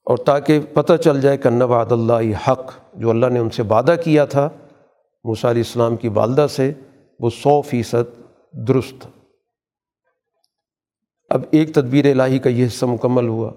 اور 0.06 0.18
تاکہ 0.18 0.60
پتہ 0.74 0.94
چل 1.04 1.22
جائے 1.22 1.38
کہ 1.38 1.50
نواد 1.50 1.92
اللہ 1.92 2.50
حق، 2.50 2.72
جو 2.94 3.10
اللہ 3.10 3.26
نے 3.26 3.40
ان 3.40 3.50
سے 3.50 3.64
وعدہ 3.64 3.96
کیا 4.04 4.26
تھا، 4.26 4.50
موسیٰ 5.24 5.50
علیہ 5.50 5.64
السلام 5.66 5.96
کی 5.96 6.08
والدہ 6.08 6.48
سے 6.50 6.74
وہ 7.20 7.30
سو 7.30 7.62
فیصد 7.62 8.22
درست۔ 8.68 9.08
اب 11.30 11.42
ایک 11.52 11.74
تدبیر 11.74 12.06
الہی 12.12 12.40
کا 12.40 12.50
یہ 12.50 12.66
حصہ 12.66 12.86
مکمل 12.86 13.28
ہوا 13.28 13.52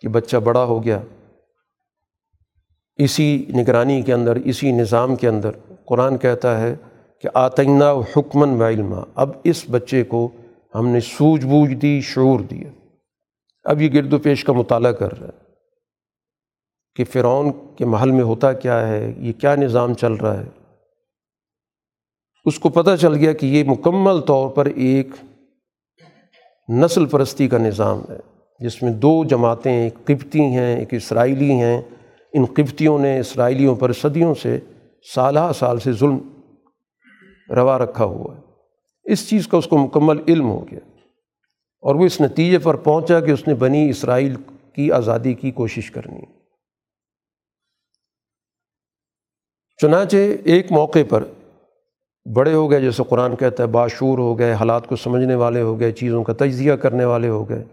کہ 0.00 0.08
بچہ 0.08 0.36
بڑا 0.36 0.64
ہو 0.64 0.84
گیا۔ 0.84 1.00
اسی 2.98 3.46
نگرانی 3.56 4.02
کے 4.02 4.12
اندر، 4.12 4.36
اسی 4.36 4.72
نظام 4.72 5.16
کے 5.16 5.28
اندر 5.28 5.50
قرآن 5.84 6.18
کہتا 6.18 6.60
ہے 6.60 6.74
کہ 7.20 7.28
آتینہ 7.34 7.84
و 7.84 8.00
حکمن 8.00 8.62
و 8.62 8.68
علما، 8.68 9.02
اب 9.14 9.30
اس 9.44 9.64
بچے 9.70 10.04
کو 10.04 10.28
ہم 10.74 10.88
نے 10.88 11.00
سوجھ 11.00 11.46
بوجھ 11.46 11.74
دی، 11.74 12.00
شعور 12.00 12.40
دیا۔ 12.40 12.70
اب 13.64 13.82
یہ 13.82 13.88
گرد 13.94 14.12
و 14.12 14.18
پیش 14.18 14.44
کا 14.44 14.52
مطالعہ 14.52 14.92
کر 14.92 15.18
رہا 15.18 15.28
ہے 15.28 15.42
کہ 16.96 17.04
فرعون 17.04 17.52
کے 17.76 17.84
محل 17.84 18.10
میں 18.10 18.22
ہوتا 18.22 18.52
کیا 18.52 18.88
ہے، 18.88 19.14
یہ 19.18 19.32
کیا 19.32 19.54
نظام 19.54 19.94
چل 19.94 20.12
رہا 20.12 20.40
ہے۔ 20.40 20.46
اس 22.44 22.58
کو 22.58 22.68
پتہ 22.68 22.90
چل 23.00 23.14
گیا 23.14 23.32
کہ 23.32 23.46
یہ 23.46 23.64
مکمل 23.64 24.20
طور 24.20 24.48
پر 24.48 24.66
ایک 24.66 25.06
نسل 26.68 27.06
پرستی 27.06 27.48
کا 27.48 27.58
نظام 27.58 28.00
ہے، 28.08 28.18
جس 28.60 28.82
میں 28.82 28.92
دو 28.92 29.24
جماعتیں، 29.24 29.72
ایک 29.72 29.94
قبطی 30.04 30.40
ہیں، 30.40 30.76
ایک 30.76 30.94
اسرائیلی 30.94 31.52
ہیں۔ 31.52 31.82
ان 32.32 32.44
قبطیوں 32.44 32.98
نے، 32.98 33.20
اسرائیلیوں 33.20 33.76
پر 33.76 33.92
صدیوں 33.92 34.34
سے 34.34 34.60
سالہ 35.14 35.40
سال 35.54 35.78
سے 35.78 35.92
ظلم 35.92 36.18
روا 37.50 37.78
رکھا 37.78 38.04
ہوا 38.04 38.36
ہے۔ 38.36 38.40
اس 39.04 39.28
چیز 39.28 39.48
کا 39.48 39.58
اس 39.58 39.66
کو 39.66 39.78
مکمل 39.78 40.22
علم 40.28 40.50
ہو 40.50 40.70
گیا۔ 40.70 40.78
اور 41.80 41.94
وہ 41.94 42.04
اس 42.04 42.20
نتیجے 42.20 42.58
پر 42.58 42.76
پہنچا 42.76 43.20
کہ 43.20 43.30
اس 43.30 43.48
نے 43.48 43.54
بنی 43.54 43.90
اسرائیل 43.90 44.36
کی 44.72 44.92
آزادی 44.92 45.34
کی 45.34 45.50
کوشش 45.50 45.90
کرنی۔ 45.90 46.20
چنانچہ 49.82 50.16
ایک 50.44 50.72
موقع 50.72 50.98
پر 51.08 51.24
بڑے 52.34 52.54
ہو 52.54 52.70
گئے، 52.70 52.80
جیسے 52.80 53.02
قرآن 53.08 53.36
کہتا 53.36 53.62
ہے 53.62 53.68
باشور 53.68 54.18
ہو 54.18 54.38
گئے، 54.38 54.52
حالات 54.52 54.86
کو 54.86 54.96
سمجھنے 54.96 55.34
والے 55.34 55.60
ہو 55.60 55.80
گئے، 55.80 55.92
چیزوں 55.92 56.24
کا 56.24 56.32
تجزیہ 56.32 56.72
کرنے 56.72 57.04
والے 57.04 57.28
ہو 57.28 57.48
گئے۔ 57.48 57.64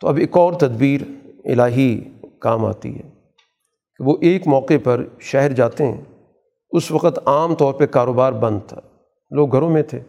تو 0.00 0.08
اب 0.08 0.16
ایک 0.16 0.36
اور 0.36 0.52
تدبیر 0.52 1.00
الہی 1.44 2.04
کام 2.40 2.64
آتی 2.64 2.96
ہے۔ 2.96 3.17
کہ 3.98 4.04
وہ 4.04 4.16
ایک 4.20 4.46
موقع 4.46 4.74
پر 4.84 5.04
شہر 5.20 5.52
جاتے 5.52 5.86
ہیں۔ 5.86 6.00
اس 6.70 6.90
وقت 6.90 7.18
عام 7.26 7.54
طور 7.54 7.74
پہ 7.74 7.86
کاروبار 7.86 8.32
بند 8.32 8.60
تھا۔ 8.66 8.80
لوگ 9.30 9.52
گھروں 9.52 9.70
میں 9.70 9.82
تھے۔ 9.82 10.00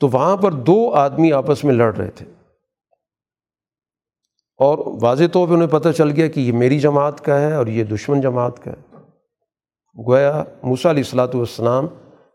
تو 0.00 0.08
وہاں 0.08 0.36
پر 0.36 0.52
دو 0.52 0.94
آدمی 0.94 1.32
آپس 1.32 1.64
میں 1.64 1.74
لڑ 1.74 1.94
رہے 1.94 2.10
تھے۔ 2.10 2.26
اور 4.56 4.98
واضح 5.02 5.24
طور 5.32 5.48
پہ 5.48 5.52
انہیں 5.52 5.68
پتہ 5.68 5.88
چل 5.88 6.10
گیا 6.10 6.28
کہ 6.28 6.40
یہ 6.40 6.52
میری 6.52 6.80
جماعت 6.80 7.20
کا 7.20 7.40
ہے 7.40 7.54
اور 7.54 7.66
یہ 7.66 7.84
دشمن 7.84 8.20
جماعت 8.20 8.64
کا 8.64 8.70
ہے۔ 8.70 8.96
گویا 10.06 10.44
موسیٰ 10.62 10.90
علیہ 10.90 11.02
السلاۃ 11.02 11.34
والسلام 11.34 11.86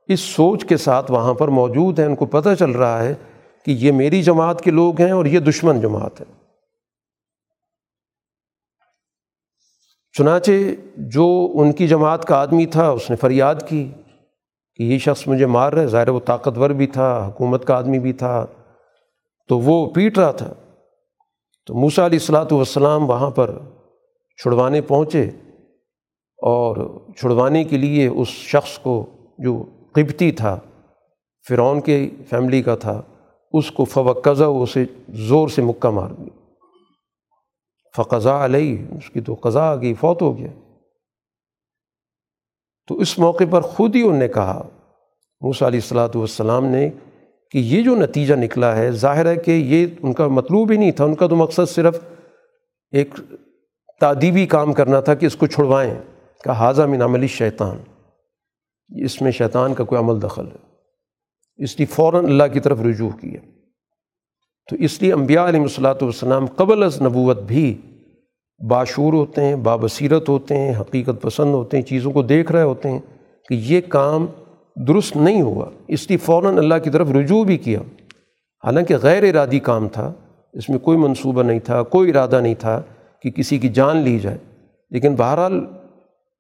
اس 0.08 0.20
سوچ 0.20 0.66
کے 0.66 0.78
ساتھ 0.78 1.12
وہاں 1.12 1.34
پر 1.34 1.48
موجود 1.48 2.00
ہیں۔ 2.00 2.06
ان 2.06 2.16
کو 2.16 2.26
پتہ 2.26 2.50
چل 2.60 2.72
رہا 2.72 3.04
ہے 3.04 3.14
کہ 3.66 3.72
یہ 3.72 3.92
میری 3.92 4.24
جماعت 4.24 4.62
کے 4.62 4.72
لوگ 4.72 5.02
ہیں 5.02 5.12
اور 5.12 5.26
یہ 5.26 5.40
دشمن 5.40 5.82
جماعت 5.82 6.22
ہے۔ 6.22 6.35
چنانچہ 10.18 10.52
جو 10.98 11.52
ان 11.54 11.72
کی 11.72 11.88
جماعت 11.88 12.26
کا 12.26 12.36
آدمی 12.36 12.66
تھا، 12.66 12.90
اس 12.90 13.10
نے 13.10 13.16
فریاد 13.16 13.56
کی 13.68 13.92
کہ 14.76 14.84
یہ 14.84 14.98
شخص 14.98 15.28
مجھے 15.28 15.46
مار 15.46 15.74
رہے 15.74 15.88
ظاہر 15.88 16.10
وہ 16.10 16.20
طاقتور 16.20 16.70
بھی 16.70 16.88
تھا، 16.88 17.28
حکومت 17.28 17.66
کا 17.66 17.76
آدمی 17.76 18.00
بھی 18.00 18.14
تھا، 18.14 18.46
تو 19.48 19.60
وہ 19.60 19.90
پیٹ 19.90 20.18
رہا 20.18 20.32
تھا۔ 20.32 20.54
تو 21.66 21.74
موسیٰ 21.74 22.06
علیہ 22.06 22.20
السلاۃ 22.22 22.52
والسلام 22.52 23.10
وہاں 23.10 23.30
پر 23.30 23.60
چھڑوانے 24.38 24.82
پہنچے 24.82 25.24
اور 26.40 27.00
چھڑوانے 27.18 27.64
کے 27.64 27.78
لیے 27.78 28.08
اس 28.08 28.28
شخص 28.28 28.80
کو 28.80 29.06
جو 29.38 29.66
قبتی 29.92 30.32
تھا، 30.32 30.60
فرعون 31.48 31.82
کے 31.82 32.10
فیملی 32.30 32.62
کا 32.62 32.76
تھا، 32.76 33.02
اس 33.54 33.72
کو 33.72 33.86
فوقزہ، 33.86 34.44
اسے 34.44 34.86
زور 35.10 35.48
سے 35.48 35.62
مکہ 35.62 35.90
مار 35.90 36.10
دیا۔ 36.10 36.45
فقضا 37.96 38.46
علیہ، 38.46 38.86
اس 38.98 39.10
کی 39.10 39.22
تو 39.22 39.34
قضا 39.34 39.62
آ 39.62 39.76
گئی 39.76 39.94
فوت 39.94 40.22
ہو 40.22 40.38
گیا۔ 40.38 40.48
تو 42.88 42.98
اس 42.98 43.20
موقع 43.20 43.44
پر 43.50 43.62
خود 43.62 43.96
ہی 43.96 44.02
انہوں 44.02 44.18
نے 44.18 44.28
کہا، 44.28 44.68
موسیٰ 45.42 45.68
علیہ 45.68 45.80
السلاۃ 45.80 46.16
والسلام 46.16 46.66
نے 46.66 46.90
کہ 47.52 47.58
یہ 47.58 47.84
جو 47.84 47.96
نتیجہ 47.96 48.34
نکلا 48.34 48.76
ہے، 48.76 48.92
ظاہر 48.92 49.26
ہے 49.26 49.36
کہ 49.36 49.52
یہ 49.52 49.88
ان 50.02 50.14
کا 50.14 50.28
مطلوب 50.28 50.72
ہی 50.72 50.78
نہیں 50.78 50.92
تھا، 50.92 51.04
ان 51.04 51.16
کا 51.16 51.28
تو 51.28 51.36
مقصد 51.36 51.70
صرف 51.70 52.00
ایک 52.92 53.14
تعدیبی 54.00 54.46
کام 54.46 54.74
کرنا 54.74 55.00
تھا 55.00 55.14
کہ 55.14 55.26
اس 55.26 55.36
کو 55.36 55.48
چھڑوائیں، 55.48 55.94
کہ 56.44 56.50
حاضہ 56.50 56.82
من 56.82 57.02
عملی 57.02 57.28
شیطان 57.28 57.78
اس 59.04 59.22
میں 59.22 59.32
شیطان 59.32 59.74
کا 59.74 59.84
کوئی 59.84 60.02
عمل 60.02 60.22
دخل 60.22 60.48
ہے۔ 60.48 60.64
اس 61.56 61.78
لیے 61.78 61.86
فوراً 61.86 62.26
اللہ 62.26 62.44
کی 62.54 62.60
طرف 62.60 62.82
رجوع 62.82 63.10
کیا۔ 63.10 63.40
تو 64.70 64.76
اس 64.76 65.02
لیے 65.02 65.14
انبیاء 65.14 65.48
علیہ 65.48 65.62
الصلاۃ 65.62 65.96
والسلام 66.02 66.46
قبل 66.46 66.84
از 66.84 67.02
نبوت 67.02 67.42
بھی 67.42 67.78
باشور 68.70 69.14
ہوتے 69.14 69.44
ہیں، 69.44 69.56
بابصیرت 69.56 70.30
ہوتے 70.30 70.58
ہیں، 70.58 70.74
حقیقت 70.80 71.22
پسند 71.22 71.54
ہوتے 71.54 71.78
ہیں، 71.78 71.84
چیزوں 71.84 72.12
کو 72.12 72.22
دیکھ 72.22 72.52
رہے 72.52 72.62
ہوتے 72.62 72.90
ہیں 72.90 73.00
کہ 73.50 73.54
یہ 73.54 73.82
کام 73.90 74.26
درست 74.88 75.16
نہیں 75.16 75.42
ہوا۔ 75.42 75.66
اس 75.88 76.08
لیے 76.08 76.18
فوراً 76.18 76.58
اللہ 76.58 76.76
کی 76.84 76.90
طرف 76.90 77.12
رجوع 77.12 77.44
بھی 77.44 77.58
کیا۔ 77.58 77.80
حالانکہ 78.64 78.96
غیر 79.02 79.24
ارادی 79.24 79.60
کام 79.60 79.88
تھا، 79.88 80.14
اس 80.54 80.70
میں 80.70 80.80
کوئی 80.80 80.98
منصوبہ 80.98 81.44
نہیں 81.44 81.60
تھا، 81.60 81.84
کوئی 81.84 82.10
ارادہ 82.10 82.42
نہیں 82.42 82.56
تھا 82.60 82.82
کہ 83.22 83.32
کسی 83.32 83.58
کی 83.58 83.70
جان 83.70 83.98
لی 83.98 84.20
جائے۔ 84.20 84.38
لیکن 84.90 85.16
بہرحال 85.16 85.66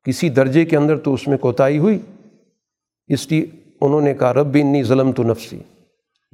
کسی 0.03 0.29
درجے 0.29 0.65
کے 0.65 0.77
اندر 0.77 0.97
تو 0.97 1.13
اس 1.13 1.27
میں 1.27 1.37
کوتاہی 1.37 1.77
ہوئی۔ 1.77 1.99
اس 3.07 3.31
لیے 3.31 3.45
انہوں 3.81 4.01
نے 4.01 4.13
کہا 4.13 4.33
رب 4.33 4.57
انی 4.59 4.83
ظلم 4.83 5.11
تو 5.11 5.23
نفسی۔ 5.23 5.59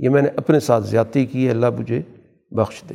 یہ 0.01 0.09
میں 0.09 0.21
نے 0.21 0.29
اپنے 0.35 0.59
ساتھ 0.59 0.85
زیادتی 0.87 1.25
کی 1.25 1.45
ہے، 1.45 1.51
اللہ 1.51 1.69
مجھے 1.69 2.01
بخش 2.51 2.83
دے۔ 2.89 2.93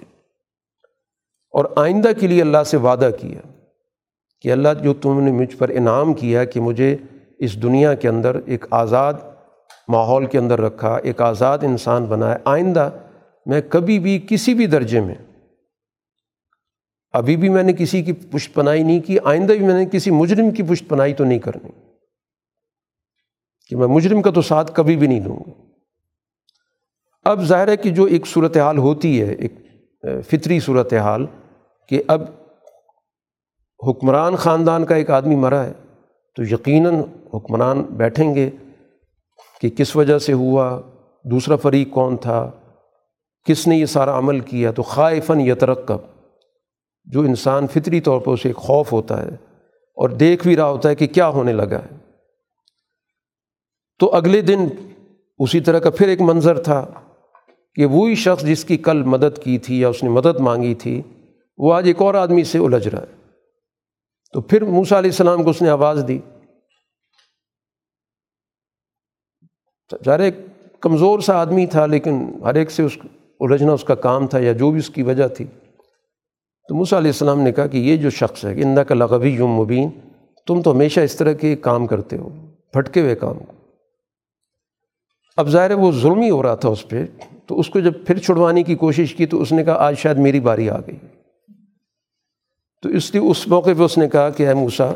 اور 1.50 1.64
آئندہ 1.76 2.08
کے 2.20 2.26
لیے 2.26 2.40
اللہ 2.40 2.62
سے 2.66 2.76
وعدہ 2.76 3.10
کیا 3.20 3.40
کہ 4.40 4.52
اللہ 4.52 4.68
جو 4.82 4.94
تم 4.94 5.20
نے 5.20 5.32
مجھ 5.32 5.56
پر 5.56 5.68
انعام 5.68 6.14
کیا 6.14 6.44
کہ 6.44 6.60
مجھے 6.60 6.96
اس 7.38 7.62
دنیا 7.62 7.94
کے 7.94 8.08
اندر 8.08 8.40
ایک 8.46 8.64
آزاد 8.70 9.14
ماحول 9.88 10.26
کے 10.26 10.38
اندر 10.38 10.60
رکھا، 10.60 10.96
ایک 10.96 11.22
آزاد 11.22 11.58
انسان 11.62 12.04
بنایا۔ 12.04 12.36
آئندہ 12.44 12.90
میں 13.46 13.60
کبھی 13.70 13.98
بھی 13.98 14.26
کسی 14.28 14.54
بھی 14.54 14.66
درجے 14.66 15.00
میں، 15.00 15.14
ابھی 17.12 17.36
بھی 17.36 17.48
میں 17.48 17.62
نے 17.62 17.72
کسی 17.72 18.02
کی 18.02 18.12
پشت 18.12 18.54
پناہی 18.54 18.82
نہیں 18.82 19.00
کی، 19.00 19.18
آئندہ 19.24 19.52
بھی 19.52 19.66
میں 19.66 19.84
نے 19.84 19.86
کسی 19.92 20.10
مجرم 20.10 20.50
کی 20.50 20.62
پشت 20.62 20.88
پناہی 20.88 21.14
تو 21.14 21.24
نہیں 21.24 21.38
کرنی۔ 21.38 21.70
کہ 23.68 23.76
میں 23.76 23.86
مجرم 23.86 24.22
کا 24.22 24.30
تو 24.30 24.42
ساتھ 24.42 24.72
کبھی 24.74 24.96
بھی 24.96 25.06
نہیں 25.06 25.20
دوں 25.20 25.36
گا۔ 25.36 25.65
اب 27.26 27.42
ظاہر 27.42 27.68
ہے 27.68 27.76
کہ 27.76 27.90
جو 27.90 28.04
ایک 28.04 28.26
صورت 28.26 28.56
حال 28.56 28.78
ہوتی 28.78 29.22
ہے، 29.22 29.32
ایک 29.32 29.52
فطری 30.30 30.60
صورت 30.60 30.94
حال 30.94 31.26
کہ 31.88 32.02
اب 32.06 32.22
حکمران 33.88 34.36
خاندان 34.36 34.84
کا 34.84 34.94
ایک 34.94 35.10
آدمی 35.10 35.36
مرا 35.36 35.64
ہے، 35.64 35.72
تو 36.36 36.42
یقیناً 36.42 36.94
حکمران 37.34 37.82
بیٹھیں 37.82 38.34
گے 38.34 38.50
کہ 39.60 39.70
کس 39.70 39.96
وجہ 39.96 40.18
سے 40.18 40.32
ہوا، 40.32 40.80
دوسرا 41.24 41.56
فریق 41.56 41.90
کون 41.90 42.16
تھا، 42.16 42.50
کس 43.44 43.66
نے 43.66 43.76
یہ 43.76 43.86
سارا 43.86 44.18
عمل 44.18 44.40
کیا؟ 44.40 44.70
تو 44.70 44.82
خائفن 44.82 45.40
یترقب، 45.40 45.98
جو 47.04 47.20
انسان 47.20 47.66
فطری 47.66 48.00
طور 48.00 48.20
پر 48.20 48.32
اسے 48.32 48.48
ایک 48.48 48.56
خوف 48.56 48.92
ہوتا 48.92 49.22
ہے 49.22 49.28
اور 49.96 50.08
دیکھ 50.08 50.46
بھی 50.46 50.56
رہا 50.56 50.70
ہوتا 50.70 50.88
ہے 50.88 50.94
کہ 50.94 51.06
کیا 51.06 51.28
ہونے 51.28 51.52
لگا 51.52 51.78
ہے۔ 51.78 51.96
تو 53.98 54.14
اگلے 54.14 54.40
دن 54.40 54.68
اسی 55.38 55.60
طرح 55.60 55.78
کا 55.78 55.90
پھر 55.90 56.08
ایک 56.08 56.20
منظر 56.20 56.58
تھا۔ 56.58 56.86
کہ 57.76 57.86
وہی 57.86 58.14
شخص 58.14 58.44
جس 58.44 58.64
کی 58.64 58.76
کل 58.76 59.02
مدد 59.02 59.42
کی 59.42 59.58
تھی 59.58 59.80
یا 59.80 59.88
اس 59.88 60.02
نے 60.02 60.08
مدد 60.08 60.40
مانگی 60.40 60.74
تھی، 60.74 61.02
وہ 61.58 61.74
آج 61.74 61.86
ایک 61.86 62.02
اور 62.02 62.14
آدمی 62.14 62.44
سے 62.44 62.58
الجھ 62.58 62.88
رہا 62.88 63.02
ہے۔ 63.02 63.30
تو 64.32 64.40
پھر 64.40 64.64
موسا 64.64 64.98
علیہ 64.98 65.10
السلام 65.10 65.42
کو 65.42 65.50
اس 65.50 65.62
نے 65.62 65.68
آواز 65.68 66.04
دی۔ 66.08 66.18
ظاہر 70.04 70.20
ایک 70.20 70.34
کمزور 70.80 71.20
سا 71.20 71.34
آدمی 71.34 71.66
تھا، 71.66 71.86
لیکن 71.86 72.28
ہر 72.44 72.54
ایک 72.54 72.70
سے 72.70 72.82
اس 72.82 72.98
الجھنا 73.40 73.72
اس 73.72 73.84
کا 73.84 73.94
کام 73.94 74.26
تھا 74.26 74.38
یا 74.38 74.52
جو 74.52 74.70
بھی 74.70 74.78
اس 74.78 74.90
کی 74.90 75.02
وجہ 75.02 75.28
تھی۔ 75.28 75.44
تو 76.68 76.74
موسیٰ 76.74 76.98
علیہ 76.98 77.10
السلام 77.10 77.40
نے 77.40 77.52
کہا 77.52 77.66
کہ 77.66 77.76
یہ 77.76 77.96
جو 77.96 78.10
شخص 78.10 78.44
ہے 78.44 78.62
اندہ 78.62 78.80
کا 78.80 78.94
لغوی 78.94 79.30
یوم 79.30 79.50
مبین، 79.50 79.90
تم 80.46 80.62
تو 80.62 80.72
ہمیشہ 80.72 81.00
اس 81.00 81.16
طرح 81.16 81.32
کے 81.32 81.56
کام 81.56 81.86
کرتے 81.86 82.16
ہو 82.16 82.28
پھٹکے 82.72 83.00
ہوئے 83.00 83.14
کام۔ 83.14 83.36
اب 85.36 85.48
ظاہر 85.48 85.70
ہے 85.70 85.74
وہ 85.74 85.92
ظلم 85.92 86.20
ہی 86.20 86.30
ہو 86.30 86.42
رہا 86.42 86.54
تھا 86.54 86.68
اس 86.68 86.88
پہ۔ 86.88 87.06
تو 87.46 87.58
اس 87.58 87.70
کو 87.70 87.80
جب 87.80 87.92
پھر 88.06 88.18
چھڑوانے 88.18 88.62
کی 88.62 88.74
کوشش 88.74 89.14
کی 89.14 89.26
تو 89.26 89.42
اس 89.42 89.52
نے 89.52 89.64
کہا، 89.64 89.72
آج 89.72 89.98
شاید 89.98 90.16
میری 90.16 90.40
باری 90.40 90.70
آ 90.70 90.78
گئی۔ 90.78 90.96
تو 92.82 92.88
اس 92.88 93.14
لیے 93.14 93.30
اس 93.30 93.48
موقع 93.48 93.70
پہ 93.78 93.82
اس 93.82 93.98
نے 93.98 94.08
کہا 94.08 94.30
کہ 94.30 94.48
اے 94.48 94.54
موسا 94.54 94.92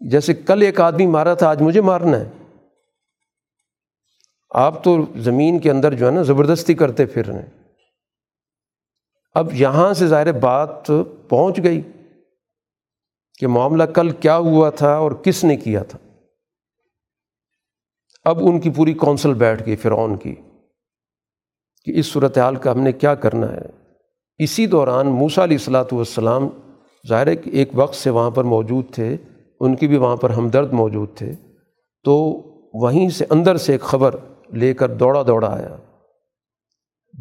جیسے 0.00 0.34
کل 0.34 0.62
ایک 0.62 0.80
آدمی 0.80 1.06
مارا 1.06 1.34
تھا، 1.34 1.48
آج 1.48 1.62
مجھے 1.62 1.80
مارنا 1.80 2.20
ہے۔ 2.20 2.30
آپ 4.50 4.84
تو 4.84 4.96
زمین 5.16 5.58
کے 5.58 5.70
اندر 5.70 5.94
جو 5.94 6.06
ہے 6.06 6.10
نا، 6.10 6.22
زبردستی 6.22 6.74
کرتے 6.74 7.06
پھر 7.06 7.26
رہے 7.26 7.34
ہیں۔ 7.34 7.50
اب 9.34 9.48
یہاں 9.52 9.94
سے 9.94 10.06
ظاہر 10.06 10.32
بات 10.32 10.86
پہنچ 11.28 11.62
گئی 11.62 11.82
کہ 13.38 13.46
معاملہ 13.46 13.84
کل 13.84 14.10
کیا 14.10 14.36
ہوا 14.36 14.70
تھا 14.70 14.94
اور 14.94 15.12
کس 15.12 15.44
نے 15.44 15.56
کیا 15.56 15.82
تھا۔ 15.82 15.98
اب 18.24 18.38
ان 18.40 18.60
کی 18.60 18.70
پوری 18.70 18.94
کونسل 18.94 19.34
بیٹھ 19.34 19.66
گئی، 19.66 19.76
فرعون 19.76 20.16
کی۔ 20.16 20.34
کہ 21.88 21.98
اس 21.98 22.06
صورت 22.06 22.38
حال 22.38 22.56
کا 22.56 22.72
ہم 22.72 22.80
نے 22.80 22.92
کیا 22.92 23.14
کرنا 23.14 23.52
ہے؟ 23.52 23.66
اسی 24.38 24.66
دوران 24.66 25.06
موسا 25.06 25.44
علیہ 25.44 25.56
الصلاۃ 25.56 25.92
والسلام 25.92 26.48
ظاہر 27.08 27.26
ہے 27.26 27.36
کہ 27.36 27.50
ایک 27.50 27.68
وقت 27.74 27.94
سے 27.94 28.10
وہاں 28.10 28.30
پر 28.30 28.44
موجود 28.44 28.84
تھے، 28.92 29.16
ان 29.60 29.76
کی 29.76 29.88
بھی 29.88 29.96
وہاں 29.96 30.16
پر 30.16 30.30
ہمدرد 30.30 30.72
موجود 30.72 31.08
تھے۔ 31.14 31.32
تو 32.04 32.14
وہیں 32.74 33.08
سے 33.08 33.24
اندر 33.30 33.56
سے 33.56 33.72
ایک 33.72 33.80
خبر 33.80 34.14
لے 34.54 34.74
کر 34.74 34.88
دوڑا 34.88 35.22
دوڑا 35.26 35.48
آیا۔ 35.48 35.76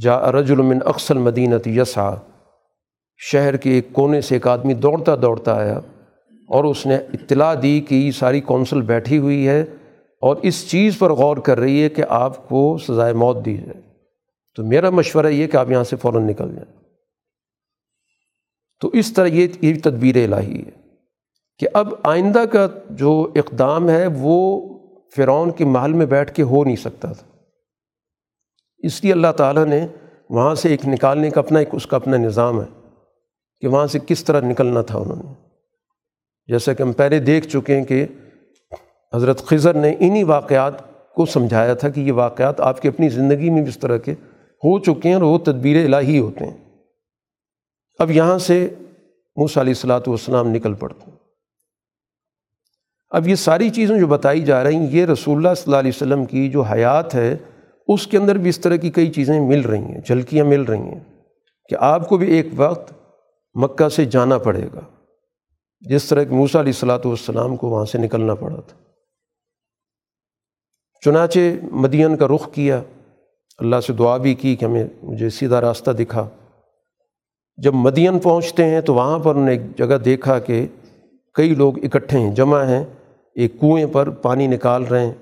جا 0.02 0.32
رجل 0.32 0.62
من 0.62 0.80
اکثر 0.86 1.16
مدینت 1.16 1.68
یسا 1.68 2.12
شہر 3.18 3.58
کے 3.58 3.70
ایک 3.70 3.94
کونے 3.94 4.22
سے 4.22 4.36
ایک 4.36 4.48
آدمی 4.48 4.74
دوڑتا 4.74 5.16
دوڑتا 5.16 5.54
آیا 5.54 5.78
اور 6.50 6.64
اس 6.64 6.86
نے 6.86 6.96
اطلاع 6.96 7.54
دی 7.62 7.82
کہ 7.82 7.96
یہ 7.96 8.12
ساری 8.12 8.42
کونسل 8.42 8.82
بیٹھی 8.82 9.18
ہوئی 9.18 9.48
ہے 9.48 9.62
اور 10.22 10.36
اس 10.42 10.72
چیز 10.72 10.98
پر 10.98 11.12
غور 11.12 11.38
کر 11.38 11.60
رہی 11.60 11.84
ہے 11.84 11.90
کہ 11.90 12.04
آپ 12.10 12.50
کو 12.50 12.78
سزائے 12.78 13.14
موت 13.14 13.46
دی 13.46 13.58
جائے۔ 13.58 13.87
تو 14.58 14.64
میرا 14.64 14.90
مشورہ 14.90 15.26
یہ 15.26 15.48
کہ 15.48 15.58
آپ 15.58 15.72
یہاں 15.72 15.84
سے 15.84 15.96
فوراً 15.96 16.28
نکل 16.28 16.56
جائیں۔ 16.56 16.84
تو 18.80 18.88
اس 18.88 19.14
طرح 19.14 19.26
یہ 19.26 19.48
یہ 19.62 19.74
تدبیر 19.84 20.34
الہی 20.34 20.64
ہے 20.66 20.72
کہ 21.60 21.68
اب 21.74 21.94
آئندہ 22.04 22.40
کا 22.40 22.68
جو 22.90 23.32
اقدام 23.36 23.90
ہے 23.90 24.06
وہ 24.20 24.62
فرعون 25.16 25.52
کے 25.52 25.66
محل 25.66 25.94
میں 25.94 26.06
بیٹھ 26.06 26.34
کے 26.34 26.44
ہو 26.44 26.64
نہیں 26.64 26.76
سکتا 26.76 27.12
تھا۔ 27.12 27.28
اس 28.78 29.04
لیے 29.04 29.14
اللہ 29.14 29.32
تعالیٰ 29.38 29.66
نے 29.66 29.88
وہاں 30.30 30.56
سے 30.56 30.70
ایک 30.70 30.88
نکالنے 30.88 31.30
کا 31.30 31.42
اپنا 31.42 31.60
ایک 31.60 31.70
اس 31.72 31.88
کا 31.88 31.96
اپنا 31.96 32.18
نظام 32.18 32.62
ہے 32.62 32.90
کہ 33.60 33.68
وہاں 33.68 33.88
سے 33.88 34.00
کس 34.08 34.24
طرح 34.24 34.42
نکلنا 34.42 34.82
تھا 34.82 35.00
انہوں 35.00 35.24
نے۔ 35.24 35.34
جیسا 36.48 36.74
کہ 36.74 36.84
ہم 36.84 36.92
پہلے 36.92 37.20
دیکھ 37.20 37.48
چکے 37.48 37.78
ہیں 37.78 37.86
کہ 37.86 38.06
حضرت 39.14 39.46
خضر 39.46 39.74
نے 39.74 39.96
انہی 40.00 40.24
واقعات 40.24 40.74
کو 41.14 41.26
سمجھایا 41.26 41.74
تھا 41.74 41.90
کہ 41.90 42.00
یہ 42.00 42.12
واقعات 42.12 42.62
آپ 42.62 42.82
کی 42.82 42.88
اپنی 42.88 43.10
زندگی 43.10 43.50
میں 43.50 43.62
بھی 43.62 43.70
اس 43.70 43.80
طرح 43.80 43.98
کے 43.98 44.16
ہو 44.58 44.80
چکے 44.80 45.08
ہیں 45.08 45.14
اور 45.14 45.24
وہ 45.24 45.38
تدبیر 45.38 45.86
الہی 45.86 46.20
ہوتے 46.20 46.46
ہیں۔ 46.46 46.58
اب 48.00 48.12
یہاں 48.12 48.38
سے 48.38 48.76
موسیٰ 49.36 49.64
علیہ 49.64 49.72
السلاۃ 49.72 50.00
والسلام 50.08 50.48
نکل 50.48 50.74
پڑتے 50.74 51.12
ہیں۔ 51.12 51.18
اب 53.10 53.28
یہ 53.28 53.36
ساری 53.36 53.70
چیزیں 53.70 54.00
جو 54.00 54.08
بتائی 54.08 54.42
جا 54.42 54.64
رہی 54.64 54.76
ہیں، 54.76 54.88
یہ 54.92 55.06
رسول 55.06 55.38
اللہ 55.38 55.54
صلی 55.54 55.64
اللہ 55.66 55.76
علیہ 55.76 55.92
وسلم 55.96 56.26
کی 56.26 56.50
جو 56.50 56.62
حیات 56.62 57.16
ہے، 57.16 57.38
اس 57.88 58.08
کے 58.08 58.18
اندر 58.18 58.38
بھی 58.38 58.50
اس 58.50 58.60
طرح 58.60 58.76
کی 58.76 58.92
کئی 58.92 59.12
چیزیں 59.12 59.40
مل 59.40 59.62
رہی 59.62 59.82
ہیں، 59.82 60.02
جھلکیاں 60.02 60.46
مل 60.46 60.62
رہی 60.62 60.80
ہیں 60.80 61.00
کہ 61.70 61.76
آپ 61.80 62.10
کو 62.10 62.18
بھی 62.18 62.28
ایک 62.28 62.48
وقت 62.56 62.94
مکہ 63.56 63.90
سے 63.90 64.06
جانا 64.06 64.38
پڑے 64.38 64.68
گا۔ 64.74 64.80
جس 65.80 66.06
طرح 66.06 66.24
کہ 66.24 66.30
موسیٰ 66.30 66.62
علیہ 66.62 66.74
السلاۃ 66.74 67.06
والسلام 67.06 67.56
کو 67.56 67.68
وہاں 67.68 67.86
سے 67.86 67.98
نکلنا 67.98 68.36
پڑا 68.36 68.62
تھا۔ 68.62 68.78
چنانچہ 71.06 71.40
مدین 71.72 72.18
کا 72.18 72.28
رخ 72.28 72.54
کیا۔ 72.54 72.82
اللہ 73.58 73.80
سے 73.80 73.94
دعا 73.94 74.18
بھی 74.18 74.36
کی 74.36 74.56
کہ 74.56 74.66
ہمیں 74.66 74.86
مجھے 75.04 75.30
سیدھا 75.30 75.62
راستہ 75.62 75.92
دکھا۔ 75.92 76.30
جب 77.58 77.74
مدین 77.74 78.20
پہنچتے 78.20 78.66
ہیں 78.66 78.82
تو 78.82 78.94
وہاں 78.94 79.20
پر 79.20 79.32
انہوں 79.32 79.46
نے 79.46 79.52
ایک 79.52 79.78
جگہ 79.78 79.98
دیکھا 79.98 80.40
کہ 80.40 80.68
کئی 81.34 81.56
لوگ 81.56 81.74
اکٹھے 81.84 82.20
ہیں، 82.20 82.36
جمع 82.36 82.64
ہیں، 82.64 82.86
ایک 83.36 83.60
کنویں 83.60 83.86
پر 83.92 84.10
پانی 84.10 84.48
نکال 84.48 84.84
رہے 84.84 85.06
ہیں 85.06 85.14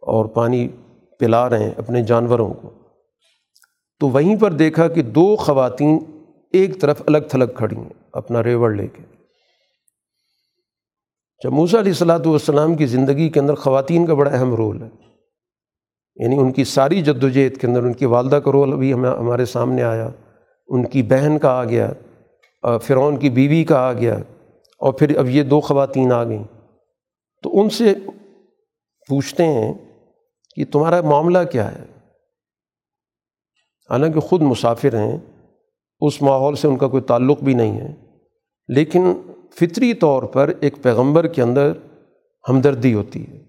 اور 0.00 0.24
پانی 0.24 0.68
پلا 1.18 1.50
رہے 1.50 1.64
ہیں 1.64 1.70
اپنے 1.76 2.02
جانوروں 2.02 2.54
کو۔ 2.54 2.70
تو 4.00 4.08
وہیں 4.08 4.36
پر 4.36 4.52
دیکھا 4.52 4.88
کہ 4.88 5.02
دو 5.02 5.36
خواتین 5.36 5.98
ایک 6.52 6.80
طرف 6.80 7.02
الگ 7.06 7.18
تھلگ 7.18 7.52
کھڑی 7.56 7.76
ہیں 7.76 7.92
اپنا 8.12 8.42
ریوڑ 8.42 8.74
لے 8.74 8.88
کے۔ 8.88 9.02
جب 11.44 11.52
موسیٰ 11.52 11.80
علیہ 11.80 11.92
السلاۃ 11.92 12.26
والسلام 12.26 12.74
کی 12.74 12.86
زندگی 12.86 13.28
کے 13.28 13.40
اندر 13.40 13.54
خواتین 13.54 14.06
کا 14.06 14.14
بڑا 14.14 14.30
اہم 14.30 14.54
رول 14.54 14.82
ہے۔ 14.82 15.11
یعنی 16.16 16.36
ان 16.38 16.52
کی 16.52 16.64
ساری 16.64 17.02
جد 17.02 17.24
و 17.24 17.28
جہد 17.28 17.56
کے 17.56 17.66
اندر 17.66 17.82
ان 17.82 17.92
کی 17.92 18.04
والدہ 18.04 18.36
کا 18.36 18.52
رول 18.52 18.72
ابھی 18.72 18.92
ہمیں 18.92 19.10
ہمارے 19.10 19.44
سامنے 19.44 19.82
آیا، 19.82 20.08
ان 20.68 20.86
کی 20.86 21.02
بہن 21.02 21.38
کا 21.38 21.50
آ 21.50 21.64
گیا 21.64 21.92
فرعون 22.82 23.16
کی 23.16 23.30
بیوی 23.30 23.64
کا 23.64 23.78
آ 23.78 23.92
گیا، 23.92 24.16
اور 24.80 24.92
پھر 24.92 25.16
اب 25.18 25.28
یہ 25.28 25.42
دو 25.42 25.60
خواتین 25.60 26.12
آ 26.12 26.24
گئیں۔ 26.24 26.44
تو 27.42 27.60
ان 27.60 27.70
سے 27.70 27.94
پوچھتے 29.08 29.44
ہیں 29.44 29.72
کہ 30.56 30.64
تمہارا 30.72 31.00
معاملہ 31.00 31.38
کیا 31.52 31.70
ہے؟ 31.72 31.84
حالانکہ 33.90 34.20
خود 34.20 34.42
مسافر 34.42 34.94
ہیں، 34.94 35.18
اس 36.00 36.22
ماحول 36.22 36.56
سے 36.56 36.68
ان 36.68 36.76
کا 36.76 36.88
کوئی 36.88 37.02
تعلق 37.02 37.42
بھی 37.42 37.54
نہیں 37.54 37.80
ہے۔ 37.80 37.94
لیکن 38.68 39.12
فطری 39.60 39.94
طور 39.94 40.22
پر 40.22 40.52
ایک 40.60 40.76
پیغمبر 40.82 41.26
کے 41.26 41.42
اندر 41.42 41.72
ہمدردی 42.48 42.94
ہوتی 42.94 43.26
ہے۔ 43.26 43.40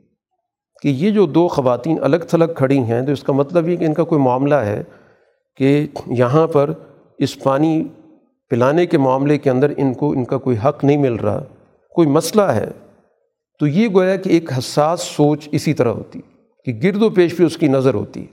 کہ 0.84 0.89
یہ 0.89 1.11
جو 1.11 1.26
دو 1.26 1.47
خواتین 1.47 1.97
الگ 2.01 2.18
تھلگ 2.27 2.53
کھڑی 2.55 2.77
ہیں، 2.80 3.01
تو 3.01 3.11
اس 3.11 3.23
کا 3.23 3.34
مطلب 3.34 3.68
یہ 3.69 3.76
کہ 3.76 3.85
ان 3.85 3.93
کا 3.93 4.03
کوئی 4.03 4.22
معاملہ 4.22 4.55
ہے 4.55 4.81
کہ 5.60 5.88
یہاں 6.07 6.47
پر 6.47 6.72
اس 7.19 7.38
پانی 7.43 7.84
پلانے 8.51 8.85
کے 8.85 8.97
معاملے 8.97 9.38
کے 9.38 9.49
اندر 9.49 9.73
ان 9.77 9.93
کو، 9.93 10.11
ان 10.11 10.26
کا 10.26 10.38
کوئی 10.38 10.57
حق 10.65 10.84
نہیں 10.84 10.97
مل 10.97 11.14
رہا، 11.15 11.43
کوئی 11.95 12.07
مسئلہ 12.07 12.41
ہے۔ 12.41 12.69
تو 13.61 13.68
یہ 13.68 13.88
گویا 13.93 14.15
کہ 14.15 14.30
ایک 14.30 14.51
حساس 14.57 15.01
سوچ 15.01 15.47
اسی 15.51 15.73
طرح 15.73 15.89
ہوتی، 15.89 16.19
کہ 16.68 16.73
گرد 16.84 17.01
و 17.01 17.10
پیش 17.10 17.38
پہ 17.38 17.43
اس 17.43 17.57
کی 17.57 17.68
نظر 17.68 17.93
ہوتی۔ 17.93 18.26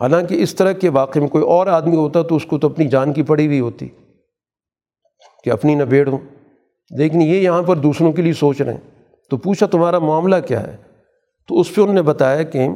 حالانکہ 0.00 0.42
اس 0.42 0.54
طرح 0.54 0.72
کے 0.72 0.88
واقعے 0.88 1.20
میں 1.20 1.28
کوئی 1.28 1.44
اور 1.44 1.66
آدمی 1.66 1.96
ہوتا 1.96 2.22
تو 2.22 2.36
اس 2.36 2.46
کو 2.46 2.58
تو 2.58 2.66
اپنی 2.66 2.88
جان 2.88 3.12
کی 3.12 3.22
پڑی 3.22 3.46
ہوئی 3.46 3.60
ہوتی، 3.60 3.88
کہ 5.44 5.50
اپنی 5.50 5.74
نہ 5.74 5.84
بیڑ 5.84 6.08
ہوں 6.08 6.18
لیکن 6.90 7.22
یہ 7.22 7.40
یہاں 7.40 7.62
پر 7.62 7.76
دوسروں 7.76 8.12
کے 8.12 8.22
لیے 8.22 8.32
سوچ 8.32 8.60
رہے 8.60 8.72
ہیں۔ 8.72 8.80
تو 9.30 9.36
پوچھا 9.36 9.66
تمہارا 9.66 9.98
معاملہ 9.98 10.36
کیا 10.46 10.66
ہے؟ 10.66 10.76
تو 11.48 11.60
اس 11.60 11.74
پہ 11.74 11.80
انہوں 11.80 11.94
نے 11.94 12.02
بتایا 12.02 12.42
کہ 12.42 12.68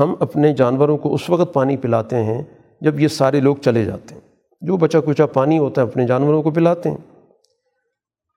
ہم 0.00 0.14
اپنے 0.20 0.52
جانوروں 0.52 0.98
کو 0.98 1.14
اس 1.14 1.30
وقت 1.30 1.54
پانی 1.54 1.76
پلاتے 1.76 2.16
ہیں 2.16 2.42
جب 2.80 3.00
یہ 3.00 3.08
سارے 3.08 3.40
لوگ 3.40 3.56
چلے 3.56 3.84
جاتے 3.84 4.14
ہیں۔ 4.14 4.20
جو 4.60 4.76
بچا 4.76 5.00
کچا 5.00 5.26
پانی 5.26 5.58
ہوتا 5.58 5.82
ہے 5.82 5.86
اپنے 5.86 6.06
جانوروں 6.06 6.42
کو 6.42 6.50
پلاتے 6.50 6.90
ہیں۔ 6.90 6.96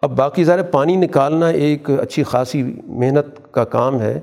اب 0.01 0.17
باقی 0.17 0.43
ظاہر 0.43 0.63
پانی 0.63 0.95
نکالنا 0.95 1.47
ایک 1.47 1.89
اچھی 1.89 2.23
خاصی 2.23 2.63
محنت 2.83 3.53
کا 3.53 3.63
کام 3.63 4.01
ہے۔ 4.01 4.19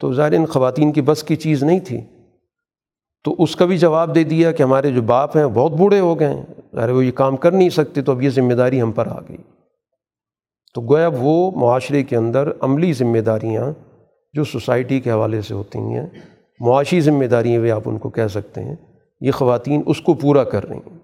تو 0.00 0.12
ظاہر 0.12 0.32
ان 0.32 0.46
خواتین 0.46 0.92
کی 0.92 1.02
بس 1.02 1.22
کی 1.22 1.36
چیز 1.36 1.62
نہیں 1.62 1.80
تھی۔ 1.80 2.00
تو 3.24 3.36
اس 3.38 3.56
کا 3.56 3.64
بھی 3.64 3.78
جواب 3.78 4.14
دے 4.14 4.24
دیا 4.24 4.52
کہ 4.52 4.62
ہمارے 4.62 4.90
جو 4.90 5.02
باپ 5.02 5.36
ہیں 5.36 5.46
بہت 5.46 5.72
بوڑھے 5.72 6.00
ہو 6.00 6.20
گئے 6.20 6.28
ہیں۔ 6.28 6.42
ظاہر 6.74 6.90
وہ 6.90 7.04
یہ 7.04 7.12
کام 7.12 7.36
کر 7.36 7.52
نہیں 7.52 7.68
سکتے 7.68 8.02
تو 8.02 8.12
اب 8.12 8.22
یہ 8.22 8.30
ذمہ 8.30 8.52
داری 8.52 8.82
ہم 8.82 8.92
پر 8.92 9.06
آ 9.06 9.18
گئی۔ 9.28 9.36
تو 10.74 10.80
گویا 10.80 11.10
وہ 11.18 11.50
معاشرے 11.50 12.02
کے 12.02 12.16
اندر 12.16 12.48
عملی 12.60 12.92
ذمہ 12.92 13.18
داریاں 13.18 13.72
جو 14.34 14.44
سوسائٹی 14.44 15.00
کے 15.00 15.10
حوالے 15.10 15.42
سے 15.42 15.54
ہوتی 15.54 15.78
ہیں، 15.78 16.06
معاشی 16.60 17.00
ذمہ 17.00 17.24
داریاں 17.24 17.60
بھی 17.60 17.70
آپ 17.70 17.82
ان 17.86 17.98
کو 17.98 18.10
کہہ 18.10 18.26
سکتے 18.26 18.64
ہیں، 18.64 18.76
یہ 19.20 19.30
خواتین 19.30 19.82
اس 19.86 20.00
کو 20.00 20.14
پورا 20.14 20.44
کر 20.44 20.68
رہی 20.68 20.78
ہیں۔ 20.78 20.98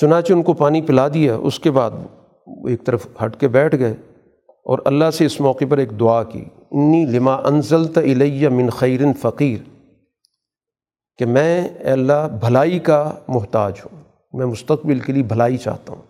چنانچہ 0.00 0.32
ان 0.32 0.42
کو 0.42 0.52
پانی 0.52 0.82
پلا 0.82 1.08
دیا، 1.08 1.36
اس 1.36 1.58
کے 1.60 1.70
بعد 1.70 1.90
وہ 2.46 2.68
ایک 2.68 2.84
طرف 2.84 3.06
ہٹ 3.24 3.40
کے 3.40 3.48
بیٹھ 3.48 3.74
گئے 3.78 3.94
اور 4.66 4.78
اللہ 4.84 5.10
سے 5.10 5.26
اس 5.26 5.40
موقع 5.40 5.64
پر 5.70 5.78
ایک 5.78 6.00
دعا 6.00 6.22
کی، 6.22 6.44
انی 6.70 7.04
لما 7.06 7.34
انزلت 7.34 7.98
الیہ 7.98 8.48
من 8.48 8.70
خیرن 8.70 9.12
فقیر 9.12 9.58
کہ 11.18 11.26
میں 11.26 11.68
اللہ، 11.84 12.26
بھلائی 12.40 12.78
کا 12.78 13.14
محتاج 13.28 13.72
ہوں، 13.84 14.02
میں 14.32 14.46
مستقبل 14.46 14.98
کے 14.98 15.12
لیے 15.12 15.22
بھلائی 15.22 15.56
چاہتا 15.56 15.92
ہوں۔ 15.92 16.02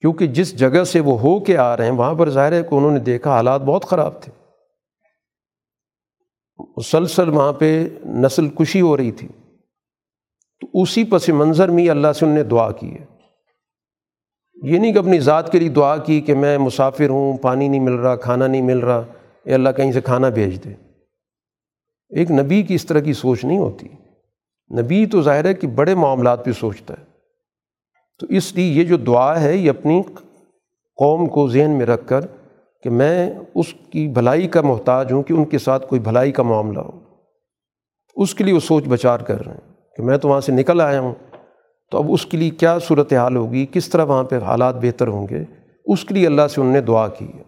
کیونکہ 0.00 0.26
جس 0.26 0.58
جگہ 0.58 0.84
سے 0.84 1.00
وہ 1.00 1.20
ہو 1.20 1.40
کے 1.40 1.56
آ 1.56 1.76
رہے 1.76 1.84
ہیں، 1.84 1.92
وہاں 1.92 2.14
پر 2.14 2.30
ظاہر 2.30 2.52
ہے 2.52 2.62
کہ 2.62 2.74
انہوں 2.74 2.90
نے 2.90 2.98
دیکھا 2.98 3.30
حالات 3.30 3.60
بہت 3.60 3.84
خراب 3.84 4.22
تھے۔ 4.22 4.32
مسلسل 6.76 7.28
وہاں 7.28 7.52
پہ 7.52 7.88
نسل 8.06 8.48
کشی 8.48 8.80
ہو 8.80 8.96
رہی 8.96 9.12
تھی۔ 9.12 9.28
تو 10.60 10.82
اسی 10.82 11.04
پس 11.04 11.28
منظر 11.28 11.68
میں 11.68 11.88
اللہ 11.88 12.12
سے 12.12 12.26
ان 12.26 12.32
نے 12.32 12.42
دعا 12.42 12.72
کی 12.72 12.94
ہے۔ 12.94 13.04
یہ 14.62 14.78
نہیں 14.78 14.92
کہ 14.92 14.98
اپنی 14.98 15.20
ذات 15.20 15.52
کے 15.52 15.58
لیے 15.58 15.68
دعا 15.68 15.96
کی 15.96 16.20
کہ 16.20 16.34
میں 16.34 16.58
مسافر 16.58 17.08
ہوں، 17.08 17.36
پانی 17.36 17.68
نہیں 17.68 17.80
مل 17.80 17.92
رہا، 17.92 18.16
کھانا 18.16 18.46
نہیں 18.46 18.62
مل 18.62 18.78
رہا، 18.78 19.02
اے 19.44 19.54
اللہ 19.54 19.68
کہیں 19.68 19.92
سے 19.92 20.00
کھانا 20.00 20.28
بھیج 20.28 20.64
دے۔ 20.64 20.70
ایک 22.08 22.30
نبی 22.30 22.62
کی 22.62 22.74
اس 22.74 22.86
طرح 22.86 23.00
کی 23.00 23.12
سوچ 23.12 23.44
نہیں 23.44 23.58
ہوتی۔ 23.58 23.88
نبی 24.80 25.06
تو 25.06 25.22
ظاہر 25.22 25.44
ہے 25.44 25.54
کہ 25.54 25.66
بڑے 25.66 25.94
معاملات 25.94 26.44
پہ 26.44 26.52
سوچتا 26.52 26.94
ہے۔ 26.98 27.07
تو 28.18 28.26
اس 28.26 28.54
لیے 28.54 28.72
یہ 28.72 28.84
جو 28.84 28.96
دعا 28.96 29.40
ہے، 29.40 29.56
یہ 29.56 29.70
اپنی 29.70 30.02
قوم 30.96 31.26
کو 31.26 31.48
ذہن 31.48 31.70
میں 31.70 31.86
رکھ 31.86 32.08
کر 32.08 32.20
کہ 32.82 32.90
میں 32.90 33.34
اس 33.54 33.74
کی 33.74 34.08
بھلائی 34.08 34.48
کا 34.48 34.60
محتاج 34.60 35.12
ہوں 35.12 35.22
کہ 35.22 35.32
ان 35.32 35.44
کے 35.44 35.58
ساتھ 35.58 35.86
کوئی 35.86 36.00
بھلائی 36.00 36.32
کا 36.32 36.42
معاملہ 36.42 36.78
ہو۔ 36.78 36.90
اس 38.14 38.34
کے 38.34 38.44
لیے 38.44 38.54
وہ 38.54 38.60
سوچ 38.60 38.84
بچار 38.88 39.20
کر 39.20 39.46
رہے 39.46 39.54
ہیں 39.54 39.74
کہ 39.96 40.02
میں 40.02 40.18
تو 40.18 40.28
وہاں 40.28 40.40
سے 40.40 40.52
نکل 40.52 40.80
آیا 40.80 41.00
ہوں۔ 41.00 41.14
تو 41.90 41.98
اب 41.98 42.12
اس 42.12 42.26
کے 42.26 42.36
لیے 42.36 42.50
کیا 42.50 42.78
صورت 42.78 43.12
حال 43.12 43.36
ہوگی؟ 43.36 43.66
کس 43.72 43.88
طرح 43.88 44.04
وہاں 44.04 44.24
پہ 44.24 44.38
حالات 44.38 44.74
بہتر 44.74 45.08
ہوں 45.08 45.26
گے؟ 45.30 45.44
اس 45.84 46.04
کے 46.04 46.14
لیے 46.14 46.26
اللہ 46.26 46.46
سے 46.46 46.60
ان 46.60 46.66
نے 46.66 46.80
دعا 46.80 47.08
کی 47.08 47.26
ہے۔ 47.34 47.42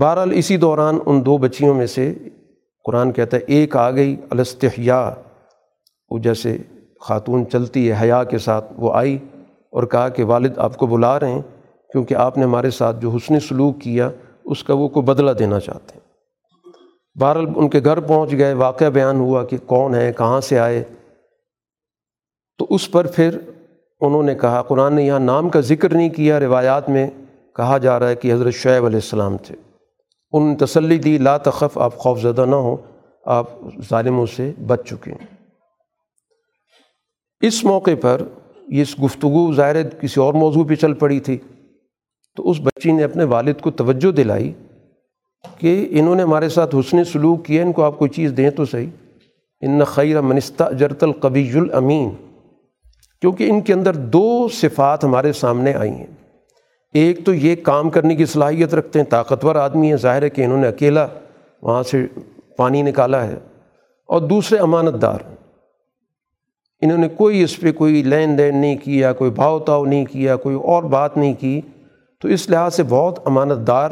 بہرحال 0.00 0.30
اسی 0.34 0.56
دوران 0.56 0.98
ان 1.06 1.26
دو 1.26 1.36
بچیوں 1.36 1.74
میں 1.74 1.86
سے 1.86 2.14
قرآن 2.84 3.12
کہتا 3.12 3.36
ہے، 3.36 3.42
ایک 3.46 3.76
آ 3.76 3.90
گئی 3.90 4.16
الستحیا 4.30 5.14
وہ 6.10 6.18
جیسے 6.18 6.58
خاتون 7.00 7.50
چلتی 7.50 7.90
ہے، 7.90 7.96
حیا 8.00 8.24
کے 8.24 8.38
ساتھ 8.38 8.72
وہ 8.76 8.94
آئی۔ 8.94 9.18
اور 9.70 9.82
کہا 9.82 10.08
کہ 10.08 10.24
والد 10.24 10.58
آپ 10.58 10.76
کو 10.76 10.86
بلا 10.86 11.20
رہے 11.20 11.30
ہیں 11.30 11.42
کیونکہ 11.92 12.14
آپ 12.14 12.38
نے 12.38 12.44
ہمارے 12.44 12.70
ساتھ 12.70 13.00
جو 13.00 13.10
حسن 13.10 13.40
سلوک 13.40 13.80
کیا، 13.80 14.10
اس 14.44 14.64
کا 14.64 14.74
وہ 14.74 14.88
کو 14.88 15.00
بدلہ 15.00 15.30
دینا 15.30 15.60
چاہتے 15.60 15.92
ہیں۔ 15.94 16.08
بہرحال 17.20 17.46
ان 17.56 17.68
کے 17.68 17.80
گھر 17.84 18.00
پہنچ 18.00 18.32
گئے، 18.32 18.52
واقعہ 18.52 18.86
بیان 18.86 19.16
ہوا 19.16 19.44
کہ 19.44 19.56
کون 19.66 19.94
ہے، 19.94 20.12
کہاں 20.12 20.40
سے 20.40 20.58
آئے۔ 20.58 20.84
تو 22.58 22.66
اس 22.70 22.90
پر 22.90 23.06
پھر 23.06 23.38
انہوں 24.00 24.22
نے 24.22 24.34
کہا، 24.34 24.62
قرآن 24.62 24.94
نے 24.94 25.02
یہاں 25.02 25.18
نام 25.18 25.48
کا 25.48 25.60
ذکر 25.60 25.94
نہیں 25.94 26.08
کیا، 26.08 26.40
روایات 26.40 26.88
میں 26.88 27.10
کہا 27.56 27.78
جا 27.78 27.98
رہا 27.98 28.08
ہے 28.08 28.16
کہ 28.16 28.32
حضرت 28.32 28.54
شعیب 28.54 28.84
علیہ 28.84 28.96
السلام 28.96 29.36
تھے۔ 29.36 29.54
ان 30.32 30.56
تسلی 30.56 30.98
دی، 30.98 31.18
لا 31.18 31.36
تخف، 31.36 31.78
آپ 31.78 31.98
خوف 31.98 32.20
زدہ 32.20 32.44
نہ 32.44 32.54
ہوں، 32.54 32.76
آپ 33.24 33.46
ظالموں 33.90 34.26
سے 34.26 34.52
بچ 34.66 34.80
چکے 34.86 35.12
ہیں۔ 35.12 35.26
اس 37.40 37.64
موقع 37.64 37.90
پر 38.00 38.22
یہ 38.68 38.82
اس 38.82 39.02
گفتگو 39.02 39.52
ظاہر 39.52 39.88
کسی 39.88 40.20
اور 40.20 40.34
موضوع 40.34 40.64
پہ 40.64 40.74
چل 40.74 40.94
پڑی 40.94 41.20
تھی۔ 41.20 41.38
تو 42.36 42.50
اس 42.50 42.60
بچی 42.60 42.92
نے 42.92 43.04
اپنے 43.04 43.24
والد 43.24 43.54
کو 43.60 43.70
توجہ 43.70 44.12
دلائی 44.12 44.52
کہ 45.58 45.86
انہوں 45.90 46.14
نے 46.14 46.22
ہمارے 46.22 46.48
ساتھ 46.48 46.76
حسن 46.76 47.04
سلوک 47.04 47.44
کیا، 47.44 47.62
ان 47.62 47.72
کو 47.72 47.82
آپ 47.82 47.98
کوئی 47.98 48.10
چیز 48.10 48.32
دیں 48.36 48.50
تو 48.50 48.64
صحیح۔ 48.64 48.86
ان 49.60 49.84
خیر 49.84 50.20
منستہ 50.20 50.72
جرت 50.72 51.02
القبی 51.02 51.50
الامین۔ 51.54 52.10
کیونکہ 53.20 53.50
ان 53.50 53.60
کے 53.60 53.72
اندر 53.72 53.94
دو 53.94 54.48
صفات 54.48 55.04
ہمارے 55.04 55.32
سامنے 55.32 55.74
آئی 55.74 55.90
ہیں۔ 55.90 56.06
ایک 56.94 57.26
تو 57.26 57.34
یہ 57.34 57.56
کام 57.56 57.90
کرنے 57.90 58.16
کی 58.16 58.24
صلاحیت 58.24 58.74
رکھتے 58.74 58.98
ہیں، 58.98 59.06
طاقتور 59.06 59.56
آدمی 59.56 59.88
ہیں۔ 59.88 59.96
ظاہر 59.96 60.22
ہے 60.22 60.30
کہ 60.30 60.44
انہوں 60.44 60.60
نے 60.60 60.68
اکیلا 60.68 61.06
وہاں 61.62 61.82
سے 61.82 62.06
پانی 62.56 62.82
نکالا 62.82 63.26
ہے۔ 63.26 63.36
اور 64.06 64.20
دوسرے 64.20 64.58
امانت 64.58 65.02
دار 65.02 65.18
انہوں 66.80 66.98
نے 66.98 67.08
کوئی 67.08 67.42
اس 67.42 67.60
پہ 67.60 67.72
کوئی 67.72 68.02
لین 68.02 68.38
دین 68.38 68.56
نہیں 68.56 68.76
کیا، 68.76 69.12
کوئی 69.12 69.30
بھاؤ 69.30 69.58
تاؤ 69.58 69.84
نہیں 69.84 70.04
کیا، 70.04 70.36
کوئی 70.36 70.56
اور 70.56 70.82
بات 70.82 71.16
نہیں 71.16 71.34
کی۔ 71.34 71.60
تو 72.20 72.28
اس 72.28 72.50
لحاظ 72.50 72.74
سے 72.74 72.82
بہت 72.82 73.18
امانت 73.24 73.66
دار 73.66 73.90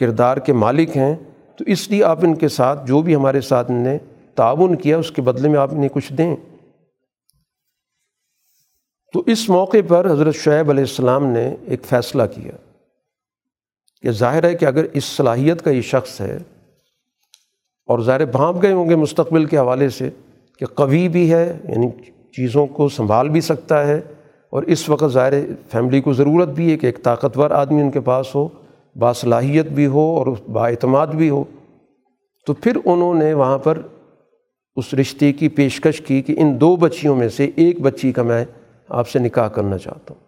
کردار 0.00 0.36
کے 0.36 0.52
مالک 0.52 0.96
ہیں۔ 0.96 1.16
تو 1.58 1.64
اس 1.66 1.90
لیے 1.90 2.04
آپ 2.04 2.18
ان 2.22 2.34
کے 2.34 2.48
ساتھ 2.48 2.86
جو 2.86 3.02
بھی 3.02 3.14
ہمارے 3.14 3.40
ساتھ 3.40 3.70
نے 3.70 3.98
تعاون 4.34 4.76
کیا، 4.76 4.98
اس 4.98 5.10
کے 5.10 5.22
بدلے 5.22 5.48
میں 5.48 5.58
آپ 5.58 5.74
انہیں 5.74 5.88
کچھ 5.92 6.12
دیں۔ 6.12 6.36
تو 9.12 9.22
اس 9.26 9.48
موقع 9.48 9.76
پر 9.88 10.10
حضرت 10.10 10.34
شعیب 10.34 10.70
علیہ 10.70 10.84
السلام 10.84 11.26
نے 11.26 11.56
ایک 11.64 11.84
فیصلہ 11.84 12.22
کیا 12.34 12.52
کہ 14.02 14.10
ظاہر 14.10 14.44
ہے 14.44 14.54
کہ 14.54 14.64
اگر 14.64 14.84
اس 14.92 15.04
صلاحیت 15.04 15.62
کا 15.62 15.70
یہ 15.70 15.80
شخص 15.80 16.20
ہے 16.20 16.38
اور 17.86 17.98
ظاہر 17.98 18.24
بھانپ 18.24 18.62
گئے 18.62 18.72
ہوں 18.72 18.90
گے 18.90 18.94
مستقبل 18.94 19.44
کے 19.44 19.58
حوالے 19.58 19.88
سے 19.88 20.10
کہ 20.58 20.66
قوی 20.66 21.08
بھی 21.08 21.30
ہے 21.32 21.46
یعنی 21.68 21.88
چیزوں 22.36 22.66
کو 22.66 22.88
سنبھال 22.88 23.28
بھی 23.28 23.40
سکتا 23.40 23.86
ہے، 23.86 24.00
اور 24.52 24.62
اس 24.62 24.88
وقت 24.88 25.12
ظاہر 25.12 25.32
فیملی 25.70 26.00
کو 26.00 26.12
ضرورت 26.12 26.48
بھی 26.48 26.70
ہے 26.72 26.76
کہ 26.76 26.86
ایک 26.86 27.02
طاقتور 27.02 27.50
آدمی 27.50 27.80
ان 27.80 27.90
کے 27.90 28.00
پاس 28.00 28.34
ہو 28.34 28.46
باصلاحیت 28.96 29.66
بھی 29.66 29.86
ہو 29.86 30.04
اور 30.18 30.26
با 30.48 30.68
اعتماد 30.68 31.06
بھی 31.06 31.30
ہو۔ 31.30 31.42
تو 32.46 32.54
پھر 32.54 32.76
انہوں 32.84 33.14
نے 33.14 33.32
وہاں 33.34 33.58
پر 33.58 33.78
اس 34.76 34.92
رشتے 34.94 35.32
کی 35.32 35.48
پیشکش 35.48 36.00
کی 36.00 36.20
کہ 36.22 36.34
ان 36.38 36.60
دو 36.60 36.74
بچیوں 36.76 37.16
میں 37.16 37.28
سے 37.28 37.50
ایک 37.56 37.80
بچی 37.80 38.12
کا 38.12 38.22
میں 38.22 38.44
آپ 38.88 39.08
سے 39.08 39.18
نکاح 39.18 39.48
کرنا 39.48 39.78
چاہتا 39.78 40.14
ہوں۔ 40.14 40.26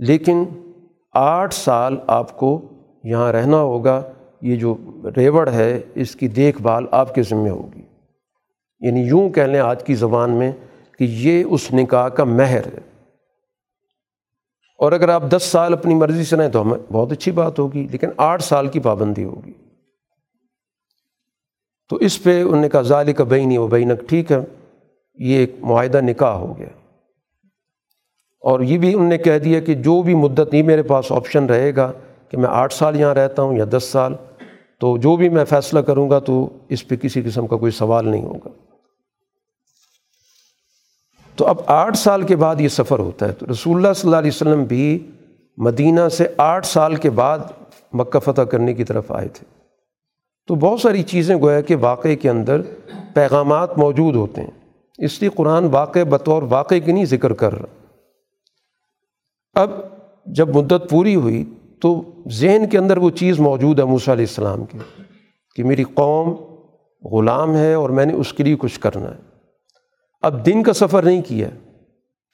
لیکن 0.00 0.44
آٹھ 1.14 1.54
سال 1.54 1.96
آپ 2.06 2.36
کو 2.38 2.60
یہاں 3.04 3.32
رہنا 3.32 3.60
ہوگا، 3.60 4.02
یہ 4.42 4.56
جو 4.56 4.76
ریوڑ 5.16 5.48
ہے، 5.48 5.80
اس 5.94 6.14
کی 6.16 6.28
دیکھ 6.28 6.62
بھال 6.62 6.86
آپ 6.90 7.14
کے 7.14 7.22
ذمہ 7.22 7.48
ہوگی۔ 7.48 7.79
یعنی 8.80 9.00
یوں 9.00 9.30
کہہ 9.30 9.42
لیں 9.42 9.60
آج 9.60 9.84
کی 9.84 9.94
زبان 9.94 10.30
میں 10.30 10.52
کہ 10.98 11.04
یہ 11.04 11.44
اس 11.44 11.72
نکاح 11.72 12.08
کا 12.08 12.24
مہر 12.24 12.66
ہے۔ 12.66 12.90
اور 14.78 14.92
اگر 14.92 15.08
آپ 15.08 15.22
دس 15.30 15.42
سال 15.42 15.72
اپنی 15.72 15.94
مرضی 15.94 16.24
سے 16.24 16.36
رہیں 16.36 16.48
تو 16.48 16.62
ہمیں 16.62 16.92
بہت 16.92 17.12
اچھی 17.12 17.32
بات 17.32 17.58
ہوگی، 17.58 17.86
لیکن 17.90 18.08
آٹھ 18.16 18.42
سال 18.42 18.68
کی 18.68 18.80
پابندی 18.80 19.24
ہوگی۔ 19.24 19.52
تو 21.88 21.96
اس 21.96 22.22
پہ 22.22 22.42
ان 22.42 22.58
نے 22.58 22.68
کہا 22.68 22.80
ظال 22.80 23.12
کا 23.12 23.24
بہنی 23.24 23.58
و 23.58 23.66
بینک، 23.66 24.08
ٹھیک 24.08 24.32
ہے، 24.32 24.38
یہ 25.14 25.36
ایک 25.36 25.54
معاہدہ 25.60 26.00
نکاح 26.00 26.32
ہو 26.32 26.58
گیا۔ 26.58 26.68
اور 28.40 28.60
یہ 28.60 28.78
بھی 28.78 28.94
ان 28.94 29.08
نے 29.08 29.18
کہہ 29.18 29.38
دیا 29.38 29.60
کہ 29.60 29.74
جو 29.74 30.02
بھی 30.02 30.14
مدت 30.14 30.52
نہیں 30.52 30.62
میرے 30.62 30.82
پاس 30.82 31.12
آپشن 31.12 31.44
رہے 31.44 31.76
گا 31.76 31.92
کہ 32.28 32.36
میں 32.36 32.48
آٹھ 32.48 32.74
سال 32.74 33.00
یہاں 33.00 33.14
رہتا 33.14 33.42
ہوں 33.42 33.56
یا 33.56 33.64
دس 33.70 33.84
سال، 33.84 34.14
تو 34.80 34.98
جو 34.98 35.16
بھی 35.16 35.28
میں 35.28 35.44
فیصلہ 35.44 35.80
کروں 35.80 36.10
گا 36.10 36.18
تو 36.18 36.58
اس 36.68 36.88
پہ 36.88 36.96
کسی 36.96 37.22
قسم 37.22 37.46
کا 37.46 37.56
کوئی 37.56 37.72
سوال 37.72 38.08
نہیں 38.08 38.24
ہوگا۔ 38.24 38.69
تو 41.40 41.46
اب 41.46 41.56
آٹھ 41.66 41.96
سال 41.96 42.22
کے 42.22 42.36
بعد 42.36 42.60
یہ 42.60 42.68
سفر 42.68 42.98
ہوتا 42.98 43.28
ہے۔ 43.28 43.32
تو 43.32 43.46
رسول 43.50 43.76
اللہ 43.76 43.92
صلی 43.92 44.08
اللہ 44.08 44.16
علیہ 44.16 44.30
وسلم 44.34 44.64
بھی 44.64 45.10
مدینہ 45.56 46.08
سے 46.08 46.26
آٹھ 46.36 46.66
سال 46.66 46.96
کے 46.96 47.10
بعد 47.10 47.38
مکہ 47.92 48.18
فتح 48.18 48.42
کرنے 48.42 48.74
کی 48.74 48.84
طرف 48.84 49.12
آئے 49.12 49.28
تھے۔ 49.28 49.44
تو 50.46 50.54
بہت 50.54 50.80
ساری 50.80 51.02
چیزیں 51.02 51.36
گویا 51.36 51.60
کہ 51.60 51.76
واقعے 51.76 52.16
کے 52.16 52.30
اندر 52.30 52.60
پیغامات 53.14 53.78
موجود 53.78 54.16
ہوتے 54.16 54.40
ہیں۔ 54.40 54.50
اس 54.98 55.20
لیے 55.20 55.30
قرآن 55.34 55.64
واقع 55.64 55.98
بطور 56.10 56.42
واقعے 56.42 56.80
کی 56.80 56.92
نہیں 56.92 57.04
ذکر 57.04 57.32
کر 57.32 57.52
رہا۔ 57.52 57.88
اب 59.60 59.70
جب 60.26 60.56
مدت 60.56 60.90
پوری 60.90 61.14
ہوئی 61.14 61.44
تو 61.80 62.02
ذہن 62.28 62.68
کے 62.70 62.78
اندر 62.78 62.96
وہ 62.96 63.10
چیز 63.10 63.38
موجود 63.38 63.78
ہے 63.78 63.84
موسیٰ 63.84 64.14
علیہ 64.14 64.26
السلام 64.28 64.64
کی 64.64 64.78
کہ 65.56 65.64
میری 65.64 65.84
قوم 65.94 66.34
غلام 67.06 67.56
ہے 67.56 67.74
اور 67.74 67.90
میں 67.90 68.06
نے 68.06 68.12
اس 68.12 68.32
کے 68.32 68.44
لیے 68.44 68.56
کچھ 68.58 68.80
کرنا 68.80 69.10
ہے۔ 69.10 69.29
اب 70.20 70.46
دن 70.46 70.62
کا 70.62 70.72
سفر 70.72 71.02
نہیں 71.02 71.22
کیا 71.22 71.48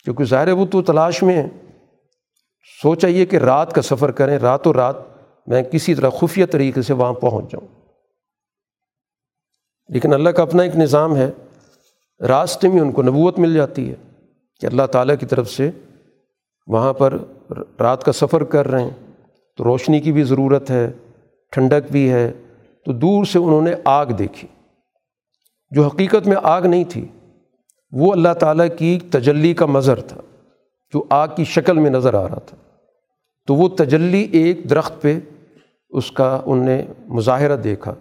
کیونکہ 0.04 0.24
ظاہر 0.24 0.46
ہے 0.46 0.52
وہ 0.52 0.66
تو 0.66 0.82
تلاش 0.82 1.22
میں 1.22 1.36
ہے۔ 1.36 1.48
سوچا 2.82 3.08
یہ 3.08 3.24
کہ 3.24 3.36
رات 3.36 3.72
کا 3.72 3.82
سفر 3.82 4.10
کریں 4.10 4.38
رات 4.38 4.66
و 4.66 4.74
رات 4.74 4.96
میں 5.46 5.62
کسی 5.62 5.94
طرح 5.94 6.10
خفیہ 6.10 6.46
طریقے 6.46 6.82
سے 6.82 6.92
وہاں 6.92 7.12
پہنچ 7.12 7.52
جاؤں۔ 7.52 7.68
لیکن 9.88 10.14
اللہ 10.14 10.30
کا 10.30 10.42
اپنا 10.42 10.62
ایک 10.62 10.76
نظام 10.76 11.16
ہے، 11.16 11.30
راستے 12.20 12.68
میں 12.68 12.80
ان 12.80 12.92
کو 12.92 13.02
نبوت 13.02 13.38
مل 13.38 13.54
جاتی 13.54 13.90
ہے 13.90 13.94
کہ 14.60 14.66
اللہ 14.66 14.82
تعالیٰ 14.82 15.14
کی 15.20 15.26
طرف 15.26 15.50
سے 15.50 15.70
وہاں 16.66 16.92
پر 16.92 17.18
رات 17.80 18.04
کا 18.04 18.12
سفر 18.12 18.44
کر 18.44 18.68
رہے 18.68 18.82
ہیں۔ 18.82 19.12
تو 19.56 19.64
روشنی 19.64 20.00
کی 20.00 20.12
بھی 20.12 20.22
ضرورت 20.22 20.70
ہے، 20.70 20.92
ٹھنڈک 21.50 21.92
بھی 21.92 22.12
ہے۔ 22.12 22.32
تو 22.84 22.92
دور 22.92 23.24
سے 23.24 23.38
انہوں 23.38 23.62
نے 23.62 23.70
آگ 23.84 24.06
دیکھی، 24.06 24.48
جو 25.70 25.82
حقیقت 25.82 26.26
میں 26.26 26.36
آگ 26.42 26.62
نہیں 26.62 26.84
تھی۔ 26.88 27.08
وہ 27.92 28.12
اللہ 28.12 28.34
تعالیٰ 28.40 28.66
کی 28.78 28.98
تجلی 29.10 29.54
کا 29.54 29.66
مظہر 29.66 30.00
تھا، 30.00 30.20
جو 30.92 31.04
آگ 31.10 31.28
کی 31.36 31.44
شکل 31.44 31.78
میں 31.78 31.90
نظر 31.90 32.14
آ 32.14 32.28
رہا 32.28 32.38
تھا۔ 32.38 32.56
تو 33.46 33.54
وہ 33.54 33.68
تجلی 33.68 34.28
ایک 34.32 34.70
درخت 34.70 35.02
پہ 35.02 35.20
اس 35.90 36.12
کا 36.12 36.40
ان 36.46 36.64
نے 36.66 36.86
مظاہرہ 37.06 37.56
دیکھا 37.56 37.94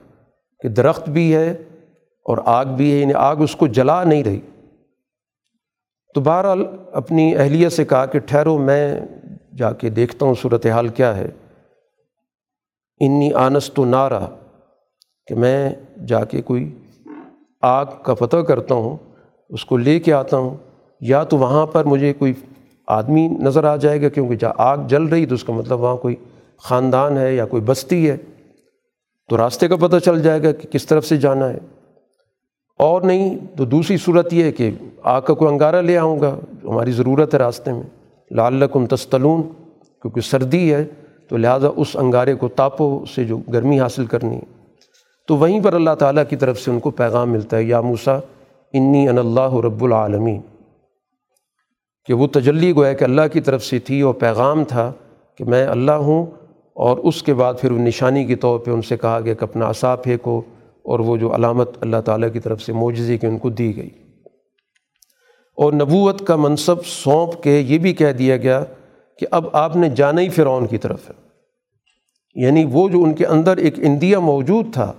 کہ 0.60 0.70
درخت 0.70 1.10
بھی 1.10 1.36
ہے 1.36 1.52
اور 2.26 2.38
آگ 2.46 2.66
بھی 2.66 2.92
ہے 2.92 2.98
یعنی 2.98 3.14
آگ 3.14 3.36
اس 3.36 3.56
کو 3.56 3.68
جلا 3.68 4.04
نہیں 4.04 4.24
رہی۔ 4.24 4.40
تو 6.16 6.22
بہرحال 6.22 6.66
اپنی 6.92 7.36
اہلیت 7.36 7.72
سے 7.72 7.86
کہا 7.86 8.06
کہ 8.06 8.20
ٹھہرو، 8.20 8.58
میں 8.58 9.00
جا 9.58 9.72
کے 9.72 9.90
دیکھتا 9.90 10.26
ہوں 10.26 10.34
صورت 10.42 10.66
حال 10.66 10.88
کیا 10.88 11.18
ہے۔ 11.18 11.28
انی 13.00 13.34
آنس 13.34 13.72
تو 13.74 13.86
نارا، 13.86 14.28
کہ 15.28 15.36
میں 15.36 15.76
جا 16.08 16.26
کے 16.26 16.42
کوئی 16.42 16.76
آگ 17.62 17.86
کا 18.04 18.14
پتہ 18.16 18.38
کرتا 18.38 18.76
ہوں۔ 18.76 18.98
اس 19.50 19.66
کو 19.66 19.78
لے 19.78 20.00
کے 20.00 20.14
آتا 20.14 20.38
ہوں، 20.38 20.56
یا 21.02 21.24
تو 21.24 21.38
وہاں 21.38 21.66
پر 21.66 21.84
مجھے 21.84 22.14
کوئی 22.14 22.34
آدمی 22.88 23.28
نظر 23.28 23.64
آ 23.64 23.76
جائے 23.76 24.02
گا، 24.02 24.10
کیونکہ 24.10 24.36
جہاں 24.36 24.54
آگ 24.58 24.78
جل 24.88 25.04
رہی 25.04 25.26
تو 25.26 25.36
اس 25.36 25.44
کا 25.44 25.54
مطلب 25.54 25.80
وہاں 25.80 25.98
کوئی 25.98 26.16
خاندان 26.58 27.18
ہے 27.18 27.36
یا 27.36 27.46
کوئی 27.46 27.64
بستی 27.64 28.10
ہے، 28.10 28.18
تو 29.30 29.38
راستے 29.38 29.68
کا 29.68 29.76
پتہ 29.76 29.98
چل 29.98 30.22
جائے 30.22 30.44
گا 30.44 30.52
کہ 30.52 30.68
کس 30.68 30.86
طرف 30.86 31.06
سے 31.06 31.18
جانا 31.18 31.50
ہے۔ 31.50 31.58
اور 32.80 33.02
نہیں 33.02 33.38
تو 33.58 33.66
دوسری 33.66 33.98
صورت 33.98 34.34
یہ 34.34 34.44
ہے 34.44 34.52
کہ 34.52 34.72
آگ 35.04 35.22
کا 35.22 35.34
کوئی 35.34 35.52
انگارہ 35.52 35.82
لے 35.82 35.98
آؤں 35.98 36.20
گا، 36.20 36.36
ہماری 36.64 36.92
ضرورت 36.92 37.34
ہے 37.34 37.40
راستے 37.40 37.72
میں۔ 37.72 37.84
لال 38.32 38.54
لکم 38.54 38.86
تستلون، 38.86 39.42
کیونکہ 40.02 40.22
سردی 40.22 40.74
ہے، 40.74 40.86
تو 41.30 41.38
لہٰذا 41.38 41.68
اس 41.76 41.96
انگارے 41.96 42.34
کو 42.34 42.48
تاپو 42.48 43.04
سے 43.16 43.24
جو 43.24 43.38
گرمی 43.38 43.80
حاصل 43.80 44.06
کرنی 44.06 44.36
ہے۔ 44.36 44.66
تو 45.28 45.38
وہیں 45.38 45.60
پر 45.60 45.74
اللہ 45.74 45.96
تعالیٰ 46.00 46.24
کی 46.30 46.36
طرف 46.36 46.60
سے 46.60 46.72
ان 46.72 46.80
کو 46.80 46.92
پیغام 46.92 47.32
ملتا 47.32 47.58
ہے، 47.58 47.64
یا 47.64 47.82
موسا 47.82 48.20
انی 48.74 49.10
ان 49.10 49.18
اللہ 49.18 49.54
رب 49.54 49.84
العالمین۔ 49.84 50.42
کہ 52.06 52.14
وہ 52.14 52.28
تجلی 52.28 52.76
گویا 52.76 52.94
کہ 52.94 53.04
اللہ 53.04 53.22
کی 53.34 53.42
طرف 53.42 53.64
سے 53.64 53.80
تھی 53.80 54.02
اور 54.02 54.14
پیغام 54.14 54.64
تھا 54.64 54.94
کہ 55.38 55.46
میں 55.46 55.68
اللہ 55.68 55.92
ہوں 55.92 56.26
اور 56.74 56.98
اس 56.98 57.24
کے 57.24 57.34
بعد 57.34 57.54
پھر 57.62 57.72
وہ 57.72 57.80
نشانی 57.80 58.26
کے 58.26 58.36
طور 58.36 58.60
پہ 58.60 58.72
ان 58.72 58.82
سے 58.82 58.98
کہا 58.98 59.20
گیا 59.20 59.34
کہ 59.34 59.44
اپنا 59.44 59.70
عصا 59.70 59.96
پھینکو 59.96 60.42
اور 60.84 61.00
وہ 61.00 61.18
جو 61.18 61.36
علامت 61.36 61.70
اللہ 61.82 62.02
تعالیٰ 62.06 62.34
کی 62.34 62.40
طرف 62.40 62.62
سے 62.62 62.74
معجزے 62.74 63.18
کی 63.18 63.28
ان 63.28 63.38
کو 63.38 63.50
دی 63.50 63.78
گئی۔ 63.78 63.90
اور 65.58 65.74
نبوت 65.74 66.28
کا 66.28 66.36
منصب 66.36 66.86
سونپ 66.86 67.44
کے 67.44 67.60
یہ 67.60 67.78
بھی 67.78 67.94
کہہ 67.94 68.12
دیا 68.12 68.38
گیا 68.38 68.64
کہ 69.20 69.28
اب 69.32 69.46
آپ 69.54 69.76
نے 69.76 69.90
جانا 69.90 70.22
ہی 70.22 70.30
فرعون 70.30 70.68
کی 70.68 70.78
طرف 70.78 71.10
ہے۔ 71.10 71.26
یعنی 72.36 72.66
وہ 72.72 72.90
جو 72.90 73.04
ان 73.04 73.14
کے 73.14 73.26
اندر 73.26 73.58
ایک 73.58 73.80
اندیا 73.80 74.20
موجود 74.20 74.74
تھا 74.74 74.94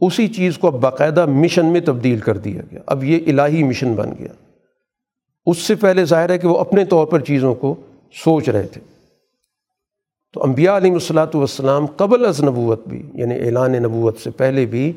اسی 0.00 0.28
چیز 0.28 0.58
کو 0.58 0.66
اب 0.66 0.74
باقاعدہ 0.74 1.26
مشن 1.26 1.66
میں 1.66 1.80
تبدیل 1.80 2.18
کر 2.18 2.36
دیا 2.36 2.62
گیا۔ 2.70 2.80
اب 2.86 3.04
یہ 3.04 3.18
الہی 3.26 3.64
مشن 3.64 3.94
بن 3.94 4.10
گیا۔ 4.18 4.32
اس 5.46 5.58
سے 5.58 5.74
پہلے 5.74 6.04
ظاہر 6.04 6.30
ہے 6.30 6.38
کہ 6.38 6.48
وہ 6.48 6.58
اپنے 6.58 6.84
طور 6.84 7.06
پر 7.06 7.20
چیزوں 7.20 7.54
کو 7.54 7.74
سوچ 8.24 8.48
رہے 8.48 8.66
تھے۔ 8.66 8.80
تو 10.32 10.42
انبیاء 10.42 10.76
علیہ 10.76 10.92
الصلاۃ 10.92 11.34
والسلام 11.34 11.86
قبل 11.86 12.26
از 12.26 12.44
نبوت 12.44 12.86
بھی 12.86 13.02
یعنی 13.14 13.34
اعلان 13.34 13.72
نبوت 13.72 14.18
سے 14.18 14.30
پہلے 14.30 14.66
بھی، 14.66 14.92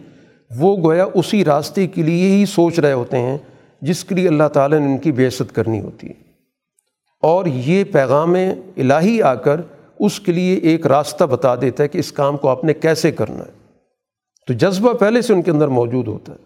وہ 0.58 0.78
گویا 0.84 1.06
اسی 1.14 1.46
راستے 1.46 1.88
کے 1.88 2.02
لیے 2.02 2.36
ہی 2.36 2.46
سوچ 2.46 2.80
رہے 2.80 2.94
ہوتے 2.94 3.18
ہیں 3.18 3.38
جس 3.82 4.06
کے 4.06 4.16
لیے 4.16 4.28
اللہ 4.28 4.48
تعالیٰ 4.54 4.80
نے 4.80 4.86
ان 4.86 4.98
کی 4.98 5.12
بیست 5.12 5.56
کرنی 5.56 5.82
ہوتی 5.82 6.08
ہے۔ 6.08 6.24
اور 7.22 7.46
یہ 7.46 7.84
پیغام 7.84 8.36
الہی 8.78 9.22
آ 9.22 9.34
کر 9.34 9.62
اس 10.00 10.20
کے 10.20 10.32
لیے 10.32 10.56
ایک 10.56 10.88
راستہ 10.88 11.24
بتا 11.24 11.56
دیتا 11.56 11.84
ہے 11.84 11.88
کہ 11.88 11.98
اس 11.98 12.12
کام 12.12 12.38
کو 12.38 12.50
آپ 12.50 12.64
نے 12.64 12.74
کیسے 12.74 13.12
کرنا 13.12 13.40
ہے۔ 13.40 13.63
تو 14.48 14.54
جذبہ 14.54 14.94
پہلے 14.94 15.22
سے 15.22 15.34
ان 15.34 15.42
کے 15.42 15.52
اندر 15.52 15.68
موجود 15.68 16.08
ہوتا 16.08 16.34
ہے۔ 16.34 16.38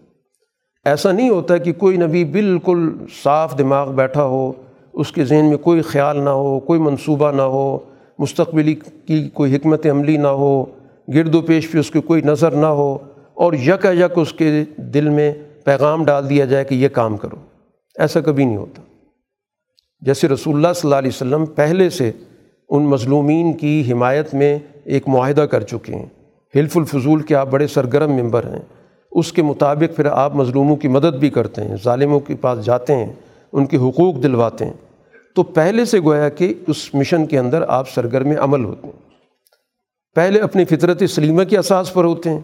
ایسا 0.86 1.12
نہیں 1.12 1.30
ہوتا 1.30 1.58
کہ 1.58 1.74
کوئی 1.74 1.98
نبی 1.98 2.26
بالکل 2.26 2.92
صاف 3.24 3.58
دماغ 3.58 3.92
بیٹھا 3.92 4.24
ہو، 4.24 4.52
اس 4.94 5.12
کے 5.12 5.26
ذہن 5.26 5.46
میں 5.46 5.58
کوئی 5.58 5.82
خیال 5.82 6.18
نہ 6.18 6.30
ہو، 6.30 6.60
کوئی 6.60 6.80
منصوبہ 6.80 7.32
نہ 7.32 7.42
ہو، 7.42 7.80
مستقبلی 8.20 8.76
کی 9.06 9.30
کوئی 9.34 9.56
حکمت 9.56 9.88
عملی 9.88 10.18
نہ 10.18 10.28
ہو، 10.28 10.66
گرد 11.14 11.36
و 11.36 11.42
پیش 11.42 11.72
پہ 11.72 11.78
اس 11.78 11.92
کی 11.92 12.02
کوئی 12.02 12.22
نظر 12.22 12.52
نہ 12.52 12.66
ہو، 12.66 12.98
اور 13.34 13.54
یکا 13.54 13.92
یک 13.92 14.12
اس 14.16 14.34
کے 14.34 14.64
دل 14.78 15.10
میں 15.10 15.34
پیغام 15.64 16.06
ڈال 16.06 16.30
دیا 16.30 16.46
جائے 16.46 16.64
کہ 16.64 16.76
یہ 16.76 16.88
کام 16.88 17.18
کرو۔ 17.18 17.36
ایسا 18.00 18.22
کبھی 18.22 18.46
نہیں 18.46 18.58
ہوتا۔ 18.58 18.82
جیسے 20.02 20.28
رسول 20.28 20.56
اللہ 20.56 20.68
صلی 20.76 20.88
اللہ 20.88 20.96
علیہ 20.96 21.12
وسلم 21.14 21.46
پہلے 21.46 21.90
سے 21.90 22.12
ان 22.70 22.84
مظلومین 22.84 23.54
کی 23.54 23.92
حمایت 23.92 24.34
میں 24.34 24.60
ایک 24.84 25.10
معاہدہ 25.10 25.42
کر 25.42 25.62
چکے 25.62 25.96
ہیں۔ 25.96 26.06
حلف 26.56 26.78
الفضول 26.78 27.22
کے 27.22 27.36
آپ 27.36 27.48
بڑے 27.48 27.68
سرگرم 27.68 28.12
ممبر 28.12 28.46
ہیں۔ 28.46 28.62
اس 29.12 29.34
کے 29.34 29.42
مطابق 29.42 29.96
پھر 29.96 30.06
آپ 30.06 30.36
مظلوموں 30.36 30.76
کی 30.76 30.88
مدد 30.88 31.16
بھی 31.20 31.30
کرتے 31.30 31.64
ہیں، 31.64 31.76
ظالموں 31.84 32.20
کے 32.20 32.36
پاس 32.36 32.66
جاتے 32.66 32.96
ہیں، 32.96 33.14
ان 33.54 33.66
کے 33.66 33.78
حقوق 33.78 34.24
دلواتے 34.24 34.66
ہیں۔ 34.66 34.74
تو 35.36 35.44
پہلے 35.44 35.86
سے 35.86 36.00
گویا 36.00 36.30
کہ 36.30 36.54
اس 36.68 36.96
مشن 36.96 37.26
کے 37.26 37.40
اندر 37.40 37.64
آپ 37.68 37.90
سرگرم 37.90 38.32
عمل 38.40 38.66
ہوتے 38.66 38.88
ہیں۔ 38.88 39.08
پہلے 40.16 40.40
اپنی 40.40 40.66
فطرت 40.66 41.04
سلیمہ 41.10 41.44
کے 41.44 41.58
اساس 41.58 41.94
پر 41.94 42.04
ہوتے 42.04 42.30
ہیں 42.30 42.40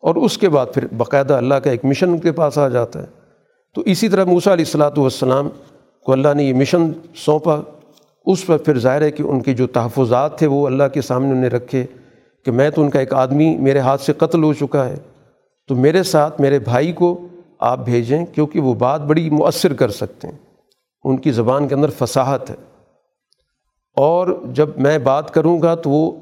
اور 0.00 0.14
اس 0.14 0.38
کے 0.38 0.48
بعد 0.48 0.66
پھر 0.74 0.86
باقاعدہ 0.96 1.34
اللہ 1.34 1.54
کا 1.54 1.70
ایک 1.70 1.84
مشن 1.84 2.08
ان 2.08 2.18
کے 2.18 2.32
پاس 2.32 2.58
آ 2.58 2.68
جاتا 2.68 3.00
ہے۔ 3.00 3.06
تو 3.74 3.82
اسی 3.86 4.08
طرح 4.08 4.24
موسیٰ 4.24 4.52
علیہ 4.52 4.64
السلاۃ 4.64 4.90
والسلام 4.96 5.48
کو 6.06 6.12
اللہ 6.12 6.34
نے 6.36 6.44
یہ 6.44 6.54
مشن 6.54 6.92
سونپا۔ 7.14 7.60
اس 8.26 8.46
پر 8.46 8.56
پھر 8.56 8.78
ظاہر 8.78 9.02
ہے 9.02 9.10
کہ 9.10 9.22
ان 9.22 9.40
کے 9.40 9.54
جو 9.54 9.66
تحفظات 9.66 10.38
تھے 10.38 10.46
وہ 10.46 10.66
اللہ 10.66 10.84
کے 10.94 11.00
سامنے 11.00 11.30
انہیں 11.30 11.50
رکھے۔ 11.50 11.86
کہ 12.44 12.50
میں 12.50 12.70
تو 12.70 12.82
ان 12.82 12.90
کا 12.90 13.00
ایک 13.00 13.14
آدمی 13.14 13.56
میرے 13.56 13.78
ہاتھ 13.78 14.00
سے 14.00 14.12
قتل 14.12 14.42
ہو 14.42 14.52
چکا 14.52 14.88
ہے، 14.88 14.94
تو 15.68 15.74
میرے 15.74 16.02
ساتھ 16.02 16.40
میرے 16.40 16.58
بھائی 16.58 16.92
کو 16.92 17.26
آپ 17.58 17.84
بھیجیں 17.84 18.26
کیونکہ 18.26 18.60
وہ 18.60 18.74
بات 18.74 19.00
بڑی 19.00 19.30
مؤثر 19.30 19.72
کر 19.72 19.88
سکتے 19.88 20.28
ہیں۔ 20.28 20.38
ان 21.04 21.16
کی 21.16 21.30
زبان 21.30 21.68
کے 21.68 21.74
اندر 21.74 21.90
فصاحت 21.98 22.50
ہے۔ 22.50 22.54
اور 23.96 24.42
جب 24.52 24.68
میں 24.76 24.98
بات 24.98 25.34
کروں 25.34 25.62
گا 25.62 25.74
تو 25.74 25.90
وہ 25.90 26.12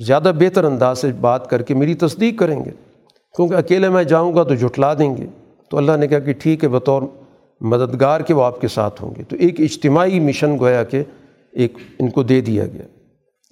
زیادہ 0.00 0.32
بہتر 0.38 0.64
انداز 0.64 0.98
سے 0.98 1.12
بات 1.20 1.50
کر 1.50 1.62
کے 1.62 1.74
میری 1.74 1.94
تصدیق 1.94 2.38
کریں 2.38 2.64
گے۔ 2.64 2.70
کیونکہ 3.36 3.54
اکیلے 3.54 3.88
میں 3.88 4.04
جاؤں 4.04 4.34
گا 4.34 4.42
تو 4.42 4.54
جھٹلا 4.54 4.94
دیں 4.94 5.16
گے۔ 5.16 5.26
تو 5.70 5.76
اللہ 5.76 5.96
نے 5.96 6.08
کہا 6.08 6.18
کہ 6.18 6.32
ٹھیک 6.32 6.64
ہے، 6.64 6.68
بطور 6.68 7.02
مددگار 7.60 8.20
کے 8.20 8.34
وہ 8.34 8.44
آپ 8.44 8.60
کے 8.60 8.68
ساتھ 8.68 9.02
ہوں 9.02 9.10
گے۔ 9.18 9.22
تو 9.22 9.36
ایک 9.36 9.60
اجتماعی 9.60 10.20
مشن 10.20 10.58
گویا 10.58 10.84
کہ 10.84 11.02
ایک 11.52 11.72
ان 11.98 12.10
کو 12.10 12.22
دے 12.22 12.40
دیا 12.40 12.66
گیا۔ 12.66 12.97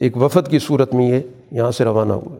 ایک 0.00 0.16
وفد 0.16 0.50
کی 0.50 0.58
صورت 0.58 0.94
میں 0.94 1.06
یہ 1.06 1.20
یہاں 1.50 1.70
سے 1.70 1.84
روانہ 1.84 2.12
ہوا۔ 2.12 2.36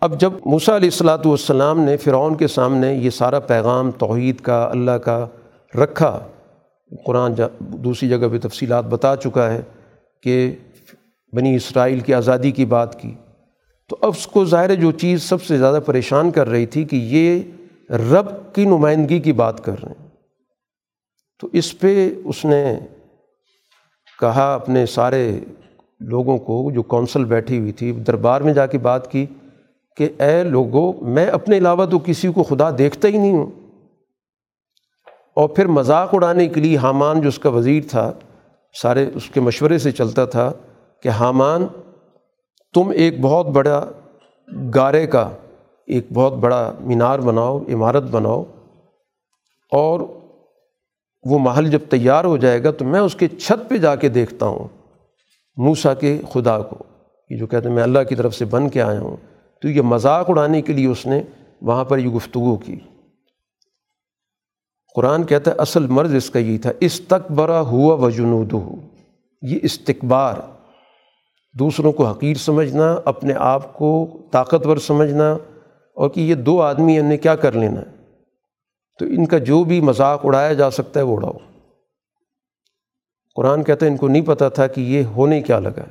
اب 0.00 0.20
جب 0.20 0.32
موسیٰ 0.46 0.74
علیہ 0.74 0.88
السلاۃ 0.92 1.18
والسلام 1.24 1.80
نے 1.80 1.96
فرعون 1.96 2.36
کے 2.36 2.46
سامنے 2.46 2.94
یہ 2.94 3.10
سارا 3.10 3.40
پیغام 3.40 3.90
توحید 3.90 4.40
کا، 4.40 4.68
اللہ 4.70 4.90
کا 4.90 5.26
رکھا، 5.74 6.28
قرآن 7.06 7.32
دوسری 7.60 8.08
جگہ 8.08 8.28
پہ 8.32 8.48
تفصیلات 8.48 8.84
بتا 8.84 9.16
چکا 9.16 9.52
ہے 9.52 9.60
کہ 10.22 10.56
بنی 11.32 11.54
اسرائیل 11.54 12.00
کی 12.00 12.14
آزادی 12.14 12.50
کی 12.50 12.64
بات 12.64 13.00
کی۔ 13.00 13.14
تو 13.88 13.96
اب 14.00 14.08
اس 14.08 14.26
کو 14.26 14.44
ظاہر 14.44 14.74
جو 14.74 14.92
چیز 14.92 15.22
سب 15.22 15.42
سے 15.42 15.58
زیادہ 15.58 15.80
پریشان 15.86 16.30
کر 16.30 16.48
رہی 16.48 16.66
تھی 16.66 16.84
کہ 16.84 16.96
یہ 16.96 17.42
رب 17.90 18.54
کی 18.54 18.64
نمائندگی 18.64 19.20
کی 19.20 19.32
بات 19.32 19.64
کر 19.64 19.74
رہے 19.82 19.92
ہیں۔ 20.00 20.08
تو 21.40 21.48
اس 21.52 21.78
پہ 21.78 22.10
اس 22.24 22.44
نے 22.44 22.78
کہا 24.20 24.54
اپنے 24.54 24.86
سارے 24.86 25.40
لوگوں 26.02 26.38
کو 26.38 26.70
جو 26.74 26.82
کونسل 26.82 27.24
بیٹھی 27.24 27.58
ہوئی 27.58 27.72
تھی، 27.72 27.92
دربار 27.92 28.40
میں 28.40 28.54
جا 28.54 28.66
کے 28.66 28.78
بات 28.78 29.10
کی 29.10 29.26
کہ 29.96 30.08
اے 30.18 30.42
لوگوں 30.42 30.92
میں 31.04 31.26
اپنے 31.26 31.58
علاوہ 31.58 31.86
تو 31.86 31.98
کسی 31.98 32.32
کو 32.32 32.42
خدا 32.42 32.70
دیکھتا 32.78 33.08
ہی 33.08 33.18
نہیں 33.18 33.32
ہوں۔ 33.32 33.50
اور 35.36 35.48
پھر 35.48 35.66
مذاق 35.66 36.14
اڑانے 36.14 36.48
کے 36.48 36.60
لیے 36.60 36.76
حامان 36.76 37.20
جو 37.20 37.28
اس 37.28 37.38
کا 37.38 37.48
وزیر 37.48 37.82
تھا، 37.90 38.12
سارے 38.82 39.10
اس 39.14 39.30
کے 39.30 39.40
مشورے 39.40 39.78
سے 39.78 39.90
چلتا 39.90 40.24
تھا 40.24 40.52
کہ 41.02 41.08
حامان، 41.08 41.66
تم 42.74 42.90
ایک 42.90 43.20
بہت 43.20 43.46
بڑا 43.46 43.86
گارے 44.74 45.06
کا، 45.06 45.30
ایک 45.86 46.06
بہت 46.12 46.32
بڑا 46.32 46.72
مینار 46.80 47.18
بناؤ، 47.18 47.58
عمارت 47.58 48.02
بناؤ، 48.02 48.44
اور 49.72 50.00
وہ 51.24 51.38
محل 51.38 51.70
جب 51.70 51.78
تیار 51.90 52.24
ہو 52.24 52.36
جائے 52.36 52.64
گا 52.64 52.70
تو 52.70 52.84
میں 52.84 53.00
اس 53.00 53.14
کے 53.14 53.28
چھت 53.28 53.68
پہ 53.68 53.76
جا 53.76 53.94
کے 53.94 54.08
دیکھتا 54.08 54.46
ہوں۔ 54.46 54.81
موسا 55.56 55.94
کے 55.94 56.20
خدا 56.32 56.58
کو، 56.58 56.76
یہ 57.30 57.38
جو 57.38 57.46
کہتے 57.46 57.68
ہیں 57.68 57.74
میں 57.74 57.82
اللہ 57.82 58.02
کی 58.08 58.14
طرف 58.14 58.34
سے 58.34 58.44
بن 58.44 58.68
کے 58.68 58.82
آیا 58.82 59.00
ہوں، 59.00 59.16
تو 59.60 59.68
یہ 59.68 59.82
مذاق 59.82 60.30
اڑانے 60.30 60.62
کے 60.62 60.72
لیے 60.72 60.86
اس 60.86 61.06
نے 61.06 61.22
وہاں 61.62 61.84
پر 61.84 61.98
یہ 61.98 62.08
گفتگو 62.08 62.56
کی۔ 62.56 62.78
قرآن 64.94 65.24
کہتا 65.24 65.50
ہے 65.50 65.56
اصل 65.56 65.86
مرض 65.86 66.14
اس 66.14 66.30
کا 66.30 66.38
یہ 66.38 66.58
تھا 66.58 66.72
استقبرا 66.80 67.60
ہوا 67.60 67.94
و 67.94 68.10
جنود 68.10 68.52
ہو 68.52 68.74
یہ 69.42 69.58
استقبار 69.62 70.34
دوسروں 71.58 71.92
کو 71.92 72.06
حقیر 72.06 72.36
سمجھنا، 72.36 73.00
اپنے 73.04 73.34
آپ 73.36 73.74
کو 73.74 74.08
طاقتور 74.30 74.76
سمجھنا، 74.76 75.32
اور 75.96 76.08
کہ 76.08 76.20
یہ 76.20 76.34
دو 76.34 76.60
آدمی 76.62 76.98
ان 76.98 77.06
نے 77.06 77.16
کیا 77.16 77.36
کر 77.36 77.52
لینا 77.52 77.80
ہے؟ 77.80 77.86
تو 78.98 79.04
ان 79.04 79.26
کا 79.26 79.38
جو 79.38 79.64
بھی 79.64 79.80
مذاق 79.80 80.26
اڑایا 80.26 80.52
جا 80.52 80.70
سکتا 80.70 81.00
ہے، 81.00 81.04
وہ 81.04 81.16
اڑاؤ۔ 81.16 81.51
قرآن 83.34 83.62
کہتا 83.64 83.86
ہے 83.86 83.90
ان 83.90 83.96
کو 83.96 84.08
نہیں 84.08 84.26
پتہ 84.26 84.44
تھا 84.54 84.66
کہ 84.66 84.80
یہ 84.80 85.04
ہونے 85.04 85.42
کیا 85.42 85.58
لگا 85.58 85.84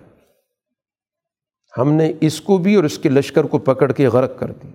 ہم 1.77 1.93
نے 1.93 2.13
اس 2.21 2.41
کو 2.41 2.57
بھی 2.57 2.75
اور 2.75 2.83
اس 2.83 2.99
کے 2.99 3.09
لشکر 3.09 3.43
کو 3.43 3.57
پکڑ 3.57 3.91
کے 3.91 4.07
غرق 4.07 4.39
کر 4.39 4.51
دی۔ 4.51 4.67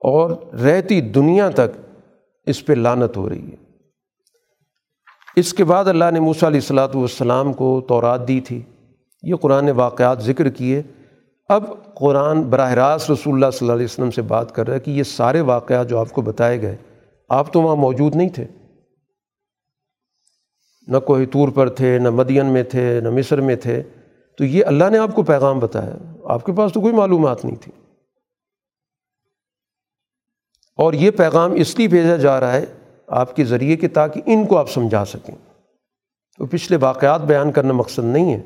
اور 0.00 0.54
رہتی 0.54 1.00
دنیا 1.00 1.50
تک 1.50 2.00
اس 2.46 2.66
پہ 2.66 2.72
لانت 2.72 3.16
ہو 3.16 3.28
رہی 3.28 3.50
ہے۔ 3.50 3.56
اس 5.36 5.54
کے 5.54 5.64
بعد 5.64 5.84
اللہ 5.84 6.04
نے 6.12 6.20
موسیٰ 6.20 6.48
علیہ 6.48 6.60
السلاۃ 6.60 6.88
والسلام 6.94 7.52
کو 7.52 7.84
تورات 7.88 8.28
دی 8.28 8.40
تھی۔ 8.40 8.62
یہ 9.22 9.34
قرآن 9.34 9.70
واقعات 9.70 10.22
ذکر 10.22 10.48
کیے۔ 10.48 10.82
اب 11.48 11.64
قرآن 11.94 12.42
براہ 12.42 12.72
راست 12.72 13.10
رسول 13.10 13.34
اللہ 13.34 13.50
صلی 13.50 13.58
اللہ 13.60 13.72
علیہ 13.72 13.84
وسلم 13.84 14.10
سے 14.10 14.22
بات 14.22 14.54
کر 14.54 14.66
رہا 14.66 14.74
ہے 14.74 14.80
کہ 14.80 14.90
یہ 14.90 15.02
سارے 15.02 15.40
واقعات 15.40 15.88
جو 15.88 15.98
آپ 15.98 16.10
کو 16.10 16.22
بتائے 16.22 16.62
گئے، 16.62 16.76
آپ 17.28 17.52
تو 17.52 17.62
وہاں 17.62 17.76
موجود 17.76 18.16
نہیں 18.16 18.28
تھے۔ 18.28 18.46
نہ 20.86 20.98
کوئی 20.98 21.26
طور 21.26 21.48
پر 21.48 21.68
تھے، 21.68 21.98
نہ 21.98 22.10
مدین 22.10 22.46
میں 22.46 22.62
تھے، 22.62 23.00
نہ 23.00 23.10
مصر 23.10 23.40
میں 23.40 23.56
تھے۔ 23.56 23.82
تو 24.38 24.44
یہ 24.44 24.64
اللہ 24.66 24.84
نے 24.90 24.98
آپ 24.98 25.14
کو 25.14 25.22
پیغام 25.22 25.58
بتایا۔ 25.58 25.96
آپ 26.24 26.46
کے 26.46 26.52
پاس 26.52 26.72
تو 26.72 26.80
کوئی 26.80 26.94
معلومات 26.94 27.44
نہیں 27.44 27.56
تھی۔ 27.56 27.72
اور 30.76 30.92
یہ 30.92 31.10
پیغام 31.10 31.52
اس 31.52 31.78
لیے 31.78 31.88
بھیجا 31.88 32.16
جا 32.16 32.40
رہا 32.40 32.52
ہے 32.52 32.66
آپ 33.06 33.36
کے 33.36 33.44
ذریعے 33.44 33.76
کہ 33.76 33.88
تاکہ 33.88 34.20
ان 34.26 34.46
کو 34.46 34.56
آپ 34.56 34.70
سمجھا 34.70 35.04
سکیں۔ 35.04 35.34
تو 36.38 36.46
پچھلے 36.46 36.78
واقعات 36.80 37.20
بیان 37.20 37.52
کرنا 37.52 37.72
مقصد 37.72 38.04
نہیں 38.04 38.34
ہے۔ 38.34 38.42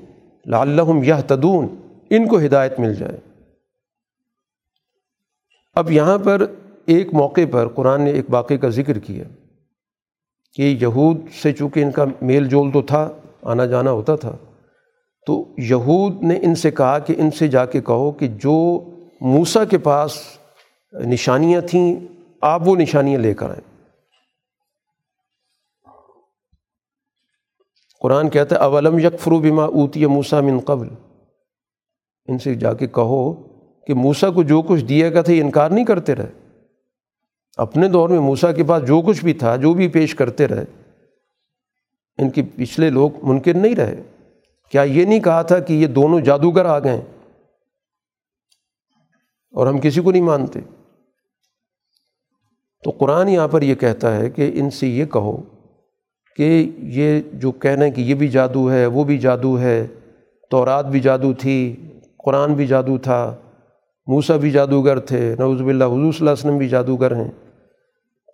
لعلہم 0.47 1.03
یہ 1.03 1.15
تدون 1.27 1.69
ان 2.11 2.29
کو 2.29 2.39
ہدایت 2.39 2.81
مل 2.81 2.95
جائے۔ 2.95 3.17
اب 5.75 5.91
یہاں 5.91 6.19
پر 6.19 6.43
ایک 6.87 7.15
موقع 7.15 7.41
پر 7.51 7.69
قرآن 7.69 8.03
نے 8.03 8.11
ایک 8.11 8.25
واقعے 8.29 8.59
کا 8.59 8.69
ذکر 8.69 8.99
کیا۔ 8.99 9.25
کہ 10.57 10.77
یہود 10.81 11.17
سے 11.43 11.53
چونکہ 11.53 11.81
ان 11.81 11.91
کا 11.91 12.05
میل 12.23 12.49
جول 12.49 12.73
تو 12.73 12.83
تھا، 12.83 13.13
آنا 13.43 13.67
جانا 13.67 13.91
ہوتا 13.91 14.17
تھا، 14.17 14.37
تو 15.27 15.45
یہود 15.59 16.23
نے 16.23 16.39
ان 16.43 16.55
سے 16.55 16.71
کہا 16.71 16.99
کہ 16.99 17.15
ان 17.19 17.31
سے 17.31 17.49
جا 17.49 17.67
کے 17.67 17.81
کہو 17.81 18.13
کہ 18.13 18.27
جو 18.27 18.85
موسا 19.21 19.65
کے 19.65 19.79
پاس 19.79 20.19
نشانیاں 20.93 21.61
تھیں، 21.61 21.97
آپ 22.41 22.69
وہ 22.69 22.77
نشانیاں 22.77 23.21
لے 23.21 23.35
کر 23.35 23.51
آئیں۔ 23.51 23.85
قرآن 28.01 28.31
کہتا 28.31 28.57
ہے، 28.57 28.61
اولم 28.61 28.99
یک 28.99 29.21
فرو 29.21 29.39
بما 29.39 29.65
اوتی 29.65 30.07
موسا 30.07 30.41
من 30.41 30.61
قبل۔ 30.61 30.89
ان 32.27 32.39
سے 32.39 32.55
جا 32.55 32.73
کے 32.73 32.87
کہو 32.87 33.33
کہ 33.87 33.95
موسا 33.95 34.31
کو 34.31 34.43
جو 34.43 34.63
کچھ 34.63 34.85
دیا 34.85 35.09
گیا 35.09 35.23
تھا، 35.23 35.33
یہ 35.33 35.43
انکار 35.43 35.71
نہیں 35.71 35.85
کرتے 35.85 36.15
رہے۔ 36.15 36.46
اپنے 37.57 37.89
دور 37.89 38.09
میں 38.09 38.21
موسا 38.21 38.53
کے 38.53 38.65
پاس 38.65 38.87
جو 38.87 39.01
کچھ 39.01 39.25
بھی 39.25 39.33
تھا، 39.33 39.57
جو 39.57 39.75
بھی 39.75 39.89
پیش 39.89 40.15
کرتے 40.15 40.49
رہے، 40.49 40.65
ان 42.19 42.31
کے 42.31 42.43
پچھلے 42.57 42.91
لوگ 42.91 43.11
ممکن 43.23 43.63
نہیں 43.63 43.75
رہے۔ 43.75 44.03
کیا 44.71 44.83
یہ 44.83 45.05
نہیں 45.05 45.21
کہا 45.21 45.43
تھا 45.43 45.59
کہ 45.59 45.73
یہ 45.73 45.87
دونوں 45.87 46.21
جادوگر 46.21 46.65
آ 46.65 46.79
گئے؟ 46.79 47.01
اور 49.53 49.67
ہم 49.67 49.81
کسی 49.81 50.01
کو 50.01 50.13
نہیں 50.13 50.23
مانتے۔ 50.23 50.61
تو 52.85 52.91
قرآن 52.91 53.29
یہاں 53.29 53.49
پر 53.49 53.63
یہ 53.63 53.75
کہتا 53.75 54.17
ہے 54.17 54.31
کہ 54.31 54.51
ان 54.55 54.71
سے 54.71 54.87
یہ 54.87 55.05
کہو 55.05 55.43
کہ 56.37 56.71
یہ 56.79 57.21
جو 57.33 57.53
کہنا 57.53 57.85
ہے 57.85 57.91
کہ 57.91 58.01
یہ 58.01 58.15
بھی 58.15 58.29
جادو 58.29 58.71
ہے، 58.71 58.87
وہ 58.87 59.05
بھی 59.05 59.19
جادو 59.19 59.61
ہے، 59.61 59.87
تورات 60.51 60.87
بھی 60.87 61.01
جادو 61.01 61.33
تھی، 61.33 61.77
قرآن 62.25 62.55
بھی 62.55 62.67
جادو 62.67 62.99
تھا 62.99 63.37
موسا 64.07 64.37
بھی 64.37 64.51
جادوگر 64.51 64.99
تھے 64.99 65.35
نوز 65.39 65.61
باللہ 65.61 65.85
حضور 65.85 66.13
صلی 66.13 66.19
اللہ 66.19 66.31
علیہ 66.31 66.47
وسلم 66.47 66.59
بھی 66.59 66.69
جادوگر 66.69 67.17
ہیں۔ 67.17 67.46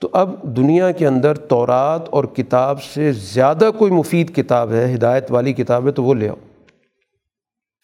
تو 0.02 0.08
اب 0.12 0.42
دنیا 0.42 0.90
کے 0.90 1.06
اندر 1.06 1.34
تورات 1.34 2.08
اور 2.08 2.24
کتاب 2.24 2.82
سے 2.82 3.12
زیادہ 3.12 3.70
کوئی 3.78 3.92
مفید 3.92 4.36
کتاب 4.36 4.72
ہے، 4.72 4.94
ہدایت 4.94 5.26
والی 5.30 5.52
کتاب 5.52 5.86
ہے، 5.86 5.92
تو 5.92 6.04
وہ 6.04 6.14
لے 6.14 6.28
آؤ۔ 6.28 6.34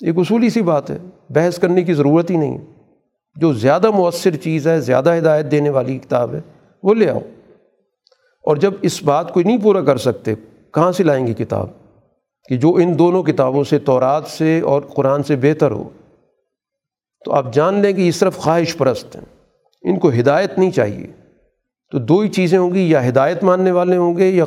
ایک 0.07 0.19
اصولی 0.19 0.51
سی 0.51 0.63
بات 0.63 0.91
ہے، 0.91 0.99
بحث 1.31 1.59
کرنے 1.59 1.83
کی 1.83 1.95
ضرورت 1.95 2.31
ہی 2.31 2.37
نہیں 2.37 2.59
جو 3.35 3.53
زیادہ 3.53 3.91
مؤثر 3.91 4.37
چیز 4.37 4.69
ہے، 4.69 4.81
زیادہ 4.81 5.17
ہدایت 5.19 5.51
دینے 5.51 5.71
والی 5.71 5.99
کتاب 5.99 6.35
ہے، 6.35 6.41
وہ 6.83 6.95
لے 6.95 7.11
آؤ۔ 7.11 7.19
اور 8.43 8.57
جب 8.57 8.75
اس 8.83 9.03
بات 9.03 9.33
کو 9.33 9.41
نہیں 9.41 9.59
پورا 9.63 9.81
کر 9.81 9.97
سکتے، 9.97 10.35
کہاں 10.75 10.93
سے 10.93 11.03
لائیں 11.03 11.27
گے 11.27 11.35
کتاب؟ 11.35 11.67
کہ 12.49 12.57
جو 12.57 12.75
ان 12.75 12.99
دونوں 12.99 13.23
کتابوں 13.23 13.65
سے، 13.65 13.79
تورات 13.79 14.27
سے 14.27 14.61
اور 14.61 14.83
قرآن 14.83 15.23
سے 15.23 15.37
بہتر 15.37 15.71
ہو۔ 15.71 15.89
تو 17.25 17.33
آپ 17.33 17.53
جان 17.53 17.75
لیں 17.75 17.93
کہ 17.93 18.01
یہ 18.01 18.11
صرف 18.11 18.37
خواہش 18.37 18.77
پرست 18.77 19.17
ہیں۔ 19.17 19.25
ان 19.83 19.99
کو 19.99 20.11
ہدایت 20.11 20.59
نہیں 20.59 20.71
چاہیے۔ 20.71 21.18
تو 21.91 21.99
دو 21.99 22.21
ہی 22.21 22.29
چیزیں 22.29 22.59
ہوں 22.59 22.75
گی، 22.75 22.91
یا 22.91 23.09
ہدایت 23.09 23.45
ماننے 23.45 23.71
والے 23.71 23.97
ہوں 23.97 24.17
گے 24.17 24.29
یا 24.29 24.45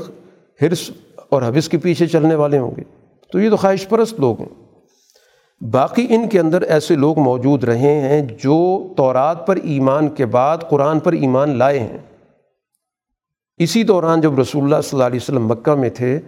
حرص 0.62 0.92
اور 1.30 1.42
حبث 1.42 1.70
کے 1.70 1.78
پیچھے 1.78 2.08
چلنے 2.08 2.36
والے 2.36 2.58
ہوں 2.58 2.72
گے۔ 2.78 2.82
تو 3.32 3.40
یہ 3.40 3.50
تو 3.50 3.56
خواہش 3.56 3.90
پرست 3.90 4.20
لوگ 4.20 4.42
ہیں۔ 4.42 4.50
باقی 5.72 6.08
ان 6.10 6.30
کے 6.30 6.40
اندر 6.40 6.62
ایسے 6.62 6.96
لوگ 6.96 7.20
موجود 7.20 7.64
رہے 7.64 8.02
ہیں 8.02 8.22
جو 8.22 8.88
تورات 8.98 9.48
پر 9.48 9.56
ایمان 9.56 10.10
کے 10.10 10.26
بعد 10.26 10.58
قرآن 10.70 11.00
پر 11.00 11.14
ایمان 11.14 11.58
لائے 11.58 11.80
ہیں۔ 11.80 11.98
اسی 13.58 13.84
دوران 13.84 14.22
جب 14.22 14.40
رسول 14.40 14.64
اللہ 14.64 14.82
صلی 14.84 14.90
اللہ 14.94 15.04
علیہ 15.04 15.20
وسلم 15.24 15.48
مکہ 15.48 15.76
میں 15.76 15.90
تھے، 15.90 16.20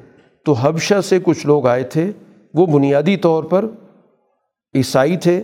تو 0.45 0.53
حبشہ 0.53 1.01
سے 1.01 1.19
کچھ 1.23 1.47
لوگ 1.47 1.67
آئے 1.67 1.83
تھے۔ 1.83 2.11
وہ 2.53 2.65
بنیادی 2.65 3.17
طور 3.17 3.43
پر 3.43 3.65
عیسائی 4.75 5.17
تھے، 5.17 5.43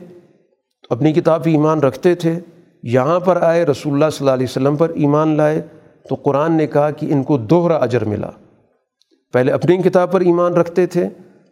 اپنی 0.90 1.14
کتاب 1.14 1.42
ایمان 1.46 1.80
رکھتے 1.80 2.16
تھے۔ 2.16 2.40
یہاں 2.84 3.20
پر 3.20 3.42
آئے، 3.42 3.66
رسول 3.66 3.94
اللہ 3.94 4.10
صلی 4.10 4.18
اللہ 4.20 4.34
علیہ 4.34 4.48
وسلم 4.50 4.76
پر 4.76 4.90
ایمان 4.90 5.38
لائے 5.38 5.62
تو 6.10 6.16
قرآن 6.16 6.54
نے 6.54 6.68
کہا 6.68 6.92
کہ 6.92 7.14
ان 7.14 7.24
کو 7.24 7.38
دوہرا 7.38 7.76
اجر 7.76 8.06
ملا۔ 8.06 8.30
پہلے 9.34 9.52
اپنی 9.52 9.78
کتاب 9.78 10.12
پر 10.12 10.22
ایمان 10.22 10.54
رکھتے 10.54 10.86
تھے، 10.86 11.08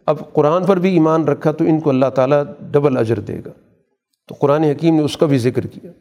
اب 0.05 0.33
قرآن 0.33 0.65
پر 0.65 0.77
بھی 0.77 0.93
ایمان 0.93 1.23
رکھا 1.23 1.51
تو 1.51 1.63
ان 1.63 1.79
کو 1.79 1.89
اللہ 1.89 2.05
تعالیٰ 2.05 2.43
ڈبل 2.61 2.97
اجر 2.97 3.19
دے 3.19 3.39
گا۔ 3.45 3.51
تو 4.27 4.35
قرآن 4.39 4.63
حکیم 4.63 4.95
نے 4.95 5.01
اس 5.01 5.17
کا 5.17 5.25
بھی 5.25 5.37
ذکر 5.37 5.67
کیا۔ 5.67 5.91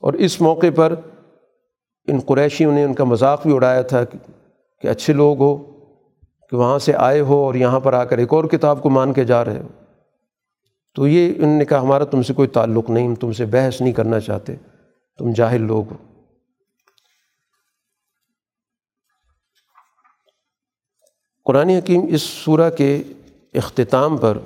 اور 0.00 0.12
اس 0.12 0.40
موقع 0.40 0.66
پر 0.74 0.94
ان 2.06 2.20
قریشیوں 2.26 2.72
نے 2.72 2.84
ان 2.84 2.94
کا 2.94 3.04
مذاق 3.04 3.46
بھی 3.46 3.54
اڑایا 3.54 3.82
تھا 3.82 4.04
کہ 4.82 4.88
اچھے 4.88 5.12
لوگ 5.12 5.38
ہو، 5.38 5.56
کہ 6.50 6.56
وہاں 6.56 6.78
سے 6.78 6.92
آئے 6.94 7.20
ہو 7.20 7.34
اور 7.34 7.54
یہاں 7.54 7.80
پر 7.80 7.92
آ 7.92 8.04
کر 8.04 8.18
ایک 8.18 8.32
اور 8.32 8.44
کتاب 8.44 8.82
کو 8.82 8.90
مان 8.90 9.12
کے 9.12 9.24
جا 9.24 9.44
رہے 9.44 9.58
ہو۔ 9.58 9.68
تو 10.96 11.06
یہ 11.08 11.32
ان 11.36 11.48
نے 11.48 11.64
کہا، 11.64 11.80
ہمارا 11.80 12.04
تم 12.06 12.22
سے 12.22 12.34
کوئی 12.34 12.48
تعلق 12.48 12.90
نہیں، 12.90 13.06
ہم 13.06 13.14
تم 13.14 13.32
سے 13.32 13.46
بحث 13.46 13.80
نہیں 13.80 13.92
کرنا 13.92 14.20
چاہتے، 14.20 14.54
تم 15.18 15.32
جاہل 15.32 15.62
لوگ 15.62 15.90
ہو۔ 15.90 15.96
قرآن 21.46 21.68
حکیم 21.70 22.06
اس 22.08 22.22
صورح 22.22 22.70
کے 22.76 22.96
اختتام 23.54 24.16
پر 24.16 24.38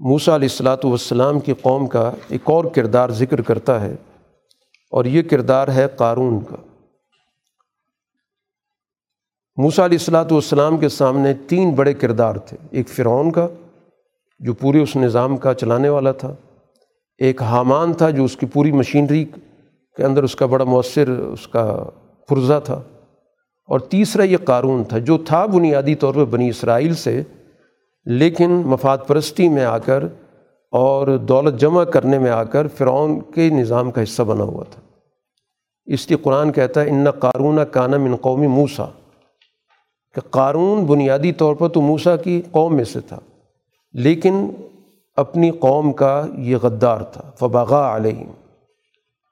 موسا 0.00 0.34
علیہ 0.36 0.48
السلاۃ 0.50 0.84
والسلام 0.84 1.40
کی 1.40 1.54
قوم 1.62 1.86
کا 1.86 2.10
ایک 2.28 2.50
اور 2.50 2.64
کردار 2.74 3.10
ذکر 3.18 3.42
کرتا 3.42 3.80
ہے، 3.80 3.94
اور 4.92 5.04
یہ 5.06 5.22
کردار 5.22 5.68
ہے 5.68 5.86
قارون 5.96 6.42
کا۔ 6.44 6.56
موسا 9.58 9.84
علیہ 9.84 9.98
السلاۃ 9.98 10.32
والسلام 10.32 10.78
کے 10.78 10.88
سامنے 10.90 11.32
تین 11.48 11.74
بڑے 11.74 11.94
کردار 11.94 12.36
تھے، 12.38 12.56
ایک 12.70 12.88
فرعون 12.88 13.30
کا 13.32 13.46
جو 14.38 14.54
پورے 14.54 14.82
اس 14.82 14.96
نظام 14.96 15.36
کا 15.36 15.54
چلانے 15.54 15.88
والا 15.88 16.12
تھا، 16.12 16.34
ایک 17.18 17.42
حامان 17.42 17.92
تھا 17.92 18.10
جو 18.10 18.24
اس 18.24 18.36
کی 18.36 18.46
پوری 18.46 18.72
مشینری 18.72 19.24
کے 19.96 20.04
اندر 20.04 20.22
اس 20.22 20.36
کا 20.36 20.46
بڑا 20.46 20.64
مؤثر، 20.64 21.08
اس 21.08 21.48
کا 21.48 21.84
پرزہ 22.28 22.60
تھا۔ 22.64 22.82
اور 23.68 23.80
تیسرا 23.80 24.22
یہ 24.22 24.36
قارون 24.44 24.84
تھا 24.84 24.98
جو 24.98 25.18
تھا 25.18 25.46
بنیادی 25.46 25.94
طور 25.94 26.14
پر 26.14 26.24
بنی 26.24 26.48
اسرائیل 26.48 26.94
سے، 26.94 27.22
لیکن 28.04 28.50
مفاد 28.50 28.98
پرستی 29.06 29.48
میں 29.48 29.64
آ 29.64 29.78
کر 29.78 30.04
اور 30.70 31.16
دولت 31.16 31.60
جمع 31.60 31.84
کرنے 31.84 32.18
میں 32.18 32.30
آ 32.30 32.44
کر 32.44 32.68
فرعون 32.68 33.20
کے 33.20 33.48
نظام 33.48 33.90
کا 33.90 34.02
حصہ 34.02 34.22
بنا 34.22 34.44
ہوا 34.44 34.64
تھا۔ 34.70 34.80
اس 35.84 36.08
لیے 36.08 36.18
قرآن 36.22 36.52
کہتا 36.52 36.80
ہے، 36.80 36.88
ان 36.88 37.10
قارون 37.10 37.58
کانا 37.70 37.96
من 37.96 38.16
قومی 38.16 38.46
موسا 38.46 38.84
کہ 40.14 40.20
قارون 40.20 40.84
بنیادی 40.84 41.32
طور 41.32 41.54
پر 41.54 41.68
تو 41.68 41.80
موسا 41.80 42.16
کی 42.16 42.42
قوم 42.50 42.76
میں 42.76 42.84
سے 42.84 43.00
تھا۔ 43.00 43.20
لیکن 43.94 44.50
اپنی 45.16 45.50
قوم 45.50 45.92
کا 45.92 46.26
یہ 46.38 46.56
غدار 46.56 47.00
تھا 47.00 47.30
فباغا 47.40 47.96
علیہم۔ 47.96 48.30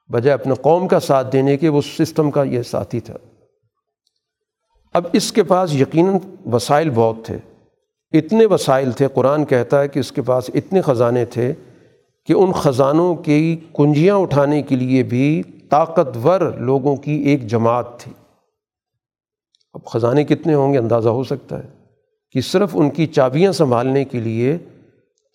بجائے 0.09 0.33
اپنے 0.33 0.53
قوم 0.53 0.87
کا 0.87 0.99
ساتھ 0.99 1.31
دینے 1.33 1.57
کے، 1.57 1.69
وہ 1.69 1.81
سسٹم 1.81 2.31
کا 2.31 2.43
یہ 2.43 2.61
ساتھی 2.61 2.99
تھا۔ 2.99 3.13
اب 4.93 5.05
اس 5.13 5.31
کے 5.31 5.43
پاس 5.43 5.75
یقیناً 5.75 6.17
وسائل 6.51 6.89
بہت 6.89 7.15
تھے۔ 7.25 7.37
اتنے 8.11 8.45
وسائل 8.45 8.91
تھے، 8.91 9.07
قرآن 9.13 9.45
کہتا 9.45 9.81
ہے 9.81 9.87
کہ 9.87 9.99
اس 9.99 10.11
کے 10.11 10.21
پاس 10.21 10.49
اتنے 10.53 10.81
خزانے 10.81 11.25
تھے 11.25 11.53
کہ 12.25 12.33
ان 12.33 12.51
خزانوں 12.51 13.15
کی 13.15 13.59
کنجیاں 13.73 14.15
اٹھانے 14.15 14.61
کے 14.61 14.75
لیے 14.75 15.03
بھی 15.03 15.43
طاقتور 15.69 16.41
لوگوں 16.41 16.95
کی 16.95 17.11
ایک 17.11 17.47
جماعت 17.47 17.99
تھی۔ 17.99 18.11
اب 19.73 19.85
خزانے 19.85 20.23
کتنے 20.23 20.53
ہوں 20.53 20.73
گے؟ 20.73 20.77
اندازہ 20.77 21.09
ہو 21.09 21.23
سکتا 21.23 21.63
ہے۔ 21.63 21.82
کہ 22.33 22.41
صرف 22.41 22.69
ان 22.73 22.89
کی 22.89 23.07
چابیاں 23.07 23.51
سنبھالنے 23.51 24.05
کے 24.05 24.19
لیے 24.19 24.57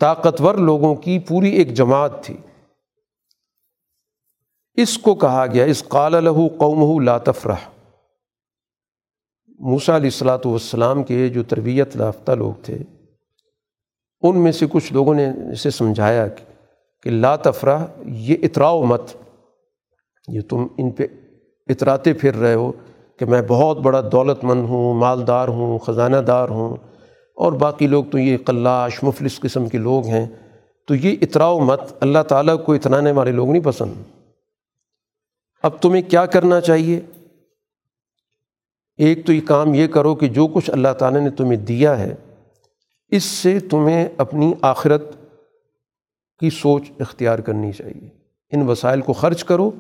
طاقتور 0.01 0.55
لوگوں 0.55 0.95
کی 0.95 1.19
پوری 1.19 1.51
ایک 1.51 1.75
جماعت 1.75 2.25
تھی۔ 2.25 2.37
اس 4.75 4.99
کو 4.99 5.15
کہا 5.15 5.47
گیا، 5.47 5.65
اس 5.65 5.85
قال 5.89 6.25
لہو 6.25 6.49
قوم 6.49 7.01
لاتفرح 7.01 7.69
موسا 9.61 9.97
علیہ 9.97 10.07
السلاۃ 10.07 10.39
والسلام 10.45 11.03
کے 11.03 11.29
جو 11.29 11.43
تربیت 11.43 11.97
یافتہ 11.97 12.33
لوگ 12.33 12.53
تھے، 12.63 12.79
ان 14.23 14.39
میں 14.41 14.53
سے 14.53 14.67
کچھ 14.71 14.93
لوگوں 14.93 15.15
نے 15.15 15.53
اسے 15.53 15.71
سمجھایا 15.71 16.27
کہ 17.03 17.11
لا 17.11 17.37
تفرح، 17.37 17.85
یہ 18.07 18.37
اطراء 18.43 18.73
مت، 18.73 19.03
یہ 20.29 20.41
تم 20.41 20.67
ان 20.79 20.91
پہ 20.91 21.07
اطراتے 21.69 22.13
پھر 22.13 22.35
رہے 22.35 22.55
ہو۔ 22.55 22.73
کہ 23.19 23.25
میں 23.25 23.43
بہت 23.49 23.79
بڑا 23.79 24.01
دولت 24.13 24.45
مند 24.45 24.65
ہوں، 24.69 24.95
مالدار 24.95 25.49
ہوں، 25.49 25.79
خزانہ 25.79 26.17
دار 26.17 26.49
ہوں 26.49 26.77
اور 27.35 27.53
باقی 27.53 27.87
لوگ 27.87 28.05
تو 28.05 28.19
یہ 28.19 28.37
قلاش، 28.47 29.03
مفلس 29.03 29.41
قسم 29.41 29.69
کے 29.69 29.79
لوگ 29.79 30.07
ہیں۔ 30.07 30.27
تو 30.87 30.95
یہ 30.95 31.17
اطراء 31.21 31.53
مت، 31.53 31.81
اللہ 32.01 32.23
تعالیٰ 32.29 32.65
کو 32.65 32.73
اترانے 32.73 33.13
والے 33.13 33.33
لوگ 33.33 33.51
نہیں 33.51 33.63
پسند۔ 33.65 33.93
اب 35.63 35.83
تمہیں 35.83 36.11
کیا 36.11 36.27
کرنا 36.27 36.61
چاہیے؟ 36.61 37.01
ایک 38.97 39.27
تو 39.27 39.33
یہ 39.33 39.41
کام 39.47 39.75
یہ 39.75 39.87
کرو 39.87 40.15
کہ 40.15 40.29
جو 40.29 40.47
کچھ 40.47 40.71
اللہ 40.71 40.93
تعالیٰ 40.99 41.21
نے 41.21 41.31
تمہیں 41.31 41.57
دیا 41.57 41.99
ہے، 41.99 42.15
اس 43.09 43.25
سے 43.25 43.61
تمہیں 43.61 44.09
اپنی 44.17 44.53
آخرت 44.63 45.03
کی 46.41 46.51
سوچ 46.51 46.83
اختیار 47.01 47.39
کرنی 47.39 47.73
چاہیے۔ 47.73 48.09
ان 48.53 48.69
وسائل 48.69 49.01
کو 49.01 49.13
خرچ 49.13 49.45
کرو 49.45 49.71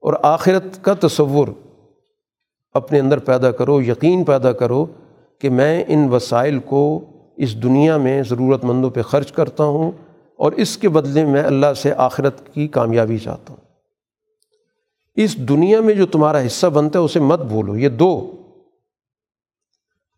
اور 0.00 0.14
آخرت 0.22 0.84
کا 0.84 0.94
تصور 1.00 1.48
اپنے 2.74 3.00
اندر 3.00 3.18
پیدا 3.18 3.50
کرو، 3.50 3.82
یقین 3.82 4.24
پیدا 4.24 4.52
کرو 4.52 4.86
کہ 5.38 5.50
میں 5.50 5.84
ان 5.88 6.08
وسائل 6.08 6.58
کو 6.58 7.04
اس 7.36 7.62
دنیا 7.62 7.96
میں 7.96 8.22
ضرورت 8.22 8.64
مندوں 8.64 8.90
پہ 8.90 9.02
خرچ 9.02 9.32
کرتا 9.32 9.64
ہوں 9.64 9.90
اور 10.36 10.52
اس 10.52 10.78
کے 10.78 10.88
بدلے 10.88 11.24
میں 11.24 11.42
اللہ 11.42 11.74
سے 11.76 11.92
آخرت 11.92 12.54
کی 12.54 12.68
کامیابی 12.68 13.18
چاہتا 13.18 13.54
ہوں۔ 13.54 13.64
اس 15.14 15.36
دنیا 15.36 15.80
میں 15.80 15.94
جو 15.94 16.06
تمہارا 16.06 16.46
حصہ 16.46 16.66
بنتا 16.66 16.98
ہے، 16.98 17.04
اسے 17.04 17.20
مت 17.20 17.40
بھولو، 17.40 17.76
یہ 17.76 17.88
دو۔ 17.88 18.32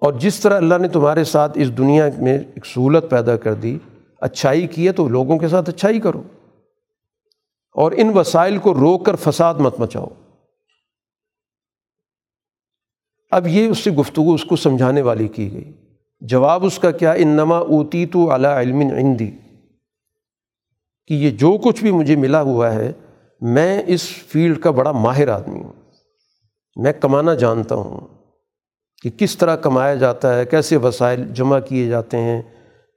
اور 0.00 0.12
جس 0.12 0.40
طرح 0.40 0.56
اللہ 0.56 0.74
نے 0.78 0.88
تمہارے 0.88 1.24
ساتھ 1.24 1.58
اس 1.58 1.78
دنیا 1.78 2.08
میں 2.18 2.38
ایک 2.38 2.66
سہولت 2.66 3.10
پیدا 3.10 3.36
کر 3.36 3.54
دی، 3.54 3.78
اچھائی 4.20 4.66
کی 4.66 4.86
ہے 4.86 4.92
تو 4.92 5.08
لوگوں 5.08 5.38
کے 5.38 5.48
ساتھ 5.48 5.68
اچھائی 5.70 6.00
کرو۔ 6.00 6.22
اور 7.72 7.92
ان 7.96 8.18
وسائل 8.18 8.58
کو 8.58 8.74
روک 8.74 9.06
کر 9.06 9.16
فساد 9.16 9.54
مت 9.54 9.80
مچاؤ۔ 9.80 10.06
اب 13.30 13.46
یہ 13.46 13.68
اس 13.68 13.78
سے 13.78 13.90
گفتگو 13.90 14.34
اس 14.34 14.44
کو 14.44 14.56
سمجھانے 14.56 15.02
والی 15.02 15.28
کی 15.28 15.52
گئی۔ 15.52 15.72
جواب 16.20 16.64
اس 16.64 16.78
کا 16.78 16.90
کیا؟ 16.90 17.12
ان 17.12 17.28
نما 17.28 17.58
اوتی 17.58 18.06
تو 18.06 18.30
اعلیٰ 18.30 18.56
علم 18.56 18.80
عندی۔ 18.80 19.30
کہ 21.06 21.14
یہ 21.14 21.30
جو 21.30 21.58
کچھ 21.64 21.82
بھی 21.82 21.90
مجھے 21.90 22.16
ملا 22.16 22.40
ہوا 22.40 22.74
ہے، 22.74 22.92
میں 23.40 23.82
اس 23.86 24.08
فیلڈ 24.08 24.58
کا 24.58 24.70
بڑا 24.70 24.92
ماہر 24.92 25.28
آدمی 25.28 25.62
ہوں۔ 25.62 25.72
میں 26.76 26.92
کمانا 26.92 27.34
جانتا 27.34 27.74
ہوں 27.74 28.00
کہ 29.02 29.10
کس 29.10 29.38
طرح 29.38 29.56
کمایا 29.56 29.94
جاتا 29.94 30.38
ہے، 30.38 30.44
کیسے 30.44 30.76
وسائل 30.76 31.28
جمع 31.34 31.58
کیے 31.58 31.88
جاتے 31.88 32.16
ہیں، 32.16 32.42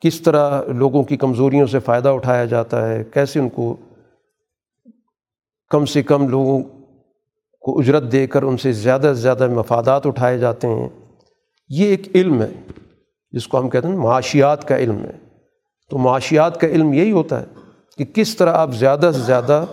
کس 0.01 0.21
طرح 0.21 0.63
لوگوں 0.65 1.03
کی 1.03 1.17
کمزوریوں 1.17 1.67
سے 1.67 1.79
فائدہ 1.79 2.09
اٹھایا 2.09 2.45
جاتا 2.45 2.89
ہے، 2.89 3.03
کیسے 3.03 3.39
ان 3.39 3.49
کو 3.49 3.75
کم 5.69 5.85
سے 5.85 6.03
کم 6.03 6.27
لوگوں 6.27 6.63
کو 7.59 7.79
اجرت 7.79 8.11
دے 8.11 8.27
کر 8.27 8.43
ان 8.43 8.57
سے 8.57 8.71
زیادہ 8.71 9.01
سے 9.01 9.21
زیادہ 9.21 9.47
مفادات 9.47 10.05
اٹھائے 10.05 10.37
جاتے 10.37 10.67
ہیں، 10.67 10.89
یہ 11.69 11.85
ایک 11.85 12.15
علم 12.15 12.41
ہے، 12.41 12.53
جس 13.31 13.47
کو 13.47 13.59
ہم 13.59 13.69
کہتے 13.69 13.87
ہیں 13.87 13.95
معاشیات 13.95 14.67
کا 14.67 14.77
علم 14.77 14.97
ہے۔ 14.97 15.11
تو 15.89 15.97
معاشیات 15.97 16.59
کا 16.59 16.67
علم 16.67 16.93
یہی 16.93 17.11
ہوتا 17.11 17.39
ہے 17.39 17.45
کہ 17.97 18.05
کس 18.05 18.37
طرح 18.37 18.53
آپ 18.53 18.71
زیادہ 18.73 19.11
سے 19.13 19.19
زیادہ 19.19 19.65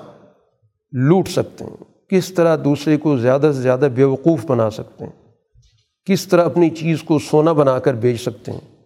لوٹ 0.92 1.28
سکتے 1.28 1.64
ہیں، 1.64 2.08
کس 2.08 2.34
طرح 2.34 2.56
دوسرے 2.64 2.96
کو 2.96 3.16
زیادہ 3.16 3.50
سے 3.54 3.62
زیادہ 3.62 3.88
بیوقوف 3.94 4.46
بنا 4.46 4.70
سکتے 4.70 5.04
ہیں، 5.04 5.32
کس 6.04 6.28
طرح 6.28 6.44
اپنی 6.44 6.70
چیز 6.70 7.02
کو 7.02 7.18
سونا 7.18 7.52
بنا 7.52 7.78
کر 7.78 7.94
بیچ 7.94 8.20
سکتے 8.20 8.52
ہیں۔ 8.52 8.76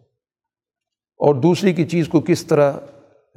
اور 1.18 1.34
دوسری 1.34 1.72
کی 1.72 1.84
چیز 1.84 2.08
کو 2.08 2.20
کس 2.20 2.46
طرح 2.46 2.72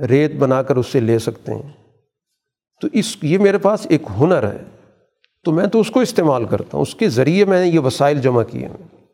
ریت 0.10 0.35
بنا 0.35 0.64
کر 0.64 0.76
اس 0.76 0.88
سے 0.88 0.99
لے 0.99 1.19
سکتے 1.19 1.53
ہیں۔ 1.53 1.73
تو 2.81 2.88
اس، 2.94 3.18
یہ 3.22 3.38
میرے 3.38 3.57
پاس 3.57 3.88
ایک 3.90 4.02
ہنر 4.19 4.48
ہے۔ 4.48 4.57
تو 5.44 5.52
میں 5.52 5.68
تو 5.68 5.80
اس 5.80 5.91
کو 5.91 5.99
استعمال 5.99 6.45
کرتا 6.45 6.70
ہوں۔ 6.74 6.82
اس 6.82 6.95
کے 6.95 7.10
ذریعے 7.10 7.45
میں 7.45 7.65
نے 7.65 7.70
یہ 7.70 7.80
وسائل 7.80 8.22
جمع 8.22 8.44
کیے 8.44 8.68
ہیں۔ 8.68 9.06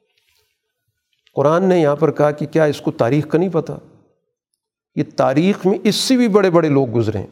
قرآن 1.36 1.64
نے 1.64 1.80
یہاں 1.80 1.96
پر 1.96 2.12
کہا 2.12 2.32
کہ 2.32 2.46
کیا 2.46 2.64
اس 2.64 2.82
کو 2.82 2.92
تاریخ 2.92 3.28
کا 3.28 3.38
نہیں 3.38 3.50
پتہ 3.50 3.72
یہ 4.96 5.04
تاریخ 5.16 5.66
میں 5.66 5.78
اس 5.84 5.96
سے 5.96 6.18
بھی 6.18 6.28
بڑے 6.28 6.50
بڑے 6.50 6.70
لوگ 6.70 6.96
گزرے 6.96 7.18
ہیں۔ 7.18 7.28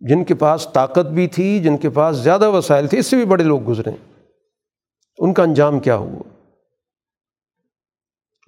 جن 0.00 0.24
کے 0.24 0.34
پاس 0.34 0.68
طاقت 0.72 1.06
بھی 1.06 1.28
تھی، 1.28 1.60
جن 1.60 1.76
کے 1.76 1.90
پاس 1.90 2.16
زیادہ 2.16 2.50
وسائل 2.50 2.86
تھے، 2.86 2.98
اس 2.98 3.06
سے 3.06 3.16
بھی 3.16 3.24
بڑے 3.24 3.44
لوگ 3.44 3.68
گزرے 3.68 3.90
ہیں۔ 3.90 4.22
ان 5.18 5.34
کا 5.34 5.42
انجام 5.42 5.80
کیا 5.80 5.96
ہوا؟ 5.96 6.44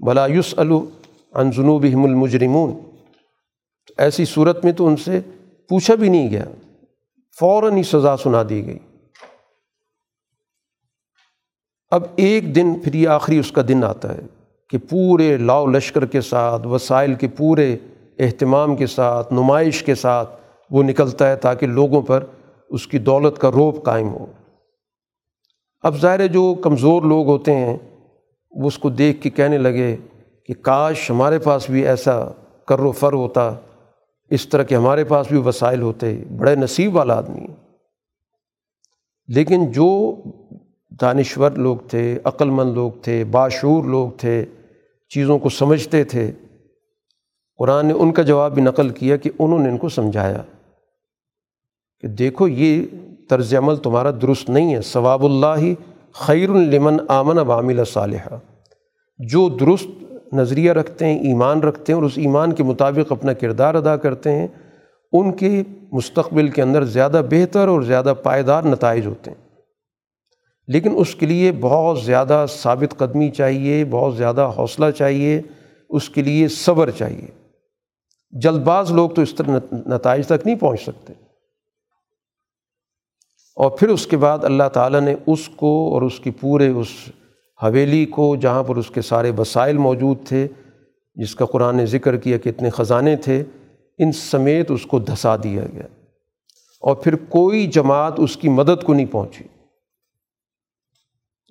بلا 0.06 0.26
یوس 0.26 0.54
الجنوب 0.58 1.82
المجرمون۔ 1.82 2.90
ایسی 3.98 4.24
صورت 4.24 4.64
میں 4.64 4.72
تو 4.72 4.86
ان 4.86 4.96
سے 4.96 5.20
پوچھا 5.68 5.94
بھی 5.94 6.08
نہیں 6.08 6.30
گیا۔ 6.30 6.44
فوراً 7.40 7.76
ہی 7.76 7.82
سزا 7.82 8.16
سنا 8.16 8.42
دی 8.48 8.66
گئی۔ 8.66 8.78
اب 11.90 12.02
ایک 12.16 12.54
دن 12.54 12.74
پھر 12.84 12.94
یہ 12.94 13.08
آخری 13.08 13.38
اس 13.38 13.52
کا 13.52 13.62
دن 13.68 13.84
آتا 13.84 14.14
ہے 14.14 14.22
کہ 14.70 14.78
پورے 14.90 15.36
لاؤ 15.36 15.66
لشکر 15.66 16.06
کے 16.06 16.20
ساتھ، 16.20 16.66
وسائل 16.66 17.14
کے 17.14 17.28
پورے 17.28 17.76
اہتمام 18.18 18.76
کے 18.76 18.86
ساتھ، 18.86 19.32
نمائش 19.32 19.82
کے 19.82 19.94
ساتھ 19.94 20.40
وہ 20.70 20.82
نکلتا 20.82 21.30
ہے 21.30 21.36
تاکہ 21.36 21.66
لوگوں 21.66 22.02
پر 22.02 22.24
اس 22.70 22.86
کی 22.86 22.98
دولت 22.98 23.38
کا 23.38 23.50
روپ 23.50 23.84
قائم 23.84 24.08
ہو۔ 24.08 24.26
اب 25.80 25.96
ظاہر 25.96 26.26
جو 26.26 26.54
کمزور 26.54 27.02
لوگ 27.02 27.26
ہوتے 27.26 27.54
ہیں، 27.54 27.76
وہ 28.50 28.66
اس 28.66 28.78
کو 28.78 28.90
دیکھ 28.90 29.22
کے 29.22 29.30
کہنے 29.30 29.58
لگے 29.58 29.96
کہ 30.46 30.54
کاش 30.54 31.10
ہمارے 31.10 31.38
پاس 31.38 31.70
بھی 31.70 31.86
ایسا 31.86 32.24
کر 32.66 32.80
و 32.80 32.92
فر 32.92 33.12
ہوتا۔ 33.12 33.54
اس 34.30 34.48
طرح 34.48 34.62
کے 34.62 34.76
ہمارے 34.76 35.04
پاس 35.04 35.26
بھی 35.28 35.38
وسائل 35.38 35.82
ہوتے، 35.82 36.24
بڑے 36.36 36.54
نصیب 36.54 36.96
والا 36.96 37.14
آدمی۔ 37.14 37.46
لیکن 39.28 39.72
جو 39.72 40.14
دانشور 41.00 41.50
لوگ 41.50 41.76
تھے 41.76 42.18
عقل 42.24 42.50
مند 42.50 42.74
لوگ 42.74 42.90
تھے، 43.02 43.24
باشعور 43.24 43.84
لوگ 43.84 44.10
تھے، 44.10 44.44
چیزوں 45.08 45.38
کو 45.38 45.48
سمجھتے 45.48 46.04
تھے، 46.04 46.32
قرآن 47.58 47.86
نے 47.86 47.92
ان 47.92 48.12
کا 48.12 48.22
جواب 48.22 48.54
بھی 48.54 48.62
نقل 48.62 48.88
کیا 48.88 49.16
کہ 49.16 49.30
انہوں 49.38 49.58
نے 49.58 49.68
ان 49.68 49.78
کو 49.78 49.88
سمجھایا 49.88 50.42
کہ 52.00 52.08
دیکھو، 52.08 52.48
یہ 52.48 52.86
طرز 53.30 53.54
عمل 53.54 53.76
تمہارا 53.76 54.10
درست 54.10 54.50
نہیں 54.50 54.74
ہے۔ 54.74 54.82
ثواب 54.82 55.24
اللہ 55.24 55.74
خیر 56.12 56.50
المن 56.50 56.96
آمن 57.08 57.38
عامل 57.38 57.84
صالحہ 57.84 58.36
جو 59.18 59.48
درست 59.48 60.07
نظریہ 60.32 60.72
رکھتے 60.72 61.06
ہیں، 61.06 61.18
ایمان 61.18 61.60
رکھتے 61.60 61.92
ہیں 61.92 62.00
اور 62.00 62.06
اس 62.06 62.18
ایمان 62.18 62.52
کے 62.52 62.62
مطابق 62.62 63.12
اپنا 63.12 63.32
کردار 63.32 63.74
ادا 63.74 63.96
کرتے 63.96 64.32
ہیں، 64.32 64.46
ان 65.12 65.32
کے 65.32 65.62
مستقبل 65.92 66.48
کے 66.48 66.62
اندر 66.62 66.84
زیادہ 66.84 67.22
بہتر 67.30 67.68
اور 67.68 67.82
زیادہ 67.82 68.14
پائیدار 68.22 68.62
نتائج 68.62 69.06
ہوتے 69.06 69.30
ہیں۔ 69.30 69.48
لیکن 70.68 70.90
اس 70.96 71.14
کے 71.14 71.26
لیے 71.26 71.52
بہت 71.52 72.00
زیادہ 72.00 72.46
ثابت 72.48 72.98
قدمی 72.98 73.30
چاہیے، 73.30 73.84
بہت 73.84 74.16
زیادہ 74.16 74.52
حوصلہ 74.58 74.90
چاہیے، 74.90 75.42
اس 75.88 76.10
کے 76.10 76.22
لیے 76.22 76.48
صبر 76.48 76.90
چاہیے۔ 76.90 77.26
جلد 78.30 78.62
باز 78.62 78.92
لوگ 78.92 79.10
تو 79.10 79.22
اس 79.22 79.34
طرح 79.34 79.58
نتائج 79.72 80.26
تک 80.26 80.46
نہیں 80.46 80.56
پہنچ 80.56 80.82
سکتے۔ 80.82 81.12
اور 83.56 83.70
پھر 83.70 83.88
اس 83.88 84.06
کے 84.06 84.16
بعد 84.16 84.38
اللہ 84.42 84.68
تعالیٰ 84.72 85.00
نے 85.00 85.14
اس 85.26 85.48
کو 85.48 85.94
اور 85.94 86.02
اس 86.02 86.20
کی 86.20 86.30
پورے 86.30 86.68
اس 86.68 86.86
حویلی 87.62 88.06
کو 88.06 88.36
جہاں 88.36 88.62
پر 88.62 88.76
اس 88.76 88.90
کے 88.90 89.02
سارے 89.02 89.32
وسائل 89.38 89.78
موجود 89.78 90.26
تھے، 90.26 90.48
جس 91.14 91.34
کا 91.34 91.44
قرآن 91.44 91.76
نے 91.76 91.86
ذکر 91.86 92.16
کیا 92.16 92.36
کہ 92.36 92.48
اتنے 92.48 92.70
خزانے 92.70 93.16
تھے، 93.16 93.44
ان 93.98 94.12
سمیت 94.12 94.70
اس 94.70 94.86
کو 94.86 94.98
دھسا 94.98 95.36
دیا 95.36 95.62
گیا۔ 95.72 95.82
اور 96.80 96.96
پھر 96.96 97.16
کوئی 97.16 97.66
جماعت 97.66 98.12
اس 98.16 98.36
کی 98.36 98.48
مدد 98.48 98.84
کو 98.84 98.94
نہیں 98.94 99.06
پہنچی۔ 99.10 99.44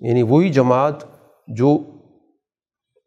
یعنی 0.00 0.22
وہی 0.22 0.48
جماعت 0.48 0.94
جو 1.48 1.78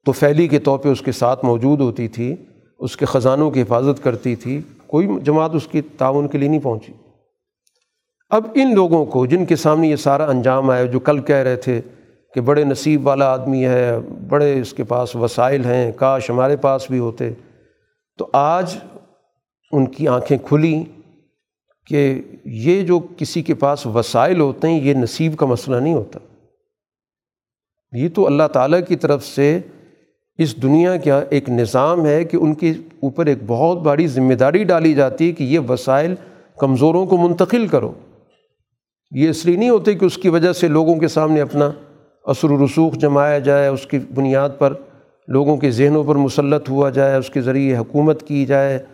توفیلی 0.06 0.48
کے 0.48 0.60
طور 0.60 0.80
پہ 0.80 0.90
اس 0.90 1.02
کے 1.02 1.12
ساتھ 1.12 1.46
موجود 1.46 1.82
ہوتی 1.82 2.08
تھی، 2.08 2.36
اس 2.80 2.98
کے 2.98 3.06
خزانوں 3.06 3.52
کی 3.52 3.62
حفاظت 3.62 4.04
کرتی 4.04 4.36
تھی، 4.36 4.62
کوئی 4.88 5.08
جماعت 5.24 5.56
اس 5.56 5.68
کی 5.68 5.82
تعاون 5.82 6.28
کے 6.28 6.38
لیے 6.38 6.50
نہیں 6.50 6.64
پہنچی۔ 6.64 6.94
اب 8.30 8.44
ان 8.56 8.76
لوگوں 8.76 9.06
کو 9.06 9.26
جن 9.26 9.46
کے 9.46 9.56
سامنے 9.56 9.88
یہ 9.88 9.96
سارا 9.96 10.26
انجام 10.30 10.70
آیا، 10.70 10.86
جو 10.86 11.00
کل 11.00 11.22
کہہ 11.22 11.36
رہے 11.36 11.56
تھے 11.56 11.82
کہ 12.34 12.42
بڑے 12.42 12.64
نصیب 12.64 13.08
والا 13.08 13.34
آدمی 13.34 13.66
ہے، 13.66 14.00
بڑے 14.28 14.60
اس 14.62 14.74
کے 14.74 14.84
پاس 14.84 15.16
وسائل 15.16 15.66
ہیں، 15.66 15.92
کاش 15.92 16.30
ہمارے 16.30 16.56
پاس 16.56 16.92
بھی 16.92 17.00
ہوتے۔ 17.00 17.30
تو 18.18 18.28
آج 18.34 18.78
ان 19.72 19.86
کی 19.86 20.08
آنکھیں 20.08 20.38
کھلیں 20.38 20.84
کہ 21.88 22.22
یہ 22.46 22.82
جو 22.82 23.00
کسی 23.18 23.42
کے 23.42 23.54
پاس 23.54 23.86
وسائل 23.86 24.40
ہوتے 24.40 24.68
ہیں، 24.68 24.82
یہ 24.82 24.94
نصیب 24.94 25.38
کا 25.38 25.46
مسئلہ 25.46 25.76
نہیں 25.76 25.94
ہوتا۔ 25.94 26.20
یہ 27.94 28.10
تو 28.14 28.26
اللہ 28.26 28.48
تعالیٰ 28.54 28.80
کی 28.88 28.96
طرف 28.96 29.26
سے 29.26 29.60
اس 30.38 30.62
دنیا 30.62 30.98
کا 30.98 31.22
ایک 31.30 31.50
نظام 31.50 32.06
ہے 32.06 32.24
کہ 32.24 32.38
ان 32.38 32.54
کے 32.54 32.72
اوپر 32.72 33.26
ایک 33.26 33.38
بہت 33.48 33.78
بڑی 33.78 34.08
ذمہ 34.08 34.34
داری 34.34 34.64
ڈالی 34.64 34.94
جاتی 34.94 35.28
ہے 35.28 35.32
کہ 35.32 35.44
یہ 35.44 35.60
وسائل 35.70 36.16
کمزوروں 36.58 37.06
کو 37.06 37.18
منتقل 37.18 37.68
کرو۔ 37.68 37.92
یہ 39.12 39.30
اس 39.30 39.46
لیے 39.46 39.56
نہیں 39.56 39.70
ہوتے 39.70 39.94
کہ 39.94 40.06
اس 40.06 40.18
کی 40.18 40.30
وجہ 40.30 40.54
سے 40.54 40.68
لوگوں 40.68 40.96
کے 40.96 41.08
سامنے 41.08 41.42
اپنا 41.42 41.72
اثر 42.26 42.52
و 42.52 42.66
رسوخ 42.66 42.94
جمایا 42.94 43.40
جائے، 43.40 43.68
اس 43.68 43.86
کی 43.86 44.00
بنیاد 44.00 44.50
پر 44.58 44.74
لوگوں 45.28 45.58
کے 45.58 45.72
ذہنوں 45.72 46.04
پر 46.04 46.16
مسلط 46.16 46.70
ہوا 46.70 46.90
جائے، 46.90 47.16
اس 47.16 47.30
کے 47.30 47.42
ذریعے 47.42 47.78
حکومت 47.78 48.28
کی 48.28 48.46
جائے، 48.46 48.86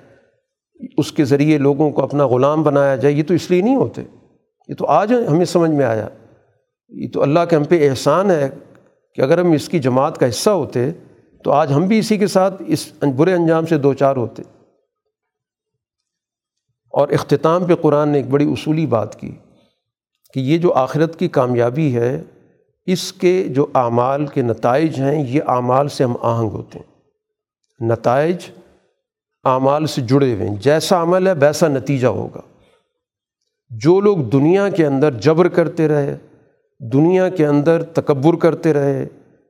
اس 0.97 1.11
کے 1.11 1.25
ذریعے 1.25 1.57
لوگوں 1.57 1.91
کو 1.91 2.03
اپنا 2.03 2.27
غلام 2.27 2.63
بنایا 2.63 2.95
جائے، 2.95 3.13
یہ 3.13 3.23
تو 3.23 3.33
اس 3.33 3.51
لیے 3.51 3.61
نہیں 3.61 3.75
ہوتے۔ 3.75 4.01
یہ 4.67 4.75
تو 4.75 4.85
آج 4.85 5.13
ہمیں 5.29 5.45
سمجھ 5.45 5.71
میں 5.71 5.85
آیا۔ 5.85 6.09
یہ 6.89 7.07
تو 7.13 7.21
اللہ 7.21 7.39
کے 7.49 7.55
ہم 7.55 7.63
پہ 7.63 7.89
احسان 7.89 8.31
ہے 8.31 8.49
کہ 9.15 9.21
اگر 9.21 9.37
ہم 9.37 9.51
اس 9.51 9.69
کی 9.69 9.79
جماعت 9.79 10.17
کا 10.17 10.29
حصہ 10.29 10.49
ہوتے، 10.49 10.91
تو 11.43 11.51
آج 11.51 11.73
ہم 11.73 11.87
بھی 11.87 11.99
اسی 11.99 12.17
کے 12.17 12.27
ساتھ 12.27 12.63
اس 12.67 12.93
برے 13.15 13.33
انجام 13.33 13.65
سے 13.65 13.77
دو 13.77 13.93
چار 13.93 14.15
ہوتے۔ 14.15 14.43
اور 16.89 17.09
اختتام 17.09 17.65
پہ 17.65 17.75
قرآن 17.75 18.09
نے 18.09 18.17
ایک 18.17 18.27
بڑی 18.27 18.51
اصولی 18.51 18.85
بات 18.85 19.19
کی 19.19 19.35
کہ 20.33 20.39
یہ 20.39 20.57
جو 20.57 20.73
آخرت 20.73 21.19
کی 21.19 21.27
کامیابی 21.27 21.95
ہے 21.95 22.23
اس 22.88 23.14
کے 23.14 23.43
جو 23.49 23.65
اعمال 23.73 24.27
کے 24.27 24.41
نتائج 24.41 24.99
ہیں، 24.99 25.27
یہ 25.27 25.41
اعمال 25.47 25.88
سے 25.88 26.03
ہم 26.03 26.15
آہنگ 26.22 26.49
ہوتے 26.49 26.80
ہیں۔ 26.80 26.97
نتائج 27.89 28.38
اعمال 29.43 29.85
سے 29.85 30.01
جڑے 30.01 30.35
ہوئے 30.35 30.49
ہیں۔ 30.49 30.55
جیسا 30.55 31.01
عمل 31.01 31.27
ہے، 31.27 31.34
ویسا 31.34 31.68
نتیجہ 31.68 32.07
ہوگا۔ 32.07 32.41
جو 33.69 33.99
لوگ 33.99 34.18
دنیا 34.18 34.69
کے 34.69 34.85
اندر 34.85 35.11
جبر 35.11 35.47
کرتے 35.47 35.88
رہے، 35.88 36.18
دنیا 36.93 37.30
کے 37.30 37.47
اندر 37.47 37.84
تکبر 37.84 38.35
کرتے 38.35 38.73
رہے، 38.73 39.07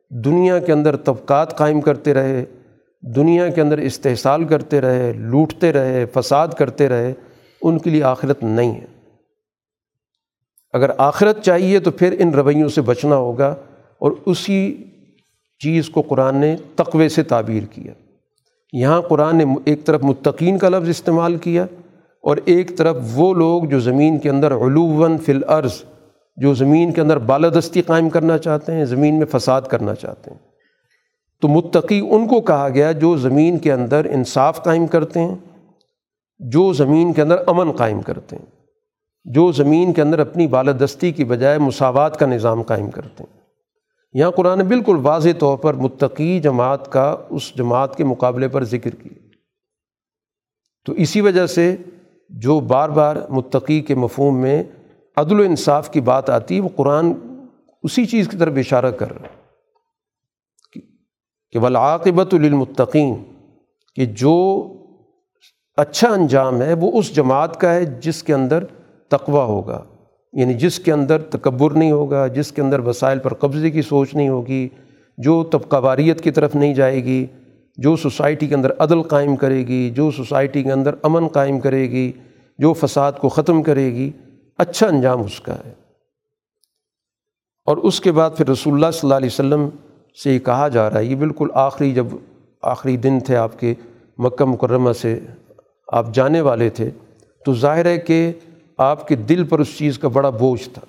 دنیا 0.10 0.60
کے 0.60 0.74
اندر 0.74 0.96
طبقات 0.96 1.58
قائم 1.58 1.82
کرتے 1.82 2.14
رہے، 2.14 2.46
دنیا 3.02 3.48
کے 3.48 3.62
اندر 3.62 3.78
استحصال 3.78 4.44
کرتے 4.44 4.82
رہے، 4.82 5.14
لوٹتے 5.14 5.74
رہے، 5.74 6.06
فساد 6.14 6.48
کرتے 6.48 6.90
رہے، 6.90 7.14
ان 7.62 7.80
کے 7.80 7.90
لیے 7.90 8.04
آخرت 8.04 8.44
نہیں 8.44 8.82
ہے۔ 8.82 8.97
اگر 10.74 10.90
آخرت 10.98 11.44
چاہیے 11.44 11.80
تو 11.80 11.92
پھر 11.92 12.16
ان 12.20 12.30
رویوں 12.30 12.70
سے 12.70 12.82
بچنا 12.82 13.16
ہوگا 13.16 13.56
اور 14.00 14.12
اسی 14.26 14.84
چیز 15.64 15.90
کو 15.90 16.02
قرآن 16.02 16.36
نے 16.36 16.56
تقوے 16.76 17.10
سے 17.10 17.24
تعبیر 17.24 17.64
کیا۔ 17.64 17.94
یہاں 18.74 19.02
قرآن 19.02 19.36
نے 19.36 19.46
ایک 19.66 19.86
طرف 19.86 20.04
متقین 20.04 20.58
کا 20.58 20.70
لفظ 20.70 20.90
استعمال 20.90 21.36
کیا 21.36 21.64
اور 22.22 22.38
ایک 22.46 22.78
طرف 22.78 22.98
وہ 23.14 23.34
لوگ 23.34 23.64
جو 23.64 23.80
زمین 23.80 24.20
کے 24.20 24.30
اندر 24.30 24.56
علوون 24.56 25.18
فی 25.18 25.32
الارض، 25.32 25.84
جو 26.36 26.54
زمین 26.54 26.92
کے 26.92 27.02
اندر 27.02 27.18
بالادستی 27.18 27.82
قائم 27.82 28.10
کرنا 28.10 28.38
چاہتے 28.38 28.74
ہیں، 28.74 28.86
زمین 28.86 29.16
میں 29.16 29.26
فساد 29.26 29.62
کرنا 29.62 29.96
چاہتے 29.96 30.32
ہیں۔ 30.32 30.38
تو 31.42 31.48
متقی 31.48 32.08
ان 32.10 32.28
کو 32.28 32.42
کہا 32.42 32.70
گیا 32.70 32.92
جو 32.92 33.18
زمین 33.18 33.58
کے 33.58 33.74
اندر 33.74 34.08
انصاف 34.12 34.64
قائم 34.64 34.88
کرتے 34.88 35.20
ہیں، 35.20 35.36
جو 36.40 36.74
زمین 36.74 37.14
کے 37.14 37.22
اندر 37.22 37.36
امن 37.48 37.72
قائم 37.72 38.02
کرتے 38.02 38.36
ہیں۔ 38.36 38.46
جو 39.28 39.52
زمین 39.52 39.94
کے 39.94 40.02
اندر 40.02 40.20
اپنی 40.20 40.48
بالادستی 40.48 41.12
کی 41.12 41.24
بجائے 41.24 41.58
مساوات 41.58 42.20
کا 42.20 42.26
نظام 42.26 42.62
قائم 42.62 42.92
کرتے 42.92 43.24
ہیں۔ 43.24 43.40
یہاں 44.14 44.32
قرآن 44.32 44.60
بالکل 44.60 44.96
واضح 45.02 45.30
طور 45.40 45.58
پر 45.58 45.74
متقی 45.74 46.40
جماعت 46.40 46.92
کا 46.92 47.16
اس 47.30 47.56
جماعت 47.56 47.96
کے 47.96 48.04
مقابلے 48.04 48.48
پر 48.48 48.64
ذکر 48.64 48.96
کیا۔ 48.96 49.28
تو 50.86 50.94
اسی 50.94 51.22
وجہ 51.22 51.46
سے 51.46 51.76
جو 52.30 52.60
بار 52.60 52.90
بار 52.90 53.16
متقی 53.30 53.82
کے 53.82 53.96
مفہوم 53.96 54.42
میں 54.42 54.64
عدل 55.18 55.40
و 55.40 55.44
انصاف 55.44 55.92
کی 55.92 56.02
بات 56.02 56.30
آتی 56.30 56.56
ہے 56.56 56.62
وہ 56.62 56.70
قرآن 56.76 57.12
اسی 57.84 58.06
چیز 58.06 58.28
کی 58.28 58.38
طرف 58.38 58.54
اشارہ 58.58 58.92
کر 58.92 59.12
رہا 59.14 59.28
ہے 59.28 59.36
کہ 61.52 61.60
ولاقبۃ 61.60 62.34
للمتقین، 62.34 63.16
کہ 63.96 64.06
جو 64.06 64.36
اچھا 65.78 66.10
انجام 66.10 66.62
ہے 66.62 66.74
وہ 66.74 67.00
اس 67.00 67.16
جماعت 67.16 67.60
کا 67.60 67.74
ہے 67.74 67.86
جس 67.86 68.24
کے 68.24 68.34
اندر 68.34 68.64
تقوی 69.10 69.38
ہوگا۔ 69.38 69.84
یعنی 70.34 70.54
جس 70.54 70.80
کے 70.80 70.92
اندر 70.92 71.22
تکبر 71.22 71.72
نہیں 71.72 71.92
ہوگا، 71.92 72.28
جس 72.28 72.52
کے 72.52 72.62
اندر 72.62 72.80
وسائل 72.80 73.20
پر 73.20 73.34
قبضے 73.34 73.72
کی 73.72 73.82
سوچ 73.82 74.16
نہیں 74.16 74.30
ہوگی، 74.30 74.70
جو 75.18 75.44
طبقہ 75.44 75.76
واریت 75.76 76.22
کی 76.22 76.32
طرف 76.32 76.56
نہیں 76.56 76.74
جائے 76.74 77.04
گی، 77.04 77.26
جو 77.78 77.96
سوسائٹی 77.96 78.48
کے 78.48 78.56
اندر 78.56 78.72
عدل 78.80 79.02
قائم 79.02 79.36
کرے 79.36 79.68
گی، 79.68 79.90
جو 79.90 80.12
سوسائٹی 80.12 80.64
کے 80.64 80.72
اندر 80.72 80.96
امن 81.04 81.28
قائم 81.28 81.60
کرے 81.60 81.90
گی، 81.90 82.12
جو 82.58 82.74
فساد 82.74 83.12
کو 83.12 83.30
ختم 83.30 83.64
کرے 83.64 83.94
گی 83.94 84.12
اچھا 84.58 84.88
انجام 84.88 85.22
اس 85.22 85.40
کا 85.40 85.56
ہے۔ 85.66 85.74
اور 87.66 87.78
اس 87.78 88.02
کے 88.02 88.12
بعد 88.12 88.30
پھر 88.38 88.50
رسول 88.50 88.74
اللہ 88.74 88.92
صلی 88.92 89.00
اللہ 89.04 89.16
علیہ 89.16 89.30
وسلم 89.32 89.70
سے 90.24 90.34
یہ 90.34 90.40
کہا 90.40 90.68
جا 90.68 90.90
رہا 90.90 91.00
ہے، 91.00 91.06
یہ 91.06 91.16
بالکل 91.16 91.48
آخری 91.54 91.94
جب 91.94 92.06
آخری 92.62 92.98
دن 92.98 93.20
تھے 93.20 93.36
آپ 93.36 93.60
کے 93.60 93.74
مکہ 94.18 94.46
مکرمہ 94.46 94.92
سے 94.92 95.20
آپ 95.88 96.14
جانے 96.14 96.42
والے 96.42 96.70
تھے، 96.70 96.90
تو 97.46 97.54
ظاہر 97.54 97.86
ہے 97.86 97.98
کہ 97.98 98.32
آپ 98.78 99.08
کے 99.08 99.16
دل 99.16 99.44
پر 99.44 99.60
اس 99.60 99.78
چیز 99.78 100.00
کا 100.00 100.08
بڑا 100.08 100.30
بوجھ 100.30 100.70
تھا۔ 100.70 100.82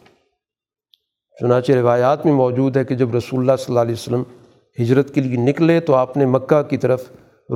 چنانچہ 1.40 1.73
روایات 1.73 2.27
میں 2.27 2.32
موجود 2.32 2.77
ہے 2.77 2.85
کہ 2.85 2.94
جب 2.94 3.15
رسول 3.15 3.40
اللہ 3.40 3.52
صلی 3.59 3.65
اللہ 3.69 3.81
علیہ 3.81 3.93
وسلم 3.93 4.23
ہجرت 4.82 5.15
کے 5.15 5.20
لیے 5.20 5.36
نکلے 5.36 5.81
تو 5.81 5.94
آپ 5.94 6.16
نے 6.16 6.27
مکہ 6.27 6.62
کی 6.62 6.77
طرف 6.77 7.10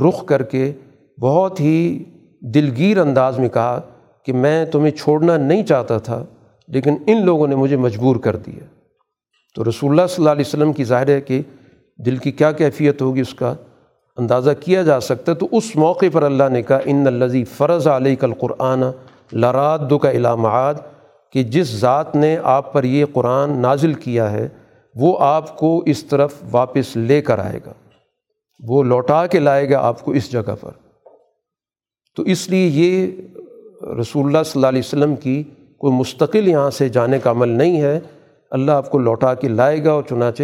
رخ 0.09 0.27
کر 0.27 0.43
کے 0.43 0.73
بہت 1.21 1.61
ہی 1.61 2.05
دلگیر 2.41 2.99
انداز 2.99 3.39
میں 3.39 3.49
کہا 3.49 3.81
کہ 4.27 4.33
میں 4.33 4.65
تمہیں 4.65 4.91
چھوڑنا 4.91 5.37
نہیں 5.37 5.63
چاہتا 5.63 5.99
تھا، 5.99 6.25
لیکن 6.69 6.97
ان 7.07 7.25
لوگوں 7.25 7.47
نے 7.47 7.55
مجھے 7.55 7.77
مجبور 7.77 8.17
کر 8.17 8.37
دیا۔ 8.37 8.65
تو 9.55 9.65
رسول 9.65 9.91
اللہ 9.91 10.07
صلی 10.07 10.17
اللہ 10.19 10.31
علیہ 10.31 10.45
وسلم 10.47 10.73
کی 10.73 10.85
ظاہر 10.85 11.09
ہے 11.09 11.21
کہ 11.21 11.43
دل 12.07 12.17
کی 12.17 12.33
کیا 12.33 12.53
کیفیت 12.53 13.03
ہوگی، 13.03 13.21
اس 13.21 13.35
کا 13.35 13.55
اندازہ 14.17 14.51
کیا 14.61 14.83
جا 14.83 15.01
سکتا 15.01 15.33
ہے۔ 15.33 15.37
تو 15.37 15.49
اس 15.53 15.77
موقع 15.77 16.07
پر 16.13 16.23
اللہ 16.23 16.49
نے 16.53 16.63
کہا، 16.63 16.79
ان 16.85 17.07
الزی 17.07 17.45
فرض 17.45 17.87
علیہ 17.87 18.17
کل 18.17 18.33
قرآن 18.35 18.83
لراد 19.33 19.79
کا 20.03 20.11
علامات 20.11 20.77
کہ 21.33 21.43
جس 21.43 21.67
ذات 21.67 22.17
نے 22.17 22.37
آپ 22.43 22.73
پر 22.73 22.85
یہ 22.85 23.05
قرآن 23.13 23.59
نازل 23.59 23.95
کیا 23.95 24.31
ہے، 24.31 24.49
وہ 24.95 25.17
آپ 25.21 25.59
کو 25.59 25.83
اس 25.87 26.05
طرف 26.05 26.35
واپس 26.51 26.97
لے 26.97 27.23
کر 27.23 27.39
آئے 27.39 27.61
گا۔ 27.67 27.73
وہ 28.69 28.83
لوٹا 28.83 29.27
کے 29.27 29.39
لائے 29.39 29.71
گا 29.71 29.79
آپ 29.79 30.05
کو 30.05 30.11
اس 30.11 30.33
جگہ 30.33 30.55
پر۔ 30.61 30.71
تو 32.17 32.23
اس 32.23 32.51
لیے 32.51 32.67
یہ 32.67 33.11
رسول 34.01 34.27
اللہ 34.27 34.43
صلی 34.43 34.53
اللہ 34.55 34.67
علیہ 34.67 34.83
وسلم 34.85 35.17
کی 35.17 35.43
کوئی 35.79 35.93
مستقل 35.93 36.49
یہاں 36.49 36.71
سے 36.71 36.89
جانے 36.89 37.19
کا 37.19 37.31
عمل 37.31 37.49
نہیں 37.49 37.81
ہے۔ 37.81 38.01
اللہ 38.51 38.73
آپ 38.73 38.91
کو 38.91 38.99
لوٹا 38.99 39.35
کے 39.35 39.49
لائے 39.49 39.85
گا 39.85 39.93
اور 39.93 40.03
چنانچہ 40.09 40.43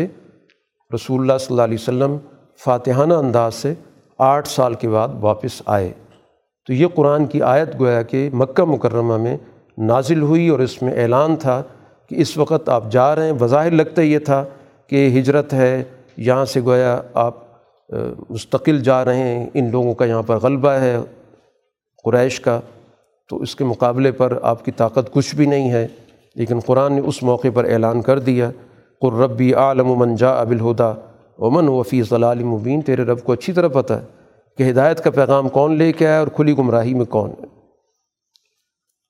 رسول 0.94 1.20
اللہ 1.20 1.38
صلی 1.38 1.46
اللہ 1.50 1.62
علیہ 1.62 1.78
وسلم 1.80 2.16
فاتحانہ 2.56 3.14
انداز 3.14 3.54
سے 3.54 3.74
آٹھ 4.18 4.48
سال 4.48 4.74
کے 4.74 4.88
بعد 4.88 5.08
واپس 5.20 5.62
آئے۔ 5.66 5.92
تو 6.68 6.74
یہ 6.74 6.86
قرآن 6.94 7.26
کی 7.26 7.42
آیت 7.42 7.80
گویا 7.80 8.02
کہ 8.02 8.30
مکہ 8.32 8.64
مکرمہ 8.64 9.16
میں 9.16 9.36
نازل 9.78 10.22
ہوئی 10.22 10.48
اور 10.48 10.58
اس 10.58 10.82
میں 10.82 11.02
اعلان 11.02 11.36
تھا 11.36 11.62
کہ 12.08 12.14
اس 12.14 12.38
وقت 12.38 12.68
آپ 12.68 12.84
جا 12.90 13.16
رہے 13.16 13.26
ہیں۔ 13.26 13.32
بظاہر 13.38 13.70
لگتا 13.70 14.02
یہ 14.02 14.18
تھا 14.18 14.44
کہ 14.86 15.18
ہجرت 15.18 15.52
ہے، 15.52 15.84
یہاں 16.16 16.44
سے 16.44 16.60
گویا 16.60 17.00
آپ 17.14 17.34
مستقل 18.30 18.80
جا 18.80 19.04
رہے 19.04 19.18
ہیں۔ 19.18 19.50
ان 19.54 19.70
لوگوں 19.70 19.94
کا 19.94 20.04
یہاں 20.04 20.22
پر 20.22 20.36
غلبہ 20.36 20.68
ہے 20.68 20.96
قریش 22.04 22.40
کا۔ 22.40 22.60
تو 23.28 23.36
اس 23.36 23.56
کے 23.56 23.64
مقابلے 23.64 24.12
پر 24.12 24.38
آپ 24.42 24.64
کی 24.64 24.70
طاقت 24.70 25.12
کچھ 25.12 25.36
بھی 25.36 25.46
نہیں 25.46 25.70
ہے۔ 25.70 25.86
لیکن 26.34 26.60
قرآن 26.60 26.92
نے 26.92 27.00
اس 27.00 27.22
موقع 27.22 27.48
پر 27.54 27.64
اعلان 27.64 28.02
کر 28.02 28.18
دیا 28.18 28.50
قربی 29.00 29.54
عالم 29.54 29.98
من 29.98 30.16
جا 30.16 30.30
ابل 30.30 30.60
ہدا 30.60 30.94
امن 31.38 31.68
وفی 31.68 32.02
ضلال 32.02 32.42
مبین 32.42 32.80
تیرے 32.80 33.02
رب 33.02 33.22
کو 33.24 33.32
اچھی 33.32 33.52
طرح 33.52 33.68
پتہ 33.68 33.92
ہے۔ 33.92 34.17
کہ 34.58 34.70
ہدایت 34.70 35.04
کا 35.04 35.10
پیغام 35.10 35.48
کون 35.48 35.76
لے 35.76 35.92
کے 35.92 36.06
آیا 36.06 36.18
اور 36.18 36.28
کھلی 36.28 36.58
گمراہی 36.58 36.94
میں 36.94 37.04
کون 37.04 37.30
ہے؟ 37.30 37.44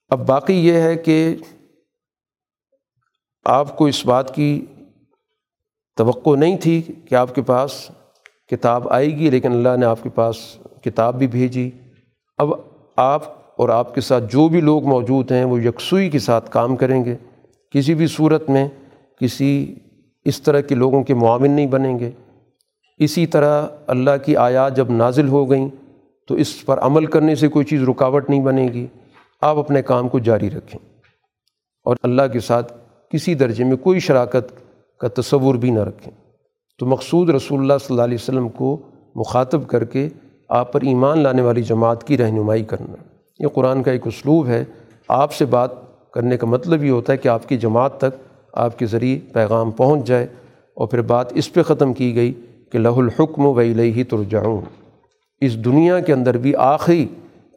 اب 0.08 0.26
باقی 0.26 0.66
یہ 0.66 0.72
ہے 0.72 0.96
کہ 0.96 1.36
آپ 3.44 3.76
کو 3.76 3.86
اس 3.86 4.06
بات 4.06 4.34
کی 4.34 4.66
توقع 5.96 6.36
نہیں 6.36 6.56
تھی 6.56 6.82
کہ 6.82 7.14
آپ 7.14 7.34
کے 7.34 7.42
پاس 7.42 7.90
کتاب 8.50 8.88
آئے 8.88 9.06
گی، 9.06 9.30
لیکن 9.30 9.52
اللہ 9.52 9.76
نے 9.76 9.86
آپ 9.86 10.02
کے 10.02 10.08
پاس 10.08 10.58
کتاب 10.84 11.18
بھی 11.18 11.26
بھیجی۔ 11.26 11.70
اب 12.38 12.48
آپ 12.96 13.22
اور 13.60 13.68
آپ 13.68 13.94
کے 13.94 14.00
ساتھ 14.00 14.24
جو 14.30 14.48
بھی 14.48 14.60
لوگ 14.60 14.84
موجود 14.84 15.32
ہیں، 15.32 15.44
وہ 15.44 15.62
یکسوئی 15.62 16.10
کے 16.10 16.18
ساتھ 16.18 16.50
کام 16.50 16.76
کریں 16.76 17.04
گے۔ 17.04 17.16
کسی 17.70 17.94
بھی 17.94 18.06
صورت 18.06 18.50
میں 18.50 18.68
کسی 19.20 19.74
اس 20.24 20.42
طرح 20.42 20.60
کے 20.60 20.74
لوگوں 20.74 21.02
کے 21.02 21.14
معاون 21.14 21.50
نہیں 21.50 21.66
بنیں 21.66 21.98
گے۔ 21.98 22.10
اسی 22.98 23.26
طرح 23.26 23.66
اللہ 23.86 24.10
کی 24.24 24.36
آیات 24.36 24.76
جب 24.76 24.90
نازل 24.90 25.28
ہو 25.28 25.50
گئیں 25.50 25.68
تو 26.28 26.34
اس 26.34 26.66
پر 26.66 26.78
عمل 26.78 27.06
کرنے 27.06 27.34
سے 27.34 27.48
کوئی 27.48 27.64
چیز 27.64 27.82
رکاوٹ 27.82 28.30
نہیں 28.30 28.40
بنے 28.40 28.68
گی۔ 28.72 28.86
آپ 29.40 29.56
اپنے 29.56 29.82
کام 29.82 30.08
کو 30.08 30.18
جاری 30.18 30.50
رکھیں۔ 30.50 30.88
اور 31.84 31.96
اللہ 32.02 32.22
کے 32.32 32.40
ساتھ 32.40 32.72
کسی 33.10 33.34
درجے 33.34 33.64
میں 33.64 33.76
کوئی 33.76 34.00
شراکت 34.00 34.52
کا 35.00 35.08
تصور 35.20 35.54
بھی 35.54 35.70
نہ 35.70 35.80
رکھیں۔ 35.80 36.14
تو 36.78 36.86
مقصود 36.86 37.30
رسول 37.30 37.60
اللہ 37.60 37.72
صلی 37.80 37.86
اللہ 37.90 38.02
علیہ 38.02 38.18
وسلم 38.20 38.48
کو 38.48 38.82
مخاطب 39.14 39.68
کر 39.68 39.84
کے 39.84 40.08
آپ 40.48 40.72
پر 40.72 40.80
ایمان 40.80 41.18
لانے 41.18 41.42
والی 41.42 41.62
جماعت 41.62 42.04
کی 42.04 42.18
رہنمائی 42.18 42.64
کرنا۔ 42.64 42.94
یہ 43.38 43.48
قرآن 43.48 43.82
کا 43.82 43.90
ایک 43.90 44.06
اسلوب 44.06 44.46
ہے۔ 44.46 44.64
آپ 45.08 45.32
سے 45.32 45.44
بات 45.44 45.70
کرنے 46.12 46.36
کا 46.36 46.46
مطلب 46.46 46.84
یہ 46.84 46.90
ہوتا 46.90 47.12
ہے 47.12 47.18
کہ 47.18 47.28
آپ 47.28 47.48
کی 47.48 47.56
جماعت 47.56 47.98
تک 47.98 48.34
آپ 48.52 48.78
کے 48.78 48.86
ذریعے 48.86 49.18
پیغام 49.32 49.70
پہنچ 49.70 50.06
جائے 50.06 50.24
اور 50.74 50.86
پھر 50.88 51.02
بات 51.02 51.32
اس 51.32 51.52
پہ 51.52 51.62
ختم 51.62 51.92
کی 51.92 52.14
گئی 52.14 52.32
کہ 52.70 52.78
لہ 52.78 52.89
الحکم 52.89 53.47
و 53.47 53.59
ہی 53.59 54.05
ترجعون۔ 54.05 54.65
اس 55.40 55.65
دنیا 55.65 56.01
کے 56.01 56.12
اندر 56.12 56.36
بھی 56.36 56.55
آخری 56.55 57.07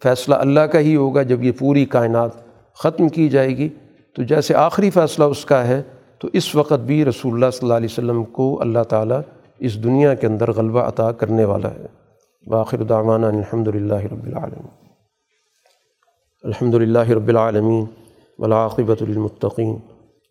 فیصلہ 0.04 0.36
اللہ 0.36 0.60
کا 0.60 0.80
ہی 0.80 0.96
ہوگا، 0.96 1.24
جب 1.24 1.44
یہ 1.44 1.52
پوری 1.60 1.86
کائنات 1.86 2.32
ختم 2.74 3.10
کی 3.10 3.30
جائے 3.30 3.58
گی۔ 3.58 3.70
تو 4.16 4.24
جیسے 4.24 4.56
آخری 4.56 4.90
فیصلہ 4.90 5.24
اس 5.24 5.46
کا 5.46 5.68
ہے، 5.68 5.82
تو 6.20 6.28
اس 6.34 6.56
وقت 6.56 6.74
بھی 6.74 7.06
رسول 7.06 7.34
اللہ 7.34 7.46
صلی 7.50 7.60
اللہ 7.62 7.74
علیہ 7.74 7.88
وسلم 7.92 8.24
کو 8.24 8.62
اللہ 8.62 8.84
تعالیٰ 8.84 9.22
اس 9.60 9.84
دنیا 9.84 10.14
کے 10.14 10.28
اندر 10.28 10.52
غلبہ 10.52 10.80
عطا 10.80 11.12
کرنے 11.12 11.46
والا 11.46 11.72
ہے۔ 11.72 11.86
باخر 12.48 12.84
دعوانا 12.84 13.28
الحمد 13.28 13.68
للہ 13.68 13.94
رب 13.94 14.24
العالمین۔ 14.24 14.68
الحمد 16.44 16.74
للہ 16.74 17.10
رب 17.10 17.28
العالمین 17.28 17.86
ولاقبۃ 18.40 19.02
المطقین 19.02 19.70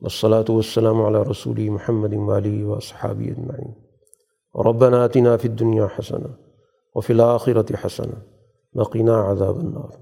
والصلاة 0.00 0.44
والسلام 0.48 1.02
علی 1.02 1.30
رسول 1.30 1.68
محمد 1.68 2.14
والی 2.14 2.62
و 2.62 2.80
صحابی 2.80 3.30
اجمعین۔ 3.30 3.89
ربنا 4.54 5.04
آتنا 5.04 5.36
فی 5.36 5.48
الدنیا 5.48 5.84
حسنہ 5.84 6.26
وفی 6.94 7.12
الآخرت 7.12 7.72
حسنہ 7.86 8.14
وقینا 8.74 9.32
عذاب 9.32 9.56
النار۔ 9.56 10.00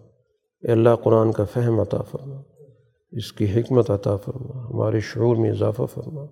اے 0.60 0.72
اللہ 0.72 0.88
قرآن 1.02 1.32
کا 1.32 1.44
فہم 1.44 1.80
عطا 1.80 1.98
فرما، 1.98 2.40
اس 3.10 3.32
کی 3.32 3.60
حکمت 3.60 3.90
عطا 3.90 4.16
فرما، 4.16 4.66
ہمارے 4.66 5.00
شعور 5.00 5.36
میں 5.36 5.50
اضافہ 5.50 5.82
فرما، 5.94 6.24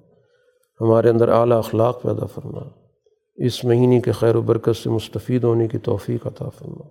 ہمارے 0.80 1.10
اندر 1.10 1.28
اعلیٰ 1.28 1.58
اخلاق 1.58 2.02
پیدا 2.02 2.26
فرما۔ 2.26 2.60
اس 3.36 3.64
مہینے 3.64 4.00
کے 4.00 4.12
خیر 4.12 4.36
و 4.36 4.42
برکت 4.42 4.76
سے 4.76 4.90
مستفید 4.90 5.44
ہونے 5.44 5.68
کی 5.68 5.78
توفیق 5.78 6.26
عطا 6.26 6.48
فرما۔ 6.48 6.88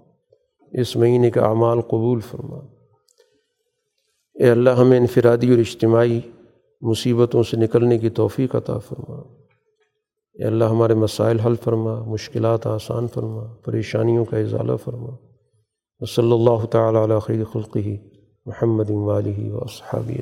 اس 0.71 0.95
مہینے 0.95 1.31
کا 1.31 1.45
اعمال 1.45 1.81
قبول 1.81 2.19
فرما۔ 2.19 2.57
اے 4.33 4.49
اللہ، 4.49 4.69
ہمیں 4.69 4.99
انفرادی 4.99 5.49
اور 5.49 5.57
اجتماعی 5.57 6.19
مصیبتوں 6.81 7.43
سے 7.43 7.57
نکلنے 7.57 7.97
کی 7.97 8.09
توفیق 8.09 8.55
عطا 8.55 8.77
فرما۔ 8.77 9.44
اے 10.39 10.45
اللہ 10.45 10.65
ہمارے 10.65 10.93
مسائل 10.93 11.39
حل 11.39 11.55
فرما، 11.63 12.03
مشکلات 12.03 12.67
آسان 12.67 13.07
فرما، 13.07 13.43
پریشانیوں 13.65 14.25
کا 14.25 14.37
اضالہ 14.37 14.75
فرما۔ 14.83 15.15
صلی 16.15 16.31
اللہ 16.31 16.65
تعالیٰ 16.65 17.03
علیہ 17.03 17.19
خیر 17.19 17.43
خلقی 17.53 17.97
محمد 18.45 18.89
والی 18.89 19.49
و 19.49 19.57
اصحابی 19.57 20.13